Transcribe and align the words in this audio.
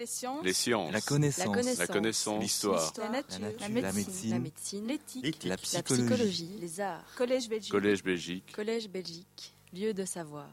Les 0.00 0.06
sciences. 0.06 0.42
Les 0.42 0.54
sciences. 0.54 0.92
La 0.92 1.00
connaissance. 1.02 1.78
La 1.78 1.86
connaissance. 1.86 2.42
L'histoire. 2.42 2.90
La 2.96 3.08
nature. 3.10 3.38
La 3.38 3.48
nature. 3.50 3.60
La 3.60 3.68
La 3.68 3.92
médecine. 3.92 4.00
médecine. 4.06 4.30
La 4.30 4.38
médecine. 4.38 4.86
L'éthique. 4.86 5.44
La 5.44 5.50
La 5.50 5.56
psychologie. 5.58 6.06
psychologie. 6.06 6.50
Les 6.58 6.80
arts. 6.80 7.04
Collège 7.18 7.48
Belgique. 7.50 7.70
Collège 7.70 8.02
Belgique. 8.02 8.52
Collège 8.56 8.88
Belgique. 8.88 9.54
Lieu 9.74 9.92
de 9.92 10.04
savoir. 10.06 10.48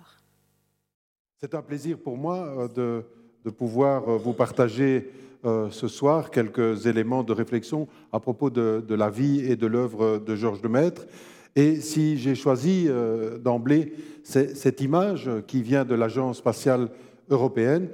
C'est 1.39 1.55
un 1.55 1.61
plaisir 1.61 1.97
pour 1.97 2.17
moi 2.17 2.35
euh, 2.45 2.67
de, 2.67 3.05
de 3.45 3.49
pouvoir 3.49 4.09
euh, 4.09 4.17
vous 4.17 4.33
partager 4.33 5.11
euh, 5.45 5.69
ce 5.71 5.87
soir 5.87 6.29
quelques 6.29 6.85
éléments 6.85 7.23
de 7.23 7.31
réflexion 7.31 7.87
à 8.11 8.19
propos 8.19 8.49
de, 8.49 8.83
de 8.85 8.95
la 8.95 9.09
vie 9.09 9.39
et 9.49 9.55
de 9.55 9.65
l'œuvre 9.67 10.17
de 10.17 10.35
Georges 10.35 10.61
Lemaître. 10.61 11.05
Et 11.55 11.79
si 11.79 12.17
j'ai 12.17 12.35
choisi 12.35 12.87
euh, 12.89 13.37
d'emblée 13.37 13.93
cette 14.23 14.81
image 14.81 15.29
qui 15.47 15.61
vient 15.61 15.85
de 15.85 15.95
l'Agence 15.95 16.39
spatiale 16.39 16.89
européenne, 17.29 17.87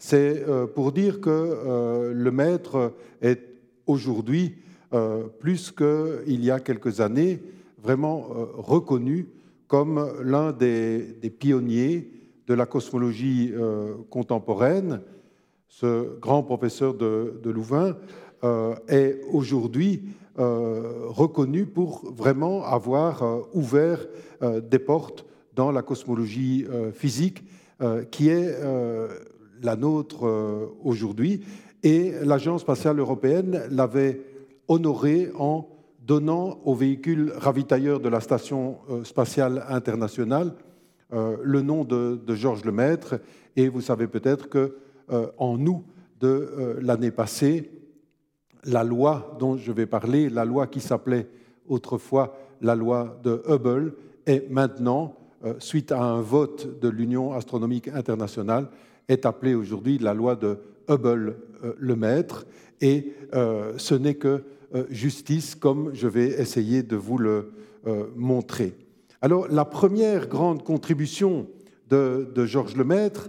c'est 0.00 0.42
euh, 0.48 0.66
pour 0.66 0.92
dire 0.92 1.20
que 1.20 1.28
euh, 1.30 2.12
le 2.14 2.30
maître 2.32 2.94
est 3.20 3.42
aujourd'hui, 3.86 4.56
euh, 4.94 5.24
plus 5.38 5.70
qu'il 5.70 6.42
y 6.42 6.50
a 6.50 6.58
quelques 6.58 7.00
années, 7.00 7.40
vraiment 7.82 8.26
reconnu 8.56 9.28
comme 9.68 10.10
l'un 10.22 10.52
des, 10.52 11.16
pionniers 11.38 12.10
de 12.46 12.54
la 12.54 12.66
cosmologie 12.66 13.54
contemporaine. 14.10 15.00
Ce 15.68 16.18
grand 16.18 16.42
professeur 16.42 16.92
de, 16.92 17.40
Louvain 17.44 17.96
est 18.88 19.20
aujourd'hui 19.32 20.02
reconnu 20.36 21.64
pour 21.64 22.12
vraiment 22.12 22.64
avoir 22.64 23.46
ouvert 23.54 24.06
des 24.42 24.78
portes 24.78 25.24
dans 25.54 25.70
la 25.70 25.80
cosmologie 25.80 26.66
physique 26.92 27.42
qui 28.10 28.28
est 28.28 28.58
la 29.62 29.76
nôtre 29.76 30.26
euh, 30.26 30.66
aujourd'hui. 30.82 31.44
Et 31.82 32.12
l'Agence 32.22 32.62
spatiale 32.62 32.98
européenne 32.98 33.62
l'avait 33.70 34.20
honoré 34.68 35.30
en 35.38 35.68
donnant 36.06 36.60
aux 36.64 36.74
véhicules 36.74 37.32
ravitailleurs 37.36 38.00
de 38.00 38.08
la 38.08 38.20
Station 38.20 38.78
euh, 38.90 39.04
spatiale 39.04 39.64
internationale 39.68 40.54
euh, 41.12 41.36
le 41.42 41.62
nom 41.62 41.84
de, 41.84 42.20
Georges 42.34 42.64
Lemaître. 42.64 43.20
Et 43.56 43.68
vous 43.68 43.80
savez 43.80 44.06
peut-être 44.06 44.48
que 44.48 44.76
en 45.38 45.58
août 45.66 45.82
de 46.20 46.78
l'année 46.80 47.10
passée, 47.10 47.68
la 48.62 48.84
loi 48.84 49.36
dont 49.40 49.56
je 49.56 49.72
vais 49.72 49.86
parler, 49.86 50.30
la 50.30 50.44
loi 50.44 50.68
qui 50.68 50.78
s'appelait 50.78 51.26
autrefois 51.66 52.36
la 52.60 52.76
loi 52.76 53.18
de 53.24 53.42
Hubble, 53.48 53.94
est 54.26 54.48
maintenant, 54.48 55.16
suite 55.58 55.90
à 55.90 56.00
un 56.00 56.20
vote 56.20 56.78
de 56.78 56.88
l'Union 56.88 57.32
astronomique 57.32 57.88
internationale, 57.88 58.68
est 59.10 59.26
appelée 59.26 59.54
aujourd'hui 59.54 59.98
la 59.98 60.14
loi 60.14 60.36
de 60.36 60.58
Hubble-Lemaître. 60.88 62.46
Et 62.80 63.12
euh, 63.34 63.74
ce 63.76 63.94
n'est 63.94 64.14
que 64.14 64.42
euh, 64.74 64.84
justice, 64.90 65.54
comme 65.54 65.90
je 65.94 66.08
vais 66.08 66.28
essayer 66.28 66.82
de 66.82 66.96
vous 66.96 67.18
le 67.18 67.52
euh, 67.86 68.04
montrer. 68.16 68.74
Alors, 69.20 69.48
la 69.48 69.64
première 69.64 70.28
grande 70.28 70.62
contribution 70.62 71.46
de, 71.88 72.30
Georges 72.46 72.76
Lemaître 72.76 73.28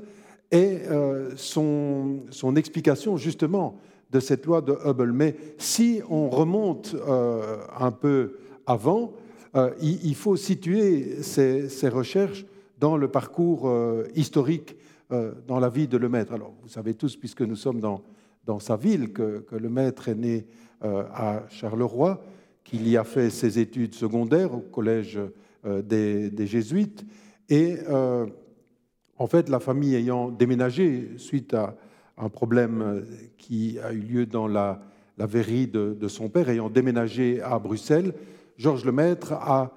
est 0.51 0.87
euh, 0.89 1.31
son, 1.35 2.21
son 2.29 2.55
explication 2.55 3.17
justement 3.17 3.79
de 4.11 4.19
cette 4.19 4.45
loi 4.45 4.61
de 4.61 4.77
Hubble. 4.85 5.11
Mais 5.11 5.35
si 5.57 6.01
on 6.09 6.29
remonte 6.29 6.95
euh, 6.95 7.57
un 7.77 7.91
peu 7.91 8.37
avant, 8.65 9.13
euh, 9.55 9.71
il, 9.81 10.15
faut 10.15 10.37
situer 10.37 11.21
ces, 11.23 11.89
recherches 11.89 12.45
dans 12.79 12.95
le 12.95 13.09
parcours 13.09 13.67
euh, 13.67 14.05
historique 14.15 14.75
euh, 14.75 14.80
dans 15.47 15.59
la 15.59 15.69
vie 15.69 15.87
de 15.87 15.97
Lemaître. 15.97 16.33
Alors, 16.33 16.53
vous 16.61 16.69
savez 16.69 16.93
tous, 16.93 17.15
puisque 17.15 17.41
nous 17.41 17.55
sommes 17.55 17.79
dans, 17.79 18.01
dans 18.45 18.59
sa 18.59 18.75
ville, 18.75 19.11
que, 19.11 19.39
que 19.39 19.55
Lemaître 19.55 20.09
est 20.09 20.15
né 20.15 20.47
euh, 20.83 21.03
à 21.13 21.43
Charleroi, 21.49 22.23
qu'il 22.63 22.87
y 22.87 22.97
a 22.97 23.03
fait 23.03 23.29
ses 23.29 23.59
études 23.59 23.93
secondaires 23.93 24.53
au 24.53 24.59
collège 24.59 25.19
euh, 25.65 25.81
des, 25.81 26.29
des 26.29 26.47
Jésuites. 26.47 27.05
Et 27.49 27.77
euh, 27.89 28.25
en 29.17 29.27
fait, 29.27 29.49
la 29.49 29.59
famille 29.59 29.95
ayant 29.95 30.29
déménagé 30.29 31.11
suite 31.17 31.53
à 31.53 31.75
un 32.17 32.29
problème 32.29 32.81
euh, 32.81 33.01
qui 33.37 33.77
a 33.79 33.91
eu 33.91 33.99
lieu 33.99 34.25
dans 34.25 34.47
la, 34.47 34.81
la 35.17 35.25
verrie 35.25 35.67
de, 35.67 35.97
de 35.99 36.07
son 36.07 36.29
père, 36.29 36.49
ayant 36.49 36.69
déménagé 36.69 37.41
à 37.41 37.59
Bruxelles, 37.59 38.13
Georges 38.57 38.85
Lemaître 38.85 39.33
a, 39.33 39.71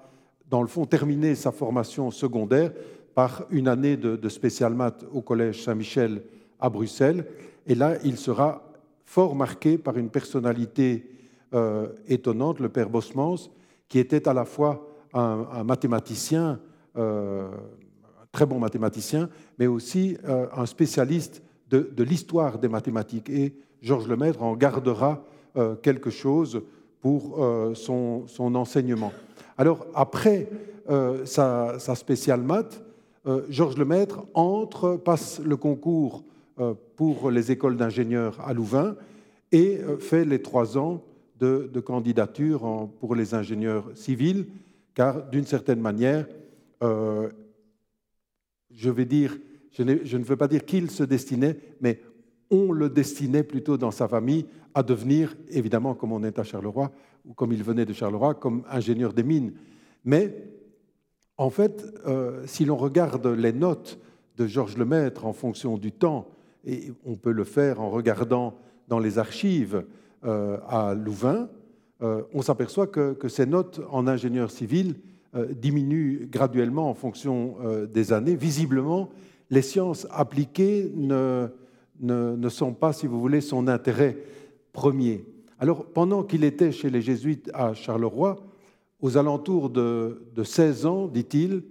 dans 0.48 0.62
le 0.62 0.68
fond, 0.68 0.84
terminé 0.84 1.34
sa 1.34 1.52
formation 1.52 2.10
secondaire 2.10 2.72
par 3.14 3.44
une 3.50 3.68
année 3.68 3.96
de, 3.96 4.28
spécial 4.28 4.74
maths 4.74 5.04
au 5.12 5.22
Collège 5.22 5.62
Saint-Michel 5.62 6.22
à 6.58 6.68
Bruxelles. 6.68 7.26
Et 7.66 7.74
là, 7.74 7.94
il 8.04 8.16
sera 8.16 8.72
fort 9.04 9.36
marqué 9.36 9.78
par 9.78 9.96
une 9.96 10.10
personnalité 10.10 11.08
euh, 11.54 11.88
étonnante, 12.08 12.58
le 12.58 12.68
père 12.68 12.90
Bosmans, 12.90 13.50
qui 13.88 13.98
était 13.98 14.28
à 14.28 14.34
la 14.34 14.44
fois 14.44 14.88
un, 15.12 15.62
mathématicien, 15.62 16.58
euh, 16.96 17.48
un 17.48 18.26
très 18.32 18.46
bon 18.46 18.58
mathématicien, 18.58 19.28
mais 19.58 19.68
aussi 19.68 20.18
euh, 20.24 20.46
un 20.56 20.66
spécialiste 20.66 21.42
de, 21.70 22.02
l'histoire 22.02 22.58
des 22.58 22.68
mathématiques. 22.68 23.30
Et 23.30 23.54
Georges 23.80 24.08
Lemaître 24.08 24.42
en 24.42 24.54
gardera 24.54 25.24
quelque 25.82 26.10
chose 26.10 26.62
pour 27.00 27.38
son, 27.74 28.54
enseignement. 28.54 29.12
Alors, 29.58 29.86
après 29.94 30.48
sa, 31.24 31.78
sa 31.78 31.94
spéciale 31.94 32.42
maths, 32.42 32.82
Georges 33.48 33.78
Lemaître 33.78 34.26
entre, 34.34 34.96
passe 34.96 35.40
le 35.40 35.56
concours 35.56 36.24
euh, 36.60 36.74
pour 36.94 37.32
les 37.32 37.50
écoles 37.50 37.76
d'ingénieurs 37.76 38.40
à 38.40 38.54
Louvain 38.54 38.94
et 39.50 39.80
euh, 39.80 39.96
fait 39.96 40.24
les 40.24 40.40
trois 40.40 40.78
ans 40.78 41.02
de, 41.40 41.68
candidature 41.80 42.88
pour 43.00 43.16
les 43.16 43.34
ingénieurs 43.34 43.90
civils, 43.96 44.46
car 44.94 45.28
d'une 45.30 45.46
certaine 45.46 45.80
manière, 45.80 46.28
euh, 46.84 47.28
je 48.70 48.88
vais 48.88 49.04
dire, 49.04 49.36
je 49.72 49.82
ne 49.82 50.22
veux 50.22 50.36
pas 50.36 50.46
dire 50.46 50.64
qu'il 50.64 50.92
se 50.92 51.02
destinait, 51.02 51.58
mais 51.80 52.00
on 52.50 52.70
le 52.70 52.88
destinait 52.88 53.42
plutôt 53.42 53.76
dans 53.76 53.90
sa 53.90 54.06
famille 54.06 54.46
à 54.74 54.84
devenir, 54.84 55.36
évidemment, 55.50 55.94
comme 55.94 56.12
on 56.12 56.22
est 56.22 56.38
à 56.38 56.44
Charleroi, 56.44 56.92
ou 57.26 57.34
comme 57.34 57.52
il 57.52 57.64
venait 57.64 57.84
de 57.84 57.92
Charleroi, 57.92 58.34
comme 58.34 58.62
ingénieur 58.70 59.12
des 59.12 59.24
mines. 59.24 59.54
Mais 60.04 60.34
en 61.36 61.50
fait, 61.50 61.84
euh, 62.06 62.42
si 62.46 62.64
l'on 62.64 62.76
regarde 62.76 63.26
les 63.26 63.52
notes 63.52 63.98
de 64.36 64.46
Georges 64.46 64.76
Lemaître 64.76 65.26
en 65.26 65.32
fonction 65.32 65.76
du 65.78 65.92
temps, 65.92 66.28
et 66.64 66.92
on 67.04 67.16
peut 67.16 67.32
le 67.32 67.44
faire 67.44 67.80
en 67.80 67.90
regardant 67.90 68.54
dans 68.88 68.98
les 68.98 69.18
archives 69.18 69.84
euh, 70.24 70.58
à 70.68 70.94
Louvain, 70.94 71.48
euh, 72.02 72.22
on 72.32 72.42
s'aperçoit 72.42 72.86
que, 72.86 73.12
que 73.12 73.28
ces 73.28 73.46
notes 73.46 73.80
en 73.90 74.06
ingénieur 74.06 74.50
civil 74.50 74.96
diminuent 75.56 76.28
graduellement 76.30 76.88
en 76.88 76.94
fonction 76.94 77.56
des 77.92 78.12
années. 78.12 78.36
Visiblement, 78.36 79.10
les 79.50 79.62
sciences 79.62 80.06
appliquées 80.12 80.92
ne, 80.94 81.48
ne, 81.98 82.36
ne 82.36 82.48
sont 82.48 82.72
pas, 82.72 82.92
si 82.92 83.08
vous 83.08 83.20
voulez, 83.20 83.40
son 83.40 83.66
intérêt 83.66 84.16
premier. 84.72 85.24
Alors, 85.58 85.86
pendant 85.86 86.22
qu'il 86.22 86.44
était 86.44 86.70
chez 86.70 86.88
les 86.88 87.02
jésuites 87.02 87.50
à 87.52 87.74
Charleroi, 87.74 88.36
aux 89.04 89.18
alentours 89.18 89.68
de, 89.68 90.22
de 90.34 90.42
16 90.42 90.86
ans, 90.86 91.06
dit-il, 91.08 91.62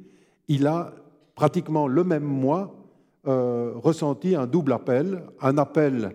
il 0.47 0.67
a 0.67 0.93
pratiquement 1.33 1.87
le 1.87 2.03
même 2.03 2.23
mois 2.23 2.75
euh, 3.25 3.71
ressenti 3.73 4.35
un 4.35 4.45
double 4.45 4.71
appel, 4.71 5.23
un 5.41 5.57
appel 5.57 6.11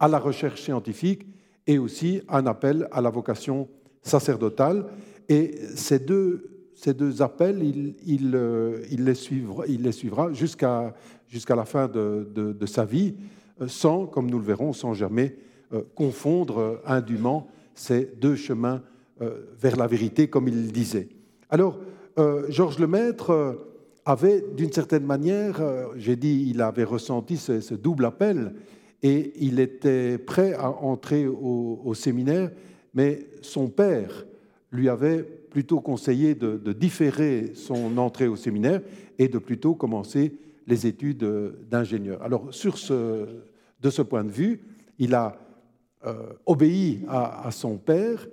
à 0.00 0.08
la 0.08 0.18
recherche 0.18 0.62
scientifique 0.62 1.26
et 1.66 1.76
aussi 1.76 2.22
un 2.26 2.46
appel 2.46 2.88
à 2.90 3.02
la 3.02 3.10
vocation 3.10 3.68
sacerdotale. 4.00 4.86
Et 5.28 5.50
ces 5.74 5.98
deux, 5.98 6.70
ces 6.74 6.94
deux 6.94 7.20
appels, 7.20 7.62
il, 7.62 7.94
il, 8.06 8.32
euh, 8.34 8.80
il 8.90 9.04
les 9.04 9.14
suivra, 9.14 9.66
il 9.66 9.82
les 9.82 9.92
suivra 9.92 10.32
jusqu'à 10.32 10.94
la 11.54 11.66
fin 11.66 11.86
de, 11.86 12.26
de- 12.34 12.66
sa 12.66 12.86
vie, 12.86 13.14
euh, 13.60 13.68
sans, 13.68 14.06
comme 14.06 14.30
nous 14.30 14.38
le 14.38 14.44
verrons, 14.46 14.72
sans 14.72 14.94
jamais 14.94 15.36
confondre 15.94 16.80
indûment 16.86 17.46
ces 17.74 18.10
deux 18.20 18.36
chemins 18.36 18.80
vers 19.20 19.76
la 19.76 19.86
vérité, 19.86 20.28
comme 20.28 20.48
il 20.48 20.66
le 20.66 20.72
disait. 20.72 21.08
Alors, 21.48 21.78
euh, 22.18 22.46
Georges 22.50 22.78
Lemaître 22.78 23.30
euh, 23.30 23.52
avait, 24.04 24.44
d'une 24.56 24.72
certaine 24.72 25.04
manière, 25.04 25.60
euh, 25.60 25.86
j'ai 25.96 26.16
dit, 26.16 26.46
il 26.48 26.60
avait 26.60 26.84
ressenti 26.84 27.36
ce, 27.36 27.74
double 27.74 28.04
appel 28.04 28.54
et 29.02 29.32
il 29.36 29.60
était 29.60 30.18
prêt 30.18 30.54
à 30.54 30.70
entrer 30.70 31.26
au, 31.26 31.92
séminaire, 31.94 32.50
mais 32.94 33.26
son 33.40 33.68
père 33.68 34.26
lui 34.70 34.88
avait 34.88 35.22
plutôt 35.22 35.80
conseillé 35.80 36.34
de, 36.34 36.72
différer 36.72 37.52
son 37.54 37.98
entrée 37.98 38.28
au 38.28 38.36
séminaire 38.36 38.80
et 39.18 39.28
de 39.28 39.38
plutôt 39.38 39.74
commencer 39.74 40.34
les 40.66 40.86
études 40.86 41.26
d'ingénieur. 41.68 42.22
Alors, 42.22 42.54
sur 42.54 42.78
ce, 42.78 43.26
de 43.80 43.90
ce 43.90 44.02
point 44.02 44.24
de 44.24 44.30
vue, 44.30 44.60
il 44.98 45.14
a 45.14 45.36
euh, 46.06 46.32
obéi 46.46 47.00
à 47.08 47.50
son 47.50 47.76
père 47.76 48.26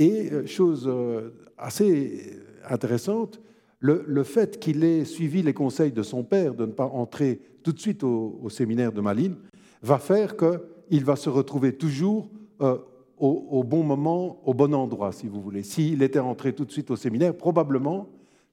et, 0.00 0.32
euh, 0.32 0.46
chose 0.46 0.86
euh, 0.88 1.30
assez 1.56 2.42
intéressante, 2.68 3.40
le, 3.82 4.24
fait 4.24 4.58
qu'il 4.58 4.84
ait 4.84 5.04
suivi 5.04 5.42
les 5.42 5.54
conseils 5.54 5.92
de 5.92 6.02
son 6.02 6.22
père 6.22 6.54
de 6.54 6.66
ne 6.66 6.72
pas 6.72 6.84
entrer 6.84 7.40
tout 7.62 7.72
de 7.72 7.78
suite 7.78 8.02
au, 8.04 8.48
séminaire 8.50 8.92
de 8.92 9.00
Malines, 9.00 9.36
va 9.82 9.98
faire 9.98 10.36
qu'il 10.36 11.04
va 11.04 11.16
se 11.16 11.30
retrouver 11.30 11.72
toujours 11.72 12.28
euh, 12.60 12.76
au, 13.18 13.62
bon 13.64 13.82
moment, 13.82 14.40
au 14.44 14.52
bon 14.52 14.74
endroit, 14.74 15.12
si 15.12 15.28
vous 15.28 15.40
voulez. 15.40 15.62
S'il 15.62 16.02
était 16.02 16.18
rentré 16.18 16.54
tout 16.54 16.66
de 16.66 16.72
suite 16.72 16.90
au 16.90 16.96
séminaire, 16.96 17.34
probablement 17.34 18.08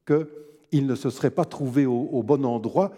qu'il 0.05 0.87
ne 0.87 0.95
se 0.95 1.09
serait 1.09 1.31
pas 1.31 1.45
trouvé 1.45 1.85
au, 1.85 2.23
bon 2.23 2.45
endroit, 2.45 2.91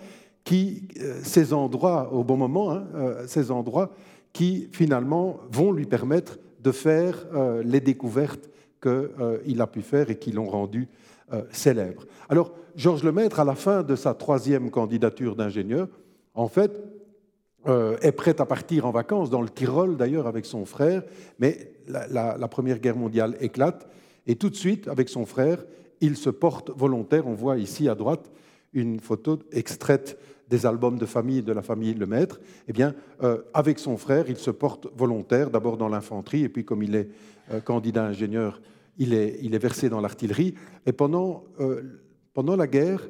qui, 0.44 0.88
ces 1.24 1.54
endroits, 1.54 2.14
au 2.14 2.24
bon 2.24 2.38
moment, 2.38 2.72
hein, 2.72 2.86
ces 3.28 3.50
endroits 3.52 3.92
qui 4.34 4.68
finalement 4.72 5.38
vont 5.52 5.72
lui 5.72 5.86
permettre 5.86 6.40
de 6.62 6.72
faire 6.72 7.28
les 7.64 7.80
découvertes 7.80 8.50
qu'il 8.82 9.62
a 9.62 9.68
pu 9.68 9.82
faire 9.82 10.10
et 10.10 10.18
qui 10.18 10.32
l'ont 10.32 10.50
rendu 10.50 10.88
célèbre. 11.52 12.06
Alors, 12.28 12.54
Georges 12.76 13.04
Lemaître, 13.04 13.40
à 13.40 13.46
la 13.46 13.56
fin 13.56 13.84
de 13.84 13.96
sa 13.96 14.14
troisième 14.14 14.72
candidature 14.72 15.36
d'ingénieur, 15.36 15.88
en 16.34 16.48
fait, 16.48 16.72
euh, 17.68 17.98
est 18.02 18.14
prêt 18.14 18.40
à 18.40 18.46
partir 18.46 18.86
en 18.86 18.92
vacances, 18.92 19.30
dans 19.30 19.42
le 19.42 19.50
Tyrol 19.50 19.98
d'ailleurs, 19.98 20.28
avec 20.28 20.46
son 20.46 20.64
frère, 20.64 21.04
mais 21.40 21.74
la, 21.88 22.48
Première 22.48 22.80
Guerre 22.80 22.96
mondiale 22.96 23.36
éclate, 23.42 23.86
et 24.28 24.38
tout 24.38 24.50
de 24.50 24.56
suite, 24.56 24.88
avec 24.88 25.10
son 25.10 25.26
frère, 25.26 25.66
il 26.00 26.16
se 26.16 26.30
porte 26.30 26.72
volontaire. 26.74 27.28
On 27.28 27.34
voit 27.34 27.58
ici 27.58 27.90
à 27.90 27.96
droite 27.96 28.32
une 28.74 29.00
photo 29.00 29.40
extraite 29.52 30.18
des 30.50 30.66
albums 30.66 30.98
de 30.98 31.06
famille 31.06 31.44
de 31.44 31.54
la 31.54 31.62
famille 31.62 31.94
Lemaître. 31.94 32.40
Eh 32.68 32.74
bien, 32.74 32.96
euh, 33.22 33.42
avec 33.54 33.80
son 33.80 33.98
frère, 33.98 34.26
il 34.30 34.38
se 34.38 34.52
porte 34.52 34.88
volontaire, 34.96 35.50
d'abord 35.50 35.78
dans 35.78 35.90
l'infanterie, 35.90 36.44
et 36.44 36.50
puis 36.50 36.66
comme 36.66 36.82
il 36.82 36.96
est 36.96 37.10
euh, 37.52 37.60
candidat 37.60 38.06
ingénieur, 38.06 38.62
il 38.98 39.14
est, 39.14 39.58
versé 39.60 39.90
dans 39.90 40.02
l'artillerie. 40.02 40.56
Et 40.86 40.92
pendant, 40.92 41.46
pendant 42.34 42.58
la 42.58 42.68
guerre, 42.68 43.08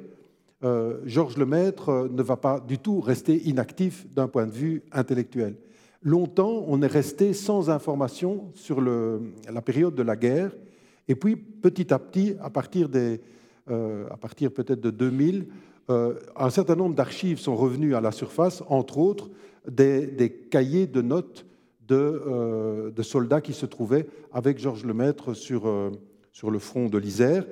euh, 0.64 1.00
Georges 1.06 1.38
Lemaître 1.38 1.90
euh, 1.90 2.10
ne 2.12 2.22
va 2.22 2.36
pas 2.36 2.60
du 2.60 2.78
tout 2.78 3.00
rester 3.00 3.48
inactif 3.48 4.06
d'un 4.14 4.28
point 4.28 4.46
de 4.46 4.52
vue 4.52 4.84
intellectuel. 4.92 5.56
Longtemps, 6.04 6.66
on 6.68 6.82
est 6.82 6.88
resté 6.88 7.34
sans 7.34 7.70
information 7.70 8.52
sur 8.56 8.82
la 8.82 9.62
période 9.62 9.96
de 9.96 10.04
la 10.04 10.16
guerre, 10.16 10.52
et 11.08 11.16
puis 11.16 11.36
petit 11.36 11.94
à 11.94 12.00
petit, 12.00 12.36
à 12.42 12.50
partir, 12.50 12.88
euh, 13.70 14.06
partir 14.22 14.52
peut-être 14.52 14.82
de 14.82 14.90
2000, 14.90 15.48
un 16.36 16.52
certain 16.52 16.76
nombre 16.76 16.94
d'archives 16.94 17.40
sont 17.40 17.56
revenues 17.56 17.96
à 17.96 18.02
la 18.02 18.12
surface, 18.12 18.62
entre 18.68 19.00
autres 19.00 19.32
des, 19.68 20.48
cahiers 20.52 20.86
de 20.86 21.02
notes 21.02 21.48
de, 21.88 22.94
soldats 23.02 23.42
qui 23.42 23.54
se 23.54 23.66
trouvaient 23.66 24.06
avec 24.32 24.60
Georges 24.60 24.86
Lemaître 24.86 25.34
sur, 25.34 25.64
sur 26.32 26.52
le 26.52 26.60
front 26.60 26.90
de 26.90 26.98
l'Isère. 27.00 27.44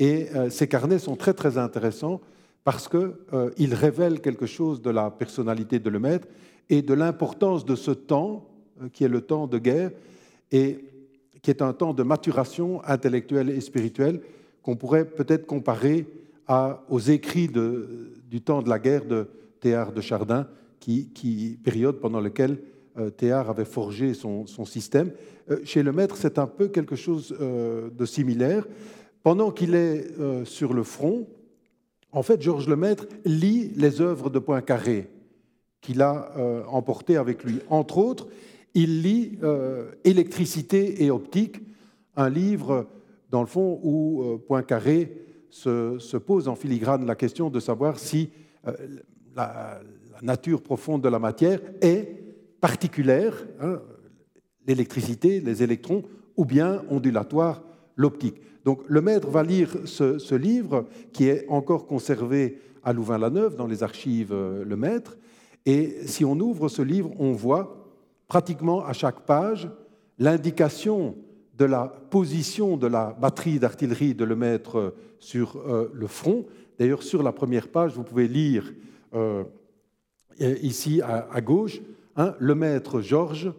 Et 0.00 0.26
ces 0.50 0.66
carnets 0.66 0.98
sont 0.98 1.14
très 1.14 1.34
très 1.34 1.56
intéressants 1.56 2.20
parce 2.64 2.88
qu'ils 2.88 3.12
euh, 3.34 3.50
révèlent 3.58 4.20
quelque 4.20 4.46
chose 4.46 4.82
de 4.82 4.90
la 4.90 5.10
personnalité 5.10 5.78
de 5.78 5.90
Lemaître 5.90 6.26
et 6.70 6.80
de 6.80 6.94
l'importance 6.94 7.64
de 7.64 7.76
ce 7.76 7.90
temps, 7.90 8.48
euh, 8.82 8.88
qui 8.88 9.04
est 9.04 9.08
le 9.08 9.20
temps 9.20 9.46
de 9.46 9.58
guerre, 9.58 9.90
et 10.50 10.84
qui 11.42 11.50
est 11.50 11.60
un 11.60 11.74
temps 11.74 11.92
de 11.92 12.02
maturation 12.02 12.82
intellectuelle 12.84 13.50
et 13.50 13.60
spirituelle 13.60 14.22
qu'on 14.64 14.74
pourrait 14.74 15.04
peut-être 15.04 15.46
comparer 15.46 16.06
aux 16.88 16.98
écrits 16.98 17.48
du 17.48 18.40
temps 18.40 18.62
de 18.62 18.68
la 18.68 18.80
guerre 18.80 19.04
de 19.04 19.28
Théard 19.60 19.92
de 19.92 20.00
Chardin, 20.00 20.48
qui, 20.80 21.58
période 21.62 22.00
pendant 22.00 22.20
laquelle 22.20 22.58
euh, 22.98 23.10
Théard 23.10 23.48
avait 23.48 23.64
forgé 23.64 24.12
son, 24.12 24.46
système. 24.64 25.12
chez 25.62 25.84
Lemaître, 25.84 26.16
c'est 26.16 26.38
un 26.38 26.48
peu 26.48 26.66
quelque 26.68 26.96
chose 26.96 27.32
de 27.38 28.04
similaire. 28.04 28.66
Pendant 29.22 29.52
qu'il 29.52 29.76
est 29.76 30.06
sur 30.44 30.74
le 30.74 30.82
front, 30.82 31.26
en 32.12 32.22
fait, 32.22 32.42
Georges 32.42 32.68
Lemaître 32.68 33.06
lit 33.24 33.70
les 33.76 34.00
œuvres 34.00 34.30
de 34.30 34.38
Poincaré 34.38 35.08
qu'il 35.84 36.00
a 36.00 36.32
euh, 36.38 36.62
emportées 36.66 37.16
avec 37.16 37.44
lui. 37.44 37.60
Entre 37.68 37.98
autres, 37.98 38.28
il 38.72 39.02
lit 39.02 39.38
euh, 39.42 39.90
Électricité 40.04 41.04
et 41.04 41.10
optique, 41.10 41.56
un 42.16 42.30
livre, 42.30 42.86
dans 43.30 43.40
le 43.40 43.46
fond, 43.46 43.80
où 43.82 44.22
euh, 44.22 44.38
Poincaré 44.38 45.12
se, 45.50 46.16
pose 46.16 46.48
en 46.48 46.54
filigrane 46.54 47.06
la 47.06 47.14
question 47.14 47.50
de 47.50 47.60
savoir 47.60 47.98
si 47.98 48.30
la, 49.36 49.80
nature 50.22 50.62
profonde 50.62 51.02
de 51.02 51.08
la 51.08 51.18
matière 51.18 51.60
est 51.80 52.08
particulière, 52.60 53.46
hein, 53.60 53.80
l'électricité, 54.66 55.40
les 55.40 55.62
électrons, 55.62 56.02
ou 56.36 56.44
bien 56.44 56.82
ondulatoire, 56.88 57.62
l'optique. 57.96 58.40
Donc 58.64 58.80
le 58.88 59.00
maître 59.00 59.28
va 59.28 59.42
lire 59.42 59.76
ce, 59.84 60.34
livre 60.34 60.86
qui 61.12 61.28
est 61.28 61.46
encore 61.48 61.86
conservé 61.86 62.58
à 62.82 62.92
Louvain-la-Neuve 62.92 63.56
dans 63.56 63.66
les 63.66 63.82
archives 63.82 64.32
euh, 64.32 64.64
Le 64.64 64.76
Maître. 64.76 65.16
Et 65.66 66.06
si 66.06 66.24
on 66.24 66.38
ouvre 66.38 66.68
ce 66.68 66.82
livre, 66.82 67.10
on 67.18 67.32
voit 67.32 67.92
pratiquement 68.28 68.84
à 68.84 68.92
chaque 68.92 69.20
page 69.20 69.70
l'indication 70.18 71.16
de 71.56 71.64
la 71.64 71.86
position 71.86 72.76
de 72.76 72.86
la 72.86 73.16
batterie 73.20 73.58
d'artillerie 73.58 74.14
de 74.14 74.24
Le 74.24 74.36
Maître 74.36 74.94
sur 75.18 75.56
euh, 75.56 75.90
le 75.94 76.06
front. 76.06 76.46
D'ailleurs, 76.78 77.02
sur 77.02 77.22
la 77.22 77.32
première 77.32 77.68
page, 77.68 77.92
vous 77.94 78.02
pouvez 78.02 78.26
lire 78.28 78.72
euh, 79.14 79.44
ici 80.40 81.00
à, 81.02 81.40
gauche, 81.40 81.80
hein, 82.16 82.34
Le 82.40 82.54
Maître 82.54 83.00
Georges, 83.00 83.52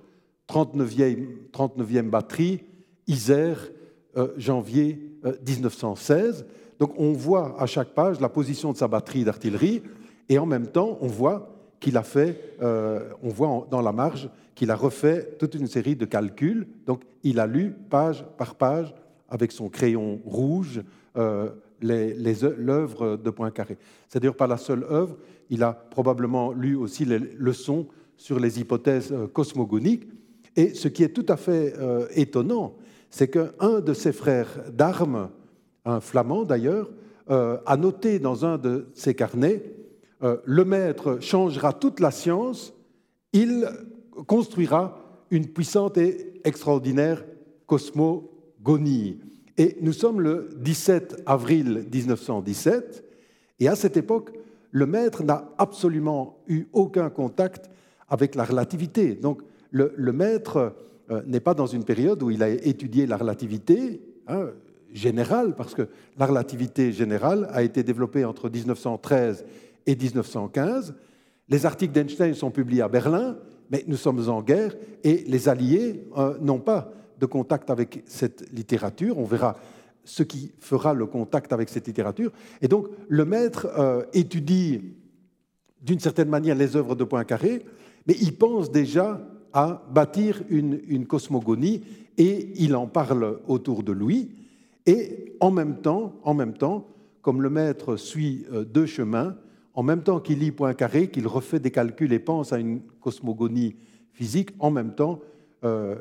39e, 0.49 1.27
39e 1.53 2.09
batterie, 2.09 2.61
Isère, 3.07 3.69
euh, 4.17 4.33
janvier 4.37 4.99
1916. 5.47 6.41
Euh, 6.41 6.51
Donc 6.79 6.93
on 6.97 7.13
voit 7.13 7.59
à 7.61 7.65
chaque 7.65 7.93
page 7.93 8.19
la 8.19 8.29
position 8.29 8.71
de 8.71 8.77
sa 8.77 8.87
batterie 8.87 9.23
d'artillerie 9.23 9.83
et 10.29 10.37
en 10.39 10.45
même 10.45 10.67
temps 10.67 10.97
on 11.01 11.07
voit 11.07 11.54
qu'il 11.79 11.97
a 11.97 12.03
fait, 12.03 12.55
euh, 12.61 13.09
on 13.21 13.29
voit 13.29 13.67
dans 13.69 13.81
la 13.81 13.91
marge 13.91 14.29
qu'il 14.53 14.71
a 14.71 14.75
refait 14.75 15.35
toute 15.39 15.55
une 15.55 15.67
série 15.67 15.95
de 15.95 16.05
calculs. 16.05 16.67
Donc 16.85 17.01
il 17.23 17.39
a 17.39 17.47
lu 17.47 17.73
page 17.89 18.25
par 18.37 18.55
page 18.55 18.93
avec 19.29 19.51
son 19.51 19.69
crayon 19.69 20.19
rouge 20.25 20.81
l'œuvre 21.81 23.17
de 23.17 23.29
Poincaré. 23.29 23.77
C'est 24.07 24.19
d'ailleurs 24.19 24.35
pas 24.35 24.47
la 24.47 24.57
seule 24.57 24.85
œuvre, 24.89 25.17
il 25.49 25.63
a 25.63 25.73
probablement 25.73 26.51
lu 26.51 26.75
aussi 26.75 27.05
les 27.05 27.19
leçons 27.19 27.87
sur 28.17 28.39
les 28.39 28.59
hypothèses 28.59 29.13
cosmogoniques. 29.33 30.07
Et 30.55 30.73
ce 30.73 30.87
qui 30.87 31.03
est 31.03 31.09
tout 31.09 31.25
à 31.27 31.37
fait 31.37 31.73
étonnant, 32.15 32.75
c'est 33.09 33.29
qu'un 33.29 33.79
de 33.79 33.93
ses 33.93 34.11
frères 34.11 34.63
d'armes, 34.71 35.29
un 35.85 35.99
flamand 36.01 36.43
d'ailleurs, 36.43 36.89
euh, 37.31 37.57
a 37.65 37.75
noté 37.75 38.19
dans 38.19 38.45
un 38.45 38.59
de 38.59 38.87
ses 38.93 39.15
carnets 39.15 39.63
euh, 40.25 40.37
Le 40.43 40.65
maître 40.65 41.19
changera 41.21 41.71
toute 41.71 41.99
la 42.01 42.11
science, 42.11 42.73
il 43.31 43.69
construira 44.27 44.97
une 45.29 45.47
puissante 45.47 45.97
et 45.97 46.41
extraordinaire 46.43 47.23
cosmogonie. 47.65 49.19
Et 49.57 49.77
nous 49.81 49.93
sommes 49.93 50.19
le 50.19 50.49
17 50.57 51.23
avril 51.25 51.85
1917, 51.93 53.03
et 53.59 53.67
à 53.67 53.75
cette 53.75 53.97
époque, 53.97 54.31
le 54.71 54.85
maître 54.85 55.23
n'a 55.23 55.49
absolument 55.57 56.39
eu 56.47 56.65
aucun 56.73 57.09
contact 57.09 57.69
avec 58.09 58.35
la 58.35 58.43
relativité. 58.43 59.15
Donc, 59.15 59.41
le, 59.71 60.11
maître 60.11 60.75
euh, 61.09 61.21
n'est 61.25 61.39
pas 61.39 61.53
dans 61.53 61.65
une 61.65 61.83
période 61.83 62.21
où 62.23 62.31
il 62.31 62.43
a 62.43 62.49
étudié 62.49 63.05
la 63.07 63.17
relativité 63.17 64.01
hein, 64.27 64.49
générale, 64.93 65.55
parce 65.55 65.73
que 65.73 65.87
la 66.17 66.25
relativité 66.25 66.91
générale 66.91 67.47
a 67.51 67.63
été 67.63 67.83
développée 67.83 68.25
entre 68.25 68.49
1913 68.49 69.45
et 69.85 69.95
1915. 69.95 70.95
Les 71.49 71.65
articles 71.65 71.93
d'Einstein 71.93 72.33
sont 72.33 72.51
publiés 72.51 72.81
à 72.81 72.87
Berlin, 72.87 73.37
mais 73.69 73.83
nous 73.87 73.97
sommes 73.97 74.27
en 74.29 74.41
guerre 74.41 74.75
et 75.03 75.23
les 75.27 75.49
Alliés 75.49 76.07
euh, 76.17 76.37
n'ont 76.39 76.59
pas 76.59 76.91
de 77.19 77.25
contact 77.25 77.69
avec 77.69 78.03
cette 78.05 78.51
littérature. 78.51 79.17
On 79.17 79.25
verra 79.25 79.55
ce 80.03 80.23
qui 80.23 80.51
fera 80.59 80.93
le 80.93 81.05
contact 81.05 81.51
avec 81.53 81.69
cette 81.69 81.87
littérature. 81.87 82.31
Et 82.61 82.67
donc, 82.67 82.87
le 83.07 83.25
maître 83.25 83.67
euh, 83.77 84.03
étudie 84.13 84.81
d'une 85.81 85.99
certaine 85.99 86.29
manière 86.29 86.55
les 86.55 86.75
œuvres 86.75 86.95
de 86.95 87.03
Poincaré, 87.03 87.65
mais 88.07 88.15
il 88.21 88.35
pense 88.35 88.71
déjà 88.71 89.21
à 89.53 89.83
bâtir 89.91 90.41
une, 90.49 91.05
cosmogonie 91.07 91.81
et 92.17 92.49
il 92.55 92.75
en 92.75 92.87
parle 92.87 93.39
autour 93.47 93.83
de 93.83 93.91
lui. 93.91 94.31
Et 94.85 95.35
en 95.39 95.49
même 95.49 95.77
temps, 95.77 96.19
en 96.23 96.33
même 96.33 96.53
temps, 96.53 96.87
comme 97.21 97.41
le 97.41 97.49
maître 97.49 97.95
suit 97.95 98.45
euh, 98.51 98.63
deux 98.63 98.85
chemins, 98.85 99.35
en 99.75 99.83
même 99.83 100.03
temps 100.03 100.19
qu'il 100.19 100.39
lit 100.39 100.51
Poincaré, 100.51 101.09
qu'il 101.09 101.27
refait 101.27 101.59
des 101.59 101.71
calculs 101.71 102.13
et 102.13 102.19
pense 102.19 102.53
à 102.53 102.59
une 102.59 102.81
cosmogonie 103.01 103.75
physique, 104.13 104.51
en 104.59 104.71
même 104.71 104.95
temps, 104.95 105.19
euh, 105.65 105.95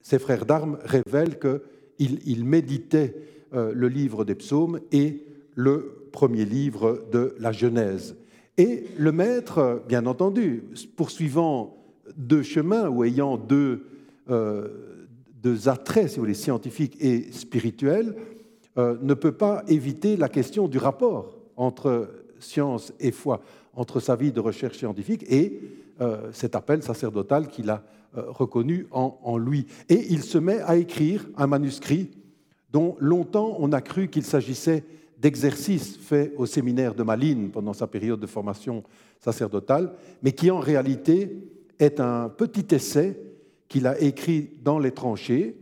ses 0.00 0.20
frères 0.20 0.46
d'armes 0.46 0.78
révèlent 0.84 1.38
qu'il 1.38 2.20
il 2.24 2.44
méditait 2.44 3.16
euh, 3.52 3.72
le 3.74 3.88
livre 3.88 4.24
des 4.24 4.36
psaumes 4.36 4.80
et 4.92 5.26
le 5.56 6.08
premier 6.12 6.44
livre 6.44 7.04
de 7.10 7.34
la 7.40 7.50
Genèse. 7.50 8.16
Et 8.56 8.84
le 8.96 9.10
maître, 9.10 9.82
bien 9.88 10.06
entendu, 10.06 10.62
poursuivant 10.96 11.76
deux 12.16 12.42
chemins 12.42 12.88
ou 12.88 13.02
ayant 13.02 13.36
deux, 13.36 13.86
euh, 14.28 15.08
deux 15.42 15.68
attraits, 15.68 16.08
si 16.08 16.16
vous 16.16 16.22
voulez, 16.22 16.34
scientifiques 16.34 16.96
et 17.00 17.32
spirituels, 17.32 18.14
ne 18.76 19.12
peut 19.12 19.32
pas 19.32 19.62
éviter 19.68 20.16
la 20.16 20.30
question 20.30 20.66
du 20.66 20.78
rapport 20.78 21.36
entre 21.56 22.08
science 22.40 22.92
et 22.98 23.12
foi, 23.12 23.42
entre 23.74 24.00
sa 24.00 24.16
vie 24.16 24.32
de 24.32 24.40
recherche 24.40 24.78
scientifique 24.78 25.24
et 25.30 25.60
cet 26.32 26.56
appel 26.56 26.82
sacerdotal 26.82 27.48
qu'il 27.48 27.70
a 27.70 27.84
reconnu 28.14 28.86
en, 28.90 29.38
lui. 29.38 29.66
Et 29.88 30.06
il 30.10 30.22
se 30.22 30.38
met 30.38 30.60
à 30.62 30.76
écrire 30.76 31.28
un 31.36 31.46
manuscrit 31.46 32.10
dont 32.72 32.96
longtemps 32.98 33.56
on 33.58 33.72
a 33.72 33.80
cru 33.80 34.08
qu'il 34.08 34.24
s'agissait 34.24 34.84
d'exercices 35.18 35.98
faits 35.98 36.32
au 36.36 36.46
séminaire 36.46 36.94
de 36.94 37.02
Malines 37.02 37.50
pendant 37.50 37.74
sa 37.74 37.86
période 37.86 38.20
de 38.20 38.26
formation 38.26 38.82
sacerdotale, 39.20 39.92
mais 40.22 40.32
qui 40.32 40.50
en 40.50 40.60
réalité 40.60 41.36
est 41.78 42.00
un 42.00 42.28
petit 42.28 42.74
essai 42.74 43.18
qu'il 43.68 43.86
a 43.86 44.00
écrit 44.00 44.50
dans 44.62 44.78
les 44.78 44.92
tranchées 44.92 45.56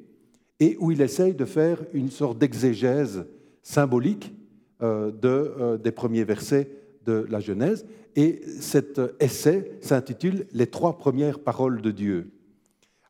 et 0.60 0.76
où 0.80 0.92
il 0.92 1.00
essaye 1.00 1.34
de 1.34 1.44
faire 1.44 1.78
une 1.92 2.10
sorte 2.10 2.38
d'exégèse 2.38 3.26
symbolique 3.62 4.32
euh, 4.32 4.37
de, 4.80 5.28
euh, 5.28 5.78
des 5.78 5.92
premiers 5.92 6.24
versets 6.24 6.70
de 7.04 7.26
la 7.30 7.40
Genèse. 7.40 7.86
Et 8.16 8.42
cet 8.60 9.00
essai 9.20 9.78
s'intitule 9.80 10.46
Les 10.52 10.66
trois 10.66 10.98
premières 10.98 11.40
paroles 11.40 11.80
de 11.80 11.90
Dieu. 11.90 12.30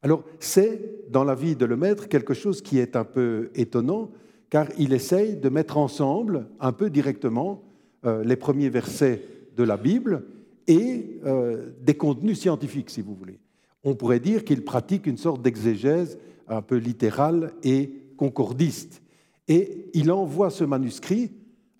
Alors 0.02 0.22
c'est 0.38 1.10
dans 1.10 1.24
la 1.24 1.34
vie 1.34 1.56
de 1.56 1.64
le 1.64 1.76
maître 1.76 2.08
quelque 2.08 2.34
chose 2.34 2.62
qui 2.62 2.78
est 2.78 2.94
un 2.94 3.04
peu 3.04 3.50
étonnant, 3.54 4.10
car 4.50 4.68
il 4.78 4.92
essaye 4.92 5.36
de 5.36 5.48
mettre 5.48 5.76
ensemble 5.76 6.46
un 6.60 6.72
peu 6.72 6.90
directement 6.90 7.62
euh, 8.04 8.22
les 8.22 8.36
premiers 8.36 8.70
versets 8.70 9.22
de 9.56 9.64
la 9.64 9.76
Bible 9.76 10.24
et 10.68 11.18
euh, 11.24 11.70
des 11.80 11.94
contenus 11.94 12.38
scientifiques, 12.38 12.90
si 12.90 13.02
vous 13.02 13.14
voulez. 13.14 13.40
On 13.82 13.94
pourrait 13.94 14.20
dire 14.20 14.44
qu'il 14.44 14.64
pratique 14.64 15.06
une 15.06 15.16
sorte 15.16 15.42
d'exégèse 15.42 16.18
un 16.46 16.62
peu 16.62 16.76
littérale 16.76 17.52
et 17.62 17.92
concordiste. 18.16 19.02
Et 19.48 19.90
il 19.94 20.12
envoie 20.12 20.50
ce 20.50 20.64
manuscrit 20.64 21.32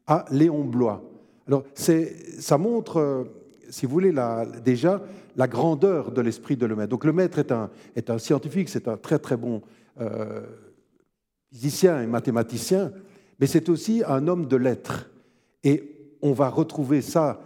à 0.09 0.25
Léon 0.33 0.65
Blois. 0.65 1.01
Alors, 1.47 1.63
ça 1.75 2.59
montre, 2.59 2.97
euh, 2.97 3.25
si 3.71 3.87
vous 3.87 3.93
voulez, 3.93 4.13
déjà 4.65 5.01
la 5.37 5.47
grandeur 5.47 6.11
de 6.11 6.21
l'esprit 6.21 6.57
de 6.57 6.67
Lemaître. 6.67 6.91
Donc, 6.91 7.05
Lemaître 7.05 7.39
est 7.39 7.53
un, 7.53 7.71
est 7.95 8.11
un 8.11 8.19
scientifique, 8.19 8.69
c'est 8.69 8.89
un 8.89 8.97
très 8.97 9.21
très 9.21 9.37
bon 9.37 9.63
physicien 11.53 12.03
et 12.03 12.07
mathématicien, 12.07 12.93
mais 13.39 13.47
c'est 13.47 13.69
aussi 13.69 14.03
un 14.07 14.27
homme 14.29 14.47
de 14.47 14.57
lettres. 14.57 15.11
Et 15.65 16.17
on 16.23 16.33
va 16.33 16.49
retrouver 16.49 17.03
ça 17.03 17.41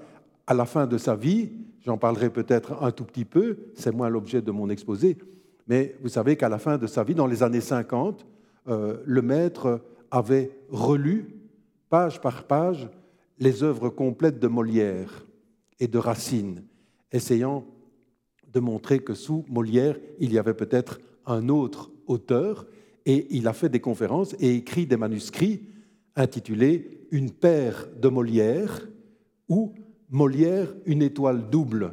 à 0.46 0.54
la 0.54 0.64
fin 0.64 0.86
de 0.86 0.98
sa 0.98 1.14
vie. 1.14 1.50
J'en 1.84 1.98
parlerai 1.98 2.30
peut-être 2.30 2.82
un 2.82 2.90
tout 2.92 3.04
petit 3.04 3.24
peu, 3.24 3.56
c'est 3.74 3.94
moins 3.94 4.08
l'objet 4.08 4.40
de 4.40 4.50
mon 4.50 4.70
exposé, 4.70 5.18
mais 5.66 5.96
vous 6.00 6.08
savez 6.08 6.36
qu'à 6.36 6.48
la 6.48 6.58
fin 6.58 6.78
de 6.78 6.86
sa 6.86 7.02
vie, 7.02 7.14
dans 7.14 7.26
les 7.26 7.42
années 7.42 7.60
50, 7.60 8.24
euh, 8.68 8.98
le 9.04 9.22
maître 9.22 9.80
avait 10.10 10.50
relu, 10.70 11.41
page 11.92 12.22
par 12.22 12.44
page, 12.44 12.88
les 13.38 13.62
œuvres 13.62 13.90
complètes 13.90 14.38
de 14.38 14.48
Molière 14.48 15.26
et 15.78 15.88
de 15.88 15.98
Racine, 15.98 16.64
essayant 17.12 17.66
de 18.50 18.60
montrer 18.60 19.00
que 19.00 19.12
sous 19.12 19.44
Molière, 19.50 19.98
il 20.18 20.32
y 20.32 20.38
avait 20.38 20.54
peut-être 20.54 21.00
un 21.26 21.50
autre 21.50 21.90
auteur, 22.06 22.66
et 23.04 23.26
il 23.28 23.46
a 23.46 23.52
fait 23.52 23.68
des 23.68 23.80
conférences 23.80 24.34
et 24.40 24.54
écrit 24.54 24.86
des 24.86 24.96
manuscrits 24.96 25.64
intitulés 26.16 27.06
Une 27.10 27.30
paire 27.30 27.86
de 28.00 28.08
Molière 28.08 28.88
ou 29.50 29.74
Molière, 30.08 30.74
une 30.86 31.02
étoile 31.02 31.50
double. 31.50 31.92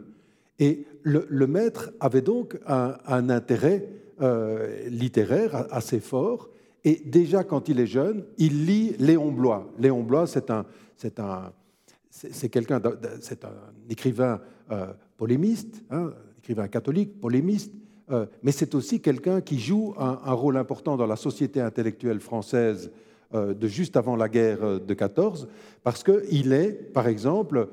Et 0.60 0.86
le, 1.04 1.46
maître 1.46 1.92
avait 2.00 2.22
donc 2.22 2.58
un, 2.66 3.30
intérêt 3.30 3.90
euh, 4.22 4.88
littéraire 4.88 5.68
assez 5.72 6.00
fort. 6.00 6.50
Et 6.84 7.02
déjà, 7.06 7.44
quand 7.44 7.70
il 7.70 7.80
est 7.80 7.88
jeune, 7.88 8.26
il 8.38 8.66
lit 8.66 8.96
Léon 9.00 9.32
Blois. 9.32 9.72
Léon 9.78 10.04
Blois, 10.04 10.28
c'est 10.28 10.50
un, 10.50 10.66
c'est 10.96 11.20
un, 11.20 11.52
c'est 12.10 12.50
quelqu'un, 12.50 12.82
c'est 13.22 13.46
un 13.46 13.54
écrivain 13.90 14.40
euh, 14.72 14.88
polémiste, 15.18 15.84
hein, 15.90 16.12
écrivain 16.38 16.68
catholique, 16.68 17.20
polémiste, 17.20 17.74
euh, 18.12 18.26
mais 18.44 18.52
c'est 18.52 18.76
aussi 18.76 19.02
quelqu'un 19.02 19.42
qui 19.42 19.60
joue 19.60 19.94
un, 19.98 20.34
rôle 20.34 20.58
important 20.58 20.98
dans 20.98 21.06
la 21.06 21.16
société 21.16 21.62
intellectuelle 21.62 22.20
française 22.20 22.92
euh, 23.34 23.54
de 23.54 23.68
juste 23.68 23.98
avant 23.98 24.16
la 24.16 24.30
guerre 24.30 24.80
de 24.80 24.94
14, 24.94 25.48
parce 25.84 26.04
qu'il 26.04 26.54
est, 26.54 26.72
par 26.72 27.08
exemple, 27.08 27.70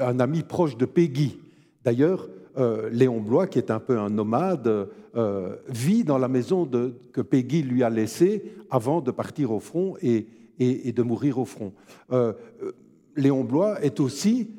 un 0.00 0.20
ami 0.20 0.42
proche 0.42 0.76
de 0.76 0.84
Peggy. 0.84 1.40
D'ailleurs, 1.82 2.28
Léon 2.90 3.20
Blois, 3.20 3.46
qui 3.46 3.58
est 3.58 3.70
un 3.70 3.80
peu 3.80 3.98
un 3.98 4.08
nomade, 4.08 4.88
vit 5.68 6.04
dans 6.04 6.18
la 6.18 6.28
maison 6.28 6.68
que 7.12 7.20
Peggy 7.20 7.62
lui 7.62 7.82
a 7.82 7.90
laissée 7.90 8.52
avant 8.70 9.00
de 9.00 9.10
partir 9.10 9.52
au 9.52 9.60
front 9.60 9.94
et, 10.00 10.26
de 10.58 11.02
mourir 11.02 11.38
au 11.38 11.44
front. 11.44 11.72
Léon 13.16 13.44
Blois 13.44 13.82
est 13.82 14.00
aussi 14.00 14.50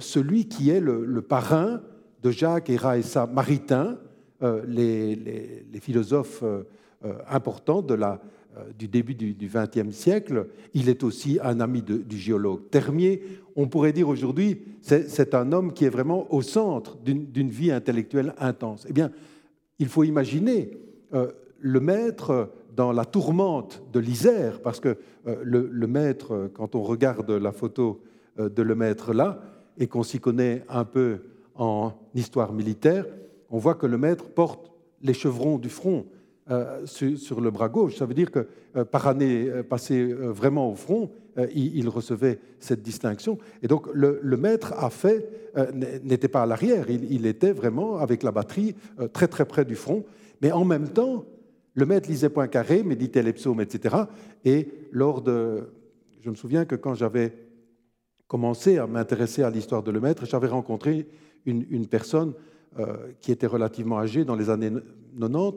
celui 0.00 0.48
qui 0.48 0.70
est 0.70 0.80
le, 0.80 1.22
parrain 1.22 1.80
de 2.22 2.30
Jacques 2.30 2.70
et 2.70 2.76
Raessa 2.76 3.26
Maritain, 3.26 3.98
euh, 4.42 4.62
les, 4.68 5.80
philosophes 5.80 6.44
euh, 6.44 6.62
euh, 7.04 7.14
importants 7.28 7.82
de 7.82 7.94
la, 7.94 8.20
du 8.76 8.88
début 8.88 9.14
du 9.14 9.34
XXe 9.34 9.94
siècle. 9.94 10.48
Il 10.74 10.88
est 10.88 11.04
aussi 11.04 11.38
un 11.42 11.60
ami 11.60 11.82
du 11.82 12.16
géologue 12.16 12.68
Termier. 12.70 13.22
On 13.56 13.68
pourrait 13.68 13.92
dire 13.92 14.08
aujourd'hui, 14.08 14.62
c'est 14.80 15.34
un 15.34 15.52
homme 15.52 15.72
qui 15.72 15.84
est 15.84 15.90
vraiment 15.90 16.32
au 16.32 16.42
centre 16.42 16.96
d'une 16.96 17.50
vie 17.50 17.70
intellectuelle 17.70 18.34
intense. 18.38 18.86
Eh 18.88 18.92
bien, 18.92 19.10
il 19.78 19.88
faut 19.88 20.04
imaginer 20.04 20.70
le 21.60 21.80
maître 21.80 22.50
dans 22.74 22.92
la 22.92 23.04
tourmente 23.04 23.82
de 23.92 24.00
l'Isère, 24.00 24.60
parce 24.60 24.80
que 24.80 24.96
le, 25.24 25.68
le, 25.70 25.86
maître, 25.86 26.50
quand 26.54 26.74
on 26.74 26.82
regarde 26.82 27.30
la 27.30 27.52
photo 27.52 28.00
de 28.38 28.62
le 28.62 28.74
maître 28.74 29.12
là, 29.12 29.40
et 29.78 29.86
qu'on 29.86 30.02
s'y 30.02 30.18
connaît 30.18 30.64
un 30.68 30.84
peu 30.84 31.20
en 31.54 31.92
histoire 32.14 32.52
militaire, 32.52 33.04
on 33.50 33.58
voit 33.58 33.74
que 33.74 33.86
le 33.86 33.98
maître 33.98 34.28
porte 34.28 34.70
les 35.02 35.14
chevrons 35.14 35.58
du 35.58 35.68
front 35.68 36.06
euh, 36.50 36.86
sur, 36.86 37.42
le 37.42 37.50
bras 37.50 37.68
gauche. 37.68 37.96
Ça 37.96 38.06
veut 38.06 38.14
dire 38.14 38.30
que 38.30 38.46
euh, 38.74 38.82
par 38.82 39.06
année 39.06 39.50
euh, 39.50 39.62
passée 39.62 40.14
vraiment 40.14 40.72
au 40.72 40.76
front, 40.76 41.10
il, 41.54 41.88
recevait 41.90 42.40
cette 42.58 42.82
distinction. 42.82 43.38
Et 43.62 43.68
donc 43.68 43.86
le, 43.92 44.36
maître 44.36 44.74
n'était 46.02 46.26
pas 46.26 46.42
à 46.42 46.46
l'arrière, 46.46 46.90
il, 46.90 47.26
était 47.26 47.52
vraiment 47.52 47.98
avec 47.98 48.24
la 48.24 48.32
batterie 48.32 48.74
très 49.12 49.28
très 49.28 49.44
près 49.44 49.64
du 49.64 49.76
front. 49.76 50.04
Mais 50.42 50.50
en 50.50 50.64
même 50.64 50.88
temps, 50.88 51.26
le 51.74 51.86
maître 51.86 52.08
lisait 52.08 52.28
Poincaré, 52.28 52.82
méditait 52.82 53.22
les 53.22 53.34
psaumes, 53.34 53.60
etc. 53.60 53.94
Et 54.44 54.68
lors 54.90 55.22
de, 55.22 55.68
je 56.22 56.30
me 56.30 56.34
souviens 56.34 56.64
que 56.64 56.74
quand 56.74 56.94
j'avais 56.94 57.32
commencé 58.26 58.78
à 58.78 58.88
m'intéresser 58.88 59.44
à 59.44 59.50
l'histoire 59.50 59.84
de 59.84 59.92
le 59.92 60.00
maître, 60.00 60.26
j'avais 60.26 60.48
rencontré 60.48 61.06
une, 61.46 61.86
personne 61.86 62.32
qui 63.20 63.30
était 63.30 63.46
relativement 63.46 64.00
âgé 64.00 64.24
dans 64.24 64.34
les 64.34 64.50
années 64.50 64.72
90, 65.18 65.36
euh, 65.36 65.52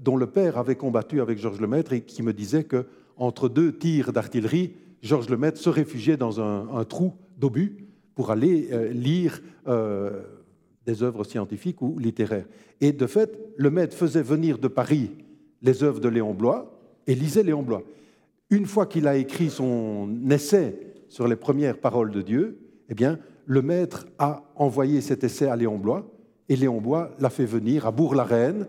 dont 0.00 0.16
le 0.16 0.26
père 0.26 0.58
avait 0.58 0.76
combattu 0.76 1.20
avec 1.20 1.38
Georges 1.38 1.60
Lemaître 1.60 1.92
et 1.92 2.02
qui 2.02 2.22
me 2.22 2.32
disait 2.32 2.64
que 2.64 2.86
entre 3.16 3.48
deux 3.48 3.76
tirs 3.76 4.12
d'artillerie, 4.12 4.74
Georges 5.02 5.28
Lemaître 5.28 5.58
se 5.58 5.70
réfugiait 5.70 6.16
dans 6.16 6.40
un, 6.40 6.84
trou 6.84 7.14
d'obus 7.38 7.86
pour 8.14 8.30
aller 8.30 8.68
euh, 8.72 8.88
lire 8.90 9.40
des 10.86 11.02
œuvres 11.02 11.24
scientifiques 11.24 11.82
ou 11.82 11.98
littéraires. 11.98 12.46
Et 12.80 12.92
de 12.92 13.06
fait, 13.06 13.38
Lemaître 13.56 13.96
faisait 13.96 14.22
venir 14.22 14.58
de 14.58 14.68
Paris 14.68 15.10
les 15.62 15.82
œuvres 15.82 16.00
de 16.00 16.08
Léon 16.08 16.34
Blois 16.34 16.78
et 17.06 17.14
lisait 17.14 17.42
Léon 17.42 17.62
Blois. 17.62 17.82
Une 18.50 18.66
fois 18.66 18.86
qu'il 18.86 19.08
a 19.08 19.16
écrit 19.16 19.50
son 19.50 20.08
essai 20.30 20.78
sur 21.08 21.26
les 21.26 21.36
premières 21.36 21.78
paroles 21.78 22.12
de 22.12 22.22
Dieu, 22.22 22.58
eh 22.88 22.94
bien, 22.94 23.18
le 23.46 23.62
maître 23.62 24.06
a 24.18 24.44
envoyé 24.54 25.00
cet 25.00 25.24
essai 25.24 25.46
à 25.46 25.56
Léon 25.56 25.78
Blois 25.78 26.08
et 26.48 26.56
Léon 26.56 26.80
Bois 26.80 27.10
l'a 27.18 27.30
fait 27.30 27.44
venir 27.44 27.86
à 27.86 27.90
Bourg-la-Reine, 27.90 28.66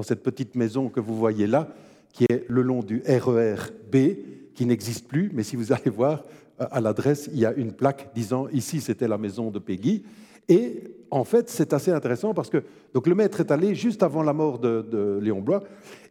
dans 0.00 0.04
cette 0.04 0.22
petite 0.22 0.54
maison 0.54 0.88
que 0.88 0.98
vous 0.98 1.14
voyez 1.14 1.46
là, 1.46 1.68
qui 2.14 2.24
est 2.30 2.46
le 2.48 2.62
long 2.62 2.82
du 2.82 3.02
RER 3.06 3.56
B, 3.92 4.16
qui 4.54 4.64
n'existe 4.64 5.06
plus, 5.06 5.30
mais 5.34 5.42
si 5.42 5.56
vous 5.56 5.72
allez 5.74 5.90
voir 5.90 6.24
euh, 6.58 6.66
à 6.70 6.80
l'adresse, 6.80 7.28
il 7.34 7.38
y 7.38 7.44
a 7.44 7.52
une 7.52 7.72
plaque 7.72 8.14
disant 8.14 8.48
ici 8.48 8.80
c'était 8.80 9.08
la 9.08 9.18
maison 9.18 9.50
de 9.50 9.58
Peggy. 9.58 10.02
Et 10.48 10.84
en 11.10 11.24
fait, 11.24 11.50
c'est 11.50 11.74
assez 11.74 11.90
intéressant 11.90 12.32
parce 12.32 12.48
que 12.48 12.64
donc 12.94 13.06
le 13.08 13.14
maître 13.14 13.40
est 13.40 13.50
allé 13.50 13.74
juste 13.74 14.02
avant 14.02 14.22
la 14.22 14.32
mort 14.32 14.58
de, 14.58 15.18
Léon 15.20 15.42
Blois 15.42 15.64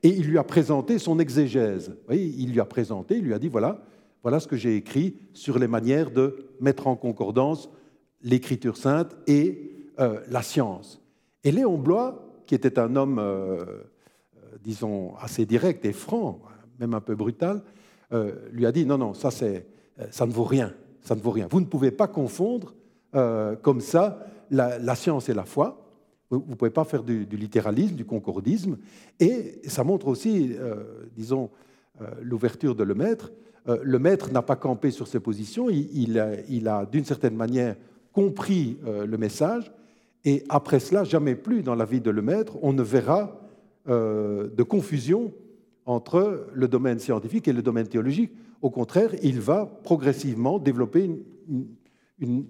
et 0.04 0.10
il 0.10 0.28
lui 0.28 0.38
a 0.38 0.44
présenté 0.44 1.00
son 1.00 1.18
exégèse. 1.18 1.96
il 2.12 2.52
lui 2.52 2.60
a 2.60 2.66
présenté, 2.66 3.18
il 3.18 3.24
lui 3.24 3.34
a 3.34 3.40
dit 3.40 3.48
voilà, 3.48 3.82
voilà 4.22 4.40
ce 4.40 4.48
que 4.48 4.56
j'ai 4.56 4.76
écrit 4.76 5.16
sur 5.34 5.58
les 5.58 5.68
manières 5.68 6.12
de 6.12 6.46
mettre 6.62 6.86
en 6.86 6.96
concordance 6.96 7.72
l'écriture 8.22 8.78
sainte 8.78 9.16
et 9.26 9.88
euh, 10.00 10.20
la 10.30 10.44
science. 10.44 11.02
Et 11.44 11.52
Léon 11.52 11.80
Blois, 11.80 12.29
qui 12.50 12.56
était 12.56 12.80
un 12.80 12.96
homme, 12.96 13.20
euh, 13.20 13.58
euh, 13.62 14.58
disons, 14.64 15.14
assez 15.18 15.46
direct 15.46 15.86
et 15.86 15.94
franc, 15.94 16.42
même 16.80 16.96
un 16.96 17.00
peu 17.00 17.14
brutal, 17.14 17.62
lui 18.52 18.66
a 18.66 18.72
dit 18.72 18.88
non, 18.88 18.98
non, 18.98 19.14
ça, 19.14 19.30
ne 20.26 20.32
vaut 20.32 20.46
rien, 20.46 20.74
ça 21.04 21.14
ne 21.14 21.22
vaut 21.22 21.30
rien. 21.30 21.48
Vous 21.48 21.60
ne 21.60 21.68
pouvez 21.68 21.92
pas 21.92 22.08
confondre 22.08 22.74
comme 23.62 23.82
ça 23.82 24.26
la, 24.50 24.96
science 24.96 25.30
et 25.30 25.36
la 25.36 25.44
foi. 25.44 25.86
Vous 26.32 26.44
ne 26.48 26.56
pouvez 26.56 26.72
pas 26.72 26.86
faire 26.86 27.04
du, 27.04 27.24
littéralisme, 27.26 27.94
du 27.94 28.06
concordisme. 28.06 28.80
Et 29.20 29.62
ça 29.68 29.84
montre 29.84 30.08
aussi, 30.08 30.56
disons, 31.16 31.52
l'ouverture 32.20 32.74
de 32.74 32.84
le 32.84 32.96
maître. 32.96 33.32
le 33.68 34.00
maître 34.00 34.32
n'a 34.32 34.42
pas 34.42 34.56
campé 34.56 34.90
sur 34.90 35.08
ses 35.08 35.20
positions, 35.20 35.70
il, 35.70 36.18
a 36.68 36.86
d'une 36.88 37.06
certaine 37.06 37.36
manière 37.36 37.76
compris 38.12 38.80
le 38.84 39.18
message 39.20 39.72
Et 40.26 40.44
après 40.50 40.80
cela, 40.80 41.04
jamais 41.04 41.36
plus 41.36 41.64
dans 41.64 41.76
la 41.76 41.86
vie 41.86 42.02
de 42.02 42.12
Lemaître, 42.12 42.58
on 42.62 42.74
ne 42.74 42.84
verra 42.84 43.40
euh, 43.88 44.50
de 44.50 44.64
confusion 44.64 45.34
entre 45.86 46.48
le 46.54 46.68
domaine 46.68 47.00
scientifique 47.00 47.48
et 47.48 47.54
le 47.54 47.62
domaine 47.62 47.88
théologique. 47.88 48.32
Au 48.62 48.70
contraire, 48.70 49.12
il 49.24 49.40
va 49.40 49.66
progressivement 49.66 50.60
développer 50.60 51.10
une, 51.50 51.66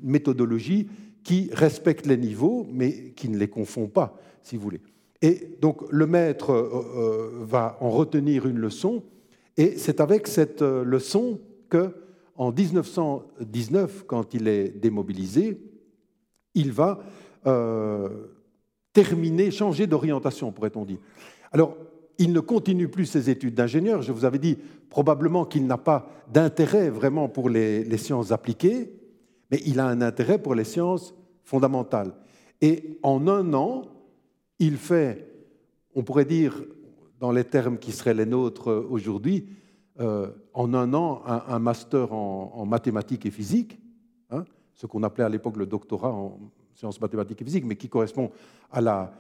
méthodologie 0.02 0.88
qui 1.24 1.52
respecte 1.54 2.08
les 2.08 2.18
niveaux, 2.18 2.66
mais 2.72 3.12
qui 3.12 3.30
ne 3.30 3.38
les 3.38 3.48
confond 3.48 3.88
pas, 3.88 4.18
si 4.42 4.58
vous 4.58 4.64
voulez. 4.64 4.82
Et 5.22 5.58
donc 5.62 5.84
le 5.92 6.08
maître 6.08 6.52
euh, 6.52 6.70
euh, 6.98 7.46
va 7.46 7.78
en 7.80 7.92
retenir 7.92 8.48
une 8.48 8.58
leçon, 8.58 9.04
et 9.58 9.78
c'est 9.78 10.02
avec 10.02 10.28
cette 10.28 10.64
leçon 10.64 11.40
que, 11.70 11.92
en 12.36 12.52
1919, 12.52 14.06
quand 14.08 14.34
il 14.34 14.48
est 14.48 14.70
démobilisé, 14.70 15.62
il 16.56 16.72
va 16.72 17.00
euh, 17.46 18.10
terminer, 18.94 19.52
changer 19.52 19.88
d'orientation, 19.88 20.52
pourrait-on 20.52 20.86
dire. 20.86 21.00
Alors, 21.52 21.76
il 22.18 22.34
ne 22.34 22.42
continue 22.42 22.90
plus 22.90 23.06
ses 23.06 23.30
études 23.30 23.56
d'ingénieur. 23.56 24.02
Je 24.02 24.12
vous 24.12 24.26
avais 24.26 24.40
dit 24.40 24.58
probablement 24.90 25.46
qu'il 25.46 25.66
n'a 25.66 25.78
pas 25.78 26.10
d'intérêt 26.32 26.90
vraiment 26.90 27.30
pour 27.30 27.50
les, 27.50 27.98
sciences 27.98 28.32
appliquées, 28.32 28.92
mais 29.50 29.62
il 29.66 29.80
a 29.80 29.88
un 29.88 30.02
intérêt 30.02 30.38
pour 30.38 30.54
les 30.54 30.66
sciences 30.66 31.16
fondamentales. 31.44 32.14
Et 32.62 33.00
en 33.04 33.28
un 33.28 33.54
an, 33.54 33.84
il 34.60 34.76
fait, 34.76 35.28
on 35.96 36.04
pourrait 36.04 36.26
dire, 36.26 36.62
dans 37.20 37.32
les 37.32 37.46
termes 37.46 37.78
qui 37.78 37.94
seraient 37.94 38.14
les 38.14 38.26
nôtres 38.26 38.86
aujourd'hui, 38.90 39.48
euh, 40.02 40.28
en 40.54 40.74
un 40.74 40.94
an, 40.94 41.22
un, 41.26 41.60
master 41.60 42.14
en, 42.14 42.66
mathématiques 42.66 43.26
et 43.26 43.32
physique, 43.32 43.80
hein, 44.30 44.44
ce 44.74 44.88
qu'on 44.88 45.04
appelait 45.04 45.24
à 45.24 45.30
l'époque 45.30 45.58
le 45.58 45.66
doctorat 45.66 46.12
en 46.12 46.40
sciences 46.80 47.00
mathématiques 47.02 47.42
et 47.42 47.46
physiques, 47.46 47.66
mais 47.66 47.76
qui 47.76 47.90
correspond 47.90 48.32
à 48.72 48.82
la 48.82 49.14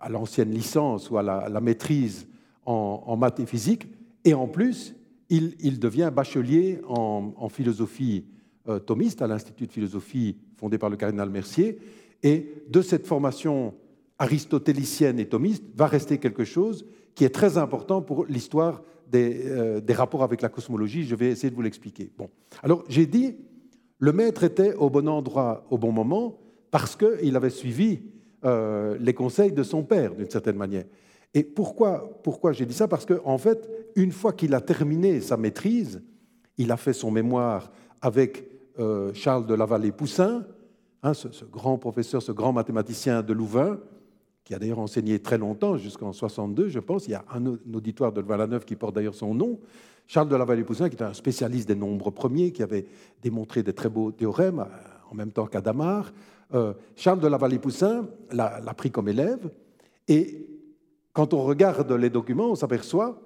à 0.00 0.08
l'ancienne 0.08 0.50
licence 0.50 1.10
ou 1.10 1.18
à 1.18 1.22
la, 1.22 1.60
maîtrise 1.60 2.26
en, 2.64 3.16
maths 3.16 3.40
et 3.40 3.46
physique. 3.46 3.86
Et 4.24 4.34
en 4.34 4.48
plus, 4.48 4.94
il, 5.28 5.78
devient 5.78 6.10
bachelier 6.14 6.80
en, 6.88 7.48
philosophie 7.48 8.24
euh, 8.68 8.78
thomiste 8.78 9.22
à 9.22 9.26
l'Institut 9.26 9.66
de 9.66 9.72
philosophie 9.72 10.36
fondé 10.56 10.78
par 10.78 10.90
le 10.90 10.96
cardinal 10.96 11.30
Mercier. 11.30 11.78
Et 12.22 12.64
de 12.68 12.82
cette 12.82 13.06
formation 13.06 13.74
aristotélicienne 14.18 15.18
et 15.18 15.26
thomiste 15.26 15.64
va 15.74 15.86
rester 15.86 16.18
quelque 16.18 16.44
chose 16.44 16.84
qui 17.14 17.24
est 17.24 17.34
très 17.34 17.58
important 17.58 18.02
pour 18.02 18.26
l'histoire 18.26 18.82
des, 19.10 19.46
euh, 19.46 19.80
des, 19.80 19.94
rapports 19.94 20.22
avec 20.22 20.42
la 20.42 20.48
cosmologie. 20.48 21.04
Je 21.04 21.14
vais 21.14 21.30
essayer 21.30 21.50
de 21.50 21.54
vous 21.54 21.62
l'expliquer. 21.62 22.10
Bon. 22.16 22.28
Alors, 22.62 22.84
j'ai 22.88 23.06
dit, 23.06 23.36
le 23.98 24.12
maître 24.12 24.44
était 24.44 24.74
au 24.74 24.88
bon 24.88 25.08
endroit 25.08 25.66
au 25.70 25.78
bon 25.78 25.92
moment 25.92 26.38
parce 26.70 26.96
qu'il 26.96 27.36
avait 27.36 27.50
suivi 27.50 28.00
euh, 28.44 28.96
les 29.00 29.14
conseils 29.14 29.52
de 29.52 29.62
son 29.62 29.82
père, 29.82 30.14
d'une 30.14 30.30
certaine 30.30 30.56
manière. 30.56 30.84
Et 31.34 31.44
pourquoi, 31.44 32.20
pourquoi 32.22 32.52
j'ai 32.52 32.66
dit 32.66 32.74
ça? 32.74 32.88
Parce 32.88 33.06
qu'en 33.06 33.20
en 33.24 33.38
fait, 33.38 33.68
une 33.96 34.12
fois 34.12 34.32
qu'il 34.32 34.54
a 34.54 34.60
terminé 34.60 35.20
sa 35.20 35.36
maîtrise, 35.36 36.02
il 36.56 36.72
a 36.72 36.76
fait 36.76 36.92
son 36.92 37.10
mémoire 37.10 37.70
avec 38.02 38.48
euh, 38.78 39.12
Charles 39.14 39.46
de 39.46 39.54
Lavallée-Poussin, 39.54 40.44
hein, 41.02 41.14
ce, 41.14 41.44
grand 41.44 41.78
professeur, 41.78 42.22
ce 42.22 42.32
grand 42.32 42.52
mathématicien 42.52 43.22
de 43.22 43.32
Louvain, 43.32 43.78
qui 44.42 44.54
a 44.54 44.58
d'ailleurs 44.58 44.78
enseigné 44.78 45.18
très 45.18 45.38
longtemps, 45.38 45.76
jusqu'en 45.76 46.12
62, 46.12 46.68
je 46.68 46.80
pense. 46.80 47.06
Il 47.06 47.10
y 47.12 47.14
a 47.14 47.24
un, 47.32 47.46
auditoire 47.74 48.10
de 48.10 48.20
Louvain-la-Neuve 48.20 48.64
qui 48.64 48.74
porte 48.74 48.94
d'ailleurs 48.94 49.14
son 49.14 49.34
nom. 49.34 49.60
Charles 50.06 50.28
de 50.28 50.36
Lavallée-Poussin, 50.36 50.88
qui 50.88 50.94
était 50.94 51.04
un 51.04 51.14
spécialiste 51.14 51.68
des 51.68 51.76
nombres 51.76 52.10
premiers, 52.10 52.50
qui 52.50 52.62
avait 52.62 52.86
démontré 53.22 53.62
des 53.62 53.72
très 53.72 53.88
beaux 53.88 54.10
théorèmes, 54.10 54.64
en 55.10 55.14
même 55.14 55.30
temps 55.30 55.46
qu'Adamar. 55.46 56.12
Euh, 56.54 56.72
Charles 56.96 57.20
de 57.20 57.28
la 57.28 57.36
Vallée-Poussin 57.36 58.08
l'a 58.32 58.74
pris 58.76 58.90
comme 58.90 59.08
élève, 59.08 59.50
et 60.08 60.46
quand 61.12 61.34
on 61.34 61.44
regarde 61.44 61.90
les 61.92 62.10
documents, 62.10 62.50
on 62.50 62.54
s'aperçoit 62.54 63.20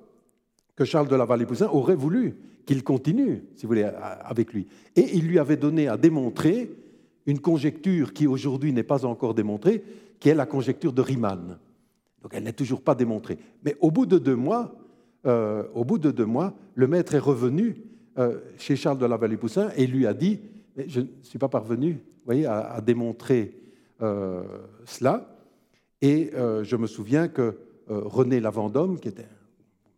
que 0.76 0.84
Charles 0.84 1.08
de 1.08 1.16
la 1.16 1.24
Vallée-Poussin 1.24 1.68
aurait 1.68 1.94
voulu 1.94 2.36
qu'il 2.66 2.82
continue, 2.82 3.44
si 3.54 3.62
vous 3.62 3.68
voulez, 3.68 3.84
avec 3.84 4.52
lui. 4.52 4.66
Et 4.96 5.16
il 5.16 5.26
lui 5.26 5.38
avait 5.38 5.56
donné 5.56 5.88
à 5.88 5.96
démontrer 5.96 6.70
une 7.26 7.40
conjecture 7.40 8.12
qui 8.12 8.26
aujourd'hui 8.26 8.72
n'est 8.72 8.82
pas 8.82 9.04
encore 9.04 9.34
démontrée, 9.34 9.82
qui 10.18 10.28
est 10.28 10.34
la 10.34 10.46
conjecture 10.46 10.92
de 10.92 11.02
Riemann. 11.02 11.58
Donc 12.22 12.32
elle 12.34 12.44
n'est 12.44 12.52
toujours 12.52 12.82
pas 12.82 12.94
démontrée. 12.94 13.38
Mais 13.64 13.76
au 13.80 13.90
bout 13.90 14.06
de 14.06 14.18
deux 14.18 14.36
mois, 14.36 14.74
euh, 15.26 15.64
au 15.74 15.84
bout 15.84 15.98
de 15.98 16.10
deux 16.10 16.24
mois, 16.24 16.54
le 16.74 16.86
maître 16.86 17.14
est 17.14 17.18
revenu 17.18 17.82
euh, 18.18 18.38
chez 18.58 18.76
Charles 18.76 18.98
de 18.98 19.06
la 19.06 19.16
Vallée-Poussin 19.16 19.70
et 19.76 19.86
lui 19.86 20.06
a 20.06 20.14
dit 20.14 20.40
mais 20.76 20.88
je 20.88 21.00
ne 21.00 21.06
suis 21.22 21.38
pas 21.38 21.48
parvenu 21.48 22.00
voyez, 22.24 22.46
à, 22.46 22.80
démontrer 22.80 23.54
euh, 24.02 24.42
cela. 24.84 25.36
Et 26.00 26.30
euh, 26.34 26.64
je 26.64 26.76
me 26.76 26.86
souviens 26.86 27.28
que 27.28 27.42
euh, 27.42 28.00
René 28.04 28.40
Lavandome, 28.40 28.98
qui 28.98 29.08
était 29.08 29.28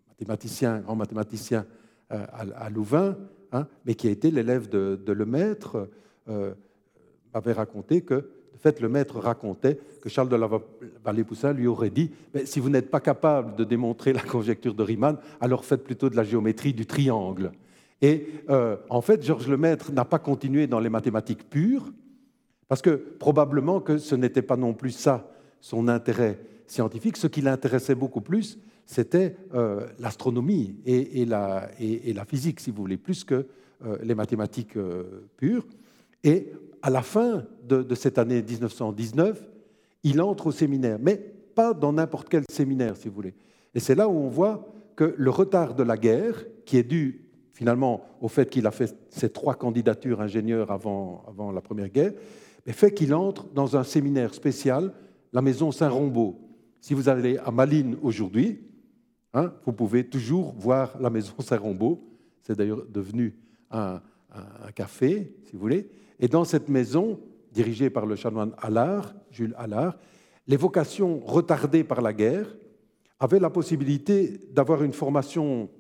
mathématicien, 0.09 0.81
grand 0.81 0.97
mathématicien 0.97 1.67
à, 2.09 2.71
Louvain, 2.71 3.17
hein, 3.51 3.67
mais 3.85 3.97
qui 3.97 4.07
a 4.07 4.11
été 4.13 4.31
l'élève 4.31 4.69
de, 4.69 5.13
Lemaître, 5.13 5.89
m'avait 7.35 7.53
raconté 7.53 8.03
que, 8.03 8.15
de 8.15 8.59
fait, 8.59 8.81
le 8.81 8.89
racontait 9.19 9.81
que 10.01 10.09
Charles 10.09 10.29
de 10.29 10.37
la 10.37 10.49
Vallée-Poussin 11.05 11.53
lui 11.53 11.67
aurait 11.67 11.91
dit 11.91 12.13
mais 12.33 12.47
Si 12.47 12.61
vous 12.61 12.71
n'êtes 12.71 12.93
pas 12.93 13.01
capable 13.01 13.57
de 13.57 13.65
démontrer 13.65 14.13
la 14.13 14.23
conjecture 14.23 14.73
de 14.73 14.85
Riemann, 14.85 15.19
alors 15.41 15.65
faites 15.65 15.83
plutôt 15.83 16.09
de 16.09 16.17
la 16.17 16.23
géométrie 16.23 16.73
du 16.73 16.87
triangle. 16.87 17.51
Et 18.03 18.29
en 18.91 19.01
fait, 19.01 19.23
Georges 19.23 19.49
Lemaître 19.49 19.91
n'a 19.91 20.05
pas 20.05 20.19
continué 20.19 20.67
dans 20.67 20.81
les 20.81 20.91
mathématiques 20.91 21.49
pures, 21.49 21.93
parce 22.69 22.83
que 22.83 22.91
probablement 22.91 23.81
que 23.81 23.99
ce 23.99 24.15
n'était 24.15 24.43
pas 24.43 24.57
non 24.57 24.75
plus 24.75 24.91
ça 24.91 25.31
son 25.61 25.89
intérêt 25.89 26.39
scientifique. 26.67 27.17
Ce 27.17 27.27
qui 27.27 27.41
l'intéressait 27.41 27.95
beaucoup 27.95 28.21
plus, 28.21 28.59
c'était 28.85 29.37
euh, 29.55 29.87
l'astronomie 29.99 30.77
et, 30.85 31.25
la, 31.25 31.69
physique, 32.27 32.61
si 32.61 32.71
vous 32.71 32.83
voulez, 32.83 32.97
plus 32.97 33.25
que 33.25 33.47
euh, 33.85 33.99
les 34.03 34.15
mathématiques 34.15 34.77
euh, 34.77 35.29
pures. 35.37 35.67
Et 36.23 36.53
à 36.83 36.91
la 36.91 37.03
fin 37.03 37.45
de, 37.65 37.95
cette 37.95 38.19
année 38.19 38.43
1919, 38.43 39.43
il 40.05 40.21
entre 40.23 40.49
au 40.49 40.53
séminaire, 40.53 40.99
mais 41.01 41.17
pas 41.55 41.75
dans 41.75 41.93
n'importe 41.93 42.29
quel 42.29 42.45
séminaire, 42.51 42.97
si 42.97 43.09
vous 43.09 43.15
voulez. 43.15 43.35
Et 43.75 43.81
c'est 43.81 43.95
là 43.95 44.09
où 44.09 44.13
on 44.13 44.29
voit 44.29 44.73
que 44.95 45.15
le 45.17 45.31
retard 45.31 45.75
de 45.75 45.83
la 45.83 45.97
guerre, 45.97 46.45
qui 46.65 46.79
est 46.79 46.85
dû 46.85 47.26
finalement 47.57 48.05
au 48.21 48.29
fait 48.29 48.51
qu'il 48.51 48.67
a 48.67 48.71
fait 48.71 48.95
ces 49.09 49.31
trois 49.31 49.55
candidatures 49.55 50.21
ingénieurs 50.21 50.71
avant, 50.71 51.25
avant 51.27 51.51
la 51.51 51.63
Première 51.63 51.89
Guerre, 51.89 52.13
mais 52.67 52.75
fait 52.75 52.93
qu'il 52.93 53.15
entre 53.15 53.47
dans 53.55 53.79
un 53.79 53.83
séminaire 53.83 54.35
spécial, 54.35 54.93
la 55.33 55.41
maison 55.41 55.73
Saint-Rombaud. 55.73 56.39
Si 56.83 56.93
vous 56.93 57.09
allez 57.09 57.39
à 57.39 57.51
Malines 57.51 57.97
aujourd'hui, 58.03 58.61
hein, 59.33 59.55
vous 59.65 59.73
pouvez 59.73 60.05
toujours 60.05 60.53
voir 60.59 61.01
la 61.01 61.09
maison 61.09 61.33
Saint-Rombaud. 61.39 62.07
C'est 62.43 62.59
d'ailleurs 62.59 62.85
devenu 62.87 63.35
un, 63.71 64.03
café, 64.75 65.35
si 65.45 65.53
vous 65.55 65.61
voulez. 65.61 65.89
Et 66.21 66.29
dans 66.29 66.45
cette 66.45 66.69
maison, 66.69 67.19
dirigée 67.53 67.89
par 67.89 68.05
le 68.05 68.17
chanoine 68.17 68.53
Allard, 68.59 69.15
Jules 69.31 69.55
Allard, 69.57 69.97
les 70.47 70.59
vocations 70.59 71.21
retardées 71.21 71.85
par 71.85 72.03
la 72.03 72.13
guerre 72.13 72.55
avaient 73.19 73.41
la 73.41 73.49
possibilité 73.49 74.39
d'avoir 74.53 74.83
une 74.83 74.93
formation 74.93 75.71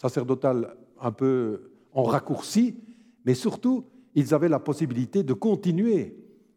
sacerdotale 0.00 0.74
un 1.00 1.12
peu 1.12 1.70
en 1.92 2.02
raccourci, 2.02 2.76
mais 3.24 3.34
surtout, 3.34 3.84
ils 4.14 4.34
avaient 4.34 4.48
la 4.48 4.58
possibilité 4.58 5.22
de 5.22 5.32
continuer 5.32 6.16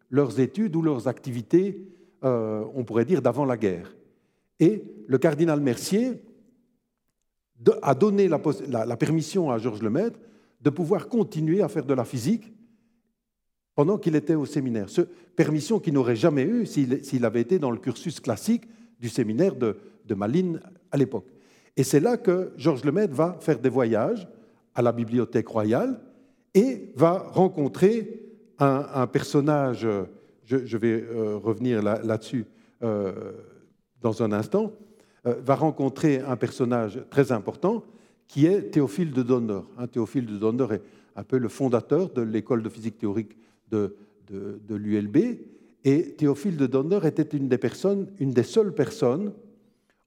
leurs 0.09 0.39
études 0.39 0.75
ou 0.75 0.81
leurs 0.81 1.07
activités, 1.07 1.87
euh, 2.23 2.63
on 2.73 2.83
pourrait 2.83 3.05
dire, 3.05 3.21
d'avant 3.21 3.45
la 3.45 3.57
guerre. 3.57 3.95
Et 4.59 4.83
le 5.07 5.17
cardinal 5.17 5.59
Mercier 5.61 6.21
a 7.81 7.95
donné 7.95 8.27
la, 8.27 8.97
permission 8.97 9.51
à 9.51 9.57
Georges 9.57 9.81
Lemaître 9.81 10.19
de 10.61 10.69
pouvoir 10.69 11.07
continuer 11.07 11.61
à 11.61 11.67
faire 11.67 11.85
de 11.85 11.93
la 11.93 12.05
physique 12.05 12.51
pendant 13.75 13.97
qu'il 13.97 14.15
était 14.15 14.35
au 14.35 14.45
séminaire. 14.45 14.89
Ce, 14.89 15.01
permission 15.35 15.79
qu'il 15.79 15.93
n'aurait 15.93 16.15
jamais 16.15 16.43
eue 16.43 16.65
s'il 16.65 17.25
avait 17.25 17.41
été 17.41 17.57
dans 17.57 17.71
le 17.71 17.77
cursus 17.77 18.19
classique 18.19 18.63
du 18.99 19.09
séminaire 19.09 19.55
de, 19.55 19.77
de 20.05 20.13
Malines 20.13 20.61
à 20.91 20.97
l'époque. 20.97 21.27
Et 21.77 21.83
c'est 21.83 21.99
là 21.99 22.17
que 22.17 22.51
Georges 22.57 22.83
Lemaître 22.83 23.13
va 23.13 23.37
faire 23.39 23.59
des 23.59 23.69
voyages 23.69 24.27
à 24.75 24.81
la 24.81 24.91
Bibliothèque 24.91 25.47
royale 25.47 25.99
et 26.53 26.91
va 26.95 27.19
rencontrer 27.31 28.21
un, 28.59 29.07
personnage, 29.07 29.87
je, 30.45 30.77
vais 30.77 31.01
euh, 31.01 31.37
revenir 31.37 31.81
là-dessus 31.81 32.45
euh, 32.83 33.31
dans 34.01 34.21
un 34.21 34.31
instant, 34.31 34.73
euh, 35.25 35.35
va 35.43 35.55
rencontrer 35.55 36.19
un 36.19 36.35
personnage 36.35 37.03
très 37.09 37.31
important 37.31 37.83
qui 38.27 38.45
est 38.45 38.71
Théophile 38.71 39.13
de 39.13 39.23
Donner. 39.23 39.61
Hein, 39.77 39.87
Théophile 39.87 40.27
de 40.27 40.37
Donner 40.37 40.67
est 40.75 40.81
un 41.15 41.23
peu 41.23 41.37
le 41.37 41.49
fondateur 41.49 42.09
de 42.09 42.21
l'école 42.21 42.61
de 42.61 42.69
physique 42.69 42.97
théorique 42.97 43.35
de, 43.69 43.95
de, 44.29 44.75
l'ULB. 44.75 45.17
Et 45.83 46.13
Théophile 46.13 46.55
de 46.55 46.67
Donner 46.67 46.99
était 47.03 47.35
une 47.35 47.49
des 47.49 47.57
personnes, 47.57 48.07
une 48.19 48.31
des 48.31 48.43
seules 48.43 48.73
personnes 48.73 49.33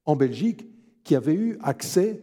en 0.05 0.17
Belgique 0.17 0.67
qui 1.05 1.15
avait 1.15 1.35
eu 1.35 1.59
accès 1.63 2.23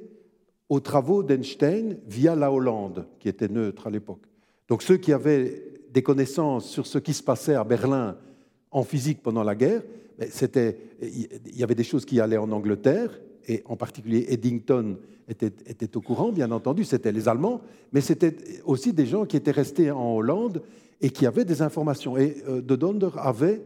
aux 0.68 0.80
travaux 0.80 1.24
d'Einstein 1.24 1.98
via 2.08 2.36
la 2.36 2.52
Hollande, 2.52 3.06
qui 3.20 3.30
était 3.30 3.48
neutre 3.48 3.88
à 3.88 3.90
l'époque. 3.90 4.24
Donc 4.68 4.82
ceux 4.82 4.98
qui 4.98 5.14
avaient 5.14 5.64
des 5.92 6.02
connaissances 6.02 6.70
sur 6.70 6.88
ce 6.88 6.98
qui 6.98 7.14
se 7.14 7.22
passait 7.22 7.56
à 7.56 7.64
Berlin 7.64 8.18
en 8.72 8.84
physique 8.84 9.22
pendant 9.22 9.44
la 9.44 9.56
guerre, 9.56 9.84
il 10.20 11.28
y 11.54 11.64
avait 11.64 11.76
des 11.76 11.84
choses 11.84 12.06
qui 12.06 12.20
allaient 12.20 12.38
en 12.38 12.52
Angleterre, 12.52 13.20
et 13.48 13.64
en 13.66 13.76
particulier 13.76 14.28
Eddington 14.30 14.98
était, 15.28 15.52
était 15.66 15.98
au 15.98 16.02
courant, 16.02 16.32
bien 16.32 16.52
entendu, 16.52 16.84
c'était 16.84 17.12
les 17.12 17.28
Allemands, 17.28 17.62
mais 17.92 18.02
c'était 18.02 18.38
aussi 18.66 18.94
des 18.94 19.06
gens 19.06 19.26
qui 19.26 19.36
étaient 19.36 19.52
restés 19.52 19.92
en 19.92 20.16
Hollande 20.16 20.62
et 21.02 21.10
qui 21.10 21.26
avaient 21.26 21.46
des 21.46 21.62
informations. 21.62 22.18
Et 22.18 22.44
euh, 22.48 22.62
De 22.62 22.76
Donder 22.76 23.10
avait 23.18 23.62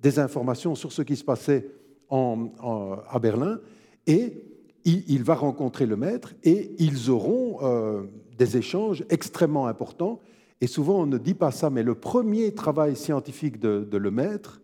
des 0.00 0.18
informations 0.18 0.74
sur 0.74 0.92
ce 0.92 1.02
qui 1.02 1.16
se 1.16 1.24
passait 1.24 1.68
à 2.10 3.18
Berlin, 3.20 3.60
et 4.06 4.49
il, 4.84 5.22
va 5.22 5.34
rencontrer 5.34 5.86
le 5.86 5.96
maître, 5.96 6.34
et 6.42 6.72
ils 6.78 7.10
auront 7.10 7.58
euh, 7.62 8.02
des 8.38 8.56
échanges 8.56 9.04
extrêmement 9.10 9.66
importants. 9.66 10.20
Et 10.60 10.66
souvent, 10.66 11.00
on 11.00 11.06
ne 11.06 11.18
dit 11.18 11.34
pas 11.34 11.50
ça, 11.50 11.70
mais 11.70 11.82
le 11.82 11.94
premier 11.94 12.54
travail 12.54 12.96
scientifique 12.96 13.58
de, 13.58 13.96
le 13.96 14.10
maître, 14.10 14.60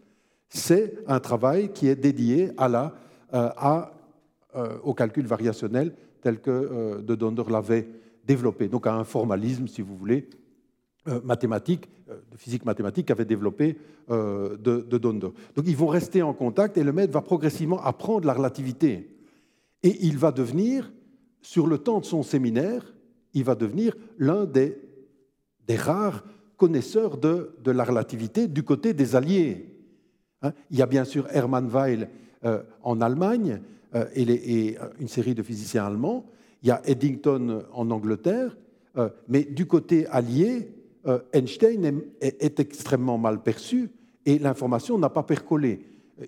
c'est 0.49 0.99
un 1.07 1.21
travail 1.21 1.73
qui 1.73 1.89
est 1.89 1.97
dédié 1.97 2.51
à 2.57 2.69
la, 2.69 2.95
euh, 3.35 3.51
à, 3.57 3.93
euh, 4.55 4.79
au 4.85 4.95
calcul 4.95 5.27
variationnel 5.27 5.95
tel 6.23 6.41
que 6.41 7.01
De 7.03 7.15
Donder 7.15 7.45
l'avait 7.51 7.89
développé, 8.27 8.69
donc 8.69 8.87
à 8.87 8.95
un 8.95 9.05
formalisme, 9.05 9.69
si 9.69 9.81
vous 9.81 9.97
voulez, 9.97 10.29
mathématique, 11.23 11.89
de 12.09 12.37
physique 12.37 12.65
mathématique 12.65 13.07
qu'avait 13.07 13.25
développé 13.25 13.79
de, 14.11 14.57
de, 14.59 14.99
Donder. 14.99 15.29
Donc 15.55 15.67
ils 15.69 15.77
vont 15.77 15.87
rester 15.87 16.23
en 16.23 16.33
contact 16.35 16.77
et 16.79 16.83
le 16.83 16.93
maître 16.93 17.13
va 17.13 17.21
progressivement 17.21 17.81
apprendre 17.81 18.27
la 18.27 18.33
relativité. 18.33 19.16
Et 19.83 19.97
il 20.07 20.19
va 20.19 20.33
devenir, 20.33 20.93
sur 21.41 21.67
le 21.67 21.79
temps 21.79 22.01
de 22.01 22.05
son 22.05 22.23
séminaire, 22.23 22.95
il 23.35 23.45
va 23.45 23.55
devenir 23.55 23.95
l'un 24.19 24.47
des, 24.47 24.77
rares 25.77 26.25
connaisseurs 26.57 27.19
de, 27.19 27.53
la 27.65 27.85
relativité 27.85 28.49
du 28.49 28.63
côté 28.63 28.95
des 28.95 29.15
alliés. 29.15 29.77
Hein. 30.43 30.53
Il 30.71 30.79
y 30.79 30.83
a 30.83 30.87
bien 30.87 31.05
sûr 31.05 31.27
Hermann 31.31 31.69
Weil 31.69 32.09
euh, 32.45 32.63
en 32.83 33.01
Allemagne 33.01 33.61
euh, 33.95 34.07
et, 34.15 34.77
euh, 34.81 34.89
une 35.01 35.09
série 35.09 35.35
de 35.35 35.43
physiciens 35.43 35.87
allemands. 35.87 36.27
Il 36.63 36.69
y 36.69 36.71
a 36.71 36.81
Eddington 36.85 37.65
en 37.73 37.91
Angleterre. 37.91 38.57
mais 39.29 39.45
du 39.45 39.67
côté 39.67 40.07
allié, 40.07 40.73
Einstein 41.33 42.01
est, 42.21 42.59
extrêmement 42.59 43.19
mal 43.19 43.43
perçu 43.43 43.91
et 44.25 44.39
l'information 44.39 44.99
n'a 44.99 45.11
pas 45.11 45.23
percolé. 45.23 45.81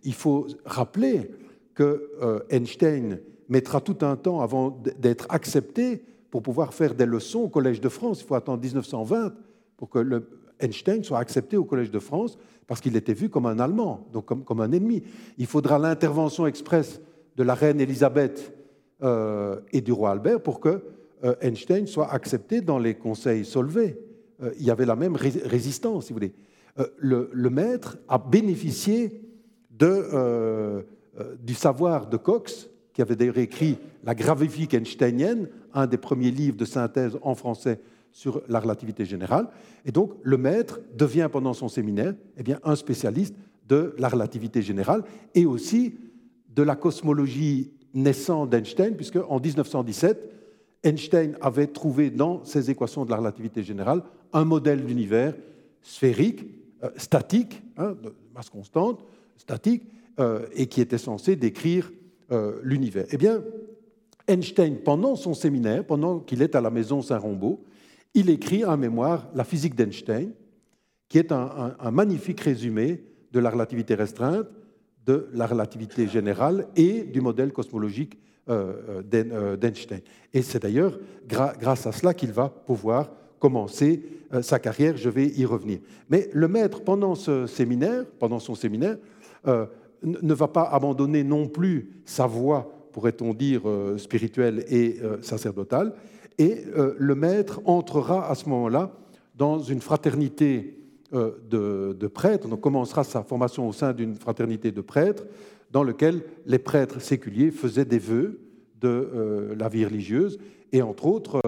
Il 0.04 0.12
faut 0.12 0.46
rappeler 0.66 1.30
que 1.74 2.44
Einstein 2.50 3.20
mettra 3.48 3.80
tout 3.80 3.98
un 4.02 4.16
temps 4.16 4.40
avant 4.40 4.82
d'être 4.98 5.26
accepté 5.30 6.02
pour 6.30 6.42
pouvoir 6.42 6.74
faire 6.74 6.94
des 6.94 7.06
leçons 7.06 7.40
au 7.40 7.48
Collège 7.48 7.80
de 7.80 7.88
France. 7.88 8.20
Il 8.20 8.26
faut 8.26 8.34
attendre 8.34 8.62
1920 8.62 9.32
pour 9.76 9.88
que 9.88 10.22
Einstein 10.60 11.02
soit 11.04 11.18
accepté 11.18 11.56
au 11.56 11.64
Collège 11.64 11.90
de 11.90 11.98
France 11.98 12.38
parce 12.66 12.80
qu'il 12.80 12.96
était 12.96 13.14
vu 13.14 13.30
comme 13.30 13.46
un 13.46 13.58
Allemand, 13.58 14.06
donc 14.12 14.26
comme, 14.26 14.60
un 14.60 14.72
ennemi. 14.72 15.02
Il 15.38 15.46
faudra 15.46 15.78
l'intervention 15.78 16.46
expresse 16.46 17.00
de 17.36 17.42
la 17.42 17.54
reine 17.54 17.80
Élisabeth 17.80 18.54
euh, 19.02 19.60
et 19.72 19.80
du 19.80 19.92
roi 19.92 20.10
Albert 20.10 20.42
pour 20.42 20.60
que 20.60 20.82
euh, 21.24 21.34
Einstein 21.40 21.86
soit 21.86 22.12
accepté 22.12 22.60
dans 22.60 22.78
les 22.78 22.94
conseils 22.94 23.44
solvés. 23.44 23.98
Euh, 24.42 24.50
il 24.58 24.66
y 24.66 24.70
avait 24.70 24.84
la 24.84 24.96
même 24.96 25.16
résistance, 25.16 26.06
si 26.06 26.12
vous 26.12 26.16
voulez. 26.18 26.34
Le, 26.98 27.28
le, 27.32 27.50
maître 27.50 27.98
a 28.06 28.18
bénéficié 28.18 29.20
de, 29.68 30.84
du 31.42 31.54
savoir 31.54 32.06
de 32.06 32.16
Cox, 32.16 32.70
qui 32.98 33.02
avait 33.02 33.14
d'ailleurs 33.14 33.38
écrit 33.38 33.78
La 34.02 34.16
gravifique 34.16 34.74
einsteinienne, 34.74 35.46
un 35.72 35.86
des 35.86 35.98
premiers 35.98 36.32
livres 36.32 36.56
de 36.56 36.64
synthèse 36.64 37.16
en 37.22 37.36
français 37.36 37.78
sur 38.10 38.42
la 38.48 38.58
relativité 38.58 39.04
générale. 39.04 39.46
Et 39.84 39.92
donc, 39.92 40.14
le 40.24 40.36
maître 40.36 40.80
devient 40.96 41.28
pendant 41.30 41.52
son 41.52 41.68
séminaire 41.68 42.14
eh 42.36 42.42
bien, 42.42 42.58
un 42.64 42.74
spécialiste 42.74 43.36
de 43.68 43.94
la 43.98 44.08
relativité 44.08 44.62
générale 44.62 45.04
et 45.36 45.46
aussi 45.46 45.94
de 46.52 46.62
la 46.64 46.74
cosmologie 46.74 47.70
naissante 47.94 48.50
d'Einstein, 48.50 48.96
puisque 48.96 49.20
en 49.28 49.38
1917, 49.38 50.32
Einstein 50.82 51.36
avait 51.40 51.68
trouvé 51.68 52.10
dans 52.10 52.42
ses 52.42 52.68
équations 52.68 53.04
de 53.04 53.10
la 53.10 53.18
relativité 53.18 53.62
générale 53.62 54.02
un 54.32 54.44
modèle 54.44 54.84
d'univers 54.84 55.34
sphérique, 55.82 56.46
euh, 56.82 56.90
statique, 56.96 57.62
hein, 57.76 57.94
de 58.02 58.12
masse 58.34 58.50
constante, 58.50 59.04
statique, 59.36 59.84
euh, 60.18 60.46
et 60.52 60.66
qui 60.66 60.80
était 60.80 60.98
censé 60.98 61.36
décrire 61.36 61.92
l'univers. 62.62 63.06
Eh 63.10 63.16
bien, 63.16 63.42
Einstein, 64.26 64.76
pendant 64.76 65.16
son 65.16 65.32
séminaire, 65.32 65.84
pendant 65.84 66.20
qu'il 66.20 66.42
est 66.42 66.54
à 66.54 66.60
la 66.60 66.70
maison 66.70 67.00
Saint-Rombaud, 67.00 67.64
il 68.14 68.30
écrit 68.30 68.62
un 68.62 68.76
mémoire, 68.76 69.28
La 69.34 69.44
physique 69.44 69.74
d'Einstein, 69.74 70.32
qui 71.08 71.18
est 71.18 71.32
un, 71.32 71.90
magnifique 71.90 72.40
résumé 72.40 73.02
de 73.32 73.40
la 73.40 73.50
relativité 73.50 73.94
restreinte, 73.94 74.46
de 75.06 75.28
la 75.32 75.46
relativité 75.46 76.06
générale 76.06 76.68
et 76.76 77.02
du 77.04 77.20
modèle 77.20 77.52
cosmologique 77.52 78.18
euh, 78.50 79.02
euh, 79.14 79.24
euh, 79.32 79.56
d'Einstein. 79.56 80.00
Et 80.34 80.42
c'est 80.42 80.62
d'ailleurs 80.62 80.98
grâce 81.26 81.86
à 81.86 81.92
cela 81.92 82.12
qu'il 82.12 82.32
va 82.32 82.48
pouvoir 82.48 83.10
commencer 83.38 84.02
sa 84.42 84.58
carrière, 84.58 84.96
je 84.96 85.08
vais 85.08 85.28
y 85.28 85.46
revenir. 85.46 85.78
Mais 86.10 86.28
le 86.34 86.48
maître, 86.48 86.82
pendant 86.82 87.14
ce 87.14 87.46
séminaire, 87.46 88.04
pendant 88.18 88.40
son 88.40 88.54
séminaire, 88.54 88.98
ne 90.02 90.34
va 90.34 90.48
pas 90.48 90.62
abandonner 90.62 91.24
non 91.24 91.48
plus 91.48 91.90
sa 92.04 92.26
voie, 92.26 92.72
pourrait-on 92.92 93.34
dire, 93.34 93.62
spirituelle 93.96 94.64
et 94.68 94.98
sacerdotale, 95.22 95.94
et 96.38 96.64
euh, 96.76 96.94
le 96.98 97.14
maître 97.14 97.60
entrera 97.64 98.30
à 98.30 98.34
ce 98.34 98.48
moment-là 98.48 98.92
dans 99.34 99.58
une 99.58 99.80
fraternité 99.80 100.76
euh, 101.12 101.32
de, 101.50 102.06
prêtres, 102.06 102.48
donc 102.48 102.60
commencera 102.60 103.04
sa 103.04 103.22
formation 103.22 103.68
au 103.68 103.72
sein 103.72 103.92
d'une 103.92 104.14
fraternité 104.14 104.70
de 104.70 104.80
prêtres, 104.80 105.26
dans 105.72 105.82
lequel 105.82 106.22
les 106.46 106.58
prêtres 106.58 107.00
séculiers 107.00 107.50
faisaient 107.50 107.84
des 107.84 107.98
vœux 107.98 108.40
de 108.80 108.88
euh, 108.88 109.54
la 109.56 109.68
vie 109.68 109.84
religieuse. 109.84 110.38
Et 110.72 110.80
entre 110.80 111.06
autres, 111.06 111.40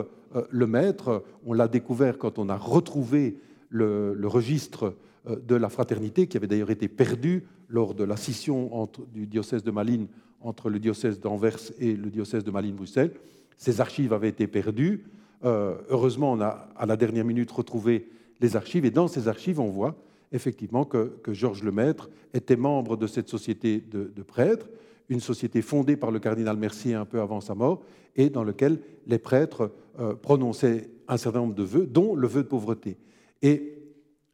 le 0.51 0.67
maître, 0.67 1.25
on 1.45 1.53
l'a 1.53 1.69
découvert 1.69 2.17
quand 2.17 2.39
on 2.39 2.49
a 2.49 2.57
retrouvé 2.57 3.37
le, 3.69 4.17
registre 4.25 4.95
de 5.27 5.55
la 5.55 5.69
fraternité, 5.69 6.27
qui 6.27 6.37
avait 6.37 6.47
d'ailleurs 6.47 6.71
été 6.71 6.89
perdu 6.89 7.45
lors 7.69 7.95
de 7.95 8.05
la 8.05 8.17
scission 8.17 8.89
du 9.13 9.27
diocèse 9.27 9.63
de 9.63 9.71
Malines 9.71 10.09
entre 10.41 10.71
le 10.71 10.79
diocèse 10.79 11.21
d'Anvers 11.21 11.59
et 11.79 11.95
le 11.95 12.11
diocèse 12.11 12.45
de 12.45 12.51
Malines-Bruxelles. 12.51 13.13
Ces 13.57 13.81
archives 13.81 14.13
avaient 14.13 14.29
été 14.29 14.47
perdues. 14.47 15.05
Euh, 15.45 15.77
heureusement, 15.89 16.33
on 16.33 16.41
a 16.41 16.69
à 16.77 16.87
la 16.87 16.97
dernière 16.97 17.25
minute 17.25 17.51
retrouvé 17.51 18.09
les 18.41 18.57
archives. 18.57 18.85
Et 18.85 18.91
dans 18.91 19.09
ces 19.09 19.29
archives, 19.29 19.61
on 19.61 19.69
voit 19.69 19.97
effectivement 20.33 20.85
que, 20.85 21.13
Georges 21.29 21.63
Lemaître 21.63 22.09
était 22.33 22.57
membre 22.57 22.97
de 22.97 23.07
cette 23.07 23.29
société 23.29 23.81
de, 23.81 24.23
prêtres, 24.23 24.69
une 25.09 25.21
société 25.21 25.61
fondée 25.61 25.97
par 25.97 26.11
le 26.11 26.21
cardinal 26.21 26.57
Mercier 26.57 26.95
un 26.95 27.05
peu 27.05 27.21
avant 27.21 27.41
sa 27.41 27.55
mort, 27.55 27.83
et 28.17 28.31
dans 28.31 28.45
laquelle 28.45 28.81
les 29.07 29.19
prêtres 29.19 29.73
euh, 29.99 30.15
prononçaient 30.15 30.89
un 31.09 31.17
certain 31.17 31.41
nombre 31.41 31.55
de 31.55 31.65
vœux, 31.65 31.87
dont 31.87 32.15
le 32.15 32.29
vœu 32.29 32.43
de 32.43 32.49
pauvreté. 32.49 32.97
Et 33.43 33.75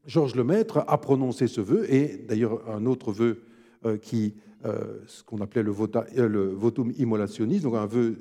Georges 0.07 0.35
Lemaître 0.35 0.85
a 0.87 0.99
prononcé 0.99 1.47
ce 1.47 1.61
vœu, 1.61 1.93
et 1.93 2.25
d'ailleurs 2.29 2.63
un 2.69 2.87
autre 2.87 3.13
vœu 3.13 3.43
euh, 3.85 3.97
qui, 3.97 4.35
ce 5.07 5.23
qu'on 5.23 5.41
appelait 5.41 5.63
le, 5.63 5.73
le 6.17 6.49
votum 6.49 6.93
immolationis, 6.99 7.61
donc 7.61 7.77
un 7.77 7.87
vœu 7.87 8.17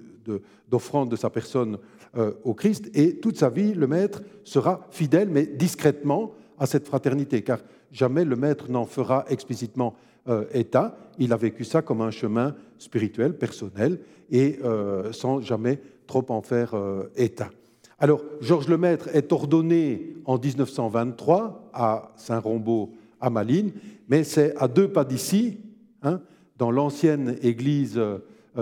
d'offrande 0.70 1.10
de, 1.10 1.16
sa 1.16 1.30
personne 1.30 1.78
euh, 2.18 2.32
au 2.44 2.54
Christ. 2.54 2.90
Et 2.94 3.18
toute 3.18 3.38
sa 3.38 3.50
vie, 3.50 3.74
le 3.74 3.88
maître 3.88 4.22
sera 4.44 4.88
fidèle, 4.92 5.30
mais 5.30 5.46
discrètement, 5.46 6.34
à 6.58 6.66
cette 6.66 6.88
fraternité, 6.88 7.42
car 7.42 7.60
jamais 7.92 8.24
le 8.24 8.36
maître 8.36 8.72
n'en 8.72 8.86
fera 8.86 9.26
explicitement 9.28 9.96
euh, 10.30 10.46
état. 10.54 10.98
Il 11.20 11.34
a 11.34 11.38
vécu 11.38 11.66
ça 11.66 11.82
comme 11.82 12.02
un 12.02 12.12
chemin 12.12 12.56
spirituel, 12.78 13.38
personnel, 13.38 14.00
et 14.32 14.60
euh, 14.64 15.12
sans 15.12 15.42
jamais 15.42 15.82
trop 16.08 16.26
en 16.30 16.42
faire 16.42 16.76
état. 17.16 17.50
Alors, 17.98 18.22
Georges 18.42 18.68
Lemaître 18.68 19.10
est 19.14 19.32
ordonné 19.32 20.16
en 20.26 20.38
1923 20.38 21.70
à 21.74 22.12
Saint-Rombaud, 22.18 22.92
à 23.22 23.30
Malines, 23.30 23.72
mais 24.10 24.24
c'est 24.24 24.56
à 24.58 24.68
deux 24.68 24.90
pas 24.90 25.06
d'ici, 25.06 25.60
hein, 26.04 26.22
dans 26.58 26.72
l'ancienne 26.72 27.38
église 27.42 28.00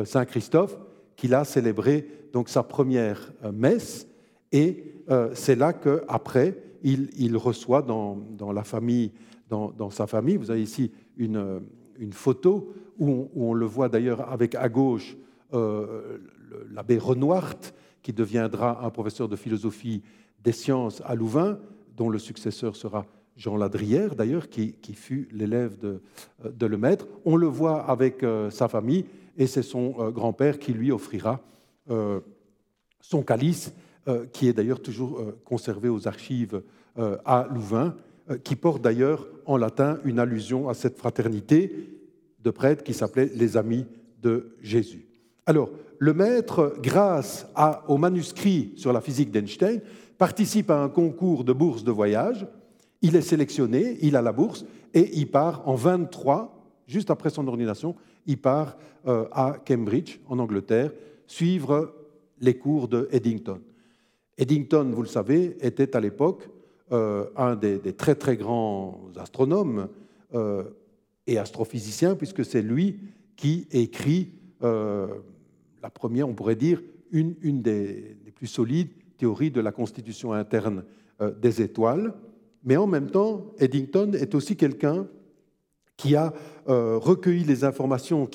Saint-Christophe, 0.05 0.77
qu'il 1.15 1.33
a 1.33 1.45
célébré 1.45 2.07
donc 2.33 2.49
sa 2.49 2.63
première 2.63 3.31
euh, 3.45 3.51
messe. 3.51 4.07
Et 4.51 4.83
euh, 5.09 5.29
c'est 5.33 5.55
là 5.55 5.71
qu'après, 5.73 6.57
il, 6.83 7.09
il 7.17 7.37
reçoit 7.37 7.81
dans, 7.81 8.17
la 8.53 8.63
famille, 8.63 9.11
dans, 9.49 9.89
sa 9.89 10.07
famille, 10.07 10.37
vous 10.37 10.51
avez 10.51 10.61
ici 10.61 10.91
une, 11.17 11.37
euh, 11.37 11.59
photo 12.11 12.73
où 12.99 13.29
on, 13.35 13.53
le 13.53 13.65
voit 13.65 13.87
d'ailleurs 13.87 14.29
avec 14.31 14.55
à 14.55 14.67
gauche 14.67 15.15
l'abbé 16.71 16.97
Renoir, 16.97 17.53
qui 18.03 18.13
deviendra 18.13 18.85
un 18.85 18.89
professeur 18.89 19.27
de 19.27 19.35
philosophie 19.35 20.03
des 20.43 20.51
sciences 20.51 21.01
à 21.05 21.15
Louvain, 21.15 21.57
dont 21.95 22.09
le 22.09 22.19
successeur 22.19 22.75
sera 22.75 23.05
Jean 23.35 23.57
Ladrière, 23.57 24.15
d'ailleurs, 24.15 24.49
qui, 24.49 24.75
fut 24.93 25.27
l'élève 25.31 25.79
de, 25.79 26.01
de 26.43 26.65
Lemaître. 26.67 27.07
On 27.25 27.35
le 27.35 27.47
voit 27.47 27.81
avec 27.89 28.23
sa 28.51 28.67
famille, 28.67 29.05
et 29.37 29.47
c'est 29.47 29.63
son 29.63 29.95
euh, 29.99 30.11
grand-père 30.11 30.59
qui 30.59 30.73
lui 30.73 30.91
offrira 30.91 31.41
euh, 31.89 32.19
son 32.99 33.23
calice, 33.23 33.73
euh, 34.07 34.25
qui 34.31 34.47
est 34.47 34.53
d'ailleurs 34.53 34.81
toujours 34.81 35.21
conservé 35.43 35.89
aux 35.89 36.07
archives 36.07 36.61
à 37.25 37.47
Louvain, 37.51 37.95
qui 38.43 38.55
porte 38.55 38.83
d'ailleurs 38.83 39.27
en 39.47 39.57
latin 39.57 39.97
une 40.05 40.19
allusion 40.19 40.69
à 40.69 40.75
cette 40.75 40.99
fraternité 40.99 41.89
de 42.39 42.51
prêtres 42.51 42.83
qui 42.83 42.93
s'appelait 42.93 43.31
les 43.33 43.57
Amis 43.57 43.87
de 44.21 44.55
Jésus. 44.61 45.07
Alors, 45.45 45.69
le 45.99 46.13
maître, 46.13 46.75
grâce 46.81 47.47
au 47.87 47.97
manuscrit 47.97 48.73
sur 48.75 48.93
la 48.93 49.01
physique 49.01 49.31
d'Einstein, 49.31 49.81
participe 50.17 50.69
à 50.71 50.81
un 50.81 50.89
concours 50.89 51.43
de 51.43 51.53
bourse 51.53 51.83
de 51.83 51.91
voyage. 51.91 52.47
Il 53.01 53.15
est 53.15 53.21
sélectionné, 53.21 53.97
il 54.01 54.15
a 54.15 54.21
la 54.21 54.31
bourse, 54.31 54.65
et 54.93 55.17
il 55.17 55.29
part 55.29 55.67
en 55.67 55.75
23, 55.75 56.63
juste 56.87 57.09
après 57.09 57.29
son 57.29 57.47
ordination, 57.47 57.95
il 58.25 58.37
part 58.37 58.77
euh, 59.07 59.25
à 59.31 59.57
Cambridge, 59.65 60.19
en 60.27 60.39
Angleterre, 60.39 60.91
suivre 61.27 61.93
les 62.39 62.57
cours 62.57 62.87
de 62.87 63.09
Eddington. 63.11 63.59
Eddington, 64.37 64.91
vous 64.93 65.01
le 65.01 65.07
savez, 65.07 65.57
était 65.59 65.95
à 65.95 65.99
l'époque 65.99 66.49
euh, 66.91 67.25
un 67.35 67.55
des, 67.55 67.79
très 67.93 68.15
très 68.15 68.37
grands 68.37 69.01
astronomes 69.17 69.89
euh, 70.33 70.63
et 71.27 71.37
astrophysiciens, 71.37 72.15
puisque 72.15 72.45
c'est 72.45 72.61
lui 72.61 72.99
qui 73.35 73.67
écrit 73.71 74.31
la 75.83 75.91
première, 75.91 76.27
on 76.27 76.33
pourrait 76.33 76.55
dire, 76.55 76.81
une, 77.11 77.61
des, 77.61 78.17
plus 78.33 78.47
solides 78.47 78.89
théories 79.17 79.51
de 79.51 79.61
la 79.61 79.71
constitution 79.71 80.33
interne 80.33 80.83
des 81.39 81.61
étoiles. 81.61 82.13
Mais 82.63 82.77
en 82.77 82.87
même 82.87 83.11
temps, 83.11 83.53
Eddington 83.59 84.13
est 84.13 84.33
aussi 84.33 84.55
quelqu'un 84.55 85.07
qui 85.97 86.15
a 86.15 86.33
euh, 86.69 86.97
recueilli 86.97 87.43
les 87.43 87.63
informations 87.63 88.29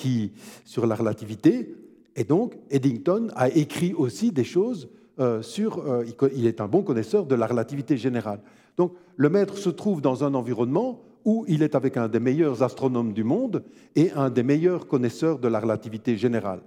sur 0.65 0.87
la 0.87 0.95
relativité. 0.95 1.75
Et 2.15 2.23
donc, 2.23 2.57
Eddington 2.69 3.27
a 3.35 3.49
écrit 3.49 3.93
aussi 3.93 4.31
des 4.31 4.43
choses 4.43 4.89
euh, 5.19 5.41
sur. 5.41 5.79
Euh, 5.79 6.03
il 6.35 6.47
est 6.47 6.61
un 6.61 6.67
bon 6.67 6.83
connaisseur 6.83 7.25
de 7.25 7.35
la 7.35 7.47
relativité 7.47 7.97
générale. 7.97 8.41
Donc, 8.77 8.93
le 9.17 9.29
maître 9.29 9.57
se 9.57 9.69
trouve 9.69 10.01
dans 10.01 10.23
un 10.23 10.33
environnement 10.33 11.01
où 11.25 11.43
il 11.47 11.63
est 11.63 11.75
avec 11.75 11.97
un 11.97 12.07
des 12.07 12.19
meilleurs 12.19 12.63
astronomes 12.63 13.13
du 13.13 13.23
monde 13.23 13.63
et 13.95 14.11
un 14.11 14.29
des 14.29 14.43
meilleurs 14.43 14.87
connaisseurs 14.87 15.37
de 15.37 15.47
la 15.47 15.59
relativité 15.59 16.15
générale. 16.15 16.61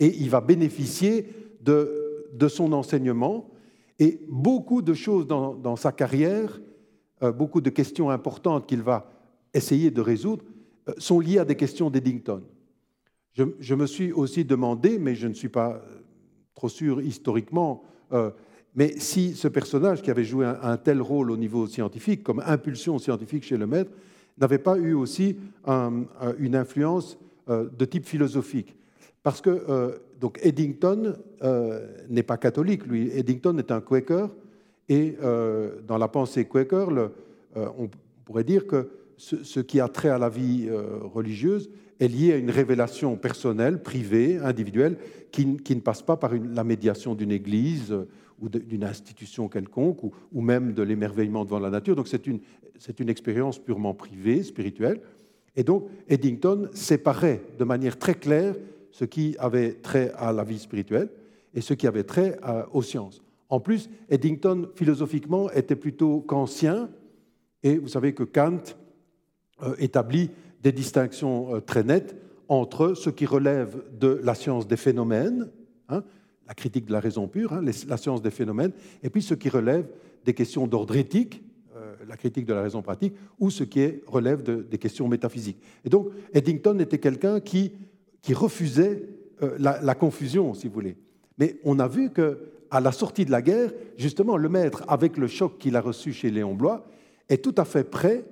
Et 0.00 0.14
il 0.18 0.30
va 0.30 0.40
bénéficier 0.40 1.28
de, 1.60 2.28
de 2.32 2.48
son 2.48 2.72
enseignement. 2.72 3.50
Et 3.98 4.20
beaucoup 4.28 4.82
de 4.82 4.94
choses 4.94 5.26
dans, 5.26 5.54
dans 5.54 5.76
sa 5.76 5.92
carrière, 5.92 6.60
beaucoup 7.34 7.62
de 7.62 7.70
questions 7.70 8.10
importantes 8.10 8.66
qu'il 8.66 8.82
va 8.82 9.10
essayer 9.54 9.90
de 9.90 10.00
résoudre 10.00 10.44
euh, 10.88 10.92
sont 10.98 11.20
liées 11.20 11.38
à 11.38 11.44
des 11.44 11.56
questions 11.56 11.90
d'Eddington. 11.90 12.42
Je, 13.32 13.74
me 13.74 13.86
suis 13.86 14.12
aussi 14.12 14.46
demandé, 14.46 14.98
mais 14.98 15.14
je 15.14 15.26
ne 15.28 15.34
suis 15.34 15.50
pas 15.50 15.72
euh, 15.72 16.00
trop 16.54 16.70
sûr 16.70 17.02
historiquement, 17.02 17.82
euh, 18.12 18.30
mais 18.74 18.98
si 18.98 19.34
ce 19.34 19.48
personnage 19.48 20.00
qui 20.00 20.10
avait 20.10 20.24
joué 20.24 20.46
un, 20.46 20.76
tel 20.76 21.02
rôle 21.02 21.30
au 21.30 21.36
niveau 21.36 21.66
scientifique, 21.66 22.22
comme 22.22 22.42
impulsion 22.46 22.98
scientifique 22.98 23.44
chez 23.44 23.56
le 23.56 23.66
maître, 23.66 23.90
n'avait 24.38 24.58
pas 24.58 24.76
eu 24.76 24.92
aussi 24.92 25.38
une 26.38 26.54
influence 26.54 27.18
de 27.48 27.84
type 27.86 28.04
philosophique. 28.04 28.76
Parce 29.26 29.40
que 29.40 29.98
donc 30.20 30.38
Eddington 30.40 31.16
n'est 32.08 32.22
pas 32.22 32.36
catholique, 32.36 32.86
lui. 32.86 33.10
Eddington 33.10 33.58
est 33.58 33.72
un 33.72 33.80
Quaker, 33.80 34.28
et 34.88 35.16
dans 35.84 35.98
la 35.98 36.06
pensée 36.06 36.44
Quaker, 36.44 37.10
on 37.56 37.90
pourrait 38.24 38.44
dire 38.44 38.68
que 38.68 38.88
ce, 39.16 39.58
qui 39.58 39.80
a 39.80 39.88
trait 39.88 40.10
à 40.10 40.18
la 40.18 40.28
vie 40.28 40.66
euh, 40.68 40.98
religieuse 41.02 41.70
est 41.98 42.06
lié 42.06 42.34
à 42.34 42.36
une 42.36 42.50
révélation 42.50 43.16
personnelle, 43.16 43.82
privée, 43.82 44.38
individuelle, 44.38 44.96
qui, 45.32 45.46
ne 45.46 45.80
passe 45.80 46.02
pas 46.02 46.16
par 46.16 46.32
la 46.34 46.62
médiation 46.62 47.16
d'une 47.16 47.32
église 47.32 47.90
euh, 47.90 48.06
ou 48.40 48.48
d'une 48.48 48.84
institution 48.84 49.48
quelconque, 49.48 50.04
ou, 50.04 50.40
même 50.40 50.72
de 50.72 50.82
l'émerveillement 50.82 51.44
devant 51.44 51.58
la 51.58 51.70
nature. 51.70 51.96
Donc 51.96 52.06
c'est 52.06 52.28
une, 52.28 52.38
une 53.00 53.08
expérience 53.08 53.58
purement 53.58 53.92
privée, 53.92 54.44
spirituelle. 54.44 55.00
Et 55.56 55.64
donc 55.64 55.88
Eddington 56.08 56.68
séparait 56.74 57.42
de 57.58 57.64
manière 57.64 57.98
très 57.98 58.14
claire 58.14 58.54
ce 58.96 59.04
qui 59.04 59.36
avait 59.38 59.74
trait 59.74 60.10
à 60.16 60.32
la 60.32 60.42
vie 60.42 60.58
spirituelle 60.58 61.10
et 61.52 61.60
ce 61.60 61.74
qui 61.74 61.86
avait 61.86 62.04
trait 62.04 62.38
aux 62.72 62.80
sciences. 62.80 63.20
En 63.50 63.60
plus, 63.60 63.90
Eddington, 64.08 64.68
philosophiquement, 64.74 65.50
était 65.50 65.76
plutôt 65.76 66.20
kantien, 66.20 66.88
et 67.62 67.76
vous 67.76 67.88
savez 67.88 68.14
que 68.14 68.22
Kant 68.22 68.62
euh, 69.62 69.74
établit 69.78 70.30
des 70.62 70.72
distinctions 70.72 71.54
euh, 71.54 71.60
très 71.60 71.84
nettes 71.84 72.16
entre 72.48 72.94
ce 72.94 73.10
qui 73.10 73.26
relève 73.26 73.82
de 73.98 74.20
la 74.22 74.34
science 74.34 74.66
des 74.66 74.76
phénomènes, 74.76 75.50
hein, 75.88 76.02
la 76.48 76.54
critique 76.54 76.86
de 76.86 76.92
la 76.92 77.00
raison 77.00 77.28
pure, 77.28 77.52
hein, 77.52 77.62
la 77.62 77.96
science 77.96 78.22
des 78.22 78.30
phénomènes, 78.30 78.72
et 79.02 79.10
puis 79.10 79.22
ce 79.22 79.34
qui 79.34 79.48
relève 79.48 79.86
des 80.24 80.32
questions 80.32 80.66
d'ordre 80.66 80.96
éthique, 80.96 81.42
euh, 81.76 81.94
la 82.08 82.16
critique 82.16 82.46
de 82.46 82.54
la 82.54 82.62
raison 82.62 82.82
pratique, 82.82 83.14
ou 83.38 83.50
ce 83.50 83.64
qui 83.64 84.00
relève 84.06 84.42
des 84.42 84.78
questions 84.78 85.06
métaphysiques. 85.06 85.60
Et 85.84 85.90
donc, 85.90 86.08
Eddington 86.32 86.78
était 86.78 86.98
quelqu'un 86.98 87.40
qui, 87.40 87.72
qui 88.26 88.34
refusait 88.34 89.04
la, 89.58 89.80
la, 89.80 89.94
confusion, 89.94 90.52
si 90.52 90.66
vous 90.66 90.74
voulez. 90.74 90.96
Mais 91.38 91.60
on 91.62 91.78
a 91.78 91.86
vu 91.86 92.10
que 92.10 92.38
à 92.72 92.80
la 92.80 92.90
sortie 92.90 93.24
de 93.24 93.30
la 93.30 93.40
guerre, 93.40 93.70
justement, 93.96 94.36
le 94.36 94.48
maître, 94.48 94.82
avec 94.88 95.16
le 95.16 95.28
choc 95.28 95.58
qu'il 95.58 95.76
a 95.76 95.80
reçu 95.80 96.12
chez 96.12 96.30
Léon 96.30 96.54
Blois, 96.54 96.84
est 97.28 97.42
tout 97.42 97.54
à 97.56 97.64
fait 97.64 97.84
prêt 97.84 98.24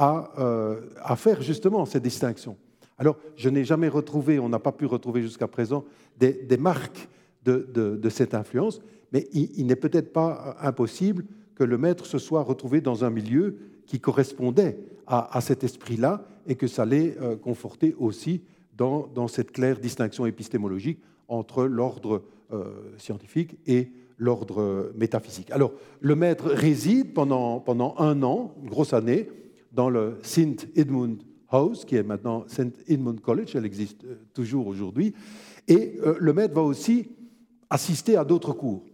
euh, 0.00 0.80
à, 1.02 1.16
faire 1.16 1.42
justement 1.42 1.84
ces 1.84 2.00
distinctions. 2.00 2.56
Alors, 2.96 3.18
je 3.36 3.50
n'ai 3.50 3.64
jamais 3.64 3.88
retrouvé, 3.88 4.38
on 4.38 4.48
n'a 4.48 4.58
pas 4.58 4.72
pu 4.72 4.86
retrouver 4.86 5.20
jusqu'à 5.20 5.48
présent 5.48 5.84
des, 6.18 6.56
marques 6.58 7.08
de, 7.44 8.08
cette 8.08 8.34
influence, 8.34 8.80
mais 9.12 9.28
il, 9.32 9.66
n'est 9.66 9.76
peut-être 9.76 10.12
pas 10.12 10.56
impossible 10.60 11.26
que 11.54 11.64
le 11.64 11.76
maître 11.76 12.06
se 12.06 12.18
soit 12.18 12.42
retrouvé 12.42 12.80
dans 12.80 13.04
un 13.04 13.10
milieu 13.10 13.58
qui 13.86 14.00
correspondait 14.00 14.78
à, 15.06 15.40
cet 15.42 15.62
esprit-là 15.62 16.24
et 16.46 16.54
que 16.54 16.66
ça 16.66 16.86
l'ait 16.86 17.16
euh, 17.20 17.36
conforté 17.36 17.94
aussi 17.98 18.40
dans, 18.76 19.28
cette 19.28 19.52
claire 19.52 19.78
distinction 19.78 20.26
épistémologique 20.26 20.98
entre 21.28 21.64
l'ordre 21.64 22.22
euh, 22.52 22.64
scientifique 22.98 23.56
et 23.66 23.90
l'ordre 24.18 24.92
métaphysique. 24.96 25.50
Alors, 25.50 25.72
le 26.00 26.14
maître 26.14 26.48
réside 26.48 27.12
pendant, 27.12 27.60
pendant 27.60 27.94
un 27.98 28.22
an, 28.22 28.54
une 28.62 28.68
grosse 28.68 28.92
année, 28.92 29.28
dans 29.72 29.90
le 29.90 30.18
St. 30.22 30.68
Edmund 30.76 31.22
House, 31.48 31.84
qui 31.84 31.96
est 31.96 32.02
maintenant 32.02 32.44
St. 32.46 32.72
Edmund 32.88 33.20
College, 33.20 33.54
elle 33.54 33.66
existe 33.66 34.04
euh, 34.04 34.16
toujours 34.32 34.66
aujourd'hui. 34.66 35.14
Et 35.68 35.98
euh, 36.02 36.16
le 36.18 36.32
maître 36.32 36.54
va 36.54 36.62
aussi 36.62 37.08
assister 37.70 38.16
à 38.16 38.24
d'autres 38.24 38.52
cours. 38.52 38.84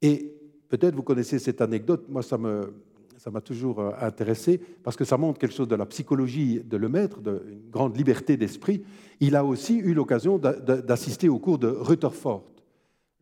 Et 0.00 0.34
peut-être 0.68 0.94
vous 0.94 1.02
connaissez 1.02 1.38
cette 1.38 1.60
anecdote, 1.60 2.06
moi 2.08 2.22
ça 2.22 2.38
me, 2.38 2.74
ça 3.22 3.30
m'a 3.30 3.40
toujours 3.40 3.78
euh, 3.78 3.92
intéressé 4.00 4.60
parce 4.82 4.96
que 4.96 5.04
ça 5.04 5.16
montre 5.16 5.38
quelque 5.38 5.54
chose 5.54 5.68
de 5.68 5.76
la 5.76 5.86
psychologie 5.86 6.60
de 6.64 6.76
le 6.76 6.88
maître, 6.88 7.20
d'une 7.20 7.70
grande 7.70 7.96
liberté 7.96 8.36
d'esprit. 8.36 8.82
Il 9.20 9.36
a 9.36 9.44
aussi 9.44 9.78
eu 9.78 9.94
l'occasion 9.94 10.38
d'assister 10.38 11.28
au 11.28 11.38
cours 11.38 11.58
de 11.58 11.68
Rutherford, 11.68 12.44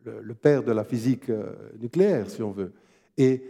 le, 0.05 0.33
père 0.33 0.63
de 0.63 0.71
la 0.71 0.83
physique 0.83 1.29
nucléaire, 1.79 2.31
si 2.31 2.41
on 2.41 2.49
veut. 2.49 2.71
Et 3.19 3.43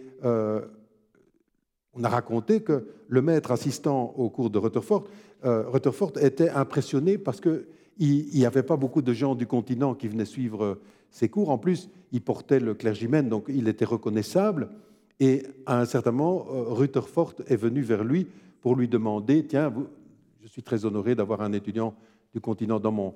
on 1.94 2.04
a 2.04 2.10
raconté 2.10 2.62
que 2.62 2.86
le 3.08 3.22
maître 3.22 3.52
assistant 3.52 4.14
au 4.18 4.30
cours 4.30 4.50
de 4.50 4.58
Rutherford, 4.58 5.06
euh, 5.46 5.64
Rutherford 5.68 6.14
était 6.22 6.50
impressionné 6.50 7.18
parce 7.18 7.42
qu'il 7.42 7.66
n'y 8.00 8.46
avait 8.46 8.64
pas 8.64 8.78
beaucoup 8.78 9.02
de 9.02 9.14
gens 9.14 9.36
du 9.36 9.48
continent 9.48 9.94
qui 9.94 10.08
venaient 10.08 10.26
suivre 10.26 10.80
ses 11.10 11.30
cours. 11.30 11.50
En 11.50 11.58
plus, 11.58 11.90
il 12.12 12.22
portait 12.22 12.60
le 12.60 12.74
clergymène, 12.74 13.28
donc 13.28 13.46
il 13.48 13.68
était 13.68 13.86
reconnaissable. 13.86 14.70
Et 15.22 15.44
à 15.68 15.80
un 15.80 15.86
certain 15.86 16.12
moment, 16.12 16.48
euh, 16.50 16.64
Rutherford 16.74 17.36
est 17.46 17.56
venu 17.56 17.82
vers 17.82 18.04
lui 18.04 18.26
pour 18.60 18.76
lui 18.76 18.88
demander 18.88 19.46
Tiens, 19.46 19.72
je 20.42 20.48
suis 20.48 20.64
très 20.64 20.84
honoré 20.84 21.14
d'avoir 21.14 21.42
un 21.42 21.54
étudiant 21.54 21.94
du 22.34 22.42
continent 22.42 22.80
dans 22.80 22.92
mon 22.92 23.14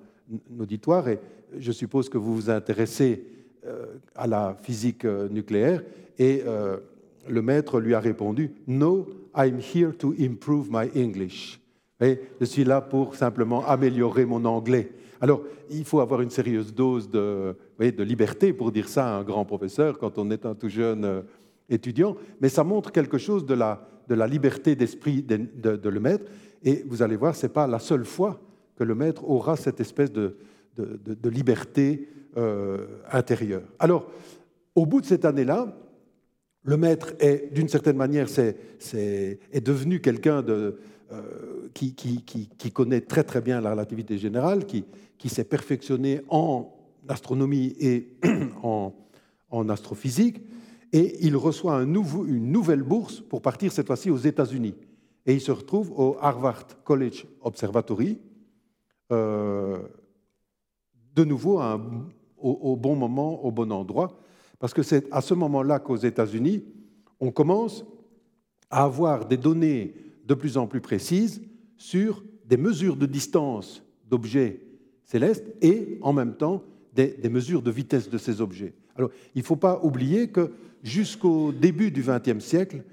auditoire 0.59 1.09
et 1.09 1.19
je 1.57 1.71
suppose 1.71 2.07
que 2.07 2.19
vous 2.19 2.35
vous 2.35 2.49
intéressez 2.51 3.25
euh, 3.65 3.87
à 4.13 4.27
la 4.27 4.55
physique 4.61 5.03
nucléaire. 5.03 5.81
Et 6.19 6.43
le 7.27 7.41
maître 7.41 7.81
lui 7.81 7.93
a 7.93 7.99
répondu 7.99 8.51
No, 8.67 9.07
I'm 9.35 9.59
here 9.59 9.91
to 9.97 10.13
improve 10.19 10.69
my 10.69 10.87
English. 10.95 11.59
Et 11.99 12.19
je 12.39 12.45
suis 12.45 12.63
là 12.63 12.81
pour 12.81 13.15
simplement 13.15 13.65
améliorer 13.65 14.25
mon 14.25 14.45
anglais. 14.45 14.91
Alors, 15.19 15.41
il 15.71 15.83
faut 15.83 15.99
avoir 15.99 16.21
une 16.21 16.29
sérieuse 16.29 16.73
dose 16.73 17.09
de 17.09 17.55
liberté 17.79 18.53
pour 18.53 18.71
dire 18.71 18.87
ça 18.87 19.07
à 19.07 19.19
un 19.19 19.23
grand 19.23 19.43
professeur 19.43 19.97
quand 19.97 20.17
on 20.19 20.29
est 20.29 20.45
un 20.45 20.55
tout 20.55 20.69
jeune 20.69 21.23
euh, 21.69 21.75
étudiant, 21.75 22.15
mais 22.41 22.49
ça 22.49 22.63
montre 22.63 22.91
quelque 22.91 23.17
chose 23.17 23.45
de 23.45 23.53
la, 23.53 24.27
liberté 24.27 24.75
d'esprit 24.75 25.21
de, 25.23 25.89
le 25.89 25.99
maître. 25.99 26.25
Et 26.63 26.83
vous 26.87 27.01
allez 27.01 27.15
voir, 27.15 27.35
ce 27.35 27.45
n'est 27.45 27.53
pas 27.53 27.67
la 27.67 27.79
seule 27.79 28.05
fois 28.05 28.41
que 28.75 28.83
le 28.83 28.95
maître 28.95 29.27
aura 29.29 29.55
cette 29.55 29.79
espèce 29.79 30.11
de, 30.11 30.37
liberté 31.23 32.09
euh, 32.37 32.85
intérieure. 33.11 33.63
Alors, 33.79 34.09
au 34.75 34.85
bout 34.85 35.01
de 35.01 35.05
cette 35.05 35.25
année-là, 35.25 35.73
le 36.65 36.77
maître 36.77 37.13
est, 37.19 37.53
d'une 37.53 37.69
certaine 37.69 37.95
manière, 37.95 38.27
est, 38.37 39.65
devenu 39.65 40.01
quelqu'un 40.01 40.43
euh, 40.47 41.69
qui, 41.73 42.71
connaît 42.73 43.01
très 43.01 43.23
très 43.23 43.41
bien 43.41 43.61
la 43.61 43.71
relativité 43.71 44.17
générale, 44.17 44.65
qui, 44.65 44.83
s'est 45.29 45.43
perfectionné 45.43 46.21
en 46.29 46.71
astronomie 47.07 47.75
et 47.79 48.09
en, 48.63 48.93
astrophysique. 49.69 50.41
Et 50.91 51.25
il 51.25 51.35
reçoit 51.35 51.81
une 51.83 52.51
nouvelle 52.51 52.83
bourse 52.83 53.21
pour 53.21 53.41
partir 53.41 53.71
cette 53.71 53.87
fois-ci 53.87 54.09
aux 54.09 54.17
États-Unis. 54.17 54.75
Et 55.25 55.33
il 55.33 55.41
se 55.41 55.51
retrouve 55.51 55.91
au 55.99 56.17
Harvard 56.19 56.83
College 56.83 57.25
Observatory, 57.41 58.19
euh, 59.11 59.79
de 61.15 61.23
nouveau 61.23 61.61
au, 62.37 62.75
bon 62.75 62.95
moment, 62.95 63.43
au 63.43 63.51
bon 63.51 63.71
endroit, 63.71 64.19
parce 64.59 64.73
que 64.73 64.83
c'est 64.83 65.11
à 65.11 65.21
ce 65.21 65.33
moment-là 65.33 65.79
qu'aux 65.79 65.95
États-Unis, 65.95 66.63
on 67.19 67.31
commence 67.31 67.85
à 68.69 68.83
avoir 68.83 69.25
des 69.25 69.37
données 69.37 69.95
de 70.25 70.33
plus 70.33 70.57
en 70.57 70.67
plus 70.67 70.81
précises 70.81 71.41
sur 71.77 72.23
des 72.45 72.57
mesures 72.57 72.95
de 72.95 73.05
distance 73.05 73.83
d'objets 74.09 74.61
célestes 75.03 75.45
et 75.61 75.97
en 76.01 76.13
même 76.13 76.35
temps 76.35 76.63
des, 76.93 77.17
mesures 77.29 77.61
de 77.61 77.71
vitesse 77.71 78.09
de 78.09 78.17
ces 78.17 78.41
objets. 78.41 78.73
Alors, 78.95 79.09
il 79.33 79.39
ne 79.39 79.45
faut 79.45 79.55
pas 79.55 79.79
oublier 79.83 80.29
que 80.29 80.51
jusqu'au 80.85 81.51
début 81.51 81.91
du 81.91 82.03
XXe 82.03 82.43
siècle, 82.43 82.83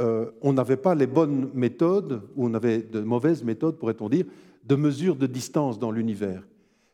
euh, 0.00 0.30
on 0.42 0.52
n'avait 0.52 0.76
pas 0.76 0.94
les 0.94 1.06
bonnes 1.06 1.50
méthodes, 1.54 2.22
ou 2.36 2.46
on 2.46 2.54
avait 2.54 2.82
de 2.82 3.00
mauvaises 3.00 3.42
méthodes, 3.42 3.78
pourrait-on 3.78 4.08
dire, 4.08 4.26
de 4.64 4.74
mesure 4.76 5.16
de 5.16 5.26
distance 5.26 5.78
dans 5.78 5.90
l'univers. 5.90 6.46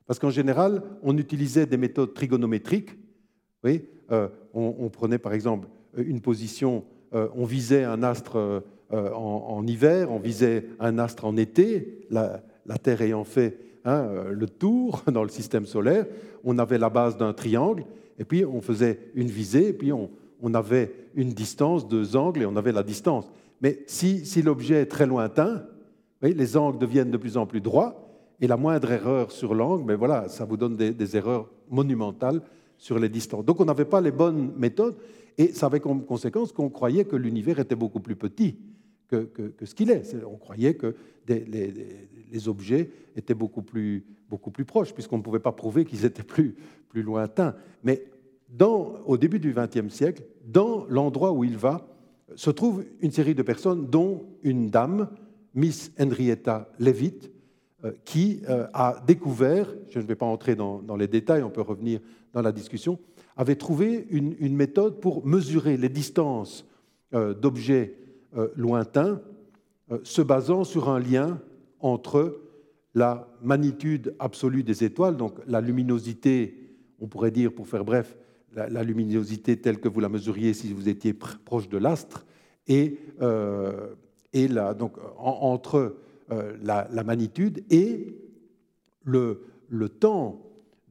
Parce 0.07 0.19
qu'en 0.19 0.31
général, 0.31 0.83
on 1.03 1.19
utilisait 1.19 1.67
des 1.67 1.77
méthodes 1.77 2.15
trigonométriques. 2.15 2.97
Euh, 3.67 4.29
on, 4.55 4.89
prenait 4.89 5.19
par 5.19 5.35
exemple 5.35 5.69
une 5.97 6.21
position, 6.21 6.85
euh, 7.13 7.29
on 7.35 7.45
visait 7.45 7.85
un 7.85 8.03
astre 8.03 8.63
en, 8.91 9.65
hiver, 9.67 10.11
on 10.11 10.19
visait 10.19 10.67
un 10.81 10.99
astre 10.99 11.25
en 11.25 11.37
été, 11.37 12.07
la, 12.11 12.43
Terre 12.83 13.03
ayant 13.03 13.25
fait 13.25 13.59
hein, 13.85 14.09
le 14.31 14.49
tour 14.49 15.03
dans 15.13 15.23
le 15.23 15.29
système 15.29 15.67
solaire, 15.67 16.07
on 16.45 16.59
avait 16.59 16.79
la 16.79 16.89
base 16.89 17.17
d'un 17.17 17.33
triangle, 17.33 17.85
et 18.21 18.25
puis 18.25 18.45
on 18.45 18.61
faisait 18.61 19.01
une 19.15 19.29
visée, 19.29 19.69
et 19.69 19.73
puis 19.73 19.93
on, 19.93 20.11
avait 20.55 20.93
une 21.15 21.31
distance, 21.31 21.89
deux 21.89 22.17
angles, 22.17 22.43
et 22.43 22.47
on 22.47 22.55
avait 22.55 22.71
la 22.71 22.83
distance. 22.83 23.25
Mais 23.63 23.83
si, 23.87 24.43
l'objet 24.43 24.83
est 24.83 24.87
très 24.87 25.07
lointain, 25.07 25.65
les 26.23 26.57
angles 26.57 26.79
deviennent 26.79 27.11
de 27.11 27.17
plus 27.17 27.39
en 27.39 27.47
plus 27.47 27.63
droits, 27.63 28.07
et 28.39 28.47
la 28.47 28.59
moindre 28.59 28.93
erreur 28.93 29.33
sur 29.33 29.55
l'angle, 29.55 29.85
mais 29.87 29.95
voilà, 29.95 30.29
ça 30.29 30.45
vous 30.45 30.59
donne 30.59 30.77
des, 30.77 31.17
erreurs 31.17 31.51
monumentales 31.71 32.43
sur 32.77 32.99
les 32.99 33.09
distances. 33.09 33.45
Donc 33.45 33.59
on 33.59 33.65
n'avait 33.65 33.87
pas 33.87 34.03
les 34.03 34.13
bonnes 34.13 34.53
méthodes, 34.57 34.97
et 35.39 35.49
ça 35.49 35.67
avait 35.67 35.81
comme 35.81 36.05
conséquence 36.05 36.53
qu'on 36.53 36.69
croyait 36.69 37.07
que 37.07 37.17
l'univers 37.17 37.59
était 37.59 37.75
beaucoup 37.75 38.01
plus 38.01 38.17
petit 38.17 38.59
que, 39.11 39.53
ce 39.65 39.75
qu'il 39.75 39.91
est. 39.91 40.15
On 40.25 40.37
croyait 40.37 40.75
que 40.75 40.95
les, 41.29 42.49
objets 42.49 42.91
étaient 43.17 43.35
beaucoup 43.35 43.63
plus, 43.63 44.05
beaucoup 44.29 44.51
plus 44.51 44.65
proches, 44.65 44.95
puisqu'on 44.95 45.19
ne 45.19 45.23
pouvait 45.23 45.41
pas 45.41 45.53
prouver 45.53 45.85
qu'ils 45.85 46.05
étaient 46.05 46.23
plus, 46.23 46.57
plus 46.89 47.03
lointains. 47.03 47.55
Mais 47.83 48.05
au 49.07 49.17
début 49.17 49.39
du 49.39 49.55
XXe 49.55 49.93
siècle, 49.93 50.23
dans 50.47 50.87
l'endroit 50.89 51.33
où 51.33 51.45
il 51.45 51.57
va, 51.57 51.87
se 52.37 52.51
trouve 52.51 52.85
une 53.01 53.11
série 53.11 53.35
de 53.35 53.43
personnes, 53.43 53.87
dont 53.89 54.25
une 54.43 54.69
dame, 54.69 55.09
Miss 55.55 55.93
Henrietta 55.99 56.71
Leavitt, 56.79 57.31
euh, 57.85 57.93
qui 58.05 58.43
euh, 58.49 58.67
a 58.73 59.03
découvert, 59.07 59.75
je 59.89 59.99
ne 59.99 60.05
vais 60.05 60.15
pas 60.15 60.27
entrer 60.27 60.55
dans, 60.55 60.97
les 60.99 61.09
détails, 61.09 61.43
on 61.43 61.51
peut 61.51 61.61
revenir 61.61 62.01
dans 62.33 62.43
la 62.43 62.53
discussion, 62.53 62.99
avait 63.37 63.57
trouvé 63.57 64.07
une, 64.11 64.55
méthode 64.55 65.01
pour 65.01 65.27
mesurer 65.27 65.77
les 65.77 65.89
distances 65.89 66.67
euh, 67.15 67.33
d'objets 67.33 67.97
lointains, 68.55 69.21
se 70.03 70.23
basant 70.23 70.65
sur 70.65 70.89
un 70.89 71.01
lien 71.01 71.41
entre 71.81 72.41
la 72.95 73.29
magnitude 73.43 74.15
absolue 74.19 74.63
des 74.63 74.85
étoiles, 74.85 75.17
donc 75.17 75.39
la 75.47 75.61
luminosité, 75.61 76.77
on 77.01 77.07
pourrait 77.07 77.31
dire, 77.31 77.53
pour 77.53 77.69
faire 77.69 77.85
bref, 77.85 78.17
la, 78.53 78.83
luminosité 78.83 79.57
telle 79.57 79.79
que 79.79 79.89
vous 79.89 80.01
la 80.01 80.09
mesuriez 80.09 80.55
si 80.55 80.73
vous 80.73 80.89
étiez 80.89 81.13
proche 81.13 81.69
de 81.69 81.79
l'astre, 81.79 82.27
et, 82.67 82.99
euh, 83.21 83.95
et 84.33 84.49
donc, 84.49 84.97
entre 85.19 85.97
euh, 86.33 86.57
la, 86.63 87.05
magnitude 87.05 87.65
et 87.71 88.17
le, 89.05 89.43
le 89.69 89.89
temps 89.89 90.47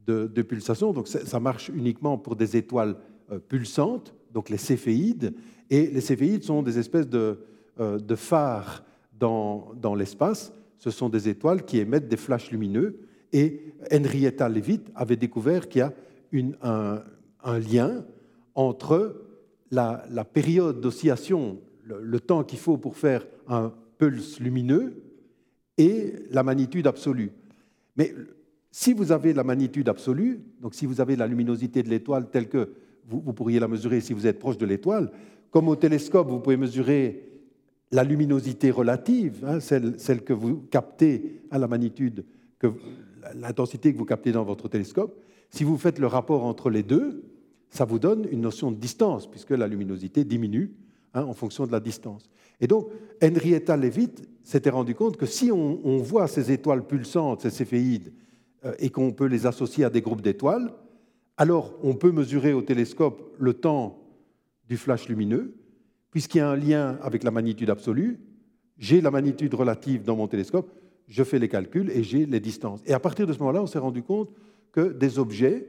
de, 0.05 0.41
pulsation. 0.41 0.93
Donc 0.93 1.07
ça, 1.07 1.39
marche 1.39 1.69
uniquement 1.69 2.17
pour 2.17 2.35
des 2.35 2.57
étoiles 2.57 2.95
euh, 3.31 3.39
pulsantes, 3.39 4.15
donc 4.31 4.49
les 4.49 4.57
céphéides, 4.57 5.33
et 5.69 5.87
les 5.87 6.01
céphéides 6.01 6.43
sont 6.43 6.63
des 6.63 6.79
espèces 6.79 7.07
de, 7.07 7.39
de 7.77 8.15
phares 8.15 8.83
dans, 9.19 9.71
dans 9.79 9.95
l'espace. 9.95 10.53
Ce 10.77 10.91
sont 10.91 11.09
des 11.09 11.29
étoiles 11.29 11.63
qui 11.63 11.77
émettent 11.77 12.07
des 12.07 12.17
flashs 12.17 12.51
lumineux. 12.51 12.99
Et 13.31 13.73
Henrietta 13.93 14.49
Leavitt 14.49 14.89
avait 14.95 15.15
découvert 15.15 15.69
qu'il 15.69 15.79
y 15.79 15.83
a 15.83 15.93
un, 16.63 17.03
un 17.43 17.59
lien 17.59 18.03
entre 18.55 19.25
la, 19.71 20.25
période 20.25 20.81
d'oscillation, 20.81 21.59
le, 21.83 22.19
temps 22.19 22.43
qu'il 22.43 22.59
faut 22.59 22.77
pour 22.77 22.97
faire 22.97 23.25
un 23.47 23.73
pulse 23.97 24.39
lumineux, 24.39 25.01
et 25.77 26.13
la 26.31 26.43
magnitude 26.43 26.87
absolue. 26.87 27.31
Mais 27.95 28.13
si 28.71 28.93
vous 28.93 29.11
avez 29.11 29.33
la 29.33 29.43
magnitude 29.43 29.87
absolue, 29.87 30.41
donc 30.61 30.75
si 30.75 30.85
vous 30.85 30.99
avez 30.99 31.15
la 31.15 31.27
luminosité 31.27 31.83
de 31.83 31.89
l'étoile 31.89 32.29
telle 32.29 32.49
que 32.49 32.71
vous, 33.07 33.33
pourriez 33.33 33.59
la 33.59 33.67
mesurer 33.67 34.01
si 34.01 34.13
vous 34.13 34.27
êtes 34.27 34.37
proche 34.37 34.57
de 34.57 34.65
l'étoile, 34.65 35.11
comme 35.51 35.67
au 35.67 35.75
télescope, 35.75 36.29
vous 36.29 36.39
pouvez 36.39 36.57
mesurer 36.57 37.29
la 37.91 38.03
luminosité 38.03 38.71
relative, 38.71 39.43
hein, 39.45 39.59
celle, 39.59 40.23
que 40.23 40.33
vous 40.33 40.57
captez 40.69 41.41
à 41.49 41.57
la 41.57 41.67
magnitude, 41.67 42.25
l'intensité 43.35 43.91
que 43.91 43.97
vous 43.97 44.05
captez 44.05 44.31
dans 44.31 44.43
votre 44.43 44.67
télescope, 44.67 45.19
si 45.49 45.63
vous 45.63 45.77
faites 45.77 45.99
le 45.99 46.07
rapport 46.07 46.45
entre 46.45 46.69
les 46.69 46.83
deux, 46.83 47.23
ça 47.69 47.85
vous 47.85 47.99
donne 47.99 48.27
une 48.31 48.41
notion 48.41 48.71
de 48.71 48.77
distance, 48.77 49.29
puisque 49.29 49.51
la 49.51 49.67
luminosité 49.67 50.23
diminue 50.23 50.71
hein, 51.13 51.23
en 51.23 51.33
fonction 51.33 51.65
de 51.65 51.71
la 51.71 51.79
distance. 51.79 52.29
Et 52.61 52.67
donc, 52.67 52.87
Henrietta 53.23 53.77
Leavitt 53.77 54.27
s'était 54.43 54.69
rendu 54.69 54.93
compte 54.95 55.17
que 55.17 55.25
si 55.25 55.51
on, 55.51 55.97
voit 55.97 56.27
ces 56.27 56.51
étoiles 56.51 56.85
pulsantes, 56.85 57.41
ces 57.41 57.49
céphéides, 57.49 58.13
euh, 58.65 58.73
et 58.79 58.89
qu'on 58.89 59.11
peut 59.11 59.25
les 59.25 59.45
associer 59.45 59.85
à 59.85 59.89
des 59.89 60.01
groupes 60.01 60.21
d'étoiles, 60.21 60.73
alors 61.37 61.73
on 61.83 61.95
peut 61.95 62.11
mesurer 62.11 62.53
au 62.53 62.61
télescope 62.61 63.33
le 63.39 63.53
temps 63.53 63.98
du 64.69 64.77
flash 64.77 65.09
lumineux, 65.09 65.55
puisqu'il 66.11 66.37
y 66.37 66.41
a 66.41 66.49
un 66.49 66.55
lien 66.55 66.97
avec 67.01 67.23
la 67.23 67.31
magnitude 67.31 67.69
absolue. 67.69 68.19
J'ai 68.77 69.01
la 69.01 69.11
magnitude 69.11 69.53
relative 69.53 70.03
dans 70.03 70.15
mon 70.15 70.27
télescope, 70.27 70.71
je 71.07 71.23
fais 71.23 71.39
les 71.39 71.49
calculs 71.49 71.89
et 71.89 72.03
j'ai 72.03 72.25
les 72.25 72.39
distances. 72.39 72.81
Et 72.85 72.93
à 72.93 72.99
partir 72.99 73.27
de 73.27 73.33
ce 73.33 73.39
moment-là, 73.39 73.63
on 73.63 73.67
s'est 73.67 73.79
rendu 73.79 74.03
compte 74.03 74.29
que 74.71 74.93
des 74.93 75.19
objets 75.19 75.67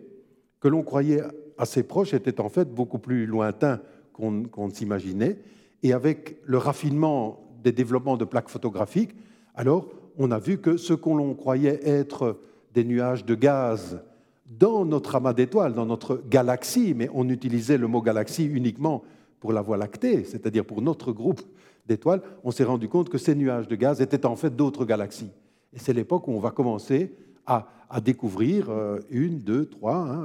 que 0.61 0.69
l'on 0.69 0.83
croyait 0.83 1.23
assez 1.57 1.83
proches 1.83 2.15
étaient 2.15 2.41
en 2.41 2.51
fait 2.51 2.73
beaucoup 2.73 2.99
plus 2.99 3.27
lointains 3.27 3.81
qu'on 4.13 4.31
ne 4.31 4.73
s'imaginait. 4.73 5.39
Et 5.83 5.95
avec 5.95 6.37
le 6.45 6.59
raffinement 6.59 7.49
des 7.65 7.73
développements 7.73 8.19
de 8.19 8.27
plaques 8.27 8.51
photographiques, 8.51 9.15
alors 9.55 9.89
on 10.19 10.31
a 10.31 10.39
vu 10.39 10.59
que 10.59 10.77
ce 10.77 10.93
qu'on 10.93 11.35
croyait 11.35 11.81
être 11.89 12.39
des 12.75 12.85
nuages 12.85 13.25
de 13.25 13.35
gaz 13.35 14.03
dans 14.51 14.85
notre 14.85 15.15
amas 15.15 15.33
d'étoiles, 15.33 15.75
dans 15.75 15.87
notre 15.87 16.23
galaxie, 16.29 16.93
mais 16.95 17.09
on 17.15 17.29
utilisait 17.29 17.79
le 17.79 17.87
mot 17.87 18.03
galaxie 18.03 18.45
uniquement 18.45 19.03
pour 19.39 19.53
la 19.53 19.63
Voie 19.63 19.77
lactée, 19.77 20.25
c'est-à-dire 20.25 20.65
pour 20.65 20.83
notre 20.83 21.13
groupe 21.13 21.41
d'étoiles, 21.87 22.21
on 22.45 22.51
s'est 22.51 22.65
rendu 22.65 22.89
compte 22.89 23.09
que 23.09 23.17
ces 23.17 23.35
nuages 23.35 23.69
de 23.69 23.77
gaz 23.77 24.01
étaient 24.01 24.27
en 24.27 24.37
fait 24.37 24.55
d'autres 24.55 24.85
galaxies. 24.85 25.31
Et 25.73 25.79
c'est 25.79 25.93
l'époque 25.93 26.29
où 26.29 26.33
on 26.33 26.41
va 26.41 26.51
commencer 26.51 27.15
à, 27.47 27.67
découvrir 28.05 28.71
euh, 28.71 29.01
une, 29.11 29.39
deux, 29.39 29.67
trois, 29.67 29.97
hein, 29.97 30.25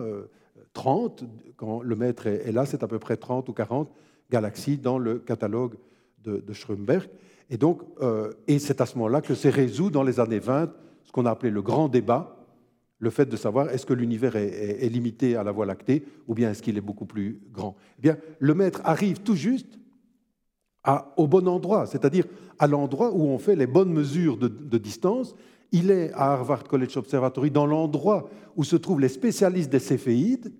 30, 0.73 1.23
euh, 1.23 1.25
quand 1.55 1.81
le 1.81 1.95
maître 1.95 2.27
est, 2.27 2.51
là, 2.51 2.65
c'est 2.65 2.83
à 2.83 2.87
peu 2.87 2.99
près 2.99 3.17
30 3.17 3.49
ou 3.49 3.53
40 3.53 3.89
galaxies 4.29 4.77
dans 4.77 4.99
le 4.99 5.17
catalogue 5.17 5.75
de, 6.23 6.37
de 6.37 6.53
Schrumberg. 6.53 7.09
Et 7.49 7.57
donc, 7.57 7.81
euh, 8.01 8.31
et 8.47 8.59
c'est 8.59 8.81
à 8.81 8.85
ce 8.85 8.97
moment-là 8.97 9.21
que 9.21 9.33
s'est 9.33 9.49
résolu 9.49 9.91
dans 9.91 10.03
les 10.03 10.19
années 10.19 10.39
20 10.39 10.71
ce 11.03 11.11
qu'on 11.11 11.25
a 11.25 11.31
appelé 11.31 11.51
le 11.51 11.61
grand 11.61 11.87
débat, 11.87 12.34
le 13.05 13.09
fait 13.09 13.25
de 13.27 13.37
savoir 13.37 13.69
est-ce 13.69 13.85
que 13.85 13.93
l'univers 13.93 14.35
est, 14.35 14.89
limité 14.89 15.37
à 15.37 15.43
la 15.43 15.53
Voie 15.53 15.65
lactée 15.65 16.03
ou 16.27 16.33
bien 16.33 16.51
est-ce 16.51 16.61
qu'il 16.61 16.77
est 16.77 16.81
beaucoup 16.81 17.05
plus 17.05 17.39
grand? 17.53 17.75
Eh 17.99 18.01
bien, 18.01 18.17
le 18.39 18.53
maître 18.53 18.81
arrive 18.83 19.19
tout 19.21 19.35
juste 19.35 19.79
au 21.15 21.27
bon 21.27 21.47
endroit, 21.47 21.85
c'est-à-dire 21.85 22.25
à, 22.59 22.67
l'endroit 22.67 23.11
où 23.13 23.23
on 23.23 23.39
fait 23.39 23.55
les 23.55 23.67
bonnes 23.67 23.93
mesures 23.93 24.37
de, 24.37 24.47
de 24.47 24.77
distance 24.77 25.33
il 25.71 25.91
est 25.91 26.11
à 26.13 26.33
Harvard 26.33 26.63
College 26.63 26.95
Observatory, 26.95 27.51
dans 27.51 27.65
l'endroit 27.65 28.29
où 28.55 28.63
se 28.63 28.75
trouvent 28.75 29.01
les 29.01 29.09
spécialistes 29.09 29.71
des 29.71 29.79
céphéides, 29.79 30.53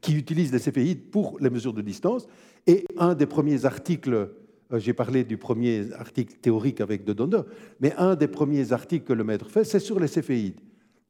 qui 0.00 0.14
utilisent 0.14 0.52
les 0.52 0.58
céphéides 0.58 1.10
pour 1.10 1.38
les 1.40 1.50
mesures 1.50 1.72
de 1.72 1.82
distance. 1.82 2.26
Et 2.66 2.84
un 2.96 3.14
des 3.14 3.26
premiers 3.26 3.64
articles, 3.64 4.12
euh, 4.12 4.78
j'ai 4.78 4.92
parlé 4.92 5.24
du 5.24 5.36
premier 5.36 5.92
article 5.94 6.34
théorique 6.40 6.80
avec 6.80 7.04
De 7.04 7.12
Donner, 7.12 7.42
mais 7.80 7.92
un 7.96 8.14
des 8.16 8.28
premiers 8.28 8.72
articles 8.72 9.06
que 9.06 9.12
le 9.12 9.24
maître 9.24 9.48
fait, 9.50 9.64
c'est 9.64 9.80
sur 9.80 9.98
les 9.98 10.08
céphéides. 10.08 10.60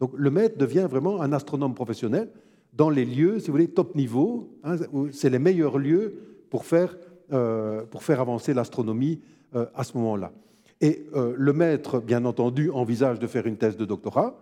Donc 0.01 0.13
le 0.17 0.31
maître 0.31 0.57
devient 0.59 0.89
vraiment 0.91 1.21
un 1.21 1.33
astronome 1.33 1.75
professionnel 1.75 2.31
dans 2.73 2.91
les 2.91 3.05
lieux, 3.05 3.39
si 3.39 3.47
vous 3.47 3.53
voulez, 3.53 3.69
top 3.69 3.95
niveau. 3.95 4.57
Hein, 4.65 4.77
c'est 5.13 5.31
les 5.31 5.39
meilleurs 5.39 5.79
lieux 5.79 6.15
pour 6.49 6.65
faire, 6.65 6.97
euh, 7.33 7.85
pour 7.85 8.03
faire 8.03 8.21
avancer 8.21 8.55
l'astronomie 8.55 9.21
euh, 9.55 9.67
à 9.75 9.85
ce 9.85 9.97
moment-là. 9.99 10.33
Et 10.81 11.07
euh, 11.15 11.35
le 11.37 11.53
maître, 11.53 12.01
bien 12.01 12.25
entendu, 12.25 12.71
envisage 12.71 13.19
de 13.19 13.27
faire 13.27 13.47
une 13.47 13.57
thèse 13.57 13.77
de 13.77 13.85
doctorat. 13.85 14.35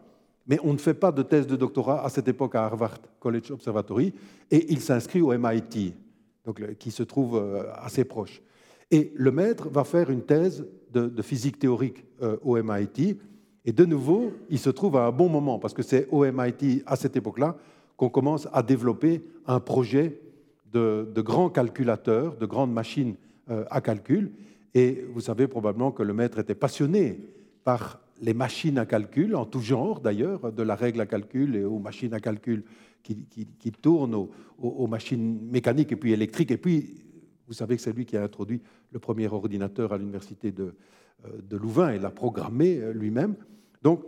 mais 0.47 0.59
on 0.63 0.73
ne 0.73 0.79
fait 0.79 0.95
pas 0.95 1.13
de 1.13 1.23
thèse 1.23 1.47
de 1.47 1.57
doctorat 1.57 2.05
à 2.05 2.09
cette 2.09 2.29
époque 2.29 2.55
à 2.55 2.65
Harvard 2.65 2.99
College 3.19 3.51
Observatory, 3.51 4.15
et 4.51 4.73
il 4.73 4.81
s'inscrit 4.81 5.21
au 5.21 5.37
MIT, 5.37 5.95
donc, 6.47 6.63
qui 6.79 6.91
se 6.91 7.03
trouve 7.03 7.43
assez 7.75 8.05
proche. 8.05 8.41
Et 8.91 9.13
le 9.15 9.31
maître 9.31 9.69
va 9.69 9.85
faire 9.85 10.09
une 10.09 10.23
thèse 10.23 10.65
de, 10.91 11.23
physique 11.23 11.59
théorique 11.59 12.07
au 12.43 12.57
MIT, 12.63 13.19
et 13.69 13.73
de 13.73 13.85
nouveau, 13.85 14.33
il 14.49 14.59
se 14.59 14.71
trouve 14.71 14.97
à 14.97 15.05
un 15.05 15.13
bon 15.13 15.29
moment, 15.29 15.59
parce 15.59 15.75
que 15.75 15.83
c'est 15.83 16.09
au 16.11 16.25
MIT, 16.25 16.85
à 16.87 16.97
cette 16.97 17.17
époque-là, 17.17 17.55
qu'on 17.99 18.09
commence 18.09 18.49
à 18.55 18.63
développer 18.63 19.23
un 19.47 19.61
projet 19.61 20.23
de, 20.73 21.07
grands 21.19 21.51
calculateurs, 21.51 22.39
de 22.39 22.47
grandes 22.47 22.73
machines 22.73 23.17
euh, 23.51 23.67
à 23.71 23.83
calcul. 23.83 24.33
Et 24.73 25.05
vous 25.13 25.21
savez 25.21 25.49
probablement 25.49 25.93
que 25.93 26.03
le 26.03 26.15
maître 26.15 26.39
était 26.39 26.55
passionné 26.55 27.21
par 27.63 28.01
les 28.23 28.33
machines 28.33 28.79
à 28.79 28.87
calcul, 28.87 29.37
en 29.37 29.45
tout 29.45 29.61
genre 29.61 30.01
d'ailleurs, 30.01 30.51
de 30.51 30.63
la 30.63 30.75
règle 30.75 31.03
à 31.03 31.07
calcul 31.07 31.55
et 31.55 31.65
aux 31.65 31.79
machines 31.79 32.15
à 32.15 32.21
calcul 32.21 32.65
qui, 33.03 33.73
tournent, 33.83 34.29
aux, 34.57 34.87
machines 34.87 35.41
mécaniques 35.43 35.93
et 35.93 35.97
puis 35.97 36.13
électriques. 36.15 36.53
Et 36.53 36.57
puis, 36.57 37.05
vous 37.47 37.53
savez 37.53 37.77
que 37.77 37.83
c'est 37.83 37.93
lui 37.93 38.07
qui 38.07 38.17
a 38.17 38.23
introduit 38.23 38.63
le 38.93 38.99
premier 38.99 39.29
ordinateur 39.29 39.93
à 39.93 39.99
l'université 39.99 40.53
de, 40.53 40.75
euh, 41.27 41.29
de 41.43 41.57
Louvain 41.59 41.91
et 41.91 41.99
l'a 41.99 42.11
programmé 42.11 42.79
euh, 42.79 42.93
lui-même. 42.95 43.35
Donc, 43.83 44.03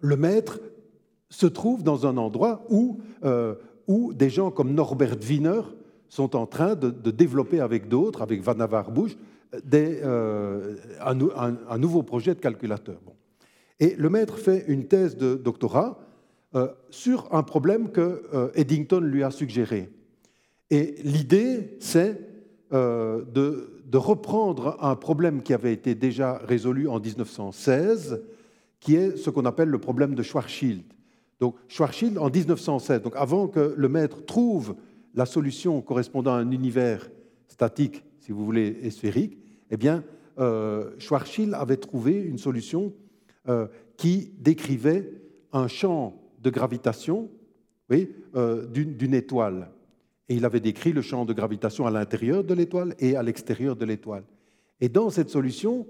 le 0.00 0.16
maître 0.16 0.60
se 1.30 1.46
trouve 1.46 1.82
dans 1.82 2.06
un 2.06 2.16
endroit 2.16 2.64
où, 2.68 3.00
euh, 3.24 3.54
où 3.86 4.12
des 4.12 4.30
gens 4.30 4.50
comme 4.50 4.74
Norbert 4.74 5.16
Wiener 5.28 5.62
sont 6.08 6.36
en 6.36 6.46
train 6.46 6.74
de, 6.74 7.10
développer 7.10 7.60
avec 7.60 7.88
d'autres, 7.88 8.22
avec 8.22 8.42
Van 8.42 8.54
Bush, 8.90 9.16
un, 11.00 11.78
nouveau 11.78 12.02
projet 12.02 12.34
de 12.34 12.40
calculateur. 12.40 13.00
Et 13.80 13.94
le 13.96 14.10
maître 14.10 14.38
fait 14.38 14.64
une 14.68 14.86
thèse 14.86 15.16
de 15.16 15.34
doctorat 15.34 15.98
euh, 16.54 16.68
sur 16.90 17.34
un 17.34 17.42
problème 17.42 17.90
que 17.90 18.24
euh, 18.34 18.50
Eddington 18.54 19.00
lui 19.00 19.22
a 19.22 19.30
suggéré. 19.30 19.90
Et 20.70 20.96
l'idée, 21.02 21.78
c'est 21.80 22.20
euh, 22.74 23.24
de, 23.24 23.68
reprendre 23.94 24.78
un 24.80 24.96
problème 24.96 25.42
qui 25.42 25.52
avait 25.52 25.72
été 25.72 25.94
déjà 25.94 26.38
résolu 26.44 26.88
en 26.88 27.00
1916, 27.00 28.22
qui 28.82 28.96
est 28.96 29.16
ce 29.16 29.30
qu'on 29.30 29.46
appelle 29.46 29.68
le 29.68 29.78
problème 29.78 30.14
de 30.14 30.22
Schwarzschild. 30.22 30.82
Donc 31.40 31.56
Schwarzschild, 31.68 32.18
en 32.18 32.28
1916, 32.28 33.00
donc 33.00 33.14
avant 33.16 33.48
que 33.48 33.74
le 33.76 33.88
maître 33.88 34.24
trouve 34.26 34.74
la 35.14 35.24
solution 35.24 35.80
correspondant 35.80 36.34
à 36.34 36.38
un 36.38 36.50
univers 36.50 37.08
statique, 37.48 38.04
si 38.20 38.32
vous 38.32 38.44
voulez, 38.44 38.78
et 38.82 38.90
sphérique, 38.90 39.38
eh 39.70 39.76
bien, 39.76 40.04
Schwarzschild 40.98 41.54
avait 41.54 41.76
trouvé 41.76 42.20
une 42.20 42.38
solution 42.38 42.92
qui 43.96 44.32
décrivait 44.38 45.12
un 45.52 45.68
champ 45.68 46.20
de 46.40 46.50
gravitation 46.50 47.30
euh, 48.34 48.66
d'une 48.66 49.12
étoile. 49.12 49.70
Et 50.28 50.36
il 50.36 50.46
avait 50.46 50.60
décrit 50.60 50.92
le 50.92 51.02
champ 51.02 51.26
de 51.26 51.34
gravitation 51.34 51.86
à 51.86 51.90
l'intérieur 51.90 52.42
de 52.42 52.54
l'étoile 52.54 52.94
et 52.98 53.16
à 53.16 53.22
l'extérieur 53.22 53.76
de 53.76 53.84
l'étoile. 53.84 54.24
Et 54.80 54.88
dans 54.88 55.10
cette 55.10 55.28
solution, 55.28 55.86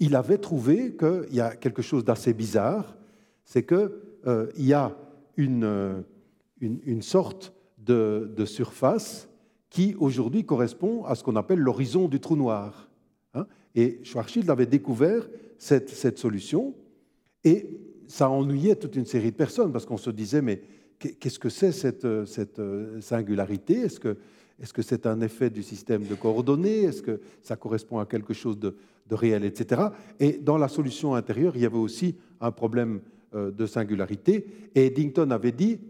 il 0.00 0.14
avait 0.14 0.38
trouvé 0.38 0.96
qu'il 0.96 1.34
y 1.34 1.40
a 1.40 1.56
quelque 1.56 1.82
chose 1.82 2.04
d'assez 2.04 2.32
bizarre, 2.32 2.96
c'est 3.44 3.66
qu'il 3.66 3.90
euh, 4.26 4.46
y 4.56 4.72
a 4.72 4.96
une, 5.36 6.04
une, 6.60 7.02
sorte 7.02 7.54
de, 7.78 8.32
de, 8.36 8.44
surface 8.44 9.28
qui 9.70 9.94
aujourd'hui 9.98 10.44
correspond 10.44 11.04
à 11.04 11.14
ce 11.14 11.22
qu'on 11.22 11.36
appelle 11.36 11.58
l'horizon 11.58 12.08
du 12.08 12.20
trou 12.20 12.36
noir. 12.36 12.88
Hein. 13.34 13.46
et 13.74 14.00
Schwarzschild 14.02 14.48
avait 14.50 14.66
découvert 14.66 15.28
cette, 15.58 15.90
cette 15.90 16.18
solution, 16.18 16.74
et 17.44 17.78
ça 18.06 18.30
ennuyait 18.30 18.76
toute 18.76 18.96
une 18.96 19.04
série 19.04 19.30
de 19.30 19.36
personnes 19.36 19.70
parce 19.70 19.86
qu'on 19.86 19.98
se 19.98 20.10
disait, 20.10 20.42
mais 20.42 20.62
qu'est-ce 20.98 21.38
que 21.38 21.48
c'est 21.48 21.72
cette, 21.72 22.06
cette, 22.24 22.60
singularité? 23.00 23.74
Est-ce 23.80 24.00
que 24.00 24.16
est-ce 24.60 24.72
que 24.72 24.82
c'est 24.82 25.06
un 25.06 25.20
effet 25.20 25.50
du 25.50 25.62
système 25.62 26.04
de 26.04 26.14
coordonnées? 26.14 26.82
Est-ce 26.82 27.02
que 27.02 27.20
ça 27.42 27.56
correspond 27.56 27.98
à 27.98 28.06
quelque 28.06 28.34
chose 28.34 28.58
de, 28.58 28.74
réel, 29.10 29.44
etc. 29.44 29.82
Et 30.20 30.32
dans 30.32 30.58
la 30.58 30.68
solution 30.68 31.14
intérieure, 31.14 31.56
il 31.56 31.62
y 31.62 31.66
avait 31.66 31.78
aussi 31.78 32.16
un 32.42 32.50
problème 32.50 33.00
euh, 33.34 33.50
de 33.50 33.64
singularité. 33.64 34.44
Et 34.74 34.86
Eddington 34.86 35.30
avait 35.30 35.52
dit, 35.52 35.80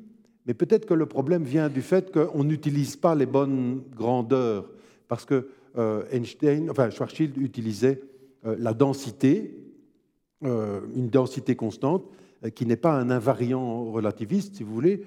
mais 0.47 0.55
peut-être 0.55 0.87
que 0.87 0.95
le 0.95 1.07
problème 1.07 1.43
vient 1.43 1.69
du 1.69 1.83
fait 1.83 2.12
qu'on 2.12 2.45
n'utilise 2.45 2.95
pas 2.95 3.16
les 3.16 3.27
bonnes 3.27 3.83
grandeurs, 3.97 4.71
parce 5.09 5.25
que 5.25 5.49
euh, 5.77 6.05
Einstein, 6.12 6.71
enfin 6.71 6.91
Schwarzschild 6.91 7.37
utilisait 7.39 8.01
euh, 8.47 8.55
la 8.59 8.73
densité 8.73 9.64
une 10.41 11.09
densité 11.09 11.57
constante 11.57 12.05
qui 12.55 12.64
n'est 12.64 12.77
pas 12.77 12.93
un 12.93 13.11
invariant 13.11 13.91
relativiste, 13.91 14.55
si 14.55 14.62
vous 14.62 14.73
voulez. 14.73 15.03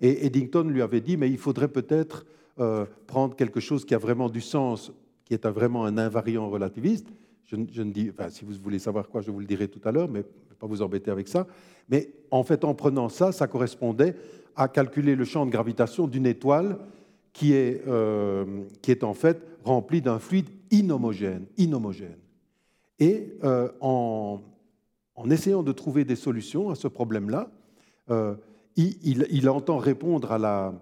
Et 0.00 0.24
Eddington 0.24 0.62
lui 0.62 0.80
avait 0.80 1.02
dit, 1.02 1.18
mais 1.18 1.28
il 1.28 1.36
faudrait 1.36 1.68
peut-être 1.68 2.24
prendre 3.06 3.36
quelque 3.36 3.60
chose 3.60 3.84
qui 3.84 3.94
a 3.94 3.98
vraiment 3.98 4.28
du 4.28 4.40
sens, 4.40 4.92
qui 5.24 5.34
est 5.34 5.46
vraiment 5.46 5.84
un 5.84 5.98
invariant 5.98 6.48
relativiste. 6.48 7.06
Je, 7.44 7.56
ne 7.56 7.90
dis, 7.92 8.10
enfin, 8.10 8.28
si 8.28 8.44
vous 8.44 8.54
voulez 8.62 8.78
savoir 8.78 9.08
quoi, 9.08 9.20
je 9.20 9.30
vous 9.30 9.38
le 9.38 9.46
dirai 9.46 9.68
tout 9.68 9.80
à 9.84 9.92
l'heure, 9.92 10.08
mais 10.08 10.20
je 10.20 10.44
ne 10.44 10.50
vais 10.50 10.56
pas 10.58 10.66
vous 10.66 10.82
embêter 10.82 11.10
avec 11.10 11.28
ça. 11.28 11.46
Mais 11.88 12.10
en 12.30 12.42
fait, 12.42 12.64
en 12.64 12.74
prenant 12.74 13.08
ça, 13.08 13.30
ça 13.30 13.46
correspondait 13.46 14.16
à 14.56 14.68
calculer 14.68 15.14
le 15.14 15.24
champ 15.24 15.46
de 15.46 15.50
gravitation 15.50 16.08
d'une 16.08 16.26
étoile 16.26 16.78
qui 17.32 17.52
est, 17.52 17.84
qui 18.82 18.90
est 18.90 19.04
en 19.04 19.14
fait 19.14 19.42
remplie 19.64 20.00
d'un 20.00 20.18
fluide 20.18 20.48
inhomogène. 20.70 21.46
inhomogène. 21.56 22.16
Et 22.98 23.36
euh, 23.44 23.68
en, 23.80 24.40
essayant 25.30 25.62
de 25.62 25.72
trouver 25.72 26.04
des 26.04 26.16
solutions 26.16 26.70
à 26.70 26.74
ce 26.74 26.88
problème-là, 26.88 27.50
euh, 28.10 28.34
il, 28.76 29.48
entend 29.48 29.78
répondre 29.78 30.32
à 30.32 30.38
la, 30.38 30.74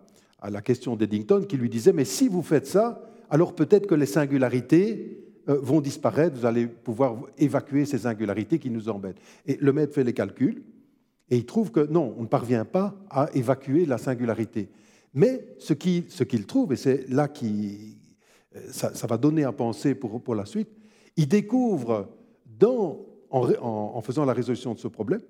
à 0.45 0.51
la 0.51 0.61
question 0.61 0.95
d'Eddington 0.95 1.47
qui 1.49 1.57
lui 1.57 1.71
disait, 1.71 1.95
mais 1.95 2.05
si 2.05 2.29
vous 2.29 2.43
faites 2.43 2.67
ça, 2.67 3.01
alors 3.31 3.55
peut-être 3.55 3.87
que 3.87 3.95
les 3.95 4.05
singularités 4.05 5.25
euh, 5.49 5.59
vont 5.63 5.81
disparaître, 5.81 6.37
vous 6.37 6.45
allez 6.45 6.67
pouvoir 6.67 7.17
évacuer 7.39 7.87
ces 7.87 7.99
singularités 7.99 8.59
qui 8.59 8.69
nous 8.69 8.91
embêtent. 8.91 9.17
Et 9.47 9.57
le 9.57 9.73
maître 9.73 9.95
fait 9.95 10.05
les 10.05 10.13
calculs, 10.13 10.63
et 11.31 11.39
il 11.39 11.47
trouve 11.47 11.71
que 11.71 11.81
non, 11.81 12.15
on 12.19 12.23
ne 12.25 12.29
parvient 12.29 12.67
pas 12.67 12.95
à 13.09 13.31
évacuer 13.33 13.87
la 13.87 13.97
singularité. 13.97 14.69
Mais 15.15 15.47
ce 15.59 15.73
qu'il 15.73 16.47
trouve, 16.47 16.75
et 16.75 16.77
c'est 16.77 17.09
là 17.09 17.27
que 17.29 17.47
ça, 18.69 18.95
ça, 18.95 19.07
va 19.07 19.17
donner 19.17 19.45
à 19.45 19.53
penser 19.53 19.95
pour, 19.95 20.23
pour 20.23 20.35
la 20.35 20.45
suite, 20.45 20.69
il 21.17 21.27
découvre, 21.27 22.11
en, 23.31 24.03
faisant 24.03 24.27
la 24.27 24.35
résolution 24.35 24.75
de 24.75 24.79
ce 24.79 24.89
problème, 24.89 25.23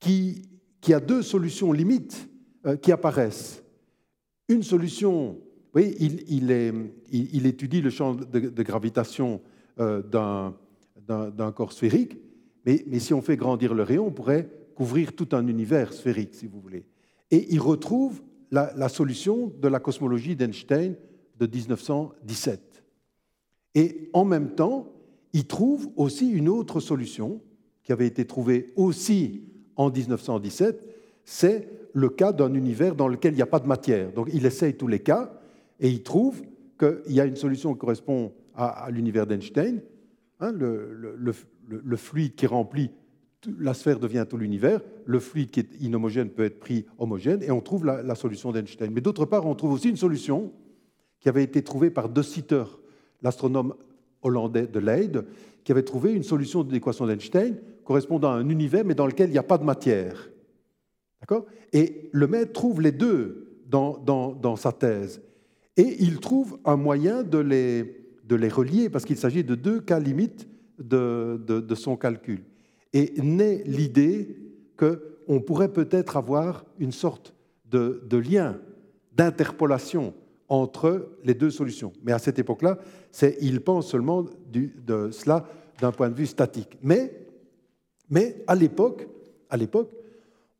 qu'il 0.00 0.42
y 0.88 0.92
a 0.92 0.98
deux 0.98 1.22
solutions 1.22 1.72
limites 1.72 2.28
euh, 2.66 2.76
qui 2.76 2.90
apparaissent. 2.90 3.62
Une 4.48 4.62
solution, 4.62 5.38
oui, 5.74 5.94
il, 6.28 7.46
étudie 7.46 7.80
le 7.80 7.90
champ 7.90 8.14
de, 8.14 8.62
gravitation 8.62 9.40
euh, 9.78 10.02
d'un 10.02 11.52
corps 11.52 11.72
sphérique, 11.72 12.16
mais, 12.64 12.98
si 12.98 13.14
on 13.14 13.22
fait 13.22 13.36
grandir 13.36 13.74
le 13.74 13.82
rayon, 13.82 14.06
on 14.06 14.10
pourrait 14.10 14.48
couvrir 14.74 15.14
tout 15.14 15.28
un 15.32 15.46
univers 15.46 15.92
sphérique, 15.92 16.34
si 16.34 16.46
vous 16.46 16.60
voulez. 16.60 16.84
Et 17.30 17.46
il 17.50 17.60
retrouve 17.60 18.22
la 18.50 18.88
solution 18.88 19.52
de 19.60 19.68
la 19.68 19.80
cosmologie 19.80 20.36
d'Einstein 20.36 20.96
de 21.38 21.46
1917. 21.46 22.82
Et 23.74 24.10
en 24.12 24.24
même 24.24 24.54
temps, 24.54 24.92
il 25.32 25.46
trouve 25.46 25.90
aussi 25.96 26.30
une 26.30 26.48
autre 26.48 26.80
solution 26.80 27.40
qui 27.82 27.92
avait 27.92 28.06
été 28.06 28.26
trouvée 28.26 28.72
aussi 28.76 29.44
en 29.76 29.90
1917, 29.90 30.84
c'est 31.24 31.68
le 31.98 32.08
cas 32.08 32.32
d'un 32.32 32.54
univers 32.54 32.94
dans 32.94 33.08
lequel 33.08 33.34
il 33.34 33.36
n'y 33.36 33.42
a 33.42 33.46
pas 33.46 33.58
de 33.58 33.66
matière. 33.66 34.12
Donc 34.12 34.28
il 34.32 34.46
essaye 34.46 34.74
tous 34.74 34.86
les 34.86 35.00
cas 35.00 35.32
et 35.80 35.88
il 35.88 36.02
trouve 36.02 36.42
qu'il 36.78 37.12
y 37.12 37.20
a 37.20 37.24
une 37.24 37.36
solution 37.36 37.72
qui 37.72 37.78
correspond 37.78 38.32
à, 38.54 38.88
l'univers 38.90 39.26
d'Einstein, 39.26 39.80
hein, 40.40 40.52
le, 40.52 41.96
fluide 41.96 42.34
qui 42.34 42.46
remplit 42.46 42.90
la 43.60 43.72
sphère 43.72 44.00
devient 44.00 44.26
tout 44.28 44.36
l'univers, 44.36 44.80
le 45.04 45.20
fluide 45.20 45.50
qui 45.50 45.60
est 45.60 45.80
inhomogène 45.80 46.28
peut 46.28 46.42
être 46.42 46.58
pris 46.58 46.86
homogène, 46.98 47.40
et 47.44 47.52
on 47.52 47.60
trouve 47.60 47.84
la, 47.84 48.02
la 48.02 48.16
solution 48.16 48.50
d'Einstein. 48.50 48.90
Mais 48.92 49.00
d'autre 49.00 49.26
part, 49.26 49.46
on 49.46 49.54
trouve 49.54 49.72
aussi 49.72 49.88
une 49.88 49.96
solution 49.96 50.52
qui 51.20 51.28
avait 51.28 51.44
été 51.44 51.62
trouvée 51.62 51.90
par 51.90 52.08
De 52.08 52.20
Sitter, 52.20 52.64
l'astronome 53.22 53.74
hollandais 54.22 54.66
de 54.66 54.80
Leyde, 54.80 55.24
qui 55.62 55.70
avait 55.70 55.84
trouvé 55.84 56.14
une 56.14 56.24
solution 56.24 56.64
de 56.64 56.72
l'équation 56.72 57.06
d'Einstein 57.06 57.56
correspondant 57.84 58.32
à 58.32 58.34
un 58.34 58.48
univers, 58.48 58.84
mais 58.84 58.94
dans 58.94 59.06
lequel 59.06 59.28
il 59.28 59.32
n'y 59.32 59.38
a 59.38 59.44
pas 59.44 59.58
de 59.58 59.64
matière. 59.64 60.28
D'accord? 61.20 61.46
Et 61.72 62.08
le 62.12 62.26
maître 62.26 62.52
trouve 62.52 62.80
les 62.80 62.92
deux 62.92 63.62
dans, 63.66 63.98
dans, 63.98 64.56
sa 64.56 64.72
thèse. 64.72 65.20
Et 65.76 65.96
il 66.00 66.20
trouve 66.20 66.58
un 66.64 66.76
moyen 66.76 67.22
de 67.22 67.38
les, 67.38 68.04
de 68.24 68.36
les 68.36 68.48
relier, 68.48 68.88
parce 68.88 69.04
qu'il 69.04 69.18
s'agit 69.18 69.44
de 69.44 69.54
deux 69.54 69.80
cas 69.80 69.98
limites 69.98 70.48
de, 70.78 71.40
de, 71.46 71.60
de 71.60 71.74
son 71.74 71.96
calcul. 71.96 72.42
Et 72.92 73.12
naît 73.20 73.62
l'idée 73.66 74.36
qu'on 74.76 75.40
pourrait 75.40 75.72
peut-être 75.72 76.16
avoir 76.16 76.64
une 76.78 76.92
sorte 76.92 77.34
de, 77.70 78.02
de 78.08 78.16
lien, 78.16 78.58
d'interpolation 79.12 80.14
entre 80.48 81.10
les 81.24 81.34
deux 81.34 81.50
solutions. 81.50 81.92
Mais 82.02 82.12
à 82.12 82.18
cette 82.18 82.38
époque-là, 82.38 82.78
il 83.40 83.60
pense 83.60 83.90
seulement 83.90 84.24
de 84.50 85.10
cela 85.10 85.46
d'un 85.80 85.92
point 85.92 86.08
de 86.08 86.14
vue 86.14 86.26
statique. 86.26 86.78
Mais, 86.82 87.12
mais 88.08 88.42
à 88.46 88.54
l'époque, 88.54 89.06
à 89.50 89.56
l'époque, 89.56 89.90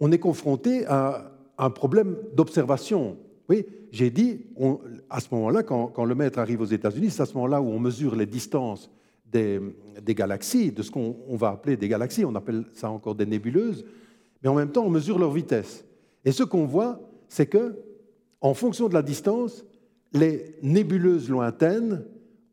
on 0.01 0.13
est 0.13 0.19
confronté 0.19 0.87
à 0.87 1.33
un 1.59 1.71
problème 1.71 2.17
d'observation. 2.35 3.17
Oui, 3.49 3.67
j'ai 3.91 4.11
dit, 4.11 4.47
à 5.11 5.21
ce 5.21 5.29
moment-là, 5.33 5.63
quand, 5.63 6.05
le 6.05 6.15
maître 6.15 6.39
arrive 6.39 6.61
aux 6.61 6.67
États-Unis, 6.67 7.11
c'est 7.11 7.23
à 7.23 7.27
ce 7.27 7.35
moment-là 7.35 7.61
où 7.61 7.67
on 7.67 7.81
mesure 7.81 8.15
les 8.15 8.27
distances 8.27 8.91
des, 9.31 9.61
galaxies, 10.15 10.73
de 10.73 10.83
ce 10.83 10.91
qu'on 10.91 11.37
va 11.37 11.51
appeler 11.51 11.77
des 11.77 11.89
galaxies, 11.89 12.25
on 12.25 12.35
appelle 12.35 12.65
ça 12.75 12.91
encore 12.91 13.15
des 13.15 13.27
nébuleuses, 13.27 13.85
mais 14.43 14.49
en 14.49 14.55
même 14.55 14.71
temps, 14.71 14.85
on 14.85 14.91
mesure 14.91 15.19
leur 15.19 15.33
vitesse. 15.33 15.85
Et 16.25 16.33
ce 16.33 16.43
qu'on 16.43 16.65
voit, 16.65 17.01
c'est 17.29 17.47
que, 17.47 17.77
en 18.41 18.55
fonction 18.55 18.89
de 18.89 18.95
la 18.95 19.03
distance, 19.03 19.65
les 20.13 20.55
nébuleuses 20.63 21.29
lointaines 21.29 22.05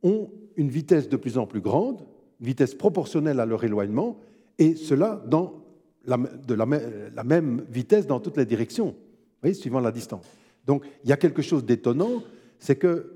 ont 0.04 0.30
une 0.56 0.70
vitesse 0.70 1.10
de 1.10 1.18
plus 1.18 1.38
en 1.38 1.46
plus 1.46 1.62
grande, 1.62 2.02
une 2.40 2.48
vitesse 2.48 2.74
proportionnelle 2.74 3.40
à 3.40 3.46
leur 3.46 3.64
éloignement, 3.64 4.18
et 4.58 4.76
cela 4.76 5.22
dans 5.28 5.65
de 6.06 6.54
la, 6.54 7.24
même 7.24 7.66
vitesse 7.70 8.08
dans 8.08 8.20
toutes 8.20 8.38
les 8.38 8.46
directions, 8.46 8.96
suivant 9.54 9.80
la 9.80 9.92
distance. 9.92 10.26
Donc 10.66 10.84
il 11.04 11.10
y 11.10 11.14
a 11.14 11.18
quelque 11.18 11.42
chose 11.42 11.66
d'étonnant, 11.66 12.24
c'est 12.60 12.76
que 12.76 13.12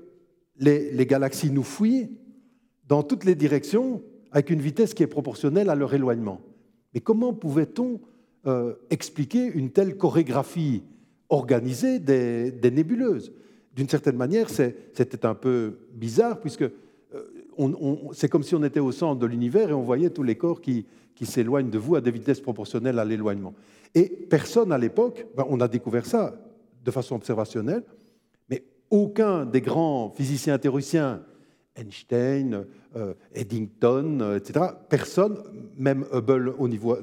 les, 0.58 1.06
galaxies 1.06 1.50
nous 1.50 1.62
fuient 1.62 2.10
dans 2.86 3.02
toutes 3.02 3.24
les 3.24 3.34
directions 3.34 4.02
avec 4.32 4.50
une 4.50 4.60
vitesse 4.60 4.94
qui 4.94 5.02
est 5.02 5.08
proportionnelle 5.08 5.70
à 5.70 5.74
leur 5.74 5.94
éloignement. 5.94 6.40
Mais 6.94 7.00
comment 7.00 7.32
pouvait-on 7.32 8.00
euh, 8.46 8.74
expliquer 8.90 9.46
une 9.46 9.70
telle 9.70 9.96
chorégraphie 9.96 10.82
organisée 11.28 11.98
des, 11.98 12.70
nébuleuses? 12.70 13.32
D'une 13.74 13.88
certaine 13.88 14.16
manière, 14.16 14.50
c'était 14.50 15.24
un 15.24 15.34
peu 15.34 15.78
bizarre, 15.94 16.40
puisque 16.40 16.62
euh, 16.62 18.10
c'est 18.12 18.28
comme 18.28 18.42
si 18.42 18.54
on 18.54 18.62
était 18.64 18.80
au 18.80 18.92
centre 18.92 19.20
de 19.20 19.26
l'univers 19.26 19.70
et 19.70 19.72
on 19.72 19.82
voyait 19.82 20.10
tous 20.10 20.22
les 20.22 20.36
corps 20.36 20.60
qui, 20.60 20.86
qui 21.14 21.26
s'éloignent 21.26 21.70
de 21.70 21.78
vous 21.78 21.96
à 21.96 22.00
des 22.00 22.10
vitesses 22.10 22.40
proportionnelles 22.40 22.98
à 22.98 23.04
l'éloignement. 23.04 23.54
Et 23.94 24.08
personne 24.08 24.72
à 24.72 24.78
l'époque, 24.78 25.26
ben, 25.36 25.44
on 25.48 25.60
a 25.60 25.68
découvert 25.68 26.06
ça 26.06 26.34
de 26.84 26.90
façon 26.90 27.16
observationnelle, 27.16 27.82
mais 28.48 28.64
aucun 28.90 29.44
des 29.44 29.60
grands 29.60 30.10
physiciens 30.10 30.58
théoriciens, 30.58 31.22
Einstein, 31.76 32.66
euh, 32.96 33.14
Eddington, 33.34 34.20
euh, 34.20 34.38
etc., 34.38 34.66
personne, 34.88 35.42
même 35.76 36.04
Hubble 36.12 36.54
au 36.58 36.68
niveau 36.68 36.96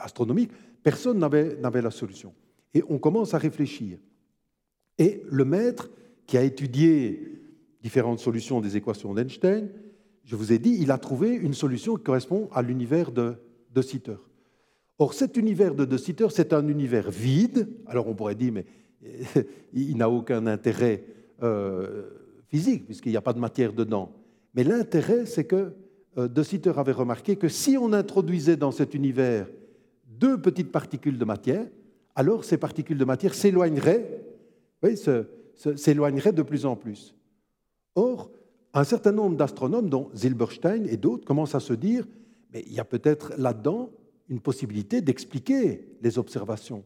astronomique, 0.00 0.50
personne 0.82 1.18
n'avait 1.18 1.82
la 1.82 1.90
solution. 1.90 2.34
Et 2.74 2.82
on 2.88 2.98
commence 2.98 3.34
à 3.34 3.38
réfléchir. 3.38 3.98
Et 4.98 5.22
le 5.30 5.44
maître, 5.44 5.90
qui 6.26 6.36
a 6.36 6.42
étudié 6.42 7.40
différentes 7.82 8.20
solutions 8.20 8.60
des 8.60 8.76
équations 8.76 9.12
d'Einstein, 9.12 9.68
je 10.24 10.36
vous 10.36 10.52
ai 10.52 10.58
dit, 10.58 10.76
il 10.80 10.90
a 10.90 10.98
trouvé 10.98 11.30
une 11.34 11.54
solution 11.54 11.96
qui 11.96 12.04
correspond 12.04 12.48
à 12.52 12.62
l'univers 12.62 13.10
de 13.10 13.34
De 13.74 13.82
Sitter. 13.82 14.16
Or, 14.98 15.14
cet 15.14 15.36
univers 15.36 15.74
de 15.74 15.84
De 15.84 15.96
Sitter, 15.96 16.28
c'est 16.30 16.52
un 16.52 16.68
univers 16.68 17.10
vide. 17.10 17.68
Alors, 17.86 18.08
on 18.08 18.14
pourrait 18.14 18.34
dire, 18.34 18.52
mais 18.52 18.66
il 19.72 19.96
n'a 19.96 20.08
aucun 20.08 20.46
intérêt 20.46 21.04
euh, 21.42 22.04
physique, 22.48 22.86
puisqu'il 22.86 23.10
n'y 23.10 23.16
a 23.16 23.22
pas 23.22 23.32
de 23.32 23.40
matière 23.40 23.72
dedans. 23.72 24.12
Mais 24.54 24.64
l'intérêt, 24.64 25.26
c'est 25.26 25.44
que 25.44 25.72
euh, 26.18 26.28
De 26.28 26.42
Sitter 26.42 26.72
avait 26.76 26.92
remarqué 26.92 27.36
que 27.36 27.48
si 27.48 27.76
on 27.76 27.92
introduisait 27.92 28.56
dans 28.56 28.70
cet 28.70 28.94
univers 28.94 29.48
deux 30.06 30.40
petites 30.40 30.70
particules 30.70 31.18
de 31.18 31.24
matière, 31.24 31.66
alors 32.14 32.44
ces 32.44 32.58
particules 32.58 32.98
de 32.98 33.04
matière 33.04 33.34
s'éloigneraient, 33.34 34.24
oui, 34.82 34.96
s'éloigneraient 35.76 36.32
de 36.32 36.42
plus 36.42 36.66
en 36.66 36.76
plus. 36.76 37.14
Or, 37.94 38.30
un 38.74 38.84
certain 38.84 39.12
nombre 39.12 39.36
d'astronomes, 39.36 39.88
dont 39.88 40.10
Zilberstein 40.14 40.86
et 40.86 40.96
d'autres, 40.96 41.24
commencent 41.24 41.54
à 41.54 41.60
se 41.60 41.74
dire, 41.74 42.06
mais 42.52 42.64
il 42.66 42.72
y 42.72 42.80
a 42.80 42.84
peut-être 42.84 43.32
là-dedans 43.38 43.90
une 44.28 44.40
possibilité 44.40 45.00
d'expliquer 45.00 45.96
les 46.00 46.18
observations. 46.18 46.84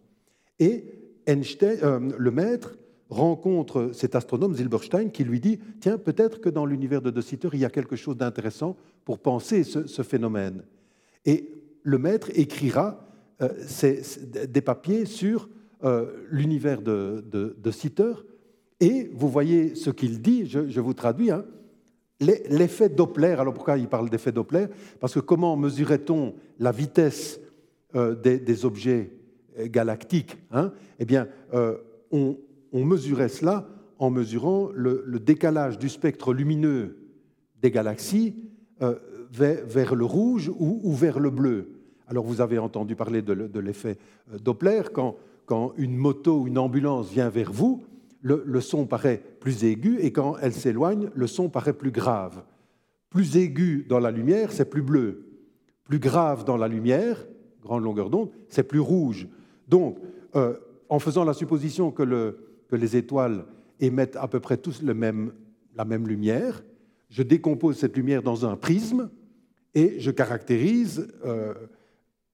Et 0.59 0.85
Einstein, 1.27 1.79
euh, 1.83 2.11
le 2.19 2.31
maître 2.31 2.79
rencontre 3.09 3.91
cet 3.93 4.15
astronome 4.15 4.55
Zilberstein 4.55 5.11
qui 5.11 5.25
lui 5.25 5.41
dit 5.41 5.61
Tiens, 5.81 5.99
peut-être 5.99 6.41
que 6.41 6.49
dans 6.49 6.67
l'univers 6.67 7.03
de 7.03 7.11
De 7.11 7.21
Sitter, 7.21 7.49
il 7.53 7.61
y 7.61 7.65
a 7.65 7.71
quelque 7.71 7.97
chose 7.97 8.17
d'intéressant 8.17 8.77
pour 9.05 9.19
penser 9.19 9.63
ce, 9.63 10.03
phénomène. 10.03 10.63
Et 11.25 11.53
le 11.83 11.99
maître 11.99 12.31
écrira 12.35 13.07
euh, 13.43 13.49
des 14.49 14.61
papiers 14.61 15.05
sur 15.05 15.49
euh, 15.85 16.11
l'univers 16.31 16.83
de, 16.83 17.25
de, 17.31 17.71
Sitter. 17.71 18.13
Et 18.81 19.11
vous 19.13 19.29
voyez 19.29 19.75
ce 19.75 19.91
qu'il 19.91 20.21
dit, 20.21 20.47
je, 20.47 20.81
vous 20.81 20.95
traduis. 20.95 21.31
Hein, 21.31 21.45
L'effet 22.21 22.89
Doppler, 22.89 23.37
alors 23.39 23.53
pourquoi 23.53 23.77
il 23.77 23.89
parle 23.89 24.09
d'effet 24.09 24.33
Doppler 24.33 24.67
Parce 25.01 25.13
que 25.13 25.21
comment 25.21 25.55
mesurait-on 25.57 26.35
la 26.59 26.73
vitesse 26.73 27.41
euh, 27.95 28.15
des, 28.15 28.65
objets 28.65 29.11
euh, 29.59 29.69
galactiques 29.69 30.39
hein? 30.51 30.73
Eh 30.99 31.05
bien, 31.05 31.29
euh, 31.53 31.77
on, 32.11 32.37
mesurait 32.73 33.29
cela 33.29 33.69
en 33.99 34.11
mesurant 34.11 34.71
le, 34.75 35.19
décalage 35.19 35.79
du 35.79 35.91
spectre 35.91 36.33
lumineux 36.33 36.97
des 37.61 37.71
galaxies 37.71 38.35
vers, 39.31 39.95
le 39.95 40.05
rouge 40.05 40.51
ou, 40.59 40.93
vers 40.93 41.19
le 41.19 41.31
bleu. 41.31 41.71
Alors 42.07 42.25
vous 42.25 42.41
avez 42.41 42.59
entendu 42.59 42.97
parler 42.97 43.23
de, 43.23 43.59
l'effet 43.59 43.97
Doppler, 44.43 44.83
quand, 44.93 45.17
quand 45.47 45.73
une 45.79 45.97
moto 45.97 46.41
ou 46.41 46.47
une 46.49 46.59
ambulance 46.59 47.11
vient 47.11 47.31
vers 47.31 47.53
vous, 47.53 47.83
le, 48.27 48.61
son 48.61 48.87
paraît 48.87 49.23
plus 49.41 49.65
aigu 49.65 49.99
et 50.01 50.13
quand 50.13 50.37
elle 50.39 50.53
s'éloigne, 50.53 51.11
le 51.15 51.27
son 51.27 51.49
paraît 51.49 51.73
plus 51.73 51.93
grave. 51.93 52.43
Plus 53.11 53.37
aigu 53.37 53.87
dans 53.89 54.01
la 54.01 54.11
lumière, 54.11 54.51
c'est 54.51 54.69
plus 54.69 54.83
bleu. 54.83 55.27
Plus 55.85 56.01
grave 56.01 56.45
dans 56.45 56.57
la 56.57 56.67
lumière, 56.67 57.25
grande 57.63 57.85
longueur 57.85 58.11
d'onde, 58.11 58.31
c'est 58.49 58.65
plus 58.65 58.81
rouge. 58.81 59.29
Donc, 59.69 59.99
euh, 60.35 60.55
en 60.89 60.99
faisant 60.99 61.25
la 61.25 61.35
supposition 61.35 61.91
que, 61.93 62.37
les 62.73 62.97
étoiles 62.97 63.45
émettent 63.79 64.17
à 64.17 64.27
peu 64.27 64.41
près 64.41 64.57
tous 64.57 64.83
la 64.83 64.95
même 65.85 66.09
lumière, 66.09 66.65
je 67.09 67.23
décompose 67.23 67.77
cette 67.79 67.97
lumière 67.97 68.23
dans 68.23 68.45
un 68.45 68.57
prisme 68.57 69.09
et 69.75 70.01
je 70.01 70.11
caractérise 70.11 71.07
euh, 71.25 71.55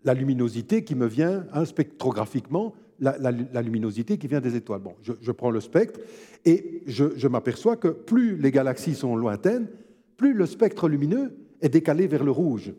la 0.05 0.15
luminosité 0.15 0.85
qui 0.85 0.95
me 0.95 1.07
vient 1.07 1.47
spectrographiquement 1.67 2.75
la, 3.03 3.63
luminosité 3.63 4.17
qui 4.17 4.29
vient 4.29 4.41
des 4.41 4.57
étoiles. 4.57 4.81
Bon, 4.81 4.95
je, 5.03 5.33
prends 5.33 5.51
le 5.51 5.61
spectre 5.61 6.01
et 6.45 6.83
je, 6.87 7.29
m'aperçois 7.29 7.77
que 7.77 7.89
plus 7.89 8.37
les 8.37 8.51
galaxies 8.51 8.95
sont 8.95 9.17
lointaines, 9.17 9.67
plus 10.17 10.33
le 10.33 10.47
spectre 10.47 10.89
lumineux 10.89 11.33
est 11.61 11.69
décalé 11.69 12.07
vers 12.07 12.25
le 12.25 12.31
rouge. 12.31 12.73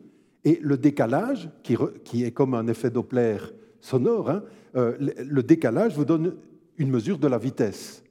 Et 0.44 0.58
le 0.62 0.76
décalage, 0.76 1.50
qui, 1.62 2.24
est 2.24 2.32
comme 2.32 2.54
un 2.54 2.66
effet 2.66 2.90
Doppler 2.90 3.38
sonore, 3.80 4.30
hein, 4.30 4.42
euh, 4.76 4.96
le 4.98 5.42
décalage 5.42 5.94
vous 5.94 6.04
donne 6.04 6.36
une 6.78 6.90
mesure 6.90 7.18
de 7.18 7.28
la 7.28 7.38
vitesse. 7.38 8.02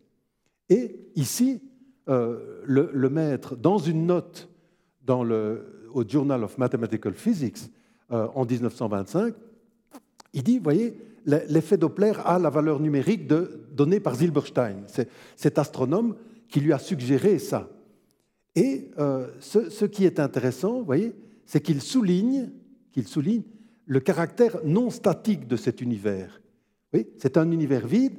Et 0.70 1.10
ici, 1.16 1.62
euh, 2.10 2.62
le, 2.66 3.10
maître, 3.10 3.56
dans 3.56 3.78
une 3.78 4.06
note 4.06 4.50
dans 5.04 5.24
le, 5.24 5.88
au 5.94 6.08
Journal 6.08 6.44
of 6.44 6.58
Mathematical 6.58 7.14
Physics 7.14 7.72
euh, 8.12 8.28
en 8.36 8.46
1925, 8.46 9.34
il 10.34 10.44
dit, 10.44 10.60
voyez, 10.60 10.98
l'effet 11.26 11.78
Doppler 11.78 12.14
a 12.24 12.40
la 12.40 12.50
valeur 12.50 12.80
numérique 12.80 13.28
donnée 13.72 14.00
par 14.00 14.16
Zilberstein. 14.16 14.84
C'est 14.88 15.10
cet 15.36 15.58
astronome 15.58 16.16
qui 16.48 16.60
lui 16.60 16.74
a 16.74 16.80
suggéré 16.80 17.40
ça. 17.40 17.70
Et 18.56 18.92
euh, 19.00 19.28
ce, 19.40 19.86
qui 19.86 20.06
est 20.06 20.20
intéressant, 20.20 20.80
vous 20.80 20.86
voyez, 20.86 21.14
c'est 21.46 21.62
qu'il 21.62 21.82
souligne, 21.82 22.52
souligne 23.06 23.44
le 23.86 24.00
caractère 24.00 24.58
non 24.64 24.90
statique 24.90 25.48
de 25.48 25.56
cet 25.56 25.82
univers. 25.82 26.42
Oui, 26.94 27.08
c'est 27.18 27.38
un 27.38 27.52
univers 27.52 27.88
vide, 27.88 28.14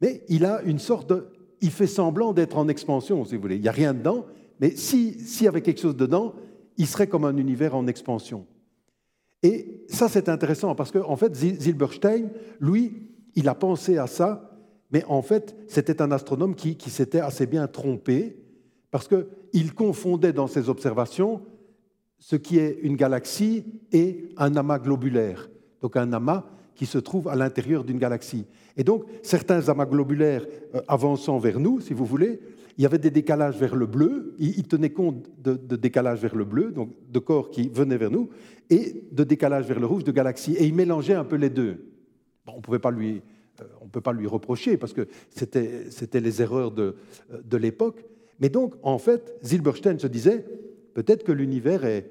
mais 0.00 0.24
il 0.28 0.44
a 0.44 0.62
une 0.62 0.78
sorte 0.78 1.10
de... 1.10 1.26
Il 1.60 1.70
fait 1.70 1.86
semblant 1.86 2.32
d'être 2.32 2.56
en 2.56 2.68
expansion, 2.68 3.24
si 3.24 3.36
vous 3.36 3.42
voulez. 3.42 3.56
Il 3.56 3.62
n'y 3.62 3.68
a 3.68 3.72
rien 3.72 3.94
dedans, 3.94 4.26
mais 4.60 4.70
s'il 4.70 5.20
si 5.20 5.44
y 5.44 5.48
avait 5.48 5.62
quelque 5.62 5.80
chose 5.80 5.96
dedans, 5.96 6.34
il 6.76 6.86
serait 6.86 7.06
comme 7.06 7.24
un 7.24 7.36
univers 7.36 7.74
en 7.74 7.86
expansion. 7.86 8.46
Et 9.44 9.84
ça, 9.88 10.08
c'est 10.08 10.30
intéressant 10.30 10.74
parce 10.74 10.90
qu'en 10.90 11.08
en 11.08 11.16
fait, 11.16 11.36
Zilberstein, 11.36 12.30
lui, 12.60 13.10
il 13.34 13.46
a 13.46 13.54
pensé 13.54 13.98
à 13.98 14.06
ça, 14.06 14.50
mais 14.90 15.04
en 15.06 15.20
fait, 15.20 15.54
c'était 15.68 16.00
un 16.00 16.10
astronome 16.12 16.54
qui, 16.54 16.78
s'était 16.88 17.20
assez 17.20 17.46
bien 17.46 17.66
trompé 17.66 18.38
parce 18.90 19.06
qu'il 19.06 19.74
confondait 19.74 20.32
dans 20.32 20.46
ses 20.46 20.70
observations 20.70 21.42
ce 22.18 22.36
qui 22.36 22.58
est 22.58 22.78
une 22.82 22.96
galaxie 22.96 23.64
et 23.92 24.30
un 24.38 24.56
amas 24.56 24.78
globulaire. 24.78 25.50
Donc 25.82 25.96
un 25.98 26.14
amas 26.14 26.44
qui 26.74 26.86
se 26.86 26.98
trouve 26.98 27.28
à 27.28 27.36
l'intérieur 27.36 27.84
d'une 27.84 27.98
galaxie. 27.98 28.46
Et 28.78 28.82
donc, 28.82 29.04
certains 29.22 29.68
amas 29.68 29.84
globulaires 29.84 30.46
euh, 30.74 30.80
avançant 30.88 31.38
vers 31.38 31.60
nous, 31.60 31.80
si 31.80 31.92
vous 31.92 32.06
voulez, 32.06 32.40
il 32.76 32.82
y 32.82 32.86
avait 32.86 32.98
des 32.98 33.10
décalages 33.10 33.56
vers 33.56 33.76
le 33.76 33.86
bleu, 33.86 34.34
il, 34.38 34.66
tenait 34.66 34.90
compte 34.90 35.30
de, 35.42 35.76
décalages 35.76 36.20
vers 36.20 36.34
le 36.34 36.44
bleu, 36.44 36.72
donc 36.72 36.90
de 37.10 37.18
corps 37.18 37.50
qui 37.50 37.68
venaient 37.68 37.96
vers 37.96 38.10
nous, 38.10 38.30
et 38.70 39.04
de 39.12 39.24
décalage 39.24 39.66
vers 39.66 39.78
le 39.78 39.86
rouge 39.86 40.04
de 40.04 40.12
galaxies. 40.12 40.54
Et 40.54 40.66
il 40.66 40.74
mélangeait 40.74 41.14
un 41.14 41.24
peu 41.24 41.36
les 41.36 41.50
deux. 41.50 41.84
on 42.46 42.56
ne 42.56 42.62
peut 42.62 42.78
pas 42.78 42.90
lui, 42.90 43.22
euh, 43.60 43.64
on 43.80 43.88
peut 43.88 44.00
pas 44.00 44.12
lui 44.12 44.26
reprocher 44.26 44.76
parce 44.76 44.92
que 44.92 45.06
c'était 45.30 46.20
les 46.20 46.42
erreurs 46.42 46.72
de, 46.72 46.96
euh, 47.32 47.40
de 47.44 47.56
l'époque. 47.56 48.04
Mais 48.40 48.48
donc, 48.48 48.74
en 48.82 48.98
fait, 48.98 49.38
Zilberstein 49.44 49.98
se 49.98 50.08
disait 50.08 50.44
peut-être 50.94 51.22
que 51.22 51.32
l'univers 51.32 51.84
est 51.84 52.10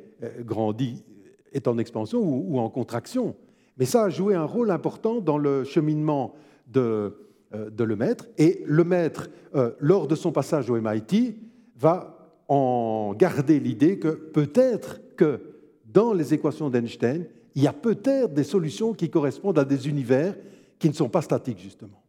est 1.54 1.68
en 1.68 1.78
expansion 1.78 2.20
ou, 2.22 2.60
en 2.60 2.70
contraction. 2.70 3.36
Mais 3.78 3.86
ça 3.86 4.06
a 4.06 4.10
joué 4.10 4.36
un 4.36 4.46
rôle 4.46 4.72
important 4.72 5.22
dans 5.22 5.38
le 5.38 5.64
cheminement 5.64 6.36
de, 6.68 7.14
de 7.54 7.84
Lemaître. 7.84 8.28
Et 8.38 8.64
Lemaître, 8.66 9.30
euh, 9.56 9.72
lors 9.80 10.08
de 10.08 10.16
son 10.16 10.32
passage 10.32 10.70
au 10.70 10.80
MIT, 10.80 11.36
va 11.78 12.18
en 12.48 13.14
garder 13.14 13.60
l'idée 13.60 14.00
que 14.00 14.10
peut-être 14.10 15.00
que 15.16 15.42
dans 15.86 16.14
les 16.14 16.34
équations 16.34 16.70
d'Einstein, 16.70 17.26
il 17.56 17.64
y 17.64 17.68
a 17.68 17.74
peut-être 17.74 18.34
des 18.34 18.44
solutions 18.44 18.94
qui 18.94 19.10
correspondent 19.10 19.60
à 19.60 19.66
des 19.66 19.88
univers 19.88 20.36
qui 20.80 20.90
ne 20.90 20.94
sont 20.94 21.10
pas 21.10 21.22
statiques, 21.22 21.60
justement. 21.60 22.04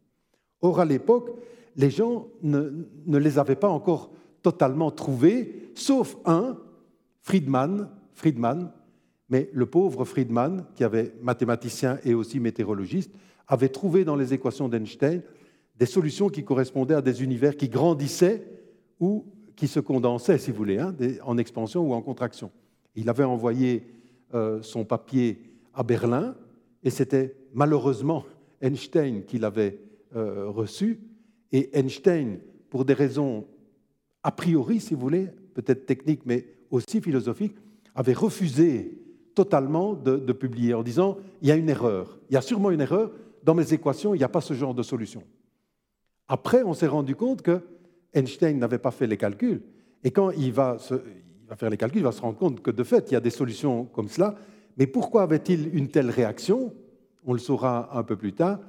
Or, 0.61 0.79
à 0.79 0.85
l'époque, 0.85 1.31
les 1.75 1.89
gens 1.89 2.27
ne, 2.41 2.85
ne, 3.05 3.17
les 3.17 3.37
avaient 3.37 3.55
pas 3.55 3.69
encore 3.69 4.11
totalement 4.41 4.91
trouvés, 4.91 5.71
sauf 5.75 6.17
un, 6.25 6.57
Friedman, 7.21 7.89
Friedman, 8.13 8.71
mais 9.29 9.49
le 9.53 9.65
pauvre 9.65 10.05
Friedman, 10.05 10.65
qui 10.75 10.83
avait 10.83 11.13
mathématicien 11.21 11.99
et 12.03 12.13
aussi 12.13 12.39
météorologiste, 12.39 13.11
avait 13.47 13.69
trouvé 13.69 14.05
dans 14.05 14.15
les 14.15 14.33
équations 14.33 14.69
d'Einstein 14.69 15.21
des 15.77 15.85
solutions 15.85 16.29
qui 16.29 16.43
correspondaient 16.43 16.95
à 16.95 17.01
des 17.01 17.23
univers 17.23 17.57
qui 17.57 17.69
grandissaient 17.69 18.47
ou 18.99 19.25
qui 19.55 19.67
se 19.67 19.79
condensaient, 19.79 20.37
si 20.37 20.51
vous 20.51 20.57
voulez, 20.57 20.79
hein, 20.79 20.95
en 21.23 21.37
expansion 21.37 21.81
ou 21.87 21.93
en 21.93 22.01
contraction. 22.01 22.51
Il 22.95 23.09
avait 23.09 23.23
envoyé 23.23 23.87
euh, 24.33 24.61
son 24.61 24.85
papier 24.85 25.41
à 25.73 25.83
Berlin, 25.83 26.35
et 26.83 26.89
c'était 26.89 27.35
malheureusement 27.53 28.25
Einstein 28.61 29.23
qui 29.25 29.37
l'avait 29.37 29.79
euh, 30.15 30.47
reçu. 30.47 30.99
Et 31.51 31.77
Einstein, 31.77 32.39
pour 32.69 32.85
des 32.85 32.93
raisons 32.93 33.45
a 34.23 34.31
priori, 34.31 34.79
si 34.79 34.93
vous 34.93 35.01
voulez, 35.01 35.27
peut-être 35.53 35.85
techniques, 35.85 36.25
mais 36.25 36.47
aussi 36.71 37.01
philosophiques, 37.01 37.55
avait 37.93 38.13
refusé 38.13 38.97
totalement 39.35 39.93
de, 39.93 40.33
publier 40.33 40.73
en 40.73 40.81
disant 40.81 41.17
il 41.41 41.49
y 41.49 41.51
a 41.51 41.55
une 41.55 41.69
erreur, 41.69 42.17
il 42.29 42.33
y 42.33 42.37
a 42.37 42.41
sûrement 42.41 42.71
une 42.71 42.81
erreur, 42.81 43.11
dans 43.43 43.53
mes 43.53 43.73
équations, 43.73 44.15
il 44.15 44.17
n'y 44.17 44.23
a 44.23 44.29
pas 44.29 44.41
ce 44.41 44.53
genre 44.53 44.73
de 44.73 44.81
solution. 44.81 45.23
Après, 46.27 46.63
on 46.63 46.73
s'est 46.73 46.87
rendu 46.87 47.15
compte 47.15 47.43
que 47.43 47.61
Einstein 48.13 48.57
n'avait 48.57 48.79
pas 48.79 48.91
fait 48.91 49.05
les 49.05 49.17
calculs, 49.17 49.61
et 50.03 50.11
quand 50.11 50.31
il 50.31 50.51
va, 50.51 50.77
il 50.89 51.47
va 51.47 51.55
faire 51.55 51.69
les 51.69 51.77
calculs, 51.77 51.99
il 51.99 52.05
va 52.05 52.11
se 52.11 52.21
rendre 52.21 52.37
compte 52.37 52.61
que 52.61 52.71
de 52.71 52.83
fait, 52.83 53.11
il 53.11 53.13
y 53.13 53.17
a 53.17 53.21
des 53.21 53.29
solutions 53.29 53.85
comme 53.85 54.07
cela, 54.07 54.35
mais 54.77 54.87
pourquoi 54.87 55.23
avait-il 55.23 55.75
une 55.75 55.89
telle 55.89 56.09
réaction? 56.09 56.73
On 57.23 57.33
le 57.33 57.39
saura 57.39 57.97
un 57.97 58.03
peu 58.03 58.15
plus 58.15 58.33
tard. 58.33 58.59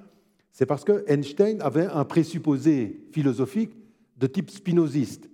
C'est 0.52 0.66
parce 0.66 0.84
que 0.84 1.04
Einstein 1.06 1.60
avait 1.60 1.86
un 1.86 2.04
présupposé 2.04 3.00
philosophique 3.12 3.72
de 4.16 4.26
type 4.26 4.50
spinoziste. 4.50 5.28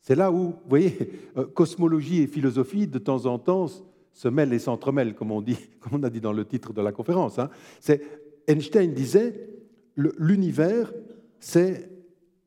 C'est 0.00 0.14
là 0.14 0.30
où, 0.30 0.36
vous 0.36 0.68
voyez, 0.68 0.96
euh, 1.36 1.46
cosmologie 1.46 2.22
et 2.22 2.26
philosophie, 2.26 2.86
de 2.86 2.98
temps 2.98 3.26
en 3.26 3.38
temps, 3.38 3.66
se 4.12 4.28
mêlent 4.28 4.52
et 4.52 4.58
s'entremêlent, 4.58 5.14
comme 5.14 5.32
on, 5.32 5.42
comme 5.80 6.00
on 6.00 6.02
a 6.02 6.10
dit 6.10 6.20
dans 6.20 6.32
le 6.32 6.44
titre 6.44 6.72
de 6.72 6.80
la 6.80 6.92
conférence. 6.92 7.38
Hein. 7.38 7.50
Einstein 8.46 8.92
disait, 8.92 9.48
l'univers, 9.96 10.92
c'est 11.38 11.90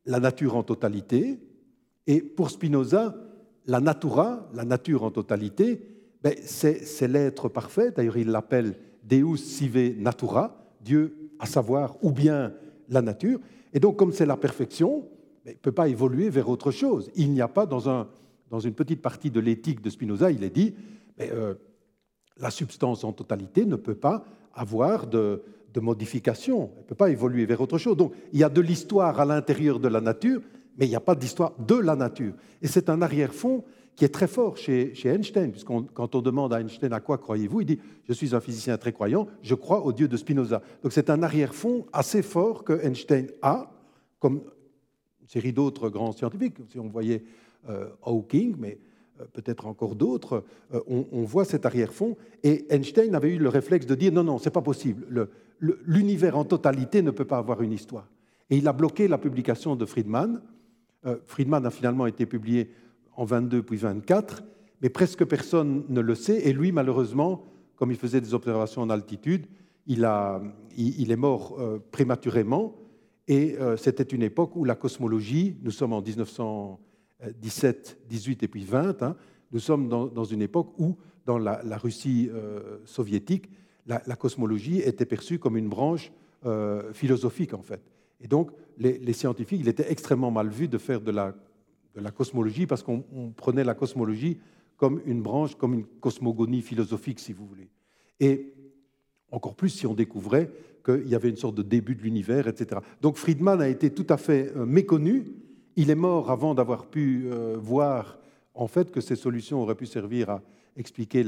la 0.06 0.20
nature 0.20 0.56
en 0.56 0.64
totalité, 0.64 1.40
et 2.08 2.22
pour 2.22 2.50
Spinoza, 2.50 3.16
la 3.66 3.80
natura, 3.80 4.50
la 4.54 4.66
nature 4.66 5.04
en 5.04 5.12
totalité, 5.12 5.82
ben, 6.22 6.34
c'est 6.44 7.08
l'être 7.08 7.50
parfait. 7.50 7.92
D'ailleurs, 7.92 8.18
il 8.18 8.30
l'appelle 8.30 8.76
Deus 9.04 9.38
sive 9.38 10.00
natura, 10.00 10.56
Dieu 10.82 11.16
à 11.40 11.46
savoir, 11.46 11.98
ou 12.02 12.12
bien 12.12 12.54
la 12.90 13.02
nature. 13.02 13.40
Et 13.74 13.80
donc, 13.80 13.98
comme 13.98 14.14
c'est 14.14 14.26
la 14.26 14.38
perfection, 14.38 15.08
il 15.46 15.52
ne 15.52 15.58
peut 15.58 15.72
pas 15.72 15.90
évoluer 15.90 16.30
vers 16.30 16.48
autre 16.50 16.72
chose. 16.72 17.12
Il 17.16 17.32
n'y 17.32 17.42
a 17.42 17.48
pas, 17.48 17.66
dans, 17.66 18.10
une 18.60 18.74
petite 18.74 19.02
partie 19.02 19.32
de 19.32 19.40
l'éthique 19.40 19.82
de 19.82 19.90
Spinoza, 19.90 20.32
il 20.32 20.44
est 20.44 20.50
dit, 20.50 20.74
mais, 21.18 21.32
euh, 21.32 21.56
la 22.38 22.50
substance 22.50 23.04
en 23.04 23.14
totalité 23.14 23.66
ne 23.66 23.76
peut 23.76 23.96
pas 23.96 24.26
avoir 24.54 25.08
de, 25.08 25.44
modification, 25.82 26.70
elle 26.76 26.84
ne 26.84 26.88
peut 26.88 26.96
pas 26.96 27.10
évoluer 27.10 27.46
vers 27.46 27.60
autre 27.60 27.80
chose. 27.80 27.98
Donc, 27.98 28.14
il 28.32 28.40
y 28.40 28.44
a 28.44 28.50
de 28.50 28.62
l'histoire 28.62 29.20
à 29.20 29.26
l'intérieur 29.26 29.80
de 29.80 29.88
la 29.88 30.02
nature, 30.02 30.42
mais 30.78 30.86
il 30.86 30.90
n'y 30.90 30.96
a 30.96 31.00
pas 31.00 31.16
d'histoire 31.16 31.54
de 31.58 31.76
la 31.76 31.96
nature. 31.96 32.34
Et 32.62 32.68
c'est 32.68 32.90
un 32.90 33.02
arrière-fond 33.02 33.64
qui 33.96 34.06
est 34.06 34.10
très 34.10 34.28
fort 34.28 34.58
chez, 34.58 34.94
Einstein, 35.06 35.52
puisque 35.52 35.68
quand 35.68 36.16
on 36.16 36.22
demande 36.22 36.54
à 36.54 36.62
Einstein 36.62 36.94
à 36.94 37.00
quoi 37.00 37.18
croyez-vous, 37.18 37.62
il 37.62 37.66
dit 37.66 37.80
Je 38.08 38.14
suis 38.14 38.36
un 38.36 38.40
physicien 38.40 38.78
très 38.78 38.92
croyant, 38.92 39.28
je 39.42 39.56
crois 39.56 39.84
au 39.84 39.94
Dieu 39.94 40.08
de 40.08 40.18
Spinoza. 40.18 40.62
Donc 40.84 40.94
c'est 40.94 41.10
un 41.10 41.24
arrière-fond 41.24 41.86
assez 41.92 42.22
fort 42.22 42.64
que 42.64 42.74
Einstein 42.84 43.28
a, 43.42 43.72
comme 44.20 44.42
une 45.22 45.28
série 45.28 45.54
d'autres 45.54 45.90
grands 45.90 46.12
scientifiques. 46.12 46.58
Si 46.70 46.80
on 46.80 46.88
voyait 46.88 47.24
euh, 47.70 47.88
Hawking, 48.04 48.56
mais 48.58 48.78
peut-être 49.34 49.68
encore 49.68 49.96
d'autres, 49.96 50.44
euh, 50.74 50.80
on, 50.88 51.24
voit 51.24 51.46
cet 51.46 51.66
arrière-fond. 51.66 52.18
Et 52.44 52.66
Einstein 52.74 53.16
avait 53.16 53.34
eu 53.34 53.38
le 53.38 53.50
réflexe 53.50 53.86
de 53.86 53.96
dire 53.96 54.12
Non, 54.12 54.24
non, 54.24 54.38
c'est 54.38 54.52
pas 54.52 54.62
possible. 54.62 55.28
L'univers 55.60 56.38
en 56.38 56.46
totalité 56.46 57.02
ne 57.02 57.12
peut 57.12 57.26
pas 57.26 57.38
avoir 57.38 57.62
une 57.62 57.72
histoire. 57.72 58.10
Et 58.50 58.58
il 58.58 58.68
a 58.68 58.74
bloqué 58.74 59.08
la 59.08 59.18
publication 59.18 59.76
de 59.76 59.86
Friedman 59.86 60.42
euh, 61.06 61.18
Friedman 61.26 61.66
a 61.66 61.70
finalement 61.70 62.08
été 62.08 62.26
publié 62.26 62.70
en 63.16 63.26
22 63.26 63.64
puis 63.64 63.78
24, 63.78 64.44
mais 64.82 64.90
presque 64.90 65.26
personne 65.26 65.84
ne 65.90 66.02
le 66.02 66.16
sait. 66.16 66.48
Et 66.48 66.54
lui, 66.54 66.72
malheureusement, 66.72 67.46
comme 67.76 67.92
il 67.92 67.98
faisait 67.98 68.22
des 68.22 68.34
observations 68.34 68.82
en 68.82 68.90
altitude, 68.90 69.48
il, 69.86 70.04
est 70.04 71.16
mort 71.16 71.58
euh, 71.60 71.80
prématurément. 71.92 72.76
Et 73.28 73.58
euh, 73.60 73.78
c'était 73.78 74.04
une 74.04 74.24
époque 74.24 74.56
où 74.56 74.64
la 74.64 74.76
cosmologie, 74.76 75.58
nous 75.62 75.72
sommes 75.72 75.94
en 75.94 76.02
1917, 77.24 78.00
18 78.10 78.44
et 78.44 78.48
puis 78.48 78.64
20, 78.64 79.04
hein, 79.04 79.16
nous 79.52 79.60
sommes 79.60 79.88
dans, 79.88 80.24
une 80.24 80.42
époque 80.42 80.74
où, 80.78 80.98
dans 81.26 81.38
la, 81.38 81.78
Russie 81.78 82.30
soviétique, 82.86 83.50
la, 83.86 84.00
cosmologie 84.16 84.80
était 84.80 85.06
perçue 85.06 85.38
comme 85.38 85.58
une 85.58 85.70
branche 85.70 86.12
philosophique, 86.94 87.54
en 87.54 87.62
fait. 87.62 87.82
Et 88.20 88.28
donc, 88.28 88.52
les, 88.78 89.14
scientifiques, 89.14 89.60
il 89.62 89.68
était 89.68 89.92
extrêmement 89.92 90.32
mal 90.32 90.50
vu 90.50 90.68
de 90.68 90.78
faire 90.80 91.02
de 91.02 91.12
la, 91.12 91.36
de 91.96 92.02
la 92.02 92.12
cosmologie 92.12 92.66
parce 92.66 92.82
qu'on 92.82 93.04
prenait 93.38 93.64
la 93.64 93.76
cosmologie 93.76 94.40
comme 94.78 95.02
une 95.06 95.22
branche, 95.22 95.56
comme 95.56 95.74
une 95.74 95.86
cosmogonie 95.86 96.62
philosophique, 96.62 97.20
si 97.20 97.34
vous 97.34 97.46
voulez. 97.46 97.70
Et 98.20 98.54
encore 99.32 99.56
plus 99.56 99.70
si 99.70 99.88
on 99.88 99.94
découvrait 99.94 100.52
qu'il 100.86 101.08
y 101.08 101.16
avait 101.16 101.30
une 101.30 101.38
sorte 101.38 101.56
de 101.56 101.64
début 101.64 101.96
de 101.96 102.02
l'univers, 102.02 102.48
etc. 102.48 102.82
Donc 103.02 103.18
Friedman 103.18 103.62
a 103.62 103.68
été 103.68 103.90
tout 103.90 104.06
à 104.10 104.18
fait 104.18 104.52
euh, 104.56 104.66
méconnu. 104.66 105.26
Il 105.76 105.90
est 105.90 105.96
mort 105.96 106.30
avant 106.30 106.54
d'avoir 106.54 106.86
pu 106.86 107.26
euh, 107.26 107.56
voir 107.60 108.20
en 108.54 108.68
fait 108.68 108.92
que 108.92 109.02
ces 109.02 109.16
solutions 109.16 109.62
auraient 109.62 109.76
pu 109.76 109.88
servir 109.88 110.30
à 110.30 110.42
expliquer 110.78 111.26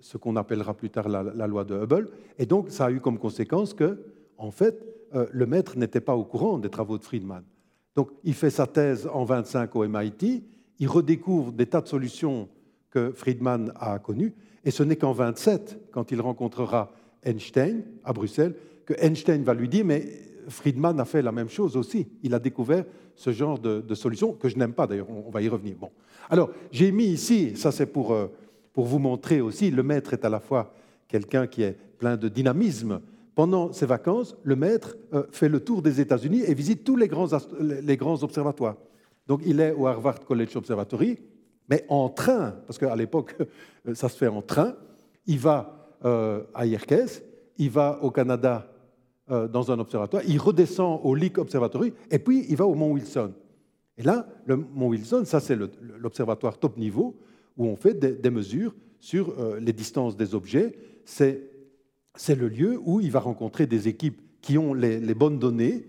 ce 0.00 0.16
qu'on 0.16 0.36
appellera 0.36 0.74
plus 0.74 0.90
tard 0.90 1.08
la, 1.08 1.46
loi 1.46 1.64
de 1.64 1.74
Hubble. 1.74 2.08
Et 2.38 2.46
donc 2.46 2.70
ça 2.70 2.86
a 2.86 2.90
eu 2.90 3.00
comme 3.00 3.18
conséquence 3.18 3.74
que, 3.74 4.02
en 4.38 4.50
fait, 4.50 4.82
euh, 5.14 5.26
le 5.30 5.46
maître 5.46 5.76
n'était 5.76 6.00
pas 6.00 6.16
au 6.16 6.24
courant 6.24 6.58
des 6.58 6.70
travaux 6.70 6.98
de 6.98 7.04
Friedman. 7.04 7.42
Donc 7.94 8.10
il 8.24 8.34
fait 8.34 8.50
sa 8.50 8.66
thèse 8.66 9.08
en 9.12 9.24
25 9.24 9.76
au 9.76 9.86
MIT, 9.86 10.44
il 10.78 10.88
redécouvre 10.88 11.52
des 11.52 11.66
tas 11.66 11.82
de 11.82 11.88
solutions 11.88 12.48
que 12.90 13.12
Friedman 13.12 13.72
a 13.76 13.98
connues, 13.98 14.34
et 14.64 14.70
ce 14.70 14.82
n'est 14.82 14.96
qu'en 14.96 15.12
27, 15.12 15.88
quand 15.90 16.10
il 16.10 16.20
rencontrera 16.20 16.92
Einstein 17.24 17.82
à 18.04 18.12
Bruxelles, 18.12 18.54
que 18.86 18.94
Einstein 18.98 19.42
va 19.42 19.54
lui 19.54 19.68
dire, 19.68 19.84
mais 19.84 20.06
Friedman 20.48 20.98
a 21.00 21.04
fait 21.04 21.22
la 21.22 21.32
même 21.32 21.48
chose 21.48 21.76
aussi. 21.76 22.06
Il 22.22 22.34
a 22.34 22.38
découvert 22.38 22.84
ce 23.14 23.32
genre 23.32 23.58
de, 23.58 23.94
solutions 23.94 24.32
que 24.32 24.48
je 24.48 24.56
n'aime 24.56 24.72
pas, 24.72 24.86
d'ailleurs, 24.86 25.10
on, 25.10 25.30
va 25.30 25.42
y 25.42 25.48
revenir. 25.48 25.76
Bon. 25.76 25.90
Alors, 26.30 26.50
j'ai 26.70 26.92
mis 26.92 27.06
ici, 27.06 27.56
ça 27.56 27.72
c'est 27.72 27.86
pour, 27.86 28.12
euh, 28.12 28.28
pour 28.72 28.86
vous 28.86 28.98
montrer 28.98 29.40
aussi, 29.40 29.70
le 29.70 29.82
maître 29.82 30.12
est 30.12 30.24
à 30.24 30.28
la 30.28 30.40
fois 30.40 30.72
quelqu'un 31.08 31.46
qui 31.46 31.62
est 31.62 31.76
plein 31.98 32.16
de 32.16 32.28
dynamisme, 32.28 33.00
pendant 33.34 33.72
ses 33.72 33.86
vacances, 33.86 34.36
le 34.42 34.56
maître 34.56 34.96
euh, 35.14 35.24
fait 35.30 35.48
le 35.48 35.60
tour 35.60 35.82
des 35.82 36.00
États-Unis 36.00 36.42
et 36.46 36.54
visite 36.54 36.84
tous 36.84 36.96
les 36.96 37.08
grands, 37.08 37.28
les 37.60 37.96
grands 37.96 38.22
observatoires. 38.22 38.76
Donc 39.26 39.40
il 39.46 39.60
est 39.60 39.72
au 39.72 39.86
Harvard 39.86 40.20
College 40.20 40.56
Observatory, 40.56 41.18
mais 41.68 41.84
en 41.88 42.08
train, 42.08 42.54
parce 42.66 42.78
qu'à 42.78 42.94
l'époque, 42.96 43.36
ça 43.94 44.08
se 44.08 44.16
fait 44.16 44.28
en 44.28 44.42
train. 44.42 44.74
Il 45.26 45.38
va 45.38 45.96
euh, 46.04 46.42
à 46.52 46.66
Yerkes, 46.66 47.22
il 47.58 47.70
va 47.70 47.98
au 48.02 48.10
Canada 48.10 48.71
dans 49.28 49.70
un 49.70 49.78
observatoire, 49.78 50.22
il 50.26 50.38
redescend 50.38 51.00
au 51.04 51.14
Lick 51.14 51.38
Observatory, 51.38 51.92
et 52.10 52.18
puis 52.18 52.44
il 52.48 52.56
va 52.56 52.66
au 52.66 52.74
Mont 52.74 52.92
Wilson. 52.92 53.32
Et 53.96 54.02
là, 54.02 54.26
le 54.46 54.56
Mont 54.56 54.88
Wilson, 54.88 55.22
ça 55.24 55.40
c'est 55.40 55.56
l'observatoire 55.56 56.58
top 56.58 56.76
niveau, 56.76 57.16
où 57.56 57.66
on 57.66 57.76
fait 57.76 57.94
des, 57.94 58.30
mesures 58.30 58.74
sur 59.00 59.34
les 59.60 59.72
distances 59.72 60.16
des 60.16 60.34
objets. 60.34 60.74
C'est 61.04 61.40
le 62.28 62.48
lieu 62.48 62.80
où 62.84 63.00
il 63.00 63.10
va 63.10 63.20
rencontrer 63.20 63.66
des 63.66 63.88
équipes 63.88 64.20
qui 64.40 64.58
ont 64.58 64.74
les, 64.74 65.14
bonnes 65.14 65.38
données. 65.38 65.86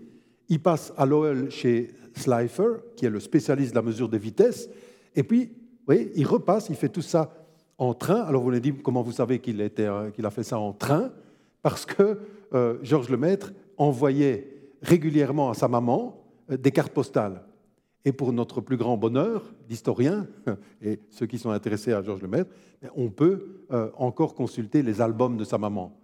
Il 0.48 0.60
passe 0.60 0.92
à 0.96 1.06
l'OL 1.06 1.50
chez 1.50 1.90
Slifer, 2.14 2.82
qui 2.96 3.06
est 3.06 3.10
le 3.10 3.20
spécialiste 3.20 3.70
de 3.72 3.76
la 3.76 3.82
mesure 3.82 4.08
des 4.08 4.18
vitesses, 4.18 4.68
et 5.16 5.22
puis, 5.22 5.52
voyez, 5.86 6.10
il 6.16 6.26
repasse, 6.26 6.68
il 6.68 6.76
fait 6.76 6.88
tout 6.88 7.02
ça 7.02 7.32
en 7.78 7.94
train. 7.94 8.20
Alors 8.22 8.42
vous 8.42 8.50
allez 8.50 8.60
dire, 8.60 8.74
comment 8.82 9.02
vous 9.02 9.12
savez 9.12 9.38
qu'il 9.38 9.60
a 9.60 10.30
fait 10.30 10.42
ça 10.42 10.58
en 10.58 10.72
train? 10.72 11.10
Parce 11.62 11.86
que 11.86 12.18
euh, 12.54 12.78
Georges 12.82 13.10
Lemaître 13.10 13.52
envoyait 13.76 14.54
régulièrement 14.82 15.50
à 15.50 15.54
sa 15.54 15.68
maman 15.68 16.24
euh, 16.50 16.56
des 16.56 16.70
cartes 16.70 16.92
postales. 16.92 17.42
Et 18.04 18.12
pour 18.12 18.32
notre 18.32 18.60
plus 18.60 18.76
grand 18.76 18.96
bonheur 18.96 19.54
d'historien, 19.68 20.26
et 20.82 21.00
ceux 21.10 21.26
qui 21.26 21.38
sont 21.38 21.50
intéressés 21.50 21.92
à 21.92 22.02
Georges 22.02 22.22
Lemaître, 22.22 22.50
on 22.94 23.08
peut 23.08 23.64
euh, 23.72 23.90
encore 23.96 24.34
consulter 24.34 24.82
les 24.82 25.00
albums 25.00 25.36
de 25.36 25.44
sa 25.44 25.58
maman. 25.58 25.98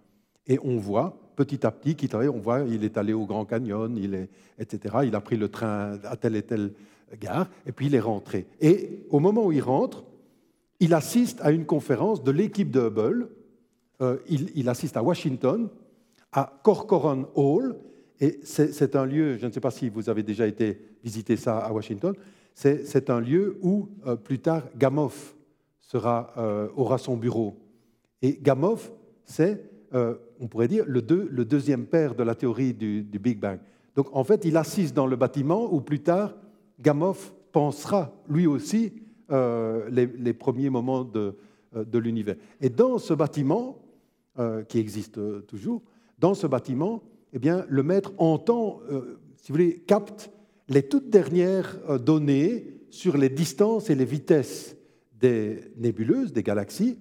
Et 0.47 0.59
on 0.63 0.77
voit 0.77 1.17
petit 1.35 1.65
à 1.65 1.71
petit 1.71 1.95
qu'il 1.95 2.09
travaille, 2.09 2.27
on 2.27 2.39
voit 2.39 2.61
il 2.61 2.83
est 2.83 2.97
allé 2.97 3.13
au 3.13 3.25
Grand 3.25 3.45
Canyon, 3.45 3.95
il 3.97 4.15
est, 4.15 4.29
etc. 4.59 4.97
Il 5.05 5.15
a 5.15 5.21
pris 5.21 5.37
le 5.37 5.47
train 5.49 5.99
à 6.03 6.17
telle 6.17 6.35
et 6.35 6.41
telle 6.41 6.73
gare, 7.19 7.49
et 7.65 7.71
puis 7.71 7.85
il 7.85 7.95
est 7.95 8.01
rentré. 8.01 8.47
Et 8.59 9.05
au 9.09 9.19
moment 9.19 9.45
où 9.45 9.51
il 9.51 9.61
rentre, 9.61 10.03
il 10.79 10.93
assiste 10.93 11.39
à 11.41 11.51
une 11.51 11.65
conférence 11.65 12.23
de 12.23 12.31
l'équipe 12.31 12.71
de 12.71 12.81
Hubble. 12.81 13.29
Il, 14.27 14.67
assiste 14.67 14.97
à 14.97 15.03
Washington, 15.03 15.69
à 16.31 16.59
Corcoran 16.63 17.25
Hall, 17.35 17.75
et 18.19 18.39
c'est 18.43 18.95
un 18.95 19.05
lieu, 19.05 19.37
je 19.37 19.47
ne 19.47 19.51
sais 19.51 19.59
pas 19.59 19.71
si 19.71 19.89
vous 19.89 20.09
avez 20.09 20.23
déjà 20.23 20.47
été 20.47 20.79
visiter 21.03 21.35
ça 21.35 21.57
à 21.57 21.71
Washington, 21.71 22.13
c'est 22.53 23.09
un 23.09 23.19
lieu 23.19 23.57
où 23.61 23.89
euh, 24.05 24.15
plus 24.15 24.39
tard 24.39 24.63
Gamow 24.77 25.11
euh, 25.95 26.67
aura 26.75 26.97
son 26.97 27.17
bureau. 27.17 27.57
Et 28.21 28.37
Gamow, 28.41 28.77
c'est, 29.25 29.63
on 29.93 30.47
pourrait 30.47 30.67
dire, 30.67 30.85
le, 30.87 31.01
deuxième 31.01 31.85
père 31.85 32.15
de 32.15 32.23
la 32.23 32.35
théorie 32.35 32.73
du, 32.73 33.03
Big 33.03 33.39
Bang. 33.39 33.59
Donc 33.95 34.07
en 34.13 34.23
fait, 34.23 34.45
il 34.45 34.55
assiste 34.57 34.95
dans 34.95 35.07
le 35.07 35.15
bâtiment 35.15 35.73
où 35.73 35.81
plus 35.81 35.99
tard 35.99 36.35
Gamow 36.79 37.15
pensera 37.51 38.13
lui 38.29 38.47
aussi 38.47 38.93
euh, 39.31 39.89
les, 39.89 40.33
premiers 40.33 40.69
moments 40.69 41.05
de, 41.05 41.35
euh, 41.75 41.85
l'univers. 41.93 42.35
Et 42.59 42.69
dans 42.69 42.97
ce 42.97 43.13
bâtiment, 43.13 43.77
euh, 44.39 44.63
qui 44.63 44.77
existe 44.77 45.19
toujours, 45.47 45.81
dans 46.21 46.33
ce 46.33 46.47
bâtiment, 46.47 47.03
eh 47.33 47.39
bien, 47.39 47.65
le 47.67 47.83
maître 47.83 48.13
entend, 48.17 48.79
si 49.37 49.51
vous 49.51 49.57
voulez, 49.57 49.79
capte 49.79 50.31
les 50.69 50.83
toutes 50.83 51.09
dernières 51.09 51.77
données 51.99 52.81
sur 52.89 53.17
les 53.17 53.29
distances 53.29 53.89
et 53.89 53.95
les 53.95 54.05
vitesses 54.05 54.77
des 55.19 55.59
nébuleuses, 55.77 56.31
des 56.31 56.43
galaxies, 56.43 56.99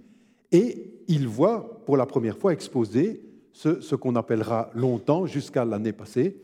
et 0.53 0.93
il 1.07 1.29
voit 1.29 1.83
pour 1.85 1.97
la 1.97 2.07
première 2.07 2.39
fois 2.39 2.53
exposé 2.53 3.23
ce, 3.53 3.95
qu'on 3.95 4.17
appellera 4.17 4.71
longtemps, 4.75 5.27
jusqu'à 5.27 5.65
l'année 5.65 5.93
passée, 5.93 6.41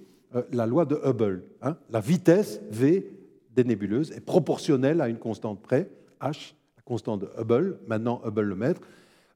la 0.53 0.67
loi 0.67 0.85
de 0.85 1.01
Hubble. 1.05 1.45
Hein, 1.63 1.77
la 1.91 2.01
vitesse 2.01 2.61
V 2.71 3.11
des 3.55 3.65
nébuleuses 3.65 4.13
est 4.13 4.21
proportionnelle 4.21 5.01
à 5.01 5.09
une 5.09 5.19
constante 5.19 5.63
près, 5.63 5.89
h, 6.21 6.53
la 6.77 6.83
constante 6.85 7.21
de 7.23 7.29
Hubble, 7.39 7.79
maintenant 7.87 8.21
Hubble 8.25 8.43
le 8.43 8.55
mètre. 8.55 8.81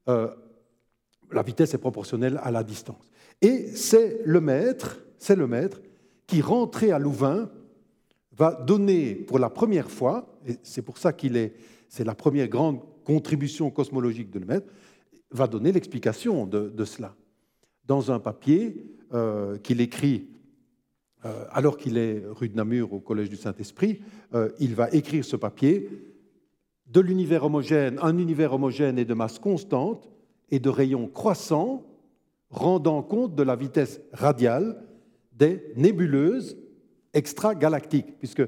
Euh, 0.07 0.29
la 1.33 1.43
vitesse 1.43 1.73
est 1.73 1.79
proportionnelle 1.79 2.39
à 2.43 2.51
la 2.51 2.63
distance. 2.63 3.11
Et 3.41 3.67
c'est 3.75 4.21
le 4.25 4.41
maître, 4.41 4.99
c'est 5.17 5.35
le 5.35 5.47
maître 5.47 5.81
qui, 6.27 6.41
rentré 6.41 6.91
à 6.91 6.99
Louvain, 6.99 7.49
va 8.37 8.53
donner 8.53 9.15
pour 9.15 9.39
la 9.39 9.49
première 9.49 9.89
fois, 9.89 10.39
et 10.47 10.55
c'est 10.63 10.81
pour 10.81 10.97
ça 10.97 11.13
qu'il 11.13 11.35
est, 11.35 11.53
c'est 11.89 12.03
la 12.03 12.15
première 12.15 12.47
grande 12.47 12.79
contribution 13.03 13.69
cosmologique 13.71 14.31
de 14.31 14.39
le 14.39 14.45
maître, 14.45 14.67
va 15.31 15.47
donner 15.47 15.71
l'explication 15.71 16.45
de, 16.45 16.85
cela. 16.85 17.15
Dans 17.85 18.11
un 18.11 18.19
papier 18.19 18.95
euh, 19.13 19.57
qu'il 19.57 19.81
écrit 19.81 20.27
euh, 21.25 21.45
alors 21.51 21.77
qu'il 21.77 21.97
est 21.97 22.23
rue 22.29 22.49
de 22.49 22.55
Namur 22.55 22.93
au 22.93 22.99
Collège 22.99 23.29
du 23.29 23.35
Saint-Esprit, 23.35 24.01
euh, 24.33 24.49
il 24.59 24.73
va 24.75 24.89
écrire 24.91 25.23
ce 25.23 25.35
papier 25.35 25.89
de 26.87 26.99
l'univers 26.99 27.45
homogène, 27.45 27.99
un 28.01 28.17
univers 28.17 28.53
homogène 28.53 28.97
et 28.97 29.05
de 29.05 29.13
masse 29.13 29.39
constante 29.39 30.09
et 30.51 30.59
de 30.59 30.69
rayons 30.69 31.07
croissants, 31.07 31.83
rendant 32.49 33.01
compte 33.01 33.35
de 33.35 33.43
la 33.43 33.55
vitesse 33.55 34.01
radiale 34.13 34.83
des 35.31 35.73
nébuleuses 35.75 36.57
extragalactiques, 37.13 38.19
puisque 38.19 38.43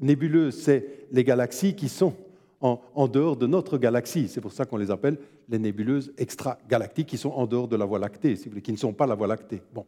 nébuleuses, 0.00 0.56
c'est 0.56 1.06
les 1.10 1.24
galaxies 1.24 1.74
qui 1.74 1.88
sont 1.88 2.14
en, 2.60 3.08
dehors 3.08 3.36
de 3.36 3.46
notre 3.46 3.78
galaxie. 3.78 4.28
C'est 4.28 4.40
pour 4.40 4.52
ça 4.52 4.64
qu'on 4.64 4.76
les 4.76 4.90
appelle 4.90 5.18
les 5.48 5.58
nébuleuses 5.58 6.12
extragalactiques, 6.18 7.08
qui 7.08 7.18
sont 7.18 7.30
en 7.30 7.46
dehors 7.46 7.68
de 7.68 7.76
la 7.76 7.84
Voie 7.84 7.98
lactée, 7.98 8.34
qui 8.34 8.72
ne 8.72 8.76
sont 8.76 8.92
pas 8.92 9.06
la 9.06 9.14
Voie 9.14 9.26
lactée. 9.26 9.62
Bon. 9.72 9.86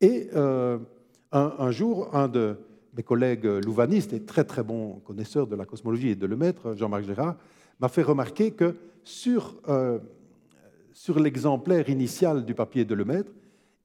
Et 0.00 0.28
euh, 0.34 0.78
un, 1.32 1.70
jour, 1.70 2.14
un 2.14 2.28
de 2.28 2.56
mes 2.96 3.02
collègues 3.02 3.46
louvanistes 3.46 4.12
et 4.12 4.20
très 4.20 4.44
très 4.44 4.62
bon 4.62 5.00
connaisseur 5.04 5.46
de 5.46 5.56
la 5.56 5.64
cosmologie 5.64 6.10
et 6.10 6.16
de 6.16 6.26
le 6.26 6.36
maître, 6.36 6.74
Jean-Marc 6.76 7.04
Gérard, 7.04 7.36
m'a 7.78 7.88
fait 7.88 8.02
remarquer 8.02 8.50
que 8.50 8.76
sur, 9.04 9.56
euh, 9.68 9.98
sur 11.00 11.18
l'exemplaire 11.18 11.88
initial 11.88 12.44
du 12.44 12.52
papier 12.54 12.84
de 12.84 12.94
Lemaître, 12.94 13.32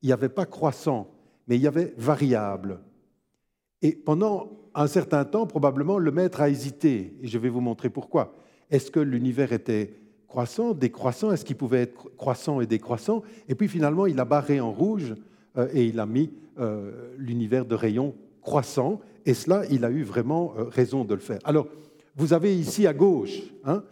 il 0.02 0.08
n'y 0.08 0.12
avait 0.12 0.28
pas 0.28 0.46
croissant, 0.46 1.10
mais 1.48 1.56
il 1.56 1.62
y 1.62 1.68
avait 1.68 1.94
variable. 1.98 2.82
Et 3.82 3.94
pendant 3.94 4.52
un 4.74 4.88
certain 4.88 5.24
temps, 5.24 5.48
probablement, 5.48 5.98
le 5.98 6.12
maître 6.12 6.42
a 6.42 6.50
hésité, 6.50 7.16
et 7.22 7.28
je 7.28 7.38
vais 7.38 7.48
vous 7.48 7.62
montrer 7.62 7.90
pourquoi. 7.90 8.36
Est-ce 8.70 8.92
que 8.92 9.00
l'univers 9.00 9.54
était 9.54 9.94
croissant, 10.28 10.74
décroissant? 10.74 11.32
Est-ce 11.32 11.46
qu'il 11.46 11.56
pouvait 11.56 11.84
être 11.84 12.10
croissant 12.18 12.60
et 12.60 12.68
décroissant? 12.68 13.24
Et 13.48 13.56
puis 13.56 13.70
finalement, 13.70 14.08
il 14.08 14.20
a 14.20 14.26
barré 14.26 14.60
en 14.60 14.74
rouge 14.74 15.16
euh, 15.58 15.70
et 15.72 15.86
il 15.86 16.02
a 16.02 16.06
mis 16.06 16.34
euh, 16.60 17.14
l'univers 17.18 17.66
de 17.66 17.76
rayons 17.76 18.14
croissant. 18.42 19.00
Et 19.26 19.34
cela, 19.34 19.64
il 19.72 19.86
a 19.86 19.90
eu 19.90 20.04
vraiment 20.04 20.54
euh, 20.58 20.66
raison 20.66 21.06
de 21.06 21.14
le 21.14 21.22
faire. 21.22 21.40
Alors, 21.46 21.70
vous 22.18 22.34
avez 22.34 22.60
ici 22.60 22.86
à 22.86 22.94
gauche 22.94 23.42
hein, 23.64 23.84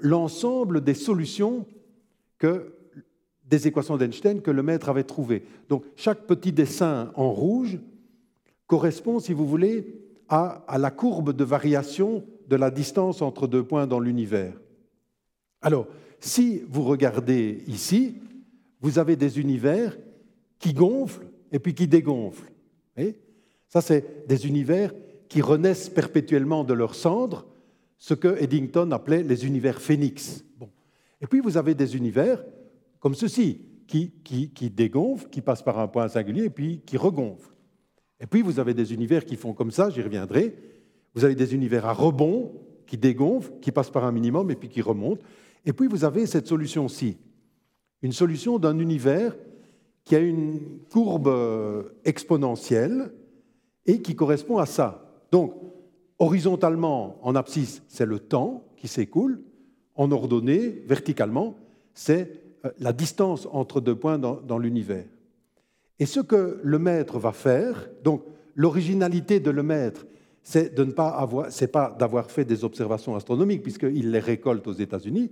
l'ensemble 0.00 0.82
des 0.82 0.94
solutions 0.94 1.66
que, 2.42 2.74
des 3.44 3.68
équations 3.68 3.96
d'Einstein 3.96 4.42
que 4.42 4.50
le 4.50 4.64
maître 4.64 4.88
avait 4.88 5.04
trouvées. 5.04 5.44
Donc, 5.68 5.84
chaque 5.94 6.26
petit 6.26 6.50
dessin 6.50 7.12
en 7.14 7.30
rouge 7.30 7.78
correspond, 8.66 9.20
si 9.20 9.32
vous 9.32 9.46
voulez, 9.46 9.94
à, 10.28 10.64
la 10.76 10.90
courbe 10.90 11.32
de 11.32 11.44
variation 11.44 12.24
de 12.48 12.56
la 12.56 12.72
distance 12.72 13.22
entre 13.22 13.46
deux 13.46 13.62
points 13.62 13.86
dans 13.86 14.00
l'univers. 14.00 14.54
Alors, 15.60 15.86
si 16.18 16.62
vous 16.68 16.82
regardez 16.82 17.62
ici, 17.68 18.16
vous 18.80 18.98
avez 18.98 19.14
des 19.14 19.38
univers 19.38 19.96
qui 20.58 20.72
gonflent 20.72 21.28
et 21.52 21.60
puis 21.60 21.74
qui 21.74 21.86
dégonflent. 21.86 22.50
Ça, 23.68 23.80
c'est 23.80 24.26
des 24.26 24.48
univers 24.48 24.92
qui 25.28 25.42
renaissent 25.42 25.90
perpétuellement 25.90 26.64
de 26.64 26.74
leurs 26.74 26.96
cendres, 26.96 27.46
ce 27.98 28.14
que 28.14 28.42
Eddington 28.42 28.90
appelait 28.90 29.22
les 29.22 29.46
univers 29.46 29.80
phénix. 29.80 30.44
Bon. 30.58 30.68
Et 31.22 31.26
puis 31.26 31.40
vous 31.40 31.56
avez 31.56 31.74
des 31.74 31.96
univers 31.96 32.44
comme 33.00 33.14
ceci, 33.14 33.60
qui, 33.86 34.12
qui, 34.24 34.50
qui, 34.50 34.70
dégonflent, 34.70 35.28
qui 35.28 35.40
passent 35.40 35.62
par 35.62 35.78
un 35.78 35.88
point 35.88 36.08
singulier 36.08 36.44
et 36.44 36.50
puis 36.50 36.82
qui 36.84 36.96
regonflent. 36.96 37.54
Et 38.20 38.26
puis 38.26 38.42
vous 38.42 38.60
avez 38.60 38.74
des 38.74 38.92
univers 38.92 39.24
qui 39.24 39.36
font 39.36 39.54
comme 39.54 39.70
ça, 39.70 39.90
j'y 39.90 40.02
reviendrai. 40.02 40.56
Vous 41.14 41.24
avez 41.24 41.34
des 41.34 41.54
univers 41.54 41.86
à 41.86 41.92
rebond, 41.92 42.52
qui 42.86 42.96
dégonflent, 42.96 43.52
qui 43.60 43.72
passent 43.72 43.90
par 43.90 44.04
un 44.04 44.12
minimum 44.12 44.50
et 44.50 44.56
puis 44.56 44.68
qui 44.68 44.82
remontent. 44.82 45.22
Et 45.64 45.72
puis 45.72 45.88
vous 45.88 46.04
avez 46.04 46.26
cette 46.26 46.46
solution-ci, 46.46 47.18
une 48.02 48.12
solution 48.12 48.58
d'un 48.58 48.78
univers 48.78 49.36
qui 50.04 50.16
a 50.16 50.18
une 50.18 50.60
courbe 50.90 51.28
euh, 51.28 51.84
exponentielle 52.04 53.12
et 53.86 54.02
qui 54.02 54.14
correspond 54.14 54.58
à 54.58 54.66
ça. 54.66 55.22
Donc, 55.30 55.54
horizontalement, 56.18 57.18
en 57.22 57.34
abscisse, 57.34 57.82
c'est 57.88 58.06
le 58.06 58.18
temps 58.18 58.64
qui 58.76 58.88
s'écoule. 58.88 59.42
En 59.94 60.10
ordonnée, 60.10 60.82
verticalement, 60.86 61.56
c'est 61.94 62.42
euh, 62.64 62.70
la 62.78 62.92
distance 62.92 63.46
entre 63.52 63.80
deux 63.80 63.94
points 63.94 64.18
dans, 64.18 64.58
l'univers. 64.58 65.04
Et 65.98 66.06
ce 66.06 66.20
que 66.20 66.60
le 66.62 66.78
maître 66.78 67.18
va 67.18 67.32
faire, 67.32 67.88
donc 68.02 68.24
l'originalité 68.54 69.40
de 69.40 69.50
le 69.50 69.62
maître, 69.62 70.06
c'est 70.42 70.74
de 70.74 70.84
ne 70.84 70.92
pas 70.92 71.10
avoir, 71.10 71.52
c'est 71.52 71.68
pas 71.68 71.94
d'avoir 71.98 72.30
fait 72.30 72.44
des 72.44 72.64
observations 72.64 73.14
astronomiques 73.14 73.62
puisqu'il 73.62 74.10
les 74.10 74.18
récolte 74.18 74.66
aux 74.66 74.72
États-Unis. 74.72 75.30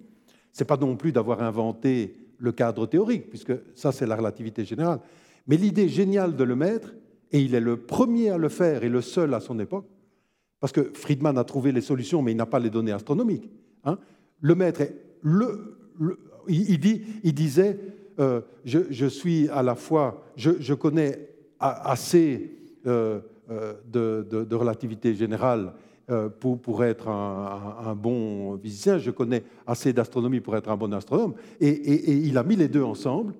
C'est 0.53 0.65
pas 0.65 0.77
non 0.77 0.97
plus 0.97 1.13
d'avoir 1.13 1.43
inventé 1.43 2.17
le 2.39 2.53
cadre 2.53 2.87
théorique, 2.87 3.29
puisque 3.29 3.53
ça, 3.75 3.93
c'est 3.93 4.07
la 4.07 4.17
relativité 4.17 4.65
générale. 4.65 5.01
Mais 5.47 5.57
l'idée 5.57 5.89
géniale 5.89 6.37
de 6.37 6.45
le 6.45 6.57
mettre, 6.57 6.95
et 7.33 7.41
il 7.41 7.55
est 7.55 7.61
le 7.61 7.77
premier 7.77 8.31
à 8.31 8.39
le 8.39 8.49
faire 8.49 8.83
et 8.83 8.89
le 8.89 9.01
seul 9.01 9.35
à 9.35 9.41
son 9.41 9.59
époque, 9.59 9.87
parce 10.59 10.73
que 10.73 10.91
Friedman 10.95 11.39
a 11.39 11.45
trouvé 11.45 11.73
les 11.73 11.81
solutions, 11.81 12.23
mais 12.23 12.33
il 12.33 12.37
n'a 12.37 12.47
pas 12.47 12.59
les 12.59 12.71
données 12.71 12.93
astronomiques. 12.93 13.49
Hein. 13.85 13.99
Le 14.41 14.55
maître 14.55 14.83
il, 16.49 17.35
disait, 17.35 17.79
euh, 18.19 18.41
je, 18.65 19.07
suis 19.07 19.49
à 19.49 19.63
la 19.63 19.75
fois, 19.75 20.25
je, 20.37 20.75
connais 20.75 21.29
assez 21.59 22.51
euh, 22.87 23.21
euh, 23.51 23.75
de, 23.87 24.55
relativité 24.55 25.15
générale 25.15 25.73
pour, 26.41 26.83
être 26.83 27.09
un, 27.09 27.95
bon 27.95 28.59
physicien, 28.59 28.99
je 28.99 29.13
connais 29.13 29.45
assez 29.65 29.93
d'astronomie 29.93 30.41
pour 30.41 30.57
être 30.57 30.69
un 30.69 30.77
bon 30.77 30.93
astronome. 30.93 31.35
Et, 31.61 32.27
il 32.27 32.37
a 32.37 32.43
mis 32.43 32.57
les 32.57 32.69
deux 32.69 32.83
ensemble 32.83 33.35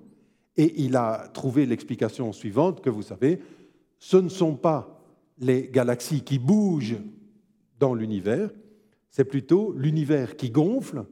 et 0.55 0.81
il 0.81 0.95
a 0.95 1.27
trouvé 1.33 1.65
l'explication 1.65 2.31
suivante 2.31 2.81
que 2.81 2.89
vous 2.89 3.01
savez, 3.01 3.39
ce 3.99 4.17
ne 4.17 4.29
sont 4.29 4.55
pas 4.55 5.01
les 5.37 5.69
galaxies 5.69 6.21
qui 6.21 6.39
bougent 6.39 6.97
dans 7.77 7.93
l'univers, 7.93 8.51
c'est 9.11 9.25
plutôt 9.25 9.73
l'univers 9.77 10.37
qui 10.37 10.49
gonfle 10.49 11.03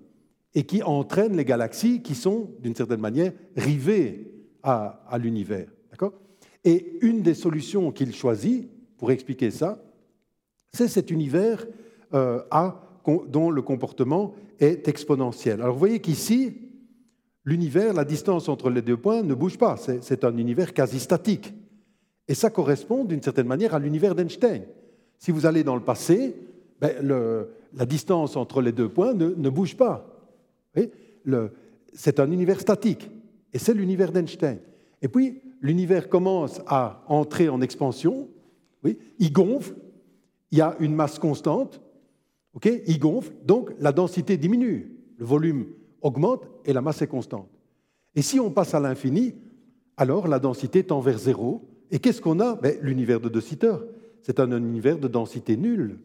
et 0.55 0.63
qui 0.63 0.81
entraîne 0.81 1.35
les 1.35 1.45
galaxies 1.45 2.01
qui 2.01 2.15
sont, 2.15 2.49
d'une 2.59 2.75
certaine 2.75 3.01
manière, 3.01 3.33
rivées 3.55 4.31
à, 4.63 5.17
l'univers. 5.21 5.67
Et 6.65 6.97
une 7.01 7.21
des 7.21 7.35
solutions 7.35 7.91
qu'il 7.91 8.13
choisit 8.13 8.69
pour 8.97 9.11
expliquer 9.11 9.51
ça, 9.51 9.81
c'est 10.73 10.87
cet 10.89 11.11
univers 11.11 11.65
euh, 12.13 12.41
dont 13.27 13.49
le 13.49 13.61
comportement 13.61 14.33
est 14.59 14.87
exponentiel. 14.87 15.61
Alors 15.61 15.73
vous 15.73 15.79
voyez 15.79 15.99
qu'ici, 15.99 16.57
l'univers, 17.45 17.93
la 17.93 18.03
distance 18.03 18.49
entre 18.49 18.69
les 18.69 18.81
deux 18.81 18.97
points 18.97 19.23
ne 19.23 19.33
bouge 19.33 19.57
pas. 19.57 19.77
C'est 19.77 20.23
un 20.25 20.37
univers 20.37 20.73
quasi 20.73 20.99
statique. 20.99 21.53
Et 22.27 22.33
ça 22.33 22.49
correspond 22.49 23.05
d'une 23.05 23.21
certaine 23.21 23.47
manière 23.47 23.73
à 23.73 23.79
l'univers 23.79 24.15
d'Einstein. 24.15 24.63
Si 25.17 25.31
vous 25.31 25.45
allez 25.45 25.63
dans 25.63 25.75
le 25.75 25.83
passé, 25.83 26.35
ben, 26.81 26.93
la 27.73 27.85
distance 27.85 28.35
entre 28.35 28.61
les 28.61 28.71
deux 28.71 28.89
points 28.89 29.13
ne, 29.13 29.49
bouge 29.49 29.75
pas. 29.75 30.05
C'est 31.93 32.19
un 32.19 32.31
univers 32.31 32.59
statique. 32.59 33.09
Et 33.53 33.59
c'est 33.59 33.73
l'univers 33.73 34.11
d'Einstein. 34.11 34.59
Et 35.01 35.07
puis, 35.07 35.41
l'univers 35.61 36.09
commence 36.09 36.61
à 36.67 37.03
entrer 37.07 37.49
en 37.49 37.61
expansion. 37.61 38.27
Oui, 38.83 38.97
il 39.17 39.31
gonfle. 39.31 39.73
Il 40.51 40.57
y 40.57 40.61
a 40.61 40.75
une 40.79 40.95
masse 40.95 41.19
constante. 41.19 41.81
ok 42.53 42.69
il 42.87 42.99
gonfle. 42.99 43.31
Donc, 43.45 43.71
la 43.79 43.91
densité 43.91 44.37
diminue. 44.37 44.95
Le 45.17 45.25
volume 45.25 45.67
augmente 46.01 46.47
et 46.65 46.73
la 46.73 46.81
masse 46.81 47.01
est 47.01 47.07
constante. 47.07 47.49
Et 48.15 48.21
si 48.21 48.39
on 48.39 48.51
passe 48.51 48.73
à 48.73 48.79
l'infini, 48.79 49.35
alors 49.97 50.27
la 50.27 50.39
densité 50.39 50.83
tend 50.83 50.99
vers 50.99 51.17
zéro. 51.17 51.67
Et 51.91 51.99
qu'est-ce 51.99 52.21
qu'on 52.21 52.39
a? 52.39 52.55
Ben, 52.55 52.77
L'univers 52.81 53.19
de 53.19 53.29
De 53.29 53.41
Sitter. 53.41 53.75
C'est 54.21 54.39
un 54.39 54.51
univers 54.51 54.97
de 54.97 55.07
densité 55.07 55.57
nulle. 55.57 55.99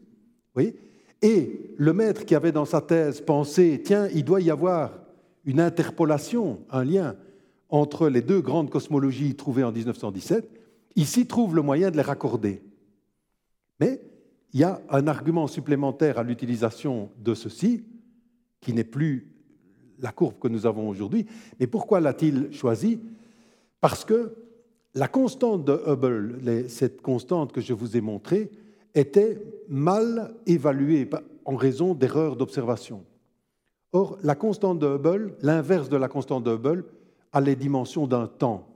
Et 1.25 1.73
le 1.77 1.91
maître 1.91 2.23
qui 2.23 2.35
avait 2.35 2.51
dans 2.51 2.65
sa 2.65 2.81
thèse 2.81 3.19
pensé, 3.19 3.81
tiens, 3.83 4.07
il 4.13 4.23
doit 4.23 4.41
y 4.41 4.51
avoir 4.51 4.99
une 5.43 5.59
interpolation, 5.59 6.59
un 6.69 6.83
lien 6.83 7.15
entre 7.69 8.09
les 8.09 8.21
deux 8.21 8.41
grandes 8.41 8.69
cosmologies 8.69 9.33
trouvées 9.33 9.63
en 9.63 9.71
1917, 9.71 10.47
ici 10.95 11.25
trouve 11.25 11.55
le 11.55 11.63
moyen 11.63 11.89
de 11.89 11.95
les 11.95 12.03
raccorder. 12.03 12.61
Mais 13.79 14.03
il 14.53 14.59
y 14.59 14.63
a 14.63 14.79
un 14.87 15.07
argument 15.07 15.47
supplémentaire 15.47 16.19
à 16.19 16.23
l'utilisation 16.23 17.09
de 17.17 17.33
ceci, 17.33 17.85
qui 18.61 18.73
n'est 18.73 18.83
plus 18.83 19.31
la 19.97 20.11
courbe 20.11 20.37
que 20.39 20.47
nous 20.47 20.67
avons 20.67 20.87
aujourd'hui. 20.87 21.25
Mais 21.59 21.65
pourquoi 21.65 22.01
l'a-t-il 22.01 22.53
choisi? 22.53 22.99
Parce 23.81 24.05
que 24.05 24.35
la 24.93 25.07
constante 25.07 25.65
de 25.65 25.81
Hubble, 25.87 26.69
cette 26.69 27.01
constante 27.01 27.51
que 27.51 27.61
je 27.61 27.73
vous 27.73 27.97
ai 27.97 28.01
montrée, 28.01 28.51
était 28.95 29.41
mal 29.67 30.33
évaluée 30.47 31.07
en 31.43 31.55
raison 31.55 31.93
d'erreurs 31.93 32.35
d'observation. 32.35 33.05
Or, 33.91 34.17
la 34.23 34.35
constante 34.35 34.79
de 34.79 34.87
Hubble, 34.87 35.35
l'inverse 35.41 35.89
de 35.89 35.97
la 35.97 36.07
constante 36.07 36.43
de 36.43 36.51
Hubble, 36.51 36.85
a 37.31 37.41
les 37.41 37.55
dimensions 37.55 38.07
d'un 38.07 38.27
temps. 38.27 38.67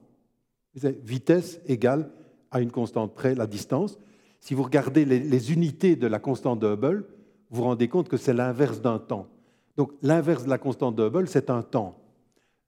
Vitesse 0.76 1.60
égale 1.66 2.12
à 2.52 2.62
une 2.62 2.72
constante 2.72 3.16
près 3.16 3.36
la 3.36 3.48
distance. 3.48 3.98
Si 4.40 4.54
vous 4.54 4.64
regardez 4.64 5.06
les, 5.06 5.52
unités 5.52 5.96
de 5.96 6.08
la 6.08 6.20
constante 6.20 6.60
de 6.60 6.68
Hubble, 6.68 7.06
vous 7.50 7.58
vous 7.58 7.64
rendez 7.64 7.88
compte 7.88 8.08
que 8.08 8.18
c'est 8.18 8.34
l'inverse 8.34 8.82
d'un 8.82 9.00
temps. 9.00 9.28
Donc 9.76 9.92
l'inverse 10.02 10.44
de 10.44 10.50
la 10.50 10.58
constante 10.58 10.96
de 10.96 11.04
Hubble, 11.04 11.28
c'est 11.28 11.50
un 11.50 11.64
temps. 11.64 11.98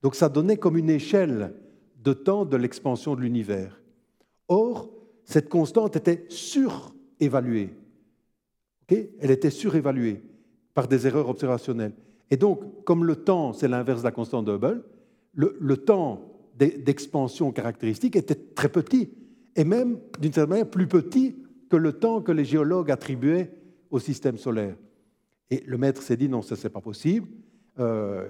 Donc 0.02 0.14
ça 0.14 0.28
donnait 0.28 0.56
comme 0.56 0.76
une 0.76 0.90
échelle 0.90 1.54
de 2.02 2.12
temps 2.12 2.44
de 2.44 2.56
l'expansion 2.56 3.14
de 3.14 3.20
l'univers. 3.20 3.80
Or, 4.48 4.90
cette 5.24 5.48
constante 5.48 5.96
était 5.96 6.26
surévaluée. 7.22 7.70
Elle 9.20 9.30
était 9.30 9.50
surévaluée 9.50 10.20
par 10.74 10.88
des 10.88 11.06
erreurs 11.06 11.28
observationnelles. 11.28 11.92
Et 12.30 12.36
donc, 12.36 12.84
comme 12.84 13.04
le 13.04 13.16
temps, 13.16 13.52
c'est 13.52 13.68
l'inverse 13.68 14.00
de 14.00 14.06
la 14.06 14.10
constante 14.10 14.46
de 14.46 14.52
Hubble, 14.52 14.82
le, 15.34 15.76
temps 15.76 16.20
d'expansion 16.58 17.52
caractéristique 17.52 18.16
était 18.16 18.34
très 18.34 18.68
petit, 18.68 19.10
et 19.56 19.64
même, 19.64 19.98
d'une 20.20 20.32
certaine 20.32 20.50
manière, 20.50 20.70
plus 20.70 20.86
petit 20.86 21.36
que 21.70 21.76
le 21.76 21.92
temps 21.92 22.20
que 22.20 22.32
les 22.32 22.44
géologues 22.44 22.90
attribuaient 22.90 23.50
au 23.90 23.98
système 23.98 24.36
solaire. 24.36 24.76
Et 25.50 25.62
le 25.66 25.78
maître 25.78 26.02
s'est 26.02 26.16
dit, 26.16 26.28
non, 26.28 26.42
ça, 26.42 26.56
c'est 26.56 26.70
pas 26.70 26.80
possible. 26.80 27.28
Euh, 27.78 28.28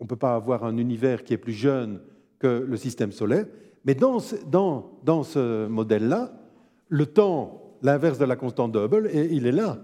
on 0.00 0.04
ne 0.04 0.08
peut 0.08 0.16
pas 0.16 0.34
avoir 0.34 0.64
un 0.64 0.76
univers 0.76 1.22
qui 1.22 1.34
est 1.34 1.38
plus 1.38 1.52
jeune 1.52 2.00
que 2.38 2.64
le 2.68 2.76
système 2.76 3.12
solaire. 3.12 3.46
Mais 3.84 3.94
dans 3.94 4.18
dans, 4.50 4.98
dans 5.04 5.22
ce 5.22 5.66
modèle-là, 5.66 6.32
le 6.88 7.06
temps, 7.06 7.61
l'inverse 7.82 8.18
de 8.18 8.24
la 8.24 8.36
constante 8.36 8.72
de 8.72 8.78
Hubble, 8.78 9.10
il 9.12 9.46
est 9.46 9.52
là. 9.52 9.78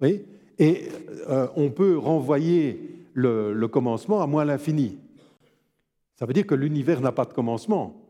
Oui 0.00 0.24
et 0.58 0.88
euh, 1.28 1.46
on 1.56 1.70
peut 1.70 1.96
renvoyer 1.98 3.06
le, 3.12 3.52
le 3.52 3.68
commencement 3.68 4.20
à 4.22 4.26
moins 4.26 4.44
l'infini. 4.44 4.98
Ça 6.14 6.26
veut 6.26 6.32
dire 6.32 6.46
que 6.46 6.54
l'univers 6.54 7.00
n'a 7.00 7.12
pas 7.12 7.24
de 7.24 7.32
commencement. 7.32 8.00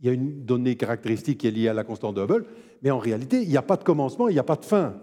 Il 0.00 0.06
y 0.06 0.08
a 0.10 0.12
une 0.12 0.44
donnée 0.44 0.76
caractéristique 0.76 1.38
qui 1.38 1.46
est 1.46 1.50
liée 1.50 1.68
à 1.68 1.74
la 1.74 1.84
constante 1.84 2.16
de 2.16 2.22
Hubble, 2.22 2.44
mais 2.82 2.90
en 2.90 2.98
réalité, 2.98 3.42
il 3.42 3.48
n'y 3.48 3.56
a 3.56 3.62
pas 3.62 3.76
de 3.76 3.84
commencement, 3.84 4.28
il 4.28 4.34
n'y 4.34 4.38
a 4.38 4.44
pas 4.44 4.56
de 4.56 4.64
fin. 4.64 4.94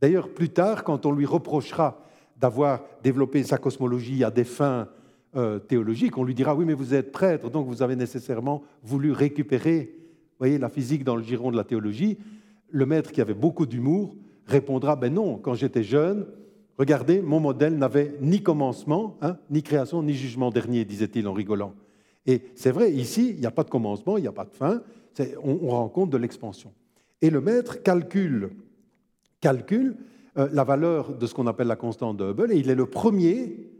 D'ailleurs, 0.00 0.28
plus 0.28 0.48
tard, 0.48 0.82
quand 0.82 1.06
on 1.06 1.12
lui 1.12 1.26
reprochera 1.26 2.04
d'avoir 2.36 2.82
développé 3.04 3.44
sa 3.44 3.58
cosmologie 3.58 4.24
à 4.24 4.32
des 4.32 4.42
fins 4.42 4.88
euh, 5.36 5.60
théologiques, 5.60 6.18
on 6.18 6.24
lui 6.24 6.34
dira 6.34 6.56
oui, 6.56 6.64
mais 6.64 6.74
vous 6.74 6.94
êtes 6.94 7.12
prêtre, 7.12 7.48
donc 7.48 7.68
vous 7.68 7.82
avez 7.82 7.94
nécessairement 7.94 8.62
voulu 8.82 9.12
récupérer 9.12 9.94
voyez, 10.40 10.58
la 10.58 10.68
physique 10.68 11.04
dans 11.04 11.14
le 11.14 11.22
giron 11.22 11.52
de 11.52 11.56
la 11.56 11.62
théologie. 11.62 12.18
Le 12.72 12.86
maître 12.86 13.12
qui 13.12 13.20
avait 13.20 13.34
beaucoup 13.34 13.66
d'humour 13.66 14.16
répondra 14.46 14.96
ben 14.96 15.14
non, 15.14 15.38
quand 15.38 15.54
j'étais 15.54 15.84
jeune, 15.84 16.26
Regardez, 16.78 17.20
mon 17.20 17.38
modèle 17.38 17.76
n'avait 17.76 18.16
ni 18.20 18.42
commencement, 18.42 19.16
hein, 19.20 19.36
ni 19.50 19.62
création, 19.62 20.02
ni 20.02 20.14
jugement 20.14 20.50
dernier, 20.50 20.84
disait-il 20.84 21.28
en 21.28 21.32
rigolant. 21.32 21.74
Et 22.26 22.42
c'est 22.54 22.70
vrai, 22.70 22.92
ici, 22.92 23.30
il 23.30 23.40
n'y 23.40 23.46
a 23.46 23.50
pas 23.50 23.64
de 23.64 23.70
commencement, 23.70 24.16
il 24.16 24.22
n'y 24.22 24.28
a 24.28 24.32
pas 24.32 24.44
de 24.44 24.54
fin, 24.54 24.82
on, 25.42 25.58
on 25.62 25.68
rend 25.68 25.88
compte 25.88 26.10
de 26.10 26.16
l'expansion. 26.16 26.72
Et 27.20 27.30
le 27.30 27.40
maître 27.40 27.82
calcule, 27.82 28.50
calcule 29.40 29.96
euh, 30.38 30.48
la 30.52 30.64
valeur 30.64 31.14
de 31.14 31.26
ce 31.26 31.34
qu'on 31.34 31.46
appelle 31.46 31.66
la 31.66 31.76
constante 31.76 32.16
de 32.16 32.24
Hubble, 32.24 32.52
et 32.52 32.56
il 32.56 32.70
est 32.70 32.74
le 32.74 32.86
premier 32.86 33.70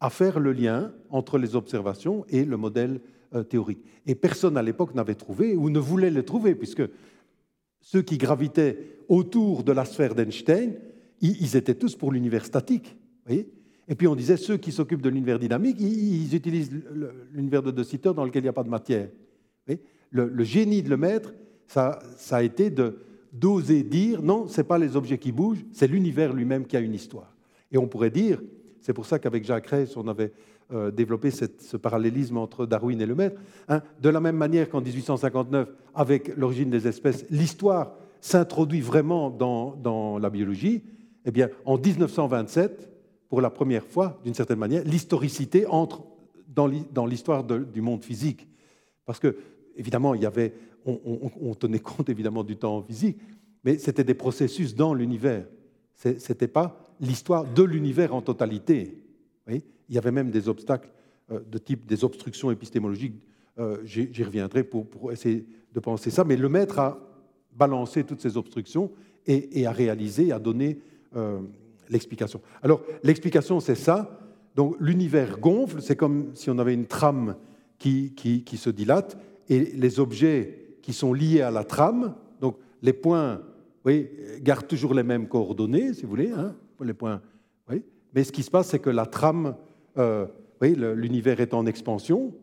à 0.00 0.10
faire 0.10 0.38
le 0.38 0.52
lien 0.52 0.92
entre 1.08 1.38
les 1.38 1.56
observations 1.56 2.26
et 2.28 2.44
le 2.44 2.56
modèle 2.56 3.00
euh, 3.34 3.42
théorique. 3.42 3.82
Et 4.06 4.14
personne 4.14 4.58
à 4.58 4.62
l'époque 4.62 4.94
n'avait 4.94 5.14
trouvé 5.14 5.56
ou 5.56 5.70
ne 5.70 5.78
voulait 5.78 6.10
le 6.10 6.24
trouver, 6.24 6.54
puisque 6.54 6.82
ceux 7.84 8.02
qui 8.02 8.18
gravitaient 8.18 8.78
autour 9.08 9.62
de 9.62 9.70
la 9.70 9.84
sphère 9.84 10.14
d'Einstein 10.14 10.74
ils 11.20 11.56
étaient 11.56 11.74
tous 11.74 11.96
pour 11.96 12.12
l'univers 12.12 12.44
statique. 12.44 12.96
Et 13.28 13.94
puis 13.94 14.06
on 14.06 14.14
disait, 14.14 14.36
ceux 14.36 14.56
qui 14.56 14.72
s'occupent 14.72 15.02
de 15.02 15.08
l'univers 15.08 15.38
dynamique, 15.38 15.76
ils 15.80 16.34
utilisent 16.34 16.70
l'univers 17.32 17.62
de 17.62 17.70
De 17.70 17.82
Sitter 17.82 18.12
dans 18.14 18.24
lequel 18.24 18.42
il 18.42 18.46
n'y 18.46 18.50
a 18.50 18.54
pas 18.54 18.64
de 18.64 18.68
matière. 18.68 19.08
Le, 20.10 20.44
génie 20.44 20.82
de 20.82 20.90
le 20.90 20.96
maître, 20.96 21.34
ça, 21.66 21.98
ça 22.16 22.36
a 22.36 22.42
été 22.42 22.70
d'oser 23.32 23.82
dire, 23.82 24.22
non, 24.22 24.46
ce 24.48 24.60
n'est 24.60 24.66
pas 24.66 24.78
les 24.78 24.96
objets 24.96 25.18
qui 25.18 25.32
bougent, 25.32 25.64
c'est 25.72 25.86
l'univers 25.86 26.32
lui-même 26.32 26.66
qui 26.66 26.76
a 26.76 26.80
une 26.80 26.94
histoire. 26.94 27.34
Et 27.72 27.78
on 27.78 27.88
pourrait 27.88 28.10
dire, 28.10 28.40
c'est 28.80 28.92
pour 28.92 29.06
ça 29.06 29.18
qu'avec 29.18 29.44
Jacques 29.44 29.66
Reiss, 29.66 29.96
on 29.96 30.06
avait 30.08 30.32
euh, 30.72 30.90
développé 30.90 31.30
ce 31.30 31.76
parallélisme 31.76 32.38
entre 32.38 32.64
Darwin 32.64 32.98
et 32.98 33.04
le 33.04 33.14
maître, 33.14 33.38
hein, 33.68 33.82
de 34.00 34.08
la 34.08 34.18
même 34.18 34.36
manière 34.36 34.70
qu'en 34.70 34.80
1859, 34.80 35.68
avec 35.94 36.34
l'origine 36.36 36.70
des 36.70 36.88
espèces, 36.88 37.26
l'histoire 37.28 37.92
s'introduit 38.22 38.80
vraiment 38.80 39.28
dans, 39.28 40.18
la 40.18 40.30
biologie, 40.30 40.82
eh 41.26 41.30
bien, 41.30 41.50
en 41.66 41.76
1927, 41.76 42.88
pour 43.28 43.42
la 43.42 43.50
première 43.50 43.84
fois, 43.84 44.18
d'une 44.24 44.32
certaine 44.32 44.58
manière, 44.58 44.82
l'historicité 44.84 45.66
entre 45.66 46.02
dans 46.48 47.04
l'histoire 47.04 47.44
du 47.44 47.82
monde 47.82 48.02
physique. 48.02 48.48
Parce 49.04 49.18
que, 49.18 49.36
évidemment, 49.76 50.14
il 50.14 50.22
y 50.22 50.26
avait, 50.26 50.54
on, 50.86 51.54
tenait 51.54 51.80
compte 51.80 52.08
évidemment 52.08 52.42
du 52.42 52.56
temps 52.56 52.82
physique, 52.82 53.18
mais 53.64 53.76
c'était 53.76 54.04
des 54.04 54.14
processus 54.14 54.74
dans 54.74 54.94
l'univers. 54.94 55.44
Ce 55.96 56.08
n'était 56.08 56.48
pas 56.48 56.94
l'histoire 57.00 57.44
de 57.44 57.62
l'univers 57.62 58.14
en 58.14 58.22
totalité. 58.22 59.04
Il 59.88 59.94
y 59.94 59.98
avait 59.98 60.12
même 60.12 60.30
des 60.30 60.48
obstacles 60.48 60.90
euh, 61.32 61.40
de 61.50 61.56
type 61.56 61.86
des 61.86 62.04
obstructions 62.04 62.50
épistémologiques. 62.50 63.14
Euh, 63.58 63.78
j'y 63.84 64.22
reviendrai 64.22 64.62
pour, 64.62 65.10
essayer 65.10 65.46
de 65.72 65.80
penser 65.80 66.10
ça. 66.10 66.22
Mais 66.24 66.36
le 66.36 66.50
maître 66.50 66.78
a 66.78 66.98
balancé 67.56 68.04
toutes 68.04 68.20
ces 68.20 68.36
obstructions 68.36 68.90
et, 69.26 69.60
et 69.60 69.66
a 69.66 69.72
réalisé, 69.72 70.32
a 70.32 70.38
donné 70.38 70.78
euh, 71.16 71.40
l'explication. 71.88 72.42
Alors, 72.62 72.82
l'explication, 73.02 73.60
c'est 73.60 73.74
ça. 73.74 74.20
Donc, 74.54 74.76
l'univers 74.80 75.38
gonfle, 75.38 75.80
c'est 75.80 75.96
comme 75.96 76.34
si 76.34 76.50
on 76.50 76.58
avait 76.58 76.74
une 76.74 76.86
trame 76.86 77.36
qui, 77.78 78.12
qui, 78.14 78.56
se 78.56 78.70
dilate, 78.70 79.18
et 79.48 79.60
les 79.60 80.00
objets 80.00 80.76
qui 80.82 80.92
sont 80.92 81.12
liés 81.12 81.42
à 81.42 81.50
la 81.50 81.64
trame, 81.64 82.14
donc 82.40 82.56
les 82.82 82.92
points, 82.92 83.40
oui, 83.84 84.08
gardent 84.40 84.66
toujours 84.66 84.94
les 84.94 85.02
mêmes 85.02 85.28
coordonnées, 85.28 85.92
si 85.92 86.02
vous 86.02 86.08
voulez, 86.08 86.30
hein, 86.30 86.54
les 86.80 86.94
points, 86.94 87.20
oui. 87.68 87.82
mais 88.14 88.24
ce 88.24 88.32
qui 88.32 88.42
se 88.42 88.50
passe, 88.50 88.68
c'est 88.68 88.78
que 88.78 88.90
la 88.90 89.06
trame, 89.06 89.54
euh, 89.98 90.26
l'univers 90.60 91.40
est 91.40 91.54
en 91.54 91.66
expansion, 91.66 92.34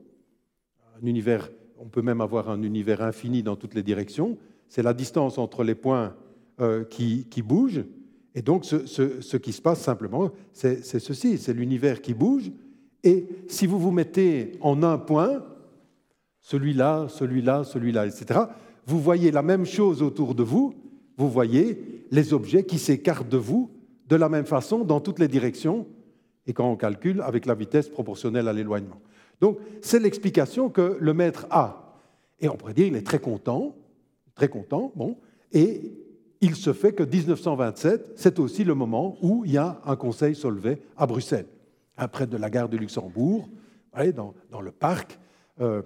un 1.02 1.06
univers, 1.06 1.50
on 1.78 1.86
peut 1.86 2.02
même 2.02 2.22
avoir 2.22 2.50
un 2.50 2.62
univers 2.64 3.02
infini 3.02 3.44
dans 3.44 3.56
toutes 3.56 3.74
les 3.74 3.84
directions, 3.84 4.38
c'est 4.68 4.84
la 4.84 4.94
distance 4.94 5.38
entre 5.38 5.64
les 5.64 5.76
points 5.76 6.16
euh, 6.60 6.84
qui, 6.84 7.28
qui 7.30 7.42
bougent, 7.42 7.84
et 8.34 8.42
donc, 8.42 8.66
ce, 8.66 9.38
qui 9.38 9.52
se 9.52 9.62
passe 9.62 9.82
simplement, 9.82 10.32
c'est 10.54 10.84
ceci, 10.84 11.38
c'est 11.38 11.54
l'univers 11.54 12.02
qui 12.02 12.14
bouge. 12.14 12.52
Et 13.04 13.28
si 13.48 13.68
vous 13.68 13.80
vous 13.80 13.92
mettez 13.92 14.54
en 14.62 14.84
un 14.84 14.98
point, 14.98 15.44
celui-là, 16.40 17.08
celui-là, 17.10 17.64
celui-là, 17.64 18.08
etc., 18.08 18.42
vous 18.86 19.00
voyez 19.00 19.32
la 19.32 19.42
même 19.42 19.66
chose 19.66 20.02
autour 20.02 20.34
de 20.34 20.44
vous, 20.44 20.74
vous 21.18 21.30
voyez 21.30 22.06
les 22.10 22.34
objets 22.34 22.64
qui 22.64 22.80
s'écartent 22.80 23.30
de 23.30 23.38
vous 23.38 23.70
de 24.08 24.16
la 24.16 24.30
même 24.30 24.46
façon 24.46 24.84
dans 24.84 25.00
toutes 25.00 25.20
les 25.20 25.28
directions, 25.28 25.86
et 26.48 26.54
quand 26.54 26.70
on 26.70 26.76
calcule 26.76 27.22
avec 27.22 27.46
la 27.46 27.54
vitesse 27.54 27.90
proportionnelle 27.90 28.48
à 28.48 28.54
l'éloignement. 28.54 29.00
Donc, 29.40 29.58
c'est 29.82 30.00
l'explication 30.00 30.70
que 30.70 30.98
le 31.00 31.14
maître 31.14 31.48
a. 31.50 31.98
Et 32.40 32.50
on 32.50 32.56
pourrait 32.56 32.74
dire 32.74 32.86
qu'il 32.86 32.96
est 32.96 33.06
très 33.06 33.20
content, 33.20 33.76
très 34.36 34.50
content, 34.50 34.92
bon, 34.96 35.18
et 35.52 35.92
il 36.42 36.56
se 36.56 36.74
fait 36.74 36.94
que 36.94 37.04
1927, 37.04 38.14
c'est 38.16 38.40
aussi 38.40 38.64
le 38.64 38.74
moment 38.74 39.18
où 39.22 39.46
il 39.46 39.52
y 39.52 39.58
a 39.58 39.80
un 39.86 39.96
conseil 39.96 40.36
Solvay 40.36 40.82
à 40.98 41.06
Bruxelles, 41.06 41.48
près 42.12 42.26
de 42.26 42.38
la 42.38 42.50
gare 42.50 42.70
de 42.70 42.78
Luxembourg, 42.78 43.48
dans, 44.16 44.34
dans 44.50 44.62
le 44.62 44.72
parc. 44.72 45.20
Euh, 45.60 45.82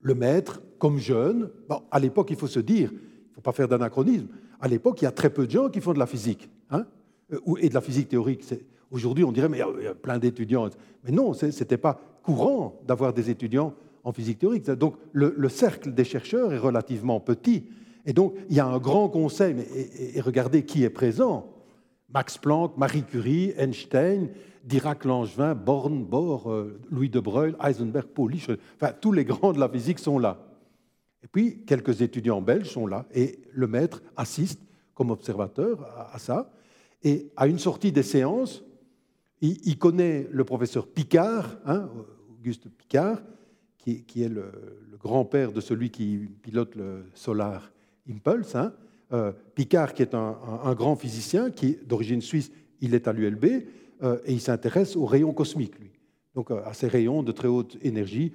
le 0.00 0.14
maître, 0.14 0.62
comme 0.78 0.98
jeune, 0.98 1.50
à 1.90 1.98
l'époque, 1.98 2.28
il 2.30 2.36
faut 2.36 2.46
se 2.46 2.60
dire, 2.60 2.90
il 2.92 3.28
ne 3.30 3.34
faut 3.34 3.40
pas 3.40 3.52
faire 3.52 3.66
d'anachronisme, 3.66 4.28
à 4.60 4.68
l'époque, 4.68 5.02
il 5.02 5.04
y 5.04 5.08
a 5.08 5.12
très 5.12 5.30
peu 5.30 5.46
de 5.46 5.50
gens 5.50 5.68
qui 5.68 5.80
font 5.80 5.92
de 5.92 5.98
la 5.98 6.06
physique, 6.06 6.48
hein, 6.70 6.86
euh, 7.32 7.56
et 7.58 7.68
de 7.68 7.74
la 7.74 7.80
physique 7.80 8.08
théorique. 8.08 8.44
Aujourd'hui, 8.90 9.24
on 9.24 9.32
dirait, 9.32 9.48
mais 9.48 9.58
il 9.78 9.84
y 9.84 9.88
a 9.88 9.94
plein 9.94 10.18
d'étudiants. 10.18 10.68
Mais 11.04 11.10
non, 11.10 11.32
ce 11.32 11.46
n'était 11.46 11.76
pas 11.76 12.00
courant 12.22 12.80
d'avoir 12.86 13.12
des 13.12 13.30
étudiants 13.30 13.74
en 14.04 14.12
physique 14.12 14.38
théorique. 14.38 14.70
Donc, 14.70 14.94
le, 15.12 15.48
cercle 15.48 15.92
des 15.92 16.04
chercheurs 16.04 16.52
est 16.52 16.58
relativement 16.58 17.18
petit. 17.18 17.64
Et 18.04 18.12
donc, 18.12 18.34
il 18.48 18.56
y 18.56 18.60
a 18.60 18.66
un 18.66 18.78
grand 18.78 19.08
conseil, 19.08 19.56
et, 20.14 20.20
regardez 20.20 20.64
qui 20.64 20.84
est 20.84 20.90
présent. 20.90 21.52
Max 22.14 22.38
Planck, 22.38 22.76
Marie 22.76 23.02
Curie, 23.02 23.52
Einstein, 23.58 24.28
Dirac-Langevin, 24.64 25.54
Born, 25.54 26.04
Bohr, 26.04 26.50
euh, 26.50 26.80
Louis 26.88 27.10
de 27.10 27.18
Broglie, 27.18 27.56
Heisenberg, 27.60 28.06
Pauli, 28.06 28.40
enfin, 28.80 28.92
tous 29.00 29.10
les 29.10 29.24
grands 29.24 29.52
de 29.52 29.58
la 29.58 29.68
physique 29.68 29.98
sont 29.98 30.20
là. 30.20 30.38
Et 31.24 31.26
puis, 31.26 31.64
quelques 31.64 32.02
étudiants 32.02 32.40
belges 32.40 32.70
sont 32.70 32.86
là, 32.86 33.06
et 33.12 33.40
le 33.52 33.66
maître 33.66 34.02
assiste 34.16 34.60
comme 34.94 35.10
observateur 35.10 35.84
à, 36.12 36.18
ça. 36.20 36.52
Et 37.02 37.32
à 37.36 37.48
une 37.48 37.58
sortie 37.58 37.90
des 37.90 38.04
séances, 38.04 38.62
il, 39.40 39.78
connaît 39.78 40.26
le 40.30 40.44
professeur 40.44 40.86
Picard, 40.86 41.58
hein, 41.66 41.88
Auguste 42.30 42.68
Picard, 42.70 43.22
qui, 43.78 44.22
est 44.22 44.28
le, 44.28 44.50
grand-père 44.98 45.52
de 45.52 45.60
celui 45.60 45.90
qui 45.90 46.28
pilote 46.42 46.74
le 46.74 47.04
Solar 47.14 47.70
Impulse. 48.10 48.56
Hein. 48.56 48.72
Euh, 49.12 49.32
Picard, 49.54 49.94
qui 49.94 50.02
est 50.02 50.14
un, 50.14 50.74
grand 50.74 50.96
physicien, 50.96 51.50
qui 51.50 51.78
d'origine 51.86 52.20
suisse, 52.20 52.50
il 52.80 52.94
est 52.94 53.06
à 53.06 53.12
l'ULB, 53.12 53.44
euh, 54.02 54.18
et 54.24 54.32
il 54.32 54.40
s'intéresse 54.40 54.96
aux 54.96 55.06
rayons 55.06 55.32
cosmiques, 55.32 55.78
lui. 55.78 55.92
Donc 56.34 56.50
euh, 56.50 56.60
à 56.64 56.74
ces 56.74 56.88
rayons 56.88 57.22
de 57.22 57.32
très 57.32 57.48
haute 57.48 57.76
énergie 57.82 58.32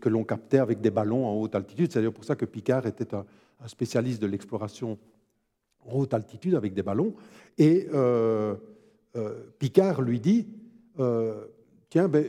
que 0.00 0.08
l'on 0.08 0.24
captait 0.24 0.58
avec 0.58 0.80
des 0.80 0.90
ballons 0.90 1.26
en 1.26 1.34
haute 1.34 1.54
altitude. 1.54 1.92
C'est 1.92 1.98
d'ailleurs 1.98 2.14
pour 2.14 2.24
ça 2.24 2.36
que 2.36 2.46
Picard 2.46 2.86
était 2.86 3.14
un, 3.14 3.26
spécialiste 3.66 4.20
de 4.20 4.26
l'exploration 4.26 4.98
en 5.86 5.98
haute 5.98 6.14
altitude 6.14 6.54
avec 6.54 6.72
des 6.72 6.82
ballons. 6.82 7.14
Et 7.58 7.86
Picard 9.58 10.02
lui 10.02 10.20
dit, 10.20 10.48
tiens, 11.88 12.08
ben, 12.08 12.24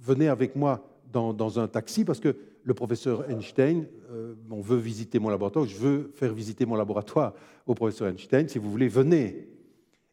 venez 0.00 0.28
avec 0.28 0.56
moi 0.56 0.88
dans, 1.12 1.58
un 1.58 1.68
taxi 1.68 2.04
parce 2.04 2.20
que 2.20 2.34
le 2.62 2.74
professeur 2.74 3.28
Einstein, 3.30 3.86
euh, 4.10 4.34
on 4.50 4.60
veut 4.60 4.76
visiter 4.76 5.18
mon 5.18 5.30
laboratoire, 5.30 5.64
je 5.66 5.76
veux 5.76 6.10
faire 6.14 6.34
visiter 6.34 6.66
mon 6.66 6.76
laboratoire 6.76 7.34
au 7.66 7.74
professeur 7.74 8.08
Einstein, 8.08 8.48
si 8.48 8.58
vous 8.58 8.70
voulez, 8.70 8.88
venez. 8.88 9.48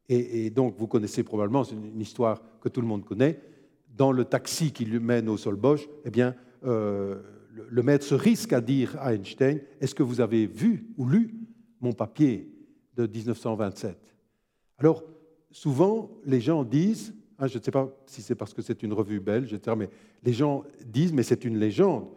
Et, 0.07 0.51
donc, 0.51 0.75
vous 0.77 0.85
connaissez 0.85 1.23
probablement, 1.23 1.63
c'est 1.63 1.75
une 1.75 1.99
histoire 1.99 2.39
que 2.61 2.69
tout 2.69 2.79
le 2.79 2.87
monde 2.87 3.03
connaît, 3.03 3.41
dans 3.97 4.11
le 4.11 4.23
taxi 4.23 4.71
qui 4.71 4.85
lui 4.85 4.99
mène 4.99 5.27
au 5.29 5.37
sol 5.37 5.55
Bosch, 5.55 5.87
eh 6.05 6.11
bien, 6.11 6.35
euh, 6.63 7.21
le, 7.51 7.81
maître 7.81 8.05
se 8.05 8.13
risque 8.13 8.53
à 8.53 8.61
dire 8.61 8.95
à 8.99 9.15
Einstein, 9.15 9.59
est-ce 9.81 9.95
que 9.95 10.03
vous 10.03 10.21
avez 10.21 10.45
vu 10.45 10.93
ou 10.97 11.07
lu 11.07 11.33
mon 11.81 11.91
papier 11.91 12.51
de 12.95 13.07
1927 13.07 13.97
Alors, 14.77 15.03
souvent, 15.55 16.09
les 16.25 16.41
gens 16.41 16.63
disent, 16.63 17.13
Hein, 17.37 17.47
je 17.47 17.57
ne 17.57 17.63
sais 17.63 17.71
pas 17.71 17.89
si 18.05 18.21
c'est 18.21 18.35
parce 18.35 18.53
que 18.53 18.61
c'est 18.61 18.81
une 18.83 18.93
revue 18.93 19.19
belge, 19.19 19.53
etc., 19.53 19.75
mais 19.77 19.89
les 20.23 20.33
gens 20.33 20.63
disent, 20.85 21.11
mais 21.11 21.23
c'est 21.23 21.43
une 21.43 21.57
légende. 21.57 22.07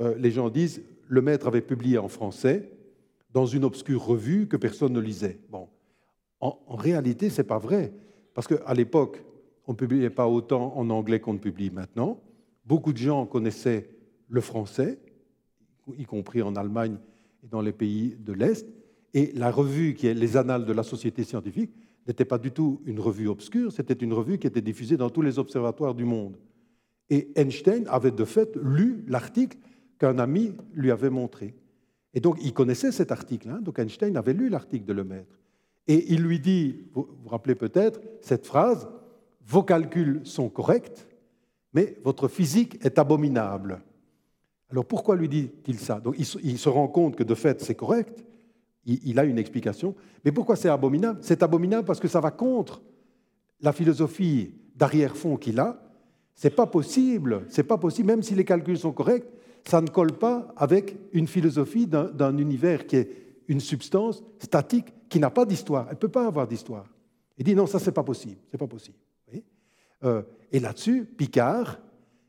Euh, 0.00 0.14
les 0.18 0.30
gens 0.30 0.50
disent, 0.50 0.82
le 1.08 1.22
maître 1.22 1.46
avait 1.46 1.62
publié 1.62 1.98
en 1.98 2.08
français 2.08 2.70
dans 3.32 3.46
une 3.46 3.64
obscure 3.64 4.04
revue 4.04 4.48
que 4.48 4.56
personne 4.56 4.92
ne 4.92 5.00
lisait. 5.00 5.38
Bon, 5.50 5.68
en, 6.40 6.58
réalité, 6.76 7.30
ce 7.30 7.40
n'est 7.40 7.46
pas 7.46 7.58
vrai, 7.58 7.92
parce 8.34 8.46
qu'à 8.46 8.74
l'époque, 8.74 9.24
on 9.66 9.72
ne 9.72 9.76
publiait 9.76 10.10
pas 10.10 10.28
autant 10.28 10.76
en 10.76 10.90
anglais 10.90 11.20
qu'on 11.20 11.32
ne 11.32 11.38
publie 11.38 11.70
maintenant. 11.70 12.20
Beaucoup 12.66 12.92
de 12.92 12.98
gens 12.98 13.24
connaissaient 13.24 13.88
le 14.28 14.40
français, 14.40 14.98
y 15.96 16.04
compris 16.04 16.42
en 16.42 16.54
Allemagne 16.54 16.98
et 17.42 17.46
dans 17.48 17.62
les 17.62 17.72
pays 17.72 18.16
de 18.18 18.32
l'Est. 18.32 18.66
Et 19.14 19.32
la 19.34 19.50
revue 19.50 19.94
qui 19.94 20.06
est 20.06 20.14
les 20.14 20.36
Annales 20.36 20.66
de 20.66 20.72
la 20.72 20.82
Société 20.82 21.24
scientifique 21.24 21.72
n'était 22.06 22.24
pas 22.24 22.38
du 22.38 22.52
tout 22.52 22.80
une 22.86 23.00
revue 23.00 23.28
obscure, 23.28 23.72
c'était 23.72 23.94
une 23.94 24.12
revue 24.12 24.38
qui 24.38 24.46
était 24.46 24.60
diffusée 24.60 24.96
dans 24.96 25.10
tous 25.10 25.22
les 25.22 25.38
observatoires 25.38 25.94
du 25.94 26.04
monde. 26.04 26.36
Et 27.10 27.28
Einstein 27.36 27.86
avait 27.88 28.10
de 28.10 28.24
fait 28.24 28.56
lu 28.56 29.04
l'article 29.08 29.58
qu'un 29.98 30.18
ami 30.18 30.52
lui 30.74 30.90
avait 30.90 31.10
montré. 31.10 31.54
Et 32.14 32.20
donc 32.20 32.38
il 32.42 32.52
connaissait 32.52 32.92
cet 32.92 33.12
article, 33.12 33.48
hein. 33.48 33.60
donc 33.62 33.78
Einstein 33.78 34.16
avait 34.16 34.32
lu 34.32 34.48
l'article 34.48 34.84
de 34.84 34.92
Lemaître. 34.92 35.38
Et 35.86 36.12
il 36.12 36.22
lui 36.22 36.40
dit, 36.40 36.86
vous 36.92 37.06
vous 37.22 37.28
rappelez 37.28 37.54
peut-être 37.54 38.00
cette 38.20 38.46
phrase, 38.46 38.88
vos 39.44 39.62
calculs 39.62 40.20
sont 40.24 40.48
corrects, 40.48 41.06
mais 41.72 41.96
votre 42.02 42.26
physique 42.26 42.78
est 42.84 42.98
abominable. 42.98 43.82
Alors 44.70 44.84
pourquoi 44.84 45.14
lui 45.14 45.28
dit-il 45.28 45.78
ça? 45.78 46.00
Donc 46.00 46.16
il 46.18 46.58
se 46.58 46.68
rend 46.68 46.88
compte 46.88 47.14
que 47.14 47.22
de 47.22 47.34
fait 47.34 47.60
c'est 47.60 47.76
correct, 47.76 48.24
il, 48.86 49.18
a 49.18 49.24
une 49.24 49.38
explication. 49.38 49.94
Mais 50.24 50.32
pourquoi 50.32 50.56
c'est 50.56 50.68
abominable? 50.68 51.18
C'est 51.22 51.42
abominable 51.42 51.84
parce 51.84 52.00
que 52.00 52.08
ça 52.08 52.20
va 52.20 52.30
contre 52.30 52.82
la 53.60 53.72
philosophie 53.72 54.54
d'arrière-fond 54.76 55.36
qu'il 55.36 55.58
a. 55.58 55.82
C'est 56.34 56.54
pas 56.54 56.66
possible, 56.66 57.46
c'est 57.48 57.64
pas 57.64 57.78
possible, 57.78 58.08
même 58.08 58.22
si 58.22 58.34
les 58.34 58.44
calculs 58.44 58.78
sont 58.78 58.92
corrects, 58.92 59.26
ça 59.64 59.80
ne 59.80 59.88
colle 59.88 60.12
pas 60.12 60.52
avec 60.56 60.96
une 61.12 61.26
philosophie 61.26 61.86
d'un 61.86 62.38
univers 62.38 62.86
qui 62.86 62.96
est 62.96 63.10
une 63.48 63.60
substance 63.60 64.22
statique 64.38 64.86
qui 65.08 65.18
n'a 65.18 65.30
pas 65.30 65.44
d'histoire. 65.44 65.86
Elle 65.88 65.94
ne 65.94 66.00
peut 66.00 66.08
pas 66.08 66.26
avoir 66.26 66.46
d'histoire. 66.46 66.86
Il 67.38 67.44
dit 67.44 67.54
non, 67.54 67.66
ça 67.66 67.78
c'est 67.78 67.92
pas 67.92 68.04
possible, 68.04 68.36
c'est 68.50 68.58
pas 68.58 68.66
possible. 68.66 68.96
Euh, 70.04 70.22
et 70.52 70.60
là-dessus, 70.60 71.04
Picard, 71.04 71.78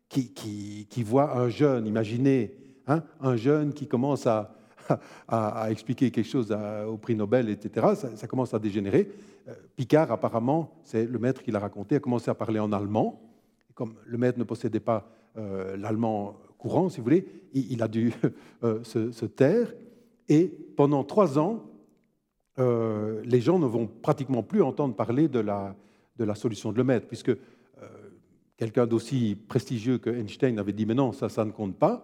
qui, 0.09 0.87
voit 1.03 1.37
un 1.37 1.49
jeune, 1.49 1.85
imaginez, 1.85 2.55
hein, 2.87 3.03
un 3.19 3.35
jeune 3.35 3.73
qui 3.73 3.87
commence 3.87 4.25
à, 4.25 4.56
à, 5.27 5.71
expliquer 5.71 6.11
quelque 6.11 6.29
chose 6.29 6.55
au 6.87 6.97
prix 6.97 7.15
Nobel, 7.15 7.49
etc., 7.49 7.87
ça, 8.15 8.27
commence 8.27 8.53
à 8.53 8.59
dégénérer. 8.59 9.09
Euh, 9.47 9.53
Picard, 9.75 10.11
apparemment, 10.11 10.79
c'est 10.83 11.05
le 11.05 11.19
maître 11.19 11.41
qui 11.41 11.51
l'a 11.51 11.59
raconté, 11.59 11.95
a 11.95 11.99
commencé 11.99 12.29
à 12.29 12.35
parler 12.35 12.59
en 12.59 12.71
allemand. 12.71 13.21
Comme 13.73 13.95
le 14.05 14.17
maître 14.17 14.39
ne 14.39 14.43
possédait 14.43 14.79
pas 14.79 15.09
euh, 15.37 15.77
l'allemand 15.77 16.37
courant, 16.57 16.89
si 16.89 16.97
vous 16.97 17.03
voulez, 17.03 17.27
il, 17.53 17.81
a 17.83 17.87
dû 17.87 18.13
euh, 18.63 18.83
se, 18.83 19.25
taire. 19.25 19.73
Et 20.29 20.47
pendant 20.75 21.03
trois 21.03 21.39
ans, 21.39 21.63
les 22.57 23.39
gens 23.39 23.59
ne 23.59 23.67
vont 23.67 23.85
pratiquement 23.85 24.41
plus 24.41 24.63
entendre 24.63 24.95
parler 24.95 25.27
de 25.27 25.39
la, 25.39 25.75
de 26.17 26.23
la 26.23 26.33
solution 26.33 26.71
de 26.71 26.77
le 26.77 26.83
maître, 26.83 27.07
puisque 27.07 27.31
quelqu'un 28.57 28.87
d'aussi 28.87 29.37
prestigieux 29.47 29.99
que 29.99 30.09
Einstein 30.09 30.57
avait 30.57 30.73
dit, 30.73 30.87
mais 30.87 30.95
non, 30.95 31.11
ça, 31.11 31.29
ça 31.29 31.45
ne 31.45 31.51
compte 31.51 31.75
pas 31.75 32.03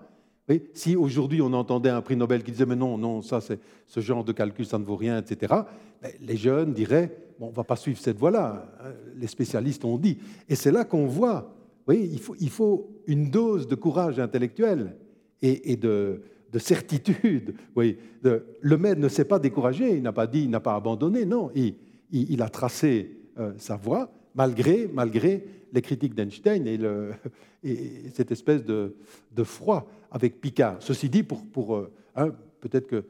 si 0.74 0.96
aujourd'hui 0.96 1.42
on 1.42 1.54
entendait 1.54 1.90
un 1.90 2.02
prix 2.02 2.16
Nobel 2.16 2.44
qui 2.44 2.52
disait 2.52 2.66
mais 2.66 2.76
non, 2.76 2.98
non, 2.98 3.22
ça 3.22 3.42
c'est 3.42 3.60
ce 3.88 4.00
genre 4.00 4.24
de 4.24 4.32
calcul, 4.32 4.66
ça 4.66 4.78
ne 4.78 4.84
vaut 4.84 4.96
rien, 4.96 5.18
etc., 5.18 5.54
ben, 6.02 6.12
les 6.22 6.38
jeunes 6.38 6.74
diraient 6.74 7.24
on 7.40 7.50
ne 7.50 7.56
va 7.56 7.64
pas 7.64 7.76
suivre 7.76 8.00
cette 8.00 8.18
voie-là. 8.18 8.66
Hein, 8.80 8.94
les 9.16 9.28
spécialistes 9.28 9.86
ont 9.86 9.98
dit. 9.98 10.18
Et 10.48 10.56
c'est 10.56 10.72
là 10.72 10.86
qu'on 10.86 11.06
voit, 11.06 11.54
oui, 11.88 12.10
il 12.12 12.20
faut, 12.20 12.36
il 12.40 12.50
faut 12.50 12.90
une 13.08 13.30
dose 13.30 13.68
de 13.68 13.76
courage 13.76 14.20
intellectuel 14.20 14.96
et, 15.42 15.76
de, 15.76 16.22
certitude. 16.58 17.56
Oui, 17.76 17.98
le 18.24 18.78
maître 18.78 19.02
ne 19.02 19.10
s'est 19.10 19.26
pas 19.26 19.40
découragé, 19.40 19.98
il 19.98 20.02
n'a 20.02 20.14
pas 20.14 20.28
dit, 20.28 20.44
il 20.44 20.50
n'a 20.50 20.62
pas 20.62 20.76
abandonné, 20.76 21.26
non, 21.26 21.52
il, 21.56 21.76
il, 22.12 22.42
a 22.42 22.48
tracé 22.48 23.18
euh, 23.38 23.52
sa 23.58 23.76
voie 23.76 24.10
malgré, 24.36 24.90
malgré 24.94 25.44
les 25.74 25.82
critiques 25.82 26.14
d'Einstein 26.14 26.66
et, 26.68 26.80
et, 27.64 28.10
cette 28.14 28.32
espèce 28.32 28.64
de, 28.64 28.96
de, 29.36 29.44
froid 29.44 29.90
avec 30.14 30.40
Picard. 30.40 30.78
Ceci 30.80 31.10
dit, 31.10 31.24
pour, 31.24 31.76
euh, 31.76 31.92
hein, 32.16 32.32
peut-être 32.62 32.88
que 32.88 33.04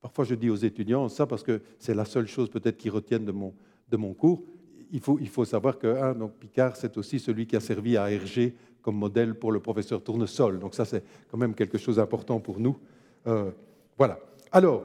parfois 0.00 0.24
je 0.24 0.36
dis 0.36 0.48
aux 0.48 0.56
étudiants 0.56 1.08
ça 1.08 1.26
parce 1.26 1.42
que 1.42 1.60
c'est 1.80 1.94
la 1.94 2.04
seule 2.04 2.28
chose 2.28 2.48
peut-être 2.48 2.78
qu'ils 2.78 2.92
retiennent 2.92 3.24
de 3.24 3.32
mon, 3.96 4.14
cours. 4.14 4.44
Il 4.92 5.00
faut, 5.00 5.44
savoir 5.44 5.78
que 5.78 5.88
hein, 5.88 6.30
Picard, 6.40 6.76
c'est 6.76 6.96
aussi 6.96 7.18
celui 7.18 7.46
qui 7.46 7.56
a 7.56 7.60
servi 7.60 7.96
à 7.96 8.10
Hergé 8.10 8.54
comme 8.80 8.96
modèle 8.96 9.34
pour 9.34 9.52
le 9.52 9.60
professeur 9.60 10.02
Tournesol. 10.02 10.60
Donc 10.60 10.74
ça, 10.74 10.84
c'est 10.84 11.02
quand 11.30 11.36
même 11.36 11.54
quelque 11.54 11.76
chose 11.76 11.96
d'important 11.96 12.38
pour 12.38 12.60
nous. 12.60 12.78
Euh, 13.26 13.50
voilà. 13.98 14.18
Alors, 14.52 14.84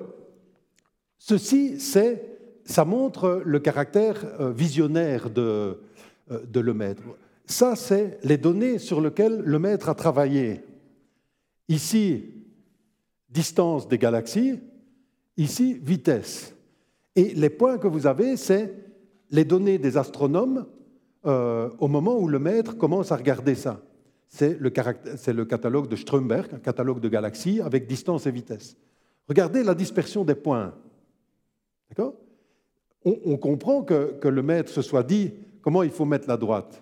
ceci, 1.20 1.80
c'est, 1.80 2.22
ça 2.66 2.84
montre 2.84 3.44
le 3.46 3.60
caractère 3.60 4.26
euh, 4.42 4.52
visionnaire 4.52 5.30
de, 5.30 5.78
de 6.30 6.60
Lemaître. 6.60 7.04
Ça, 7.46 7.76
c'est 7.76 8.18
les 8.24 8.38
données 8.38 8.80
sur 8.80 9.00
lesquelles 9.00 9.40
le 9.40 9.60
maître 9.60 9.88
a 9.88 9.96
travaillé. 9.96 10.64
Ici, 11.70 12.26
distance 13.30 13.88
des 13.88 13.98
galaxies, 13.98 14.60
ici, 15.38 15.80
vitesse. 15.82 16.56
Et 17.16 17.34
les 17.34 17.50
points 17.50 17.78
que 17.78 17.88
vous 17.88 18.08
avez, 18.08 18.38
c'est 18.38 18.74
les 19.30 19.46
données 19.46 19.78
des 19.78 19.98
astronomes 19.98 20.66
euh, 21.26 21.70
au 21.80 21.88
moment 21.88 22.18
où 22.18 22.28
le 22.28 22.40
maître 22.40 22.78
commence 22.78 23.12
à 23.12 23.16
regarder 23.16 23.56
ça. 23.56 23.82
c'est 24.28 24.60
le, 24.60 24.70
catalogue 24.70 25.88
de 25.88 25.96
Strömberg, 25.96 26.54
un 26.54 26.60
catalogue 26.60 27.00
de 27.00 27.10
galaxies 27.10 27.62
avec 27.62 27.88
distance 27.88 28.26
et 28.28 28.32
vitesse. 28.32 28.76
Regardez 29.28 29.64
la 29.64 29.74
dispersion 29.74 30.26
des 30.26 30.36
points. 30.36 30.74
D'accord? 31.90 32.16
On, 33.06 33.38
comprend 33.38 33.84
que, 33.84 34.28
le 34.28 34.42
maître 34.42 34.72
se 34.72 34.82
soit 34.82 35.04
dit 35.04 35.34
comment 35.62 35.84
il 35.84 35.92
faut 35.92 36.06
mettre 36.06 36.28
la 36.28 36.38
droite? 36.38 36.82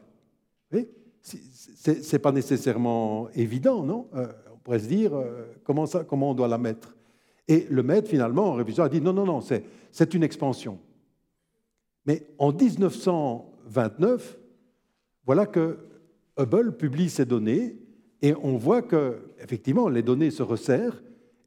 Ce 1.22 2.12
n'est 2.12 2.20
pas 2.20 2.32
nécessairement 2.32 3.30
évident, 3.36 3.84
non? 3.84 4.08
Euh, 4.16 4.28
pourrait 4.64 4.80
se 4.80 4.88
dire 4.88 5.14
euh, 5.14 5.46
comment, 5.64 5.86
on 6.30 6.34
doit 6.34 6.48
la 6.48 6.58
mettre. 6.58 6.96
Et 7.48 7.68
le 7.70 7.84
maître, 7.84 8.10
finalement, 8.10 8.46
en 8.50 8.54
révision, 8.54 8.84
a 8.84 8.90
dit 8.90 9.02
non, 9.02 9.14
non, 9.14 9.26
non, 9.26 9.42
c'est 9.42 10.14
une 10.14 10.24
expansion. 10.24 10.80
Mais 12.06 12.24
en 12.38 12.52
1929, 12.52 14.38
voilà 15.26 15.46
que 15.46 15.78
Hubble 16.38 16.78
publie 16.78 17.10
ces 17.10 17.26
données 17.26 17.76
et 18.22 18.34
on 18.36 18.58
voit 18.58 18.82
que, 18.82 19.20
effectivement, 19.40 19.90
les 19.90 20.02
données 20.02 20.32
se 20.32 20.44
resserrent 20.44 21.02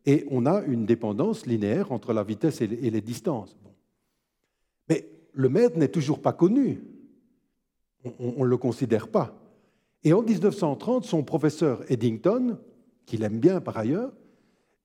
et 0.06 0.26
on 0.30 0.46
a 0.46 0.62
une 0.62 0.86
dépendance 0.86 1.46
linéaire 1.46 1.92
entre 1.92 2.12
la 2.12 2.22
vitesse 2.22 2.60
et 2.60 2.66
les 2.66 3.00
distances. 3.00 3.56
Mais 4.88 5.08
le 5.32 5.48
maître 5.48 5.78
n'est 5.78 5.88
toujours 5.88 6.20
pas 6.20 6.32
connu. 6.32 6.82
On 8.18 8.44
ne 8.44 8.48
le 8.48 8.56
considère 8.58 9.08
pas. 9.08 9.34
Et 10.02 10.12
en 10.12 10.22
1930, 10.22 11.04
son 11.04 11.22
professeur 11.22 11.90
Eddington, 11.90 12.58
qu'il 13.06 13.22
aime 13.22 13.38
bien 13.38 13.60
par 13.60 13.76
ailleurs, 13.76 14.12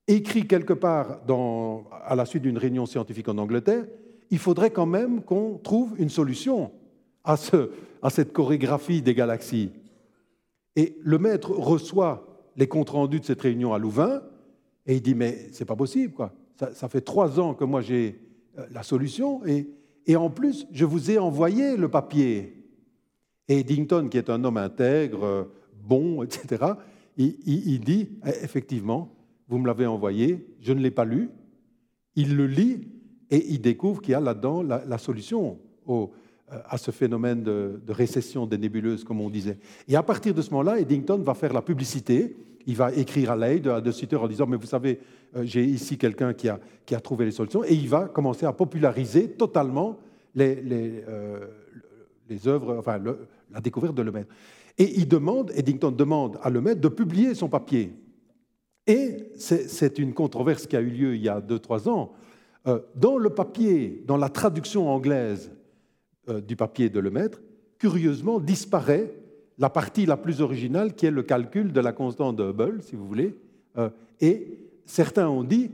écrit 0.07 0.47
quelque 0.47 0.73
part 0.73 1.19
à 2.05 2.15
la 2.15 2.25
suite 2.25 2.43
d'une 2.43 2.57
réunion 2.57 2.85
scientifique 2.85 3.29
en 3.29 3.37
Angleterre, 3.37 3.85
il 4.31 4.39
faudrait 4.39 4.71
quand 4.71 4.85
même 4.85 5.21
qu'on 5.21 5.57
trouve 5.57 5.95
une 5.99 6.09
solution 6.09 6.71
à, 7.23 7.35
à 8.01 8.09
cette 8.09 8.33
chorégraphie 8.33 9.01
des 9.01 9.13
galaxies. 9.13 9.71
Et 10.75 10.97
le 11.01 11.17
maître 11.17 11.51
reçoit 11.51 12.25
les 12.55 12.67
comptes 12.67 12.89
rendus 12.89 13.19
de 13.19 13.25
cette 13.25 13.41
réunion 13.41 13.73
à 13.73 13.79
Louvain 13.79 14.21
et 14.85 14.95
il 14.95 15.01
dit 15.01 15.15
mais 15.15 15.49
c'est 15.51 15.65
pas 15.65 15.75
possible 15.75 16.13
quoi. 16.13 16.33
Ça, 16.59 16.73
ça, 16.73 16.89
fait 16.89 17.01
trois 17.01 17.39
ans 17.39 17.53
que 17.53 17.63
moi 17.63 17.81
j'ai 17.81 18.19
euh, 18.57 18.65
la 18.71 18.83
solution 18.83 19.45
et, 19.45 19.69
et 20.05 20.15
en 20.15 20.29
plus 20.29 20.67
je 20.71 20.85
vous 20.85 21.11
ai 21.11 21.17
envoyé 21.17 21.77
le 21.77 21.89
papier. 21.89 22.59
Et 23.47 23.59
Eddington, 23.59 24.09
qui 24.09 24.17
est 24.17 24.29
un 24.29 24.43
homme 24.43 24.57
intègre, 24.57 25.23
euh, 25.23 25.43
bon, 25.83 26.21
etc., 26.23 26.73
il, 27.19 27.79
dit 27.81 28.09
eh, 28.25 28.43
effectivement 28.43 29.13
vous 29.49 29.57
me 29.57 29.67
l'avez 29.67 29.85
envoyé, 29.85 30.45
je 30.61 30.73
ne 30.73 30.79
l'ai 30.79 30.91
pas 30.91 31.05
lu. 31.05 31.29
Il 32.15 32.35
le 32.35 32.45
lit 32.45 32.87
et 33.31 33.45
il 33.49 33.61
découvre 33.61 34.01
qu'il 34.01 34.11
y 34.11 34.15
a 34.15 34.19
là-dedans 34.19 34.61
la, 34.61 34.97
solution 34.97 35.59
au, 35.85 36.11
à 36.47 36.77
ce 36.77 36.91
phénomène 36.91 37.43
de, 37.43 37.81
récession 37.89 38.45
des 38.45 38.57
nébuleuses, 38.57 39.03
comme 39.03 39.21
on 39.21 39.29
disait. 39.29 39.57
Et 39.87 39.95
à 39.95 40.03
partir 40.03 40.33
de 40.33 40.41
ce 40.41 40.51
moment-là, 40.51 40.79
Eddington 40.79 41.17
va 41.17 41.33
faire 41.33 41.53
la 41.53 41.61
publicité. 41.61 42.35
Il 42.67 42.75
va 42.75 42.93
écrire 42.93 43.31
à 43.31 43.35
l'aide 43.35 43.67
à 43.67 43.81
De 43.81 43.91
Sutter 43.91 44.17
en 44.17 44.27
disant 44.27 44.45
Mais 44.45 44.57
vous 44.57 44.67
savez, 44.67 44.99
euh, 45.35 45.43
j'ai 45.43 45.63
ici 45.63 45.97
quelqu'un 45.97 46.33
qui 46.33 46.47
a, 46.47 46.59
trouvé 47.01 47.25
les 47.25 47.31
solutions. 47.31 47.63
Et 47.63 47.73
il 47.73 47.89
va 47.89 48.05
commencer 48.05 48.45
à 48.45 48.53
populariser 48.53 49.31
totalement 49.31 49.97
les, 50.35 51.03
euh, 51.07 51.47
œuvres, 52.45 52.77
enfin, 52.77 52.99
la 53.51 53.61
découverte 53.61 53.95
de 53.95 54.03
Lemaitre. 54.03 54.29
Et 54.79 54.97
il 54.97 55.07
demande, 55.07 55.51
Eddington 55.55 55.91
demande 55.91 56.39
à 56.41 56.49
Lemaitre 56.49 56.81
de 56.81 56.87
publier 56.87 57.35
son 57.35 57.49
papier. 57.49 57.93
Et 58.87 59.29
c'est 59.35 59.99
une 59.99 60.13
controverse 60.13 60.65
qui 60.65 60.75
a 60.75 60.81
eu 60.81 60.89
lieu 60.89 61.15
il 61.15 61.21
y 61.21 61.29
a 61.29 61.41
2-3 61.41 61.89
ans. 61.89 62.13
Euh, 62.65 62.79
dans 62.95 63.17
le 63.17 63.29
papier, 63.29 64.03
dans 64.07 64.17
la 64.17 64.29
traduction 64.29 64.89
anglaise 64.89 65.51
euh, 66.29 66.41
du 66.41 66.55
papier 66.55 66.89
de 66.89 66.99
Lemaître, 66.99 67.41
curieusement 67.77 68.39
disparaît 68.39 69.13
la 69.59 69.69
partie 69.69 70.05
la 70.05 70.17
plus 70.17 70.41
originale 70.41 70.95
qui 70.95 71.05
est 71.05 71.11
le 71.11 71.23
calcul 71.23 71.71
de 71.71 71.79
la 71.81 71.91
constante 71.91 72.37
de 72.37 72.43
Hubble, 72.43 72.81
si 72.81 72.95
vous 72.95 73.05
voulez. 73.05 73.35
Euh, 73.77 73.89
et 74.21 74.57
certains 74.85 75.29
ont 75.29 75.43
dit, 75.43 75.71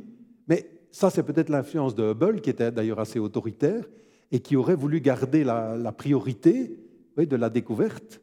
mais 0.48 0.70
ça 0.92 1.10
c'est 1.10 1.24
peut-être 1.24 1.50
l'influence 1.50 1.96
de 1.96 2.12
Hubble, 2.12 2.42
qui 2.42 2.50
était 2.50 2.72
d'ailleurs 2.72 3.00
assez 3.00 3.20
autoritaire, 3.20 3.88
et 4.32 4.40
qui 4.40 4.56
aurait 4.56 4.76
voulu 4.76 5.00
garder 5.00 5.44
la, 5.44 5.92
priorité 5.92 6.76
de 7.18 7.36
la 7.36 7.50
découverte, 7.50 8.22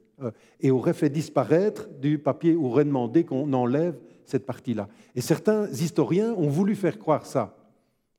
et 0.60 0.70
aurait 0.70 0.92
fait 0.92 1.10
disparaître 1.10 1.88
du 2.00 2.18
papier, 2.18 2.54
aurait 2.54 2.84
demandé 2.84 3.24
qu'on 3.24 3.52
enlève 3.52 3.98
cette 4.24 4.46
partie-là. 4.46 4.88
Et 5.14 5.20
certains 5.20 5.68
historiens 5.68 6.32
ont 6.34 6.48
voulu 6.48 6.74
faire 6.76 6.98
croire 6.98 7.26
ça. 7.26 7.56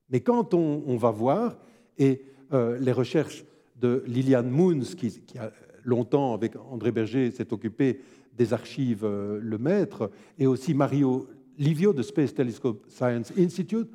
Mais 0.09 0.19
quand 0.19 0.53
on, 0.53 0.97
va 0.97 1.11
voir, 1.11 1.57
et 1.97 2.25
les 2.51 2.91
recherches 2.91 3.45
de 3.79 4.03
Liliane 4.07 4.49
Moons, 4.49 4.81
qui, 4.97 5.21
a 5.39 5.51
longtemps, 5.83 6.33
avec 6.33 6.55
André 6.55 6.91
Berger, 6.91 7.31
s'est 7.31 7.53
occupé 7.53 7.99
des 8.35 8.53
archives 8.53 9.03
euh, 9.03 9.39
Le 9.41 9.57
Maître, 9.57 10.09
et 10.39 10.47
aussi 10.47 10.73
Mario 10.73 11.27
Livio 11.57 11.93
de 11.93 12.01
Space 12.01 12.33
Telescope 12.33 12.85
Science 12.87 13.31
Institute, 13.37 13.91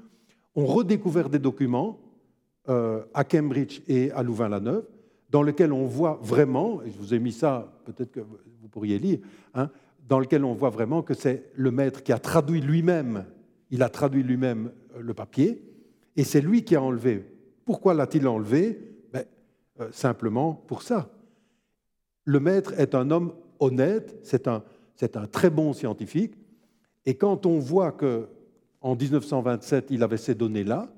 ont 0.54 0.66
redécouvert 0.66 1.28
des 1.28 1.38
documents 1.38 1.98
euh, 2.68 3.04
à 3.14 3.24
Cambridge 3.24 3.80
et 3.88 4.10
à 4.12 4.22
Louvain-la-Neuve, 4.22 4.86
dans 5.30 5.42
lesquels 5.42 5.72
on 5.72 5.84
voit 5.84 6.18
vraiment, 6.22 6.82
et 6.82 6.90
je 6.90 6.98
vous 6.98 7.14
ai 7.14 7.18
mis 7.18 7.32
ça, 7.32 7.72
peut-être 7.84 8.10
que 8.10 8.20
vous 8.20 8.68
pourriez 8.68 8.98
lire, 8.98 9.18
hein, 9.54 9.70
dans 10.08 10.18
lequel 10.18 10.44
on 10.44 10.54
voit 10.54 10.70
vraiment 10.70 11.02
que 11.02 11.14
c'est 11.14 11.50
le 11.54 11.70
maître 11.70 12.02
qui 12.02 12.12
a 12.12 12.18
traduit 12.18 12.60
lui-même, 12.60 13.26
il 13.70 13.82
a 13.82 13.88
traduit 13.88 14.22
lui-même 14.22 14.70
euh, 14.96 15.00
le 15.00 15.14
papier, 15.14 15.62
et 16.16 16.24
c'est 16.24 16.40
lui 16.40 16.64
qui 16.64 16.76
a 16.76 16.82
enlevé. 16.82 17.24
Pourquoi 17.64 17.94
l'a-t-il 17.94 18.26
enlevé? 18.26 18.88
Euh, 19.80 19.88
simplement 19.92 20.54
pour 20.54 20.82
ça. 20.82 21.08
Le 22.24 22.40
maître 22.40 22.72
est 22.78 22.96
un 22.96 23.10
homme 23.12 23.32
honnête, 23.60 24.18
c'est 24.24 24.48
un, 24.48 24.64
un, 25.00 25.26
très 25.26 25.50
bon 25.50 25.72
scientifique, 25.72 26.34
et 27.06 27.14
quand 27.14 27.46
on 27.46 27.58
voit 27.60 27.92
que 27.92 28.28
en 28.80 28.96
1927 28.96 29.90
il 29.90 30.02
avait 30.02 30.16
ces 30.16 30.34
données-là, 30.34 30.92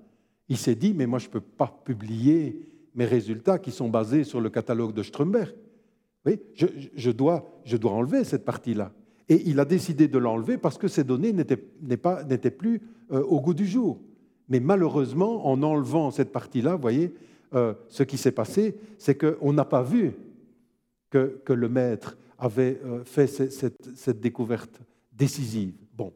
il 0.48 0.56
s'est 0.56 0.74
dit 0.74 0.94
mais 0.94 1.06
moi 1.06 1.18
je 1.18 1.26
ne 1.26 1.32
peux 1.32 1.40
pas 1.40 1.80
publier 1.84 2.66
mes 2.94 3.04
résultats 3.04 3.58
qui 3.58 3.70
sont 3.70 3.88
basés 3.88 4.24
sur 4.24 4.40
le 4.40 4.50
catalogue 4.50 4.94
de 4.94 5.02
Strömberg. 5.02 5.54
Oui, 6.26 6.38
je, 6.54 7.10
dois, 7.10 7.48
je 7.64 7.76
dois 7.76 7.92
enlever 7.92 8.24
cette 8.24 8.44
partie-là. 8.44 8.92
Et 9.28 9.48
il 9.48 9.58
a 9.60 9.64
décidé 9.64 10.08
de 10.08 10.18
l'enlever 10.18 10.58
parce 10.58 10.76
que 10.76 10.88
ces 10.88 11.04
données 11.04 11.32
n'étaient 11.32 12.50
plus 12.50 12.82
euh, 13.10 13.22
au 13.22 13.40
goût 13.40 13.54
du 13.54 13.66
jour. 13.66 14.00
Mais 14.48 14.60
malheureusement, 14.60 15.46
en 15.46 15.62
enlevant 15.62 16.10
cette 16.10 16.32
partie-là, 16.32 16.76
voyez, 16.76 17.14
euh, 17.54 17.74
ce 17.88 18.02
qui 18.02 18.18
s'est 18.18 18.32
passé, 18.32 18.76
c'est 18.98 19.16
qu'on 19.16 19.52
n'a 19.52 19.64
pas 19.64 19.82
vu 19.82 20.12
que, 21.08 21.40
le 21.48 21.68
maître 21.68 22.18
avait 22.38 22.80
euh, 22.84 23.04
fait 23.04 23.26
cette, 23.26 24.20
découverte 24.20 24.80
décisive. 25.12 25.74
Bon, 25.96 26.12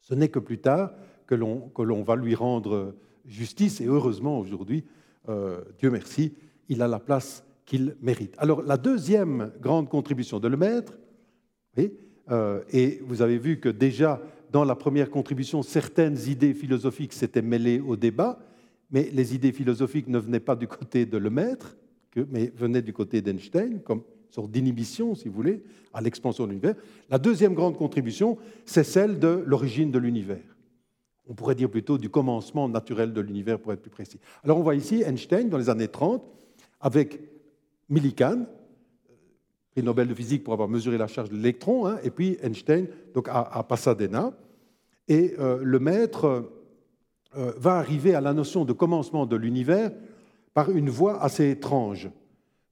ce 0.00 0.14
n'est 0.14 0.28
que 0.28 0.38
plus 0.38 0.58
tard 0.58 0.92
que 1.26 1.34
l'on 1.34 2.02
va 2.02 2.16
lui 2.16 2.34
rendre 2.34 2.94
justice, 3.26 3.80
et 3.80 3.86
heureusement 3.86 4.38
aujourd'hui, 4.38 4.84
euh, 5.28 5.60
Dieu 5.78 5.90
merci, 5.90 6.34
il 6.68 6.82
a 6.82 6.88
la 6.88 6.98
place 6.98 7.44
qu'il 7.66 7.96
mérite. 8.00 8.34
Alors 8.38 8.62
la 8.62 8.76
deuxième 8.76 9.52
grande 9.60 9.88
contribution 9.88 10.40
de 10.40 10.48
le 10.48 10.56
maître, 10.56 10.98
et 12.72 13.00
vous 13.02 13.22
avez 13.22 13.38
vu 13.38 13.58
que 13.58 13.68
déjà 13.68 14.20
dans 14.52 14.64
la 14.64 14.74
première 14.74 15.10
contribution, 15.10 15.62
certaines 15.62 16.18
idées 16.28 16.54
philosophiques 16.54 17.12
s'étaient 17.12 17.42
mêlées 17.42 17.80
au 17.80 17.96
débat, 17.96 18.38
mais 18.90 19.08
les 19.12 19.34
idées 19.34 19.52
philosophiques 19.52 20.08
ne 20.08 20.18
venaient 20.18 20.40
pas 20.40 20.56
du 20.56 20.66
côté 20.66 21.06
de 21.06 21.16
Lemaître, 21.16 21.76
mais 22.30 22.52
venaient 22.56 22.82
du 22.82 22.92
côté 22.92 23.22
d'Einstein, 23.22 23.80
comme 23.80 24.02
sorte 24.30 24.50
d'inhibition, 24.50 25.14
si 25.14 25.28
vous 25.28 25.34
voulez, 25.34 25.62
à 25.92 26.00
l'expansion 26.00 26.44
de 26.44 26.50
l'univers. 26.50 26.74
La 27.08 27.18
deuxième 27.18 27.54
grande 27.54 27.76
contribution, 27.76 28.38
c'est 28.64 28.84
celle 28.84 29.18
de 29.18 29.42
l'origine 29.46 29.90
de 29.90 29.98
l'univers. 29.98 30.49
On 31.28 31.34
pourrait 31.34 31.54
dire 31.54 31.70
plutôt 31.70 31.98
du 31.98 32.10
commencement 32.10 32.68
naturel 32.68 33.12
de 33.12 33.20
l'univers, 33.20 33.58
pour 33.58 33.72
être 33.72 33.82
plus 33.82 33.90
précis. 33.90 34.18
Alors 34.42 34.58
on 34.58 34.62
voit 34.62 34.74
ici 34.74 35.02
Einstein, 35.02 35.48
dans 35.48 35.58
les 35.58 35.70
années 35.70 35.88
30, 35.88 36.22
avec 36.80 37.20
Millikan, 37.88 38.46
prix 39.70 39.82
Nobel 39.82 40.08
de 40.08 40.14
physique 40.14 40.44
pour 40.44 40.52
avoir 40.52 40.68
mesuré 40.68 40.98
la 40.98 41.06
charge 41.06 41.30
de 41.30 41.36
l'électron, 41.36 41.86
hein, 41.86 41.98
et 42.02 42.10
puis 42.10 42.36
Einstein 42.42 42.86
donc 43.14 43.28
à, 43.30 43.64
Pasadena. 43.68 44.32
Et 45.08 45.34
euh, 45.38 45.58
le 45.62 45.78
maître 45.78 46.50
euh, 47.36 47.52
va 47.56 47.76
arriver 47.76 48.14
à 48.14 48.20
la 48.20 48.32
notion 48.32 48.64
de 48.64 48.72
commencement 48.72 49.26
de 49.26 49.36
l'univers 49.36 49.92
par 50.54 50.70
une 50.70 50.90
voie 50.90 51.22
assez 51.22 51.50
étrange, 51.50 52.10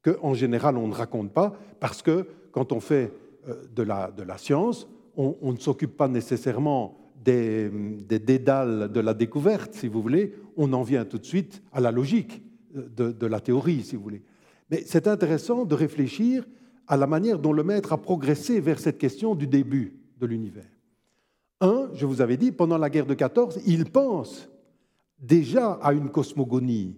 qu'en 0.03 0.35
général 0.35 0.77
on 0.77 0.89
ne 0.89 0.95
raconte 0.95 1.33
pas, 1.33 1.55
parce 1.81 2.03
que 2.03 2.27
quand 2.53 2.73
on 2.73 2.81
fait 2.81 3.13
euh, 3.49 3.65
de 3.75 3.83
la 3.83 4.39
science, 4.39 4.89
on, 5.19 5.53
ne 5.53 5.59
s'occupe 5.59 5.97
pas 5.97 6.09
nécessairement 6.09 6.97
des, 7.29 8.19
dédales 8.19 8.91
de 8.91 9.01
la 9.01 9.15
découverte, 9.15 9.75
si 9.75 9.89
vous 9.89 10.01
voulez, 10.01 10.35
on 10.57 10.73
en 10.73 10.83
vient 10.83 11.05
tout 11.05 11.19
de 11.19 11.27
suite 11.27 11.63
à 11.73 11.81
la 11.81 11.91
logique 11.91 12.43
de, 12.75 13.13
de 13.13 13.27
la 13.27 13.41
théorie, 13.41 13.83
si 13.83 13.97
vous 13.97 14.03
voulez. 14.03 14.23
Mais 14.71 14.83
c'est 14.87 15.07
intéressant 15.07 15.65
de 15.65 15.75
réfléchir 15.75 16.47
à 16.87 16.97
la 16.97 17.07
manière 17.07 17.39
dont 17.39 17.53
le 17.53 17.63
maître 17.63 17.93
a 17.93 17.99
progressé 17.99 18.61
vers 18.61 18.79
cette 18.79 18.99
question 18.99 19.35
du 19.35 19.47
début 19.47 19.95
de 20.19 20.27
l'univers. 20.27 20.71
Un, 21.61 21.91
je 21.95 22.07
vous 22.07 22.21
avais 22.21 22.37
dit, 22.37 22.53
pendant 22.53 22.79
la 22.79 22.89
guerre 22.89 23.07
de 23.07 23.15
14, 23.15 23.61
il 23.67 23.85
pense 23.87 24.49
déjà 25.19 25.73
à 25.73 25.93
une 25.93 26.11
cosmogonie. 26.11 26.97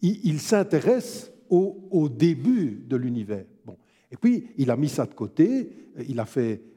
il, 0.00 0.40
s'intéresse 0.40 1.30
au, 1.50 2.08
début 2.08 2.84
de 2.88 2.96
l'univers. 2.96 3.44
Bon. 3.64 3.76
Et 4.10 4.16
puis, 4.16 4.48
il 4.56 4.70
a 4.70 4.76
mis 4.76 4.88
ça 4.88 5.06
de 5.06 5.14
côté, 5.14 5.70
il 6.08 6.18
a 6.18 6.24
fait 6.24 6.60
euh, 6.60 6.73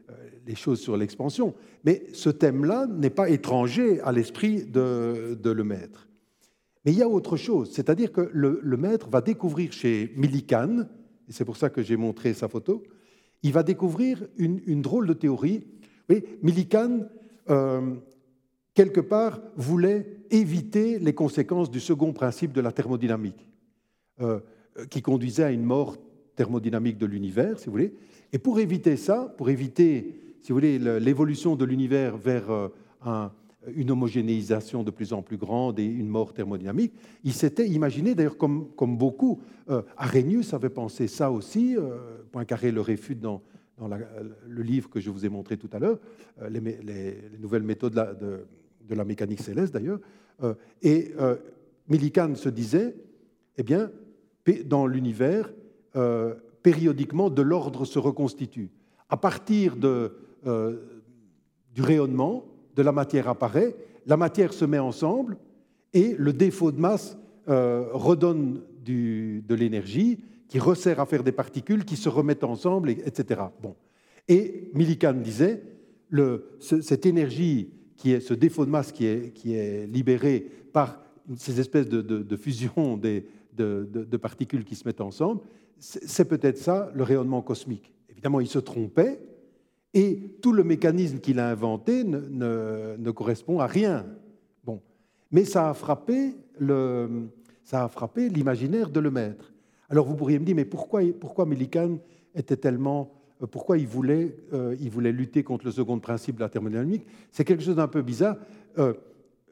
les 0.48 0.56
choses 0.56 0.80
sur 0.80 0.98
l'expansion. 0.98 1.54
Mais 1.84 2.08
ce 2.14 2.30
thème-là 2.30 2.88
n'est 2.88 3.10
pas 3.10 3.30
étranger 3.30 4.00
à 4.02 4.12
l'esprit 4.12 4.64
de, 4.64 5.38
de 5.42 5.50
Lemaître. 5.52 6.08
Mais 6.88 6.94
il 6.94 7.00
y 7.00 7.04
a 7.04 7.10
autre 7.10 7.36
chose, 7.36 7.72
c'est-à-dire 7.74 8.14
que 8.14 8.30
le, 8.32 8.78
maître 8.78 9.10
va 9.10 9.20
découvrir 9.20 9.74
chez 9.74 10.14
Millikan, 10.16 10.86
et 11.28 11.34
c'est 11.34 11.44
pour 11.44 11.58
ça 11.58 11.70
que 11.70 11.84
j'ai 11.84 11.98
montré 11.98 12.34
sa 12.34 12.48
photo, 12.48 12.82
il 13.44 13.52
va 13.52 13.62
découvrir 13.62 14.26
une, 14.38 14.82
drôle 14.82 15.06
de 15.06 15.12
théorie. 15.12 15.66
Oui, 16.10 16.24
Millikan, 16.42 17.02
euh, 17.50 17.94
quelque 18.74 19.02
part, 19.02 19.42
voulait 19.58 20.22
éviter 20.32 20.98
les 20.98 21.14
conséquences 21.14 21.70
du 21.70 21.82
second 21.82 22.14
principe 22.14 22.54
de 22.54 22.62
la 22.62 22.72
thermodynamique, 22.72 23.50
euh, 24.22 24.40
qui 24.90 25.02
conduisait 25.02 25.44
à 25.44 25.52
une 25.52 25.66
mort 25.66 25.98
thermodynamique 26.38 26.98
de 26.98 27.06
l'univers, 27.06 27.60
si 27.60 27.66
vous 27.66 27.74
voulez. 27.74 27.94
Et 28.32 28.40
pour 28.40 28.62
éviter 28.62 28.96
ça, 28.96 29.34
pour 29.38 29.50
éviter, 29.50 30.27
si 30.48 30.54
vous 30.54 30.60
voulez, 30.60 30.80
l'évolution 30.80 31.58
de 31.58 31.66
l'univers 31.66 32.16
vers 32.16 32.50
euh, 32.50 32.70
une 33.76 33.92
homogénéisation 33.92 34.82
de 34.82 34.92
plus 34.92 35.12
en 35.12 35.22
plus 35.22 35.36
grande 35.36 35.78
et 35.78 35.84
une 35.84 36.08
mort 36.08 36.32
thermodynamique, 36.32 36.94
il 37.26 37.34
s'était 37.34 37.68
imaginé, 37.68 38.16
d'ailleurs 38.16 38.38
comme, 38.38 38.72
beaucoup, 38.98 39.42
euh, 39.70 39.82
Arrhenius 39.98 40.54
avait 40.54 40.70
pensé 40.70 41.10
ça 41.10 41.34
aussi, 41.34 41.76
euh, 41.76 41.98
Poincaré 42.32 42.72
le 42.72 42.80
réfute 42.80 43.20
dans, 43.20 43.42
le 43.78 44.64
livre 44.64 44.90
que 44.90 45.02
je 45.02 45.10
vous 45.10 45.26
ai 45.26 45.30
montré 45.30 45.58
tout 45.58 45.70
à 45.74 45.80
l'heure, 45.80 46.00
euh, 46.42 46.48
les, 46.48 47.18
nouvelles 47.42 47.64
méthodes 47.64 47.92
de 47.92 47.98
la, 47.98 48.14
de, 48.14 48.96
la 48.96 49.04
mécanique 49.04 49.42
céleste 49.42 49.74
d'ailleurs, 49.74 50.00
et 50.82 51.12
Millikan 51.90 52.36
se 52.36 52.48
disait, 52.48 52.96
eh 53.58 53.64
bien, 53.64 53.92
dans 54.64 54.88
l'univers, 54.88 55.52
périodiquement, 56.64 57.30
de 57.30 57.42
l'ordre 57.42 57.84
se 57.84 58.00
reconstitue. 58.00 58.70
À 59.10 59.18
partir 59.18 59.76
de, 59.76 60.14
euh, 60.46 60.78
du 61.74 61.82
rayonnement, 61.82 62.46
de 62.76 62.82
la 62.82 62.92
matière 62.92 63.28
apparaît, 63.28 63.76
la 64.06 64.18
matière 64.18 64.54
se 64.54 64.66
met 64.66 64.80
ensemble 64.80 65.38
et 65.94 66.16
le 66.18 66.34
défaut 66.34 66.72
de 66.72 66.80
masse 66.80 67.18
euh, 67.50 67.88
redonne 67.92 68.62
de 68.86 69.56
l'énergie 69.56 70.20
qui 70.48 70.60
resserre 70.60 71.00
à 71.02 71.06
faire 71.06 71.24
des 71.24 71.32
particules 71.34 71.84
qui 71.84 71.98
se 71.98 72.08
remettent 72.08 72.44
ensemble, 72.44 72.90
etc. 72.90 73.42
Bon. 73.62 73.76
Et 74.28 74.72
Millikan 74.74 75.14
disait, 75.14 75.62
cette 76.60 77.06
énergie, 77.06 77.70
qui 77.98 78.12
est, 78.12 78.20
ce 78.20 78.34
défaut 78.34 78.66
de 78.66 78.70
masse 78.70 78.92
qui 78.92 79.06
est, 79.06 79.34
qui 79.34 79.56
est 79.56 79.88
libéré 79.88 80.48
par 80.72 81.02
ces 81.36 81.60
espèces 81.60 81.90
de, 81.90 82.02
de, 82.02 82.36
fusion 82.38 82.96
des, 82.96 83.26
de, 83.54 83.90
de, 83.92 84.18
particules 84.18 84.64
qui 84.64 84.76
se 84.76 84.88
mettent 84.88 85.02
ensemble, 85.02 85.42
c'est 85.80 86.26
peut-être 86.26 86.58
ça 86.58 86.92
le 86.94 87.04
rayonnement 87.04 87.42
cosmique. 87.42 87.94
Évidemment, 88.10 88.40
il 88.40 88.48
se 88.48 88.60
trompait 88.60 89.20
et 89.94 90.38
tout 90.42 90.52
le 90.52 90.64
mécanisme 90.64 91.20
qu'il 91.20 91.40
a 91.40 91.50
inventé 91.50 92.04
ne, 92.04 93.12
correspond 93.12 93.60
à 93.60 93.68
rien. 93.68 94.06
Bon. 94.64 94.82
Mais 95.32 95.46
ça 95.46 95.70
a 95.70 95.74
frappé 95.74 96.36
ça 97.64 97.84
a 97.84 97.88
frappé 97.88 98.30
l'imaginaire 98.30 98.90
de 98.90 99.00
Lemaître. 99.00 99.54
Alors 99.90 100.08
vous 100.08 100.16
pourriez 100.16 100.40
me 100.40 100.46
dire, 100.46 100.56
mais 100.56 100.66
pourquoi, 100.66 101.02
pourquoi 101.20 101.46
Millikan 101.46 102.00
était 102.34 102.58
tellement 102.58 103.12
euh, 103.44 103.46
pourquoi 103.46 103.78
il 103.78 103.88
voulait, 103.88 104.36
euh, 104.54 104.76
il 104.80 104.90
voulait 104.90 105.12
lutter 105.12 105.44
contre 105.44 105.66
le 105.66 105.72
second 105.72 106.00
principe 106.00 106.38
de 106.38 106.42
la 106.42 106.50
thermodynamique? 106.50 107.06
C'est 107.32 107.46
quelque 107.46 107.64
chose 107.64 107.76
d'un 107.76 107.88
peu 107.88 108.02
bizarre. 108.02 108.38
Euh, 108.80 108.94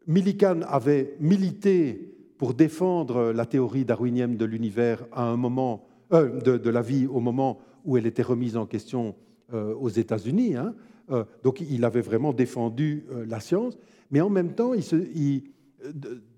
Millikan 0.07 0.61
avait 0.61 1.15
milité 1.19 2.15
pour 2.37 2.53
défendre 2.53 3.31
la 3.31 3.45
théorie 3.45 3.85
darwinienne 3.85 4.37
de 4.37 4.45
l'univers 4.45 5.05
à 5.11 5.23
un 5.23 5.37
moment 5.37 5.85
euh, 6.13 6.39
de, 6.39 6.69
la 6.69 6.81
vie 6.81 7.07
au 7.07 7.19
moment 7.19 7.59
où 7.83 7.97
elle 7.97 8.05
était 8.05 8.21
remise 8.21 8.57
en 8.57 8.65
question 8.65 9.15
aux 9.53 9.89
États-Unis. 9.89 10.55
Hein. 10.55 10.73
Euh, 11.11 11.23
donc 11.43 11.61
il 11.61 11.85
avait 11.85 12.01
vraiment 12.01 12.33
défendu 12.33 13.05
la 13.27 13.39
science, 13.39 13.77
mais 14.11 14.21
en 14.21 14.29
même 14.29 14.53
temps, 14.53 14.73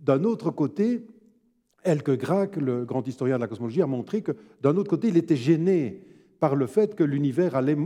d'un 0.02 0.24
autre 0.24 0.52
côté, 0.52 1.06
Elke 1.84 2.18
Grac, 2.18 2.58
le 2.58 2.86
grand 2.86 3.08
historien 3.08 3.36
de 3.36 3.42
la 3.42 3.48
cosmologie, 3.48 3.82
a 3.82 3.88
montré 3.88 4.22
que 4.22 4.34
d'un 4.62 4.76
autre 4.76 4.90
côté, 4.90 5.08
il 5.08 5.18
était 5.18 5.36
gêné 5.36 6.02
par 6.40 6.56
le 6.56 6.68
fait 6.68 6.96
que 6.96 7.04
l'univers 7.04 7.56
allait 7.56 7.78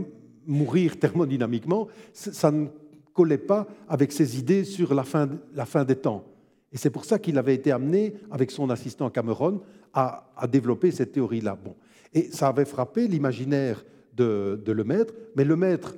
mourir 0.46 0.98
thermodynamiquement. 0.98 1.88
Ça 2.12 2.50
ne 2.50 2.66
collait 3.14 3.38
pas 3.38 3.66
avec 3.88 4.12
ses 4.12 4.38
idées 4.38 4.64
sur 4.64 4.94
la 4.94 5.04
fin, 5.04 5.84
des 5.84 5.96
temps. 5.96 6.24
Et 6.72 6.78
c'est 6.78 6.90
pour 6.90 7.04
ça 7.04 7.18
qu'il 7.18 7.38
avait 7.38 7.54
été 7.54 7.70
amené, 7.70 8.14
avec 8.30 8.50
son 8.50 8.70
assistant 8.70 9.10
Cameron, 9.10 9.60
à, 9.92 10.24
développer 10.50 10.90
cette 10.90 11.12
théorie-là. 11.12 11.56
Bon. 11.62 11.76
Et 12.14 12.30
ça 12.30 12.48
avait 12.48 12.64
frappé 12.64 13.06
l'imaginaire 13.06 13.84
de, 14.14 14.60
de 14.64 14.72
Lemaître, 14.72 15.14
mais 15.36 15.44
Lemaître 15.44 15.96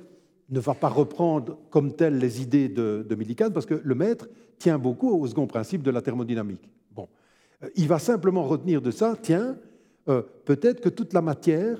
ne 0.49 0.59
va 0.59 0.73
pas 0.73 0.89
reprendre 0.89 1.57
comme 1.69 1.93
tel 1.93 2.17
les 2.17 2.41
idées 2.41 2.69
de, 2.69 3.05
de 3.07 3.15
Millikan, 3.15 3.49
parce 3.51 3.65
que 3.65 3.81
Lemaître 3.83 4.27
tient 4.57 4.77
beaucoup 4.77 5.09
au 5.09 5.27
second 5.27 5.47
principe 5.47 5.81
de 5.81 5.91
la 5.91 6.01
thermodynamique. 6.01 6.69
Bon. 6.91 7.07
Euh, 7.63 7.69
il 7.75 7.87
va 7.87 7.99
simplement 7.99 8.43
retenir 8.43 8.81
de 8.81 8.91
ça, 8.91 9.17
tiens, 9.21 9.57
euh, 10.07 10.21
peut-être 10.45 10.81
que 10.81 10.89
toute 10.89 11.13
la 11.13 11.21
matière 11.21 11.79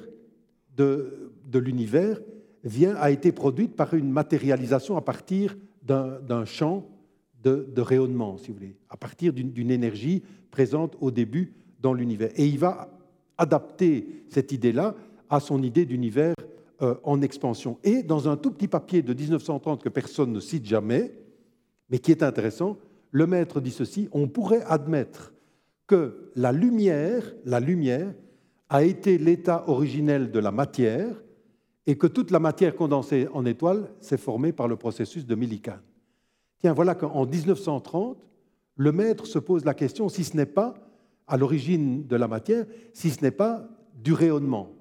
de, 0.75 1.31
l'univers 1.53 2.19
vient, 2.63 2.95
a 2.95 3.11
été 3.11 3.31
produite 3.31 3.75
par 3.75 3.93
une 3.93 4.11
matérialisation 4.11 4.97
à 4.97 5.01
partir 5.01 5.55
d'un 5.83 6.45
champ 6.45 6.85
de, 7.43 7.79
rayonnement, 7.79 8.37
si 8.37 8.47
vous 8.47 8.55
voulez, 8.55 8.75
à 8.89 8.97
partir 8.97 9.31
d'une 9.31 9.69
énergie 9.69 10.23
présente 10.49 10.97
au 10.99 11.11
début 11.11 11.53
dans 11.79 11.93
l'univers. 11.93 12.31
Et 12.35 12.47
il 12.47 12.57
va 12.57 12.89
adapter 13.37 14.25
cette 14.29 14.51
idée-là 14.51 14.95
à 15.29 15.39
son 15.39 15.61
idée 15.63 15.85
d'univers 15.85 16.35
euh, 16.81 16.95
en 17.03 17.21
expansion. 17.21 17.77
Et 17.83 18.03
dans 18.03 18.29
un 18.29 18.37
tout 18.37 18.51
petit 18.51 18.67
papier 18.67 19.01
de 19.01 19.13
1930 19.13 19.83
que 19.83 19.89
personne 19.89 20.31
ne 20.33 20.39
cite 20.39 20.65
jamais, 20.65 21.13
mais 21.89 21.99
qui 21.99 22.11
est 22.11 22.23
intéressant, 22.23 22.77
le 23.11 23.27
maître 23.27 23.61
dit 23.61 23.71
ceci, 23.71 24.09
on 24.11 24.27
pourrait 24.27 24.63
admettre 24.63 25.33
que 25.87 26.31
la 26.35 26.51
lumière, 26.51 27.23
la 27.45 27.59
lumière 27.59 28.13
a 28.69 28.83
été 28.83 29.17
l'état 29.17 29.63
originel 29.67 30.31
de 30.31 30.39
la 30.39 30.51
matière 30.51 31.23
et 31.87 31.97
que 31.97 32.07
toute 32.07 32.31
la 32.31 32.39
matière 32.39 32.75
condensée 32.75 33.27
en 33.33 33.45
étoiles 33.45 33.89
s'est 33.99 34.17
formée 34.17 34.51
par 34.51 34.67
le 34.67 34.75
processus 34.75 35.25
de 35.25 35.35
Millikan. 35.35 35.77
Tiens, 36.59 36.73
voilà 36.73 36.95
qu'en 36.95 37.25
1930, 37.25 38.17
le 38.75 38.91
maître 38.91 39.25
se 39.27 39.39
pose 39.39 39.63
la 39.65 39.73
question 39.73 40.09
si 40.09 40.23
ce 40.23 40.35
n'est 40.35 40.45
pas 40.45 40.73
à 41.27 41.37
l'origine 41.37 42.05
de 42.05 42.15
la 42.15 42.27
matière, 42.27 42.65
si 42.93 43.11
ce 43.11 43.21
n'est 43.21 43.31
pas 43.31 43.67
du 43.93 44.13
rayonnement. 44.13 44.74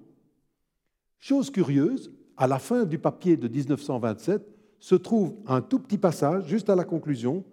Chose 1.24 1.51
curieuse, 1.51 2.12
à 2.36 2.46
la 2.46 2.59
fin 2.59 2.84
du 2.84 2.98
papier 2.98 3.38
de 3.38 3.48
1927 3.48 4.46
se 4.78 4.94
trouve 4.94 5.34
un 5.46 5.62
tout 5.62 5.78
petit 5.78 5.96
passage, 5.96 6.46
juste 6.48 6.68
à 6.68 6.76
la 6.76 6.84
conclusion, 6.84 7.46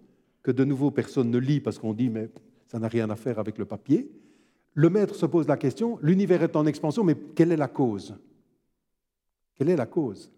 que 0.43 0.51
de 0.51 0.65
nouveau 0.65 0.91
personne 0.91 1.31
ne 1.31 1.37
lit 1.37 1.61
parce 1.61 1.79
qu'on 1.79 1.93
dit 1.93 2.09
mais 2.09 2.29
ça 2.67 2.79
n'a 2.79 2.89
rien 2.89 3.09
à 3.09 3.15
faire 3.15 3.39
avec 3.39 3.57
le 3.57 3.63
papier. 3.63 4.11
Le 4.73 4.89
maître 4.89 5.15
se 5.15 5.25
pose 5.25 5.47
la 5.47 5.55
question, 5.55 5.97
l'univers 6.01 6.43
est 6.43 6.57
en 6.57 6.65
expansion, 6.65 7.05
mais 7.05 7.15
quelle 7.15 7.53
est 7.53 7.55
la 7.55 7.69
cause? 7.69 8.17
Quelle 9.55 9.69
est 9.69 9.77
la 9.77 9.85
cause? 9.85 10.33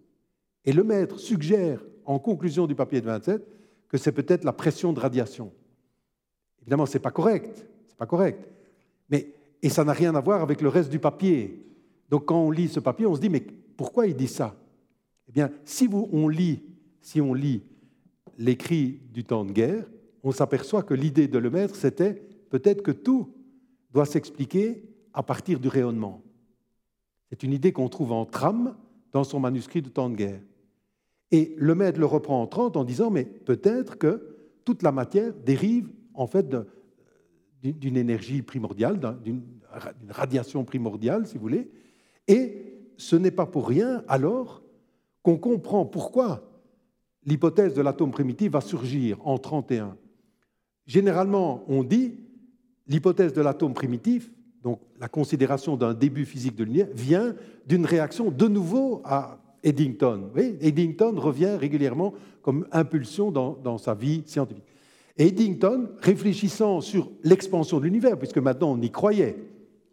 Et 0.64 0.72
le 0.72 0.84
maître 0.84 1.18
suggère, 1.18 1.84
en 2.05 2.19
conclusion 2.19 2.68
du 2.68 2.76
papier 2.76 3.01
de 3.01 3.07
27, 3.07 3.47
que 3.89 3.97
c'est 3.97 4.11
peut-être 4.11 4.43
la 4.43 4.53
pression 4.53 4.93
de 4.93 4.99
radiation. 4.99 5.51
Évidemment, 6.61 6.85
ce 6.85 6.99
n'est 6.99 7.01
pas 7.01 7.10
correct 7.10 7.65
pas 7.97 8.05
correct. 8.05 8.47
Mais, 9.10 9.34
et 9.64 9.69
ça 9.69 9.84
n'a 9.84 9.93
rien 9.93 10.14
à 10.14 10.22
voir 10.22 10.43
avec 10.43 10.61
le 10.61 10.69
reste 10.69 10.91
du 10.91 10.99
papier. 10.99 11.73
Donc 12.14 12.26
quand 12.26 12.40
on 12.40 12.52
lit 12.52 12.68
ce 12.68 12.80
papier, 12.80 13.07
on 13.07 13.15
se 13.15 13.19
dit, 13.19 13.30
mais 13.30 13.44
pourquoi 13.76 14.06
il 14.06 14.15
dit 14.15 14.27
ça? 14.27 14.56
Eh 15.27 15.31
bien, 15.31 15.49
si 15.65 15.90
on 15.91 16.27
lit, 16.27 16.61
si 17.02 17.19
on 17.19 17.34
lit 17.34 17.64
l'écrit 18.38 19.02
du 19.11 19.23
temps 19.23 19.44
de 19.44 19.52
guerre, 19.52 19.84
on 20.22 20.31
s'aperçoit 20.31 20.84
que 20.84 20.94
l'idée 20.94 21.27
de 21.27 21.40
le 21.40 21.49
mettre, 21.49 21.76
c'était 21.76 22.22
peut-être 22.52 22.84
que 22.84 22.91
tout 22.91 23.34
doit 23.90 24.06
s'expliquer 24.06 24.84
à 25.11 25.23
partir 25.23 25.60
du 25.60 25.69
rayonnement. 25.69 26.22
C'est 27.31 27.41
une 27.41 27.52
idée 27.52 27.72
qu'on 27.72 27.90
trouve 27.90 28.11
en 28.11 28.27
trame 28.27 28.76
dans 29.11 29.23
son 29.23 29.40
manuscrit 29.40 29.81
du 29.81 29.90
temps 29.90 30.11
de 30.11 30.15
guerre. 30.15 30.41
Et 31.31 31.56
le 31.57 31.73
maître 31.73 31.99
le 31.99 32.06
reprend 32.06 32.44
en 32.44 32.45
30 32.45 32.77
en 32.77 32.84
disant, 32.84 33.10
mais 33.10 33.26
peut-être 33.26 33.98
que 33.98 34.35
toute 34.65 34.84
la 34.84 34.91
matière 34.91 35.34
dérive 35.34 35.90
en 36.14 36.27
fait 36.27 36.45
d'une 37.64 37.98
énergie 37.98 38.44
primordiale, 38.44 38.99
d'une 39.23 39.41
radiation 40.10 40.64
primordiale, 40.64 41.26
si 41.26 41.38
vous 41.38 41.41
voulez. 41.41 41.72
Et 42.28 42.64
ce 42.98 43.16
n'est 43.16 43.32
pas 43.32 43.45
pour 43.45 43.68
rien, 43.68 44.04
alors, 44.08 44.64
qu'on 45.22 45.38
comprend 45.38 45.86
pourquoi 45.86 46.44
l'hypothèse 47.26 47.74
de 47.74 47.82
l'atome 47.82 48.12
primitif 48.12 48.52
va 48.52 48.62
surgir 48.62 49.18
en 49.26 49.38
31. 49.38 49.98
Généralement, 50.86 51.64
on 51.68 51.84
dit 51.84 52.16
l'hypothèse 52.88 53.34
de 53.34 53.41
l'atome 53.41 53.74
primitif, 53.74 54.30
donc 54.62 54.80
la 55.00 55.08
considération 55.08 55.78
d'un 55.78 55.94
début 55.94 56.26
physique 56.26 56.56
de 56.56 56.64
l'univers, 56.64 56.90
vient 56.94 57.36
d'une 57.66 57.86
réaction 57.86 58.32
de 58.32 58.48
nouveau 58.48 59.02
à 59.06 59.40
Eddington. 59.64 60.30
Eddington 60.36 61.16
revient 61.18 61.56
régulièrement 61.58 62.14
comme 62.41 62.68
impulsion 62.72 63.32
dans 63.32 63.78
sa 63.78 63.94
vie 63.94 64.24
scientifique. 64.26 64.66
Eddington, 65.18 65.90
réfléchissant 66.00 66.82
sur 66.82 67.12
l'expansion 67.24 67.80
de 67.80 67.86
l'univers, 67.86 68.18
puisque 68.18 68.40
maintenant 68.40 68.72
on 68.72 68.82
y 68.82 68.90
croyait, 68.90 69.38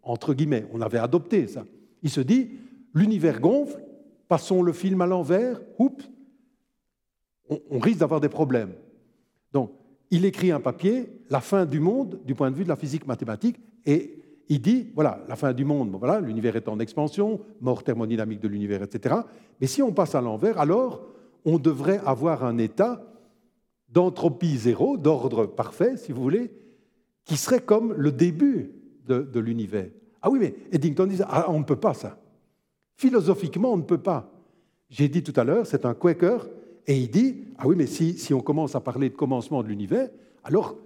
entre 0.03 0.35
guillemets, 0.35 0.67
on 0.73 0.81
avait 0.81 0.99
adopté 0.99 1.47
ça, 1.47 1.65
il 2.03 2.11
se 2.11 2.21
dit, 2.21 2.51
l'univers 2.95 3.41
gonfle, 3.41 3.83
passons 4.29 4.63
le 4.63 4.73
film 4.73 5.01
à 5.01 5.07
l'envers, 5.07 5.61
oups, 5.79 6.09
on, 7.49 7.81
risque 7.81 7.99
d'avoir 7.99 8.21
des 8.21 8.29
problèmes. 8.29 8.73
Donc, 9.53 9.73
il 10.11 10.25
écrit 10.25 10.53
un 10.53 10.61
papier, 10.61 11.09
la 11.31 11.41
fin 11.41 11.67
du 11.67 11.81
monde, 11.81 12.21
du 12.25 12.35
point 12.35 12.51
de 12.51 12.57
vue 12.57 12.65
de 12.65 12.69
la 12.69 12.77
physique 12.77 13.07
mathématique, 13.07 13.57
et 13.85 14.21
il 14.49 14.61
dit, 14.61 14.89
voilà, 14.95 15.25
la 15.29 15.37
fin 15.37 15.53
du 15.53 15.65
monde, 15.65 15.97
voilà, 15.99 16.21
l'univers 16.21 16.57
est 16.57 16.69
en 16.69 16.79
expansion, 16.79 17.41
mort 17.61 17.83
thermodynamique 17.83 18.41
de 18.41 18.49
l'univers, 18.49 18.83
etc. 18.83 19.17
Mais 19.61 19.67
si 19.67 19.83
on 19.83 19.93
passe 19.93 20.15
à 20.15 20.21
l'envers, 20.21 20.59
alors 20.59 21.07
on 21.45 21.59
devrait 21.59 22.01
avoir 22.05 22.45
un 22.45 22.59
état 22.59 23.05
d'entropie 23.89 24.57
zéro, 24.57 24.97
d'ordre 24.97 25.47
parfait, 25.47 25.97
si 25.97 26.13
vous 26.13 26.23
voulez, 26.23 26.53
qui 27.25 27.37
serait 27.37 27.61
comme 27.61 27.93
le 27.93 28.13
début 28.13 28.73
de, 29.07 29.41
l'univers. 29.41 29.91
Ah 30.23 30.31
oui, 30.31 30.39
mais 30.41 30.55
Eddington 30.73 31.07
dit, 31.07 31.19
ah, 31.23 31.47
on 31.49 31.59
ne 31.59 31.65
peut 31.65 31.77
pas 31.77 31.95
ça. 31.95 32.19
Philosophiquement, 32.97 33.73
on 33.73 33.77
ne 33.79 33.83
peut 33.83 33.99
pas. 33.99 34.31
J'ai 34.91 35.09
dit 35.09 35.23
tout 35.23 35.33
à 35.37 35.45
l'heure, 35.45 35.67
c'est 35.67 35.85
un 35.85 35.95
Quaker, 35.95 36.49
et 36.87 36.97
il 36.99 37.11
dit, 37.11 37.45
ah 37.59 37.67
oui, 37.67 37.77
mais 37.77 37.87
si, 37.87 38.19
si 38.19 38.35
on 38.35 38.41
commence 38.41 38.75
à 38.75 38.81
parler 38.81 39.09
de 39.09 39.15
commencement 39.15 39.63
de 39.63 39.69
l'univers, 39.69 40.09
alors 40.45 40.77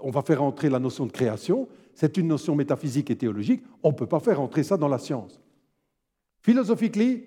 on 0.00 0.10
va 0.10 0.22
faire 0.22 0.42
entrer 0.42 0.68
la 0.68 0.78
notion 0.78 1.06
de 1.06 1.12
création, 1.12 1.68
c'est 1.94 2.16
une 2.16 2.28
notion 2.28 2.54
métaphysique 2.54 3.10
et 3.10 3.16
théologique, 3.16 3.62
on 3.82 3.90
ne 3.90 3.94
peut 3.94 4.06
pas 4.06 4.20
faire 4.20 4.40
entrer 4.40 4.62
ça 4.62 4.76
dans 4.76 4.88
la 4.88 4.98
science. 4.98 5.38
Philosophically, 6.40 7.24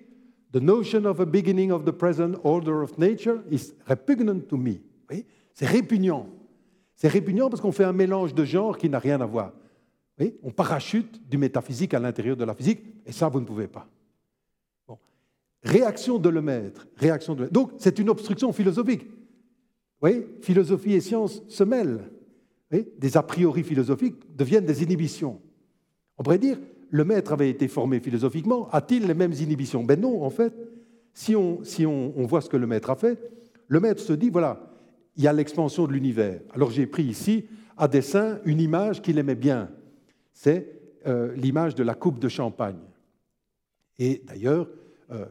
the 0.52 0.60
notion 0.60 1.04
of 1.04 1.20
a 1.20 1.26
beginning 1.26 1.70
of 1.70 1.84
the 1.84 1.92
present 1.92 2.36
order 2.42 2.82
of 2.82 2.98
nature 2.98 3.42
is 3.50 3.72
repugnant 3.86 4.40
to 4.48 4.56
me. 4.56 4.80
C'est 5.54 5.66
répugnant. 5.66 6.26
C'est 6.96 7.08
répugnant 7.08 7.50
parce 7.50 7.60
qu'on 7.60 7.72
fait 7.72 7.84
un 7.84 7.92
mélange 7.92 8.34
de 8.34 8.44
genres 8.44 8.78
qui 8.78 8.88
n'a 8.88 8.98
rien 8.98 9.20
à 9.20 9.26
voir. 9.26 9.52
On 10.42 10.50
parachute 10.50 11.20
du 11.28 11.38
métaphysique 11.38 11.94
à 11.94 11.98
l'intérieur 11.98 12.36
de 12.36 12.44
la 12.44 12.54
physique, 12.54 12.80
et 13.06 13.12
ça, 13.12 13.28
vous 13.28 13.40
ne 13.40 13.44
pouvez 13.44 13.66
pas. 13.66 13.88
Réaction 15.64 16.18
de 16.18 16.28
le 16.28 16.42
maître. 16.42 16.86
Réaction 16.96 17.34
de... 17.34 17.46
Donc, 17.46 17.72
c'est 17.78 17.98
une 17.98 18.08
obstruction 18.08 18.52
philosophique. 18.52 19.06
Oui, 20.00 20.26
philosophie 20.40 20.94
et 20.94 21.00
science 21.00 21.42
se 21.48 21.64
mêlent. 21.64 22.10
Des 22.70 23.16
a 23.16 23.22
priori 23.22 23.62
philosophiques 23.62 24.36
deviennent 24.36 24.64
des 24.64 24.82
inhibitions. 24.82 25.40
On 26.18 26.22
pourrait 26.22 26.38
dire, 26.38 26.58
le 26.90 27.04
maître 27.04 27.32
avait 27.32 27.50
été 27.50 27.68
formé 27.68 28.00
philosophiquement, 28.00 28.68
a-t-il 28.70 29.06
les 29.06 29.14
mêmes 29.14 29.32
inhibitions? 29.32 29.84
Ben 29.84 30.00
non, 30.00 30.24
en 30.24 30.30
fait. 30.30 30.52
Si, 31.14 31.36
on, 31.36 31.62
si 31.62 31.84
on, 31.84 32.12
on 32.16 32.26
voit 32.26 32.40
ce 32.40 32.48
que 32.48 32.56
le 32.56 32.66
maître 32.66 32.90
a 32.90 32.96
fait, 32.96 33.18
le 33.68 33.80
maître 33.80 34.00
se 34.00 34.12
dit, 34.14 34.30
voilà, 34.30 34.72
il 35.16 35.22
y 35.22 35.28
a 35.28 35.32
l'expansion 35.32 35.86
de 35.86 35.92
l'univers. 35.92 36.40
Alors 36.54 36.70
j'ai 36.70 36.86
pris 36.86 37.04
ici, 37.04 37.44
à 37.76 37.86
dessin, 37.86 38.38
une 38.44 38.60
image 38.60 39.02
qu'il 39.02 39.18
aimait 39.18 39.34
bien. 39.34 39.68
C'est 40.32 40.82
euh, 41.06 41.34
l'image 41.34 41.74
de 41.74 41.82
la 41.82 41.94
coupe 41.94 42.18
de 42.18 42.28
champagne. 42.28 42.78
Et 43.98 44.22
d'ailleurs, 44.26 44.68
euh, 45.10 45.26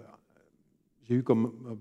j'ai 1.04 1.16
eu 1.16 1.24
comme 1.24 1.54
euh, 1.66 1.76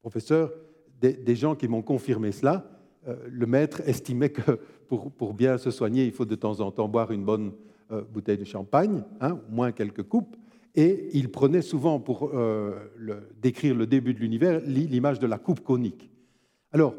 professeur 0.00 0.52
des, 1.00 1.36
gens 1.36 1.54
qui 1.54 1.68
m'ont 1.68 1.82
confirmé 1.82 2.32
cela. 2.32 2.68
le 3.30 3.46
maître 3.46 3.80
estimait 3.86 4.30
que 4.30 4.58
pour, 4.88 5.12
pour, 5.12 5.32
bien 5.32 5.56
se 5.56 5.70
soigner, 5.70 6.04
il 6.04 6.12
faut 6.12 6.24
de 6.24 6.34
temps 6.34 6.58
en 6.58 6.72
temps 6.72 6.88
boire 6.88 7.12
une 7.12 7.24
bonne 7.24 7.52
bouteille 8.12 8.36
de 8.36 8.44
champagne, 8.44 9.04
hein, 9.20 9.38
au 9.48 9.52
moins 9.52 9.70
quelques 9.70 10.02
coupes. 10.02 10.36
Et 10.74 11.08
il 11.12 11.30
prenait 11.30 11.62
souvent 11.62 12.00
pour 12.00 12.32
décrire 13.40 13.76
le 13.76 13.86
début 13.86 14.12
de 14.12 14.18
l'univers 14.18 14.60
l'image 14.66 15.20
de 15.20 15.28
la 15.28 15.38
coupe 15.38 15.60
conique. 15.60 16.10
Alors, 16.72 16.96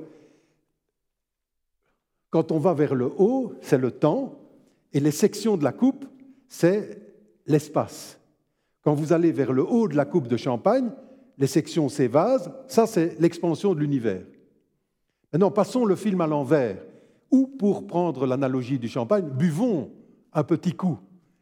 quand 2.29 2.53
on 2.53 2.59
va 2.59 2.73
vers 2.73 2.95
le 2.95 3.11
haut, 3.17 3.53
c'est 3.61 3.77
le 3.77 3.91
temps, 3.91 4.38
et 4.93 4.99
les 4.99 5.11
sections 5.11 5.57
de 5.57 5.63
la 5.63 5.71
coupe, 5.71 6.05
c'est 6.47 6.99
l'espace. 7.45 8.19
Quand 8.81 8.93
vous 8.93 9.13
allez 9.13 9.31
vers 9.31 9.53
le 9.53 9.63
haut 9.63 9.87
de 9.87 9.95
la 9.95 10.05
coupe 10.05 10.27
de 10.27 10.37
champagne, 10.37 10.91
les 11.37 11.47
sections, 11.47 11.87
vases, 11.87 12.51
ça 12.67 12.85
c'est 12.85 13.19
l'expansion 13.19 13.73
de 13.73 13.79
l'univers. 13.79 14.23
Maintenant, 15.31 15.51
passons 15.51 15.85
le 15.85 15.95
film 15.95 16.21
à 16.21 16.27
l'envers, 16.27 16.83
ou 17.31 17.47
pour 17.47 17.85
prendre 17.87 18.25
l'analogie 18.25 18.79
du 18.79 18.87
champagne, 18.87 19.29
buvons 19.29 19.91
un 20.33 20.43
petit 20.43 20.73
coup. 20.73 20.97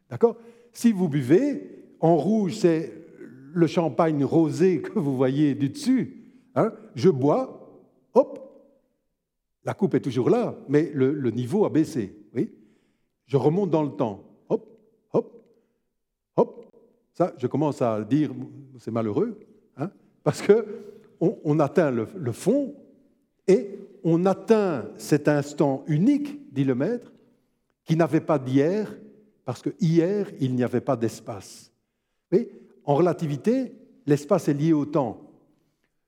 D'accord? 0.10 0.38
Si 0.74 0.92
vous 0.92 1.08
buvez, 1.08 1.96
en 2.00 2.18
rouge, 2.18 2.58
c'est 2.58 2.94
le 3.54 3.68
champagne 3.68 4.24
rosé 4.24 4.82
que 4.82 5.00
vous 5.00 5.16
voyez 5.16 5.56
du 5.56 5.70
dessus. 5.70 6.34
Hein 6.56 6.74
je 6.96 7.10
bois, 7.10 7.82
hop, 8.14 8.48
la 9.64 9.74
coupe 9.74 9.96
est 9.96 10.02
toujours 10.02 10.30
là, 10.30 10.56
mais 10.70 10.92
le, 10.94 11.32
niveau 11.32 11.66
a 11.66 11.70
baissé. 11.70 12.16
Je 13.28 13.38
remonte 13.38 13.70
dans 13.70 13.84
le 13.84 13.92
temps. 13.92 14.24
Hop, 14.50 14.68
hop, 15.14 15.44
hop. 16.36 16.66
Ça, 17.14 17.34
je 17.38 17.48
commence 17.48 17.82
à 17.82 18.02
dire, 18.04 18.32
c'est 18.80 18.92
malheureux, 18.92 19.38
hein, 19.76 19.92
parce 20.24 20.42
que 20.42 20.66
on, 21.20 21.60
atteint 21.60 21.92
le, 21.92 22.32
fond 22.32 22.76
et 23.48 23.80
on 24.04 24.26
atteint 24.26 24.86
cet 24.98 25.28
instant 25.28 25.84
unique, 25.88 26.54
dit 26.54 26.64
le 26.64 26.76
maître, 26.76 27.12
qui 27.86 27.96
n'avait 27.96 28.22
pas 28.22 28.38
d'hier, 28.38 28.96
parce 29.46 29.62
que 29.62 29.72
hier, 29.80 30.30
il 30.40 30.54
n'y 30.56 30.64
avait 30.64 30.82
pas 30.82 30.96
d'espace. 30.96 31.72
Oui, 32.32 32.50
en 32.84 32.96
relativité, 32.96 33.74
l'espace 34.06 34.48
est 34.48 34.54
lié 34.54 34.74
au 34.74 34.86
temps. 34.86 35.22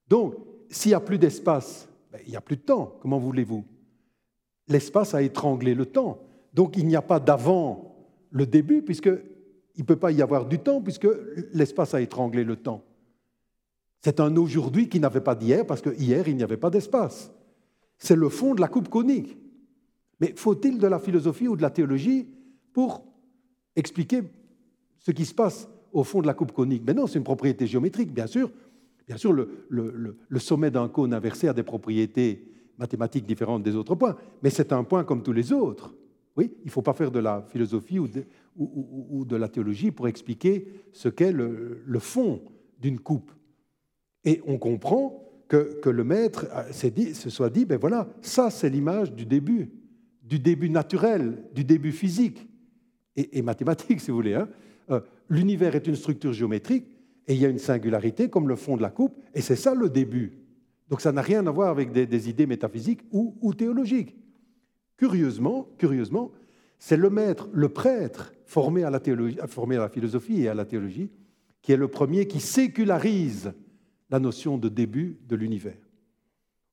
Donc, 0.08 0.36
s'il 0.70 0.92
n'y 0.92 0.96
a 0.96 1.00
plus 1.00 1.18
d'espace, 1.18 1.88
ben, 2.12 2.22
il 2.26 2.32
n'y 2.32 2.38
a 2.38 2.42
plus 2.42 2.58
de 2.58 2.62
temps, 2.62 2.98
comment 3.02 3.18
voulez-vous? 3.18 3.66
L'espace 4.68 5.16
a 5.16 5.22
étranglé 5.22 5.74
le 5.74 5.86
temps. 5.86 6.22
Donc 6.54 6.78
il 6.78 6.88
n'y 6.88 6.96
a 6.96 7.02
pas 7.02 7.20
d'avant 7.20 7.96
le 8.32 8.46
début, 8.46 8.82
puisqu'il 8.82 9.22
ne 9.78 9.84
peut 9.84 9.96
pas 9.96 10.12
y 10.12 10.22
avoir 10.22 10.46
du 10.46 10.60
temps, 10.60 10.82
puisque 10.82 11.08
l'espace 11.54 11.94
a 11.94 12.02
étranglé 12.02 12.44
le 12.44 12.56
temps. 12.56 12.84
C'est 14.02 14.20
un 14.20 14.36
aujourd'hui 14.38 14.88
qui 14.88 15.00
n'avait 15.00 15.22
pas 15.22 15.36
d'hier, 15.36 15.66
parce 15.66 15.82
que 15.82 15.90
hier, 15.98 16.28
il 16.28 16.36
n'y 16.36 16.44
avait 16.44 16.58
pas 16.58 16.70
d'espace. 16.70 17.32
C'est 17.98 18.16
le 18.16 18.30
fond 18.30 18.56
de 18.56 18.62
la 18.62 18.68
coupe 18.68 18.90
conique. 18.90 19.38
Mais 20.22 20.34
faut-il 20.36 20.80
de 20.80 20.88
la 20.88 21.00
philosophie 21.00 21.48
ou 21.48 21.56
de 21.56 21.62
la 21.62 21.70
théologie 21.70 22.28
pour 22.74 23.04
expliquer 23.76 24.24
ce 25.00 25.12
qui 25.12 25.26
se 25.26 25.34
passe 25.34 25.68
au 25.92 26.04
fond 26.04 26.22
de 26.22 26.28
la 26.28 26.34
coupe 26.34 26.52
conique? 26.52 26.84
Mais 26.86 26.94
non, 26.94 27.08
c'est 27.08 27.18
une 27.18 27.24
propriété 27.24 27.68
géométrique, 27.68 28.14
bien 28.14 28.28
sûr, 28.28 28.52
Bien 29.10 29.18
sûr, 29.18 29.34
le, 29.34 30.38
sommet 30.38 30.70
d'un 30.70 30.88
cône 30.88 31.16
inversé 31.16 31.48
a 31.48 31.54
des 31.54 31.64
propriétés 31.64 32.48
mathématiques 32.78 33.26
différentes 33.26 33.64
des 33.64 33.76
autres 33.76 33.96
points, 33.96 34.16
mais 34.44 34.52
c'est 34.52 34.72
un 34.72 34.84
point 34.84 35.04
comme 35.04 35.24
tous 35.24 35.34
les 35.34 35.52
autres. 35.52 35.96
Oui, 36.40 36.54
il 36.62 36.68
ne 36.68 36.72
faut 36.72 36.82
pas 36.82 36.94
faire 36.94 37.12
de 37.12 37.20
la 37.20 37.42
philosophie 37.42 38.00
ou 38.00 38.08
de, 38.08 39.36
la 39.36 39.50
théologie 39.50 39.92
pour 39.92 40.08
expliquer 40.08 40.68
ce 40.94 41.10
qu'est 41.10 41.34
le, 41.34 42.00
fond 42.00 42.42
d'une 42.80 42.98
coupe. 42.98 43.30
Et 44.24 44.42
on 44.48 44.58
comprend 44.58 45.22
que, 45.50 45.82
le 45.90 46.04
maître 46.06 46.48
se 46.72 47.30
soit 47.30 47.50
dit, 47.50 47.66
ben 47.66 47.78
voilà, 47.78 48.08
ça 48.22 48.50
c'est 48.52 48.70
l'image 48.70 49.12
du 49.12 49.26
début, 49.26 49.70
du 50.24 50.40
début 50.40 50.70
naturel, 50.70 51.44
du 51.54 51.66
début 51.66 51.92
physique 51.92 52.48
et, 53.18 53.42
mathématique, 53.42 54.00
si 54.00 54.10
vous 54.10 54.16
voulez. 54.16 54.36
Hein. 54.36 54.48
Euh, 54.92 55.02
l'univers 55.28 55.76
est 55.76 55.88
une 55.88 55.98
structure 55.98 56.32
géométrique, 56.32 56.86
et 57.28 57.34
il 57.34 57.42
y 57.42 57.46
a 57.46 57.50
une 57.50 57.60
singularité 57.60 58.30
comme 58.30 58.48
le 58.48 58.56
fond 58.56 58.78
de 58.78 58.82
la 58.82 58.92
coupe, 58.92 59.20
et 59.36 59.42
c'est 59.42 59.58
ça 59.58 59.76
le 59.76 59.90
début. 59.90 60.40
Donc 60.88 61.02
ça 61.02 61.12
n'a 61.12 61.22
rien 61.22 61.46
à 61.48 61.52
voir 61.52 61.68
avec 61.68 61.92
des, 61.92 62.30
idées 62.30 62.48
métaphysiques 62.48 63.02
ou, 63.12 63.54
théologiques. 63.54 64.16
Curieusement, 65.00 65.70
curieusement, 65.78 66.30
c'est 66.78 66.98
le 66.98 67.10
maître, 67.10 67.48
le 67.54 67.70
prêtre 67.70 68.34
formé 68.46 68.84
à, 68.84 68.90
la 68.90 69.00
philosophie 69.90 70.42
et 70.42 70.50
à 70.50 70.54
la 70.54 70.66
théologie, 70.66 71.10
qui 71.62 71.72
est 71.72 71.78
le 71.78 71.88
premier 71.88 72.28
qui 72.28 72.42
sécularise 72.42 73.54
la 74.10 74.20
notion 74.20 74.58
de 74.58 74.68
début 74.68 75.18
de 75.26 75.38
l'univers. 75.38 75.78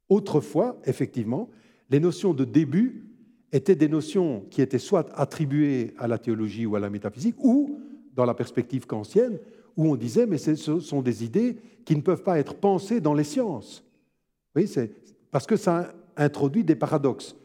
Autrefois, 0.08 0.76
effectivement, 0.86 1.48
les 1.88 2.00
notions 2.00 2.34
de 2.34 2.44
début 2.44 3.04
étaient 3.52 3.76
des 3.76 3.88
notions 3.88 4.44
qui 4.50 4.60
étaient 4.60 4.80
soit 4.80 5.08
attribuées 5.16 5.94
à 5.96 6.08
la 6.08 6.18
théologie 6.18 6.66
ou 6.66 6.74
à 6.74 6.80
la 6.80 6.90
métaphysique, 6.90 7.36
ou, 7.38 7.78
dans 8.12 8.24
la 8.24 8.34
perspective 8.34 8.86
kantienne, 8.86 9.38
où 9.76 9.86
on 9.86 9.94
disait, 9.94 10.26
mais 10.26 10.38
ce 10.38 10.80
sont 10.80 11.00
des 11.00 11.22
idées 11.22 11.58
qui 11.84 11.94
ne 11.94 12.00
peuvent 12.00 12.24
pas 12.24 12.40
être 12.40 12.54
pensées 12.54 13.00
dans 13.00 13.14
les 13.14 13.22
sciences. 13.22 13.84
Oui, 14.56 14.68
parce 15.30 15.46
que 15.46 15.56
ça 15.56 15.94
introduit 16.16 16.64
des 16.64 16.74
paradoxes. 16.74 17.36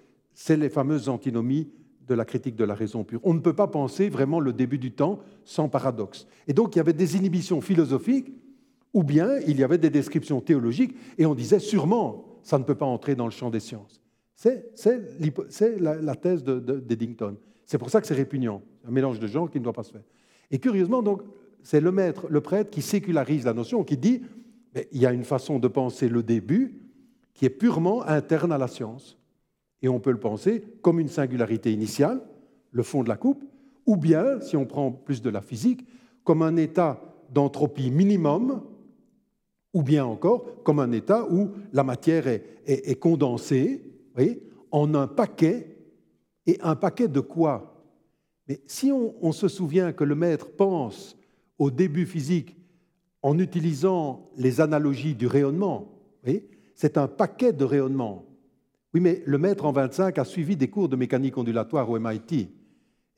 C'est 0.43 0.57
les 0.57 0.69
fameuses 0.69 1.07
antinomies 1.07 1.69
de 2.07 2.15
la 2.15 2.25
critique 2.25 2.55
de 2.55 2.63
la 2.63 2.73
raison 2.73 3.03
pure. 3.03 3.19
On 3.21 3.35
ne 3.35 3.39
peut 3.41 3.53
pas 3.53 3.67
penser 3.67 4.09
vraiment 4.09 4.39
le 4.39 4.53
début 4.53 4.79
du 4.79 4.91
temps 4.91 5.19
sans 5.45 5.69
paradoxe. 5.69 6.25
Et 6.47 6.53
donc 6.53 6.75
il 6.75 6.79
y 6.79 6.81
avait 6.81 6.93
des 6.93 7.15
inhibitions 7.15 7.61
philosophiques, 7.61 8.33
ou 8.91 9.03
bien 9.03 9.37
il 9.45 9.59
y 9.59 9.63
avait 9.63 9.77
des 9.77 9.91
descriptions 9.91 10.41
théologiques, 10.41 10.95
et 11.19 11.27
on 11.27 11.35
disait 11.35 11.59
sûrement, 11.59 12.39
ça 12.41 12.57
ne 12.57 12.63
peut 12.63 12.73
pas 12.73 12.87
entrer 12.87 13.13
dans 13.13 13.25
le 13.25 13.31
champ 13.31 13.51
des 13.51 13.59
sciences. 13.59 14.01
C'est 14.33 14.71
la, 15.79 16.15
thèse 16.15 16.43
d'Eddington. 16.43 17.37
C'est 17.67 17.77
pour 17.77 17.91
ça 17.91 18.01
que 18.01 18.07
c'est 18.07 18.15
répugnant, 18.15 18.63
un 18.87 18.91
mélange 18.91 19.19
de 19.19 19.27
genres 19.27 19.51
qui 19.51 19.59
ne 19.59 19.63
doit 19.63 19.73
pas 19.73 19.83
se 19.83 19.91
faire. 19.91 20.03
Et 20.49 20.57
curieusement, 20.57 21.03
donc, 21.03 21.21
c'est 21.61 21.81
le 21.81 21.91
maître, 21.91 22.25
le 22.31 22.41
prêtre, 22.41 22.71
qui 22.71 22.81
sécularise 22.81 23.45
la 23.45 23.53
notion, 23.53 23.83
qui 23.83 23.95
dit 23.95 24.23
il 24.91 24.99
y 24.99 25.05
a 25.05 25.13
une 25.13 25.23
façon 25.23 25.59
de 25.59 25.67
penser 25.67 26.09
le 26.09 26.23
début 26.23 26.81
qui 27.35 27.45
est 27.45 27.51
purement 27.51 28.03
interne 28.07 28.51
à 28.51 28.57
la 28.57 28.67
science. 28.67 29.20
Et 29.81 29.89
on 29.89 29.99
peut 29.99 30.11
le 30.11 30.19
penser 30.19 30.63
comme 30.81 30.99
une 30.99 31.07
singularité 31.07 31.71
initiale, 31.71 32.21
le 32.71 32.83
fond 32.83 33.03
de 33.03 33.09
la 33.09 33.17
coupe, 33.17 33.43
ou 33.85 33.97
bien, 33.97 34.39
si 34.41 34.55
on 34.55 34.65
prend 34.65 34.91
plus 34.91 35.21
de 35.21 35.29
la 35.29 35.41
physique, 35.41 35.85
comme 36.23 36.41
un 36.41 36.55
état 36.55 37.01
d'entropie 37.29 37.91
minimum, 37.91 38.63
ou 39.73 39.83
bien 39.83 40.05
encore 40.05 40.63
comme 40.63 40.79
un 40.79 40.91
état 40.91 41.25
où 41.29 41.51
la 41.73 41.83
matière 41.83 42.27
est, 42.27 42.99
condensée 42.99 43.83
en 44.69 44.93
un 44.93 45.07
paquet, 45.07 45.67
et 46.47 46.59
un 46.61 46.75
paquet 46.75 47.07
de 47.07 47.19
quoi? 47.19 47.71
Mais 48.47 48.61
si 48.65 48.91
on, 48.91 49.31
se 49.31 49.47
souvient 49.47 49.93
que 49.93 50.03
le 50.03 50.15
maître 50.15 50.51
pense 50.51 51.17
au 51.57 51.71
début 51.71 52.05
physique 52.05 52.57
en 53.21 53.37
utilisant 53.39 54.29
les 54.35 54.59
analogies 54.59 55.15
du 55.15 55.27
rayonnement, 55.27 55.99
c'est 56.75 56.97
un 56.97 57.07
paquet 57.07 57.53
de 57.53 57.63
rayonnement. 57.63 58.25
Oui, 58.93 58.99
mais 58.99 59.23
le 59.25 59.37
maître 59.37 59.65
en 59.65 59.71
25 59.71 60.17
a 60.17 60.25
suivi 60.25 60.57
des 60.57 60.69
cours 60.69 60.89
de 60.89 60.95
mécanique 60.95 61.37
ondulatoire 61.37 61.89
au 61.89 61.97
MIT, 61.97 62.49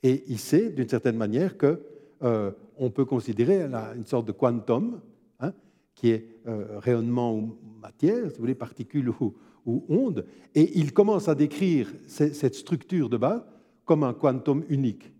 et 0.04 0.24
il 0.28 0.38
sait 0.38 0.70
d'une 0.70 0.90
certaine 0.90 1.18
manière 1.18 1.58
que 1.58 1.82
euh, 2.22 2.52
on 2.78 2.92
peut 2.92 3.06
considérer 3.06 3.64
une 3.64 4.06
sorte 4.06 4.28
de 4.28 4.32
quantum, 4.32 5.02
hein, 5.40 5.54
qui 5.96 6.10
est 6.10 6.28
euh, 6.48 6.80
rayonnement 6.80 7.36
ou 7.36 7.58
matière, 7.82 8.30
si 8.30 8.36
vous 8.36 8.42
voulez, 8.42 8.56
particules 8.56 9.10
ou, 9.10 9.34
ou 9.66 9.84
onde, 9.90 10.26
et 10.54 10.78
il 10.78 10.94
commence 10.94 11.28
à 11.28 11.36
décrire 11.36 11.92
cette 12.08 12.56
structure 12.56 13.10
de 13.10 13.18
base 13.18 13.44
comme 13.86 14.04
un 14.04 14.14
quantum 14.14 14.64
unique. 14.70 15.12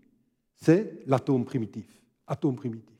C'est 0.56 1.02
l'atome 1.06 1.44
primitif. 1.44 1.86
Atome 2.26 2.56
primitif. 2.56 2.96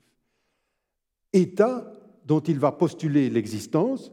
État 1.32 1.92
dont 2.26 2.40
il 2.40 2.58
va 2.58 2.72
postuler 2.72 3.30
l'existence, 3.30 4.12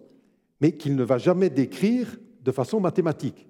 mais 0.59 0.73
qu'il 0.73 0.95
ne 0.95 1.03
va 1.03 1.17
jamais 1.17 1.49
décrire 1.49 2.17
de 2.43 2.51
façon 2.51 2.79
mathématique. 2.79 3.47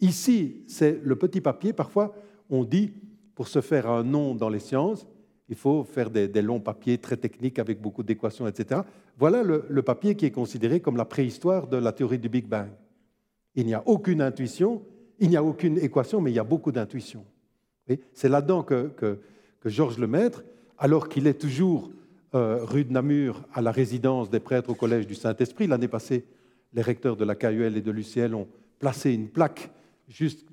Ici, 0.00 0.62
c'est 0.66 1.00
le 1.02 1.16
petit 1.16 1.40
papier. 1.40 1.72
Parfois, 1.72 2.14
on 2.48 2.64
dit, 2.64 2.92
pour 3.34 3.48
se 3.48 3.60
faire 3.60 3.88
un 3.88 4.02
nom 4.02 4.34
dans 4.34 4.48
les 4.48 4.58
sciences, 4.58 5.06
il 5.48 5.56
faut 5.56 5.84
faire 5.84 6.10
des, 6.10 6.42
longs 6.42 6.60
papiers 6.60 6.98
très 6.98 7.16
techniques 7.16 7.58
avec 7.58 7.80
beaucoup 7.80 8.02
d'équations, 8.02 8.46
etc. 8.46 8.82
Voilà 9.18 9.42
le, 9.42 9.82
papier 9.82 10.14
qui 10.14 10.26
est 10.26 10.30
considéré 10.30 10.80
comme 10.80 10.96
la 10.96 11.04
préhistoire 11.04 11.66
de 11.66 11.76
la 11.76 11.92
théorie 11.92 12.18
du 12.18 12.28
Big 12.28 12.46
Bang. 12.46 12.68
Il 13.56 13.66
n'y 13.66 13.74
a 13.74 13.82
aucune 13.86 14.22
intuition, 14.22 14.82
il 15.18 15.28
n'y 15.28 15.36
a 15.36 15.42
aucune 15.42 15.78
équation, 15.78 16.20
mais 16.20 16.30
il 16.30 16.34
y 16.34 16.38
a 16.38 16.44
beaucoup 16.44 16.70
d'intuition. 16.70 17.24
C'est 18.12 18.28
là-dedans 18.28 18.62
que, 18.62 19.18
Georges 19.64 19.98
Lemaître, 19.98 20.44
alors 20.78 21.08
qu'il 21.08 21.26
est 21.26 21.40
toujours 21.40 21.90
euh, 22.34 22.64
rue 22.64 22.84
de 22.84 22.92
Namur 22.92 23.42
à 23.52 23.60
la 23.60 23.72
résidence 23.72 24.30
des 24.30 24.40
prêtres 24.40 24.70
au 24.70 24.74
Collège 24.74 25.06
du 25.06 25.16
Saint-Esprit, 25.16 25.66
l'année 25.66 25.88
passée, 25.88 26.24
les 26.72 26.82
recteurs 26.82 27.16
de 27.16 27.24
la 27.24 27.34
KUL 27.34 27.76
et 27.76 27.82
de 27.82 27.90
l'UCL 27.90 28.34
ont 28.34 28.48
placé 28.78 29.12
une 29.12 29.28
plaque 29.28 29.70
juste 30.08 30.46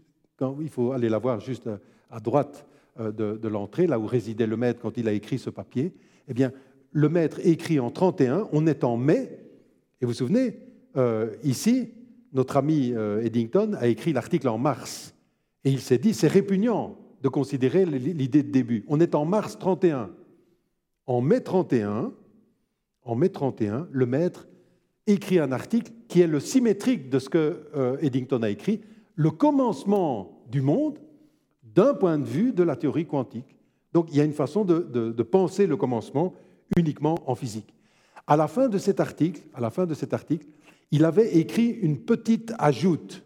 il 0.61 0.69
faut 0.69 0.91
aller 0.91 1.09
la 1.09 1.17
voir 1.17 1.39
juste 1.39 1.69
à 2.09 2.19
droite 2.19 2.65
euh, 2.99 3.11
de, 3.11 3.47
l'entrée, 3.47 3.87
là 3.87 3.99
où 3.99 4.05
résidait 4.05 4.47
le 4.47 4.57
maître 4.57 4.81
quand 4.81 4.97
il 4.97 5.07
a 5.07 5.13
écrit 5.13 5.39
ce 5.39 5.49
papier, 5.49 5.93
eh 6.27 6.33
bien, 6.33 6.51
le 6.91 7.09
maître 7.09 7.39
écrit 7.43 7.79
en 7.79 7.91
31, 7.91 8.47
on 8.51 8.67
est 8.67 8.83
en 8.83 8.97
mai, 8.97 9.39
et 10.01 10.05
vous 10.05 10.11
vous 10.11 10.13
souvenez, 10.13 10.59
euh, 10.95 11.35
ici, 11.43 11.89
notre 12.33 12.57
ami 12.57 12.93
euh, 12.93 13.23
Eddington 13.23 13.73
a 13.79 13.87
écrit 13.87 14.13
l'article 14.13 14.47
en 14.47 14.57
mars, 14.57 15.13
et 15.63 15.71
il 15.71 15.79
s'est 15.79 15.97
dit, 15.97 16.13
c'est 16.13 16.27
répugnant 16.27 16.97
de 17.21 17.29
considérer 17.29 17.85
l'idée 17.85 18.43
de 18.43 18.51
début. 18.51 18.85
On 18.87 18.99
est 18.99 19.15
en 19.15 19.25
mars 19.25 19.57
31. 19.57 20.11
En 21.07 21.19
mai 21.19 21.41
31, 21.41 22.13
en 23.01 23.15
mai 23.15 23.29
31, 23.29 23.87
le 23.91 24.05
maître 24.05 24.47
écrit 25.07 25.39
un 25.39 25.51
article 25.51 25.91
qui 26.07 26.21
est 26.21 26.27
le 26.27 26.39
symétrique 26.39 27.09
de 27.09 27.19
ce 27.19 27.29
que 27.29 27.97
Eddington 28.01 28.41
a 28.43 28.49
écrit, 28.49 28.81
le 29.15 29.31
commencement 29.31 30.43
du 30.49 30.61
monde 30.61 30.99
d'un 31.63 31.93
point 31.93 32.17
de 32.17 32.25
vue 32.25 32.53
de 32.53 32.63
la 32.63 32.75
théorie 32.75 33.05
quantique. 33.05 33.55
Donc 33.93 34.07
il 34.11 34.17
y 34.17 34.21
a 34.21 34.23
une 34.23 34.33
façon 34.33 34.65
de, 34.65 35.23
penser 35.23 35.67
le 35.67 35.77
commencement 35.77 36.33
uniquement 36.75 37.17
en 37.25 37.35
physique. 37.35 37.73
À 38.25 38.35
la 38.35 38.47
fin 38.47 38.67
de 38.67 38.77
cet 38.77 38.99
article, 38.99 39.41
à 39.53 39.61
la 39.61 39.69
fin 39.69 39.85
de 39.85 39.93
cet 39.93 40.13
article, 40.13 40.47
il 40.91 41.05
avait 41.05 41.37
écrit 41.37 41.69
une 41.69 41.99
petite 41.99 42.53
ajoute 42.59 43.23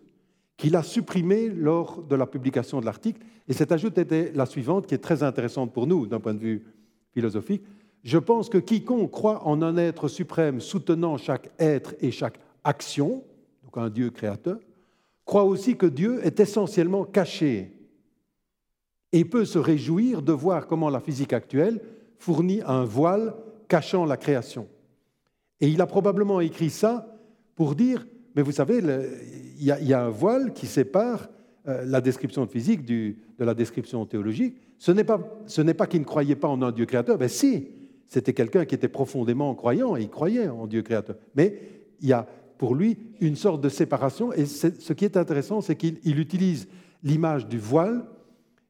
qu'il 0.58 0.76
a 0.76 0.84
supprimée 0.84 1.50
lors 1.50 2.04
de 2.04 2.16
la 2.16 2.28
publication 2.28 2.80
de 2.80 2.86
l'article. 2.86 3.22
Et 3.48 3.54
cette 3.54 3.72
ajoute 3.72 3.98
était 3.98 4.32
la 4.36 4.46
suivante, 4.46 4.86
qui 4.86 4.94
est 4.94 5.00
très 5.00 5.24
intéressante 5.24 5.74
pour 5.74 5.88
nous 5.88 6.06
d'un 6.06 6.20
point 6.20 6.34
de 6.34 6.40
vue 6.40 6.66
philosophique. 7.14 7.64
Je 8.04 8.18
pense 8.18 8.50
que 8.50 8.58
quiconque 8.58 9.12
croit 9.12 9.48
en 9.48 9.62
un 9.62 9.78
être 9.78 10.08
suprême 10.08 10.60
soutenant 10.60 11.18
chaque 11.18 11.50
être 11.60 11.96
et 12.00 12.12
chaque 12.12 12.40
action, 12.64 13.24
donc 13.64 13.78
un 13.78 13.90
Dieu 13.90 14.10
créateur, 14.10 14.60
croit 15.26 15.44
aussi 15.44 15.78
que 15.78 15.86
Dieu 15.86 16.26
est 16.26 16.40
essentiellement 16.40 17.06
caché 17.06 17.72
et 19.12 19.26
peut 19.26 19.46
se 19.46 19.60
réjouir 19.60 20.22
de 20.22 20.32
voir 20.32 20.68
comment 20.68 20.90
la 20.90 21.00
physique 21.00 21.34
actuelle 21.34 21.82
fournit 22.18 22.62
un 22.66 22.86
voile 22.86 23.36
cachant 23.68 24.06
la 24.06 24.18
création. 24.18 24.68
Et 25.60 25.68
il 25.68 25.82
a 25.82 25.86
probablement 25.86 26.40
écrit 26.42 26.70
ça 26.70 27.08
pour 27.56 27.76
dire, 27.76 28.08
mais 28.36 28.42
vous 28.42 28.52
savez, 28.52 28.82
il 29.60 29.66
y, 29.66 29.94
a 29.94 30.04
un 30.04 30.10
voile 30.10 30.54
qui 30.54 30.66
sépare 30.66 31.30
euh, 31.68 31.84
la 31.86 32.02
description 32.02 32.48
physique 32.48 32.86
de 32.86 33.16
la 33.40 33.54
description 33.54 34.06
théologique. 34.06 34.58
Ce 34.78 34.92
n'est 34.92 35.04
pas, 35.04 35.20
pas 35.20 35.88
qu'il 35.88 36.00
ne 36.00 36.06
croyait 36.06 36.36
pas 36.36 36.48
en 36.48 36.62
un 36.62 36.72
Dieu 36.72 36.86
créateur, 36.86 37.18
mais 37.20 37.28
si, 37.28 37.68
c'était 38.08 38.34
quelqu'un 38.34 38.66
qui 38.66 38.76
était 38.76 38.90
profondément 38.90 39.54
croyant 39.56 39.96
et 39.96 40.02
il 40.02 40.10
croyait 40.10 40.48
en 40.48 40.68
Dieu 40.68 40.82
créateur. 40.82 41.16
Mais 41.36 41.60
il 42.02 42.10
y 42.10 42.14
a 42.14 42.28
pour 42.62 42.76
lui 42.76 42.96
une 43.22 43.36
sorte 43.36 43.60
de 43.60 43.70
séparation, 43.70 44.32
et 44.34 44.46
ce 44.46 44.94
qui 44.94 45.04
est 45.04 45.18
intéressant, 45.18 45.62
c'est 45.62 45.76
qu'il 45.76 46.20
utilise 46.20 46.68
l'image 47.02 47.48
du 47.48 47.58
voile 47.58 48.06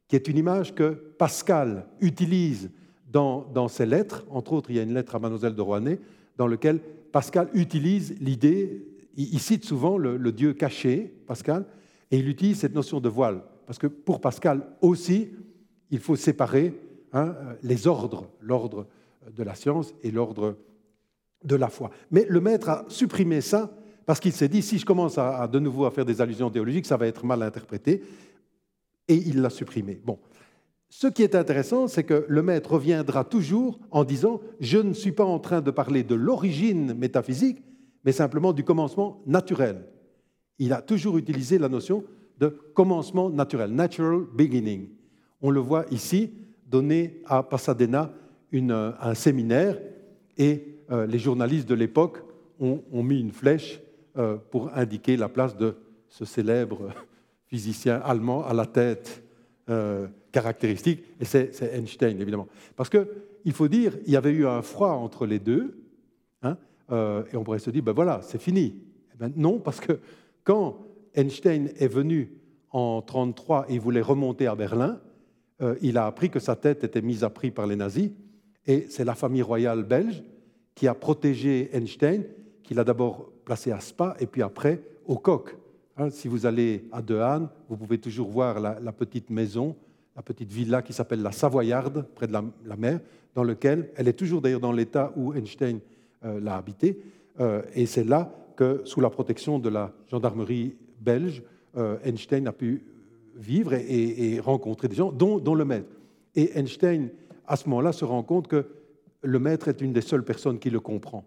qui 0.08 0.16
est 0.16 0.30
une 0.30 0.38
image 0.38 0.74
que 0.74 0.92
Pascal 1.18 1.88
utilise 2.00 2.72
dans, 3.12 3.68
ses 3.68 3.86
lettres. 3.86 4.26
Entre 4.30 4.54
autres, 4.54 4.70
il 4.70 4.78
y 4.78 4.80
a 4.80 4.84
une 4.84 4.94
lettre 4.94 5.16
à 5.16 5.20
Mademoiselle 5.20 5.56
de 5.56 5.62
Rouanet 5.62 6.00
dans 6.38 6.48
laquelle 6.48 6.80
Pascal 7.12 7.50
utilise 7.54 8.16
l'idée, 8.22 8.88
il, 9.18 9.42
cite 9.42 9.66
souvent 9.66 9.98
le, 9.98 10.32
Dieu 10.32 10.54
caché, 10.54 11.14
Pascal, 11.28 11.66
et 12.12 12.20
il 12.20 12.30
utilise 12.30 12.60
cette 12.60 12.74
notion 12.74 13.02
de 13.02 13.10
voile. 13.10 13.44
Parce 13.66 13.78
que 13.78 13.88
pour 13.88 14.22
Pascal 14.22 14.66
aussi, 14.80 15.32
il 15.90 16.00
faut 16.00 16.16
séparer 16.16 16.74
hein, 17.12 17.36
les 17.62 17.88
ordres, 17.88 18.30
l'ordre 18.40 18.88
de 19.36 19.44
la 19.44 19.54
science 19.54 19.94
et 20.02 20.12
l'ordre 20.12 20.56
de 21.44 21.56
la 21.58 21.68
foi. 21.68 21.92
Mais 22.10 22.26
le 22.30 22.40
maître 22.40 22.70
a 22.70 22.86
supprimé 22.88 23.42
ça 23.42 23.70
parce 24.06 24.20
qu'il 24.20 24.32
s'est 24.32 24.48
dit, 24.48 24.62
si 24.62 24.78
je 24.78 24.86
commence 24.86 25.18
à, 25.18 25.48
de 25.48 25.60
nouveau 25.60 25.86
à 25.86 25.92
faire 25.92 26.06
des 26.06 26.22
allusions 26.22 26.50
théologiques, 26.50 26.86
ça 26.86 26.98
va 26.98 27.08
être 27.08 27.26
mal 27.26 27.42
interprété 27.44 28.04
et 29.08 29.16
il 29.16 29.42
l'a 29.42 29.50
supprimé. 29.50 30.02
Bon. 30.04 30.20
Ce 30.90 31.08
qui 31.08 31.24
est 31.24 31.36
intéressant, 31.36 31.88
c'est 31.88 32.04
que 32.04 32.26
le 32.28 32.44
maître 32.44 32.74
reviendra 32.74 33.24
toujours 33.24 33.80
en 33.92 34.04
disant 34.04 34.42
Je 34.60 34.78
ne 34.78 34.94
suis 34.94 35.14
pas 35.14 35.24
en 35.24 35.40
train 35.40 35.62
de 35.62 35.72
parler 35.72 36.04
de 36.04 36.16
l'origine 36.16 36.94
métaphysique, 36.94 37.62
mais 38.04 38.12
simplement 38.12 38.52
du 38.52 38.66
commencement 38.66 39.22
naturel. 39.26 39.86
Il 40.60 40.74
a 40.74 40.82
toujours 40.82 41.18
utilisé 41.18 41.58
la 41.58 41.70
notion 41.70 42.04
de 42.40 42.50
commencement 42.74 43.30
naturel, 43.30 43.72
natural 43.72 44.24
beginning. 44.34 44.90
On 45.42 45.50
le 45.50 45.60
voit 45.60 45.86
ici, 45.92 46.32
donné 46.68 47.22
à 47.26 47.42
Pasadena 47.42 48.14
un 48.54 49.14
séminaire, 49.14 49.80
et 50.38 50.80
euh, 50.92 51.06
les 51.06 51.20
journalistes 51.20 51.70
de 51.70 51.76
l'époque 51.76 52.18
ont, 52.60 53.04
mis 53.04 53.20
une 53.20 53.32
flèche 53.32 53.82
pour 54.50 54.72
indiquer 54.76 55.18
la 55.18 55.30
place 55.30 55.56
de 55.56 55.76
ce 56.10 56.26
célèbre 56.26 56.90
physicien 57.52 58.02
allemand 58.04 58.46
à 58.46 58.54
la 58.54 58.66
tête 58.66 59.24
euh, 59.70 60.08
caractéristique, 60.32 61.04
et 61.20 61.26
c'est 61.26 61.62
Einstein, 61.74 62.20
évidemment. 62.22 62.48
Parce 62.78 62.90
qu'il 62.90 63.52
faut 63.52 63.68
dire, 63.68 63.98
il 64.06 64.14
y 64.14 64.16
avait 64.16 64.32
eu 64.32 64.48
un 64.48 64.62
froid 64.62 64.92
entre 64.92 65.26
les 65.26 65.40
deux, 65.40 65.78
hein, 66.42 66.58
euh, 66.92 67.24
et 67.32 67.36
on 67.36 67.44
pourrait 67.44 67.60
se 67.60 67.70
dire, 67.70 67.84
ben 67.84 67.92
voilà, 67.92 68.22
c'est 68.24 68.42
fini. 68.42 68.76
Eh 69.14 69.18
ben 69.18 69.34
non, 69.36 69.60
parce 69.60 69.82
que 69.82 70.00
quand 70.46 70.78
Einstein 71.14 71.70
est 71.78 71.90
venu 71.90 72.32
en 72.72 73.02
1933 73.02 73.66
et 73.68 73.78
voulait 73.78 74.02
remonter 74.02 74.48
à 74.48 74.56
Berlin, 74.56 75.02
euh, 75.62 75.76
il 75.82 75.98
a 75.98 76.06
appris 76.06 76.30
que 76.30 76.40
sa 76.40 76.56
tête 76.56 76.86
était 76.86 77.02
mise 77.02 77.26
à 77.26 77.30
prix 77.30 77.52
par 77.52 77.68
les 77.68 77.76
nazis, 77.76 78.12
et 78.66 78.86
c'est 78.90 79.04
la 79.04 79.16
famille 79.16 79.42
royale 79.42 79.84
belge 79.84 80.24
qui 80.76 80.88
a 80.88 80.94
protégé 80.94 81.70
Einstein, 81.76 82.24
qui 82.72 82.76
l'a 82.76 82.86
d'abord 82.86 83.30
placé 83.44 83.70
à 83.74 83.82
Spa, 83.82 84.16
et 84.22 84.26
puis 84.26 84.42
après 84.42 84.82
au 85.06 85.18
Coq. 85.18 85.58
Hein, 85.98 86.10
si 86.10 86.30
vous 86.30 86.46
allez 86.46 86.86
à 86.94 87.02
Dehaene, 87.02 87.50
vous 87.68 87.76
pouvez 87.76 87.98
toujours 87.98 88.30
voir 88.30 88.62
la, 88.62 88.94
petite 88.94 89.30
maison, 89.30 89.76
la 90.16 90.22
petite 90.22 90.50
villa 90.50 90.82
qui 90.82 90.94
s'appelle 90.94 91.22
la 91.22 91.34
Savoyarde, 91.34 92.06
près 92.16 92.28
de 92.28 92.32
la, 92.32 92.78
mer, 92.78 93.02
dans 93.36 93.44
laquelle 93.44 93.90
elle 93.98 94.08
est 94.08 94.14
toujours 94.14 94.40
d'ailleurs 94.40 94.62
dans 94.62 94.72
l'état 94.72 95.12
où 95.18 95.34
Einstein 95.34 95.82
euh, 96.24 96.40
l'a 96.40 96.56
habité. 96.56 96.98
Euh, 97.42 97.62
et 97.76 97.86
c'est 97.86 98.06
là 98.06 98.34
que, 98.56 98.80
sous 98.86 99.02
la 99.02 99.10
protection 99.10 99.60
de 99.60 99.68
la 99.68 99.92
gendarmerie 100.10 100.74
belge, 101.02 101.44
euh, 101.76 101.98
Einstein 102.06 102.48
a 102.48 102.54
pu 102.54 102.86
vivre 103.36 103.74
et, 103.74 104.40
rencontrer 104.40 104.88
des 104.88 104.96
gens, 104.96 105.12
dont, 105.12 105.56
le 105.56 105.66
maître. 105.66 105.92
Et 106.36 106.58
Einstein, 106.58 107.10
à 107.46 107.58
ce 107.58 107.68
moment-là, 107.68 107.92
se 107.92 108.06
rend 108.06 108.24
compte 108.24 108.48
que 108.48 108.66
le 109.24 109.40
maître 109.40 109.68
est 109.68 109.82
une 109.82 109.92
des 109.92 110.00
seules 110.00 110.24
personnes 110.24 110.58
qui 110.58 110.70
le 110.70 110.80
comprend. 110.80 111.26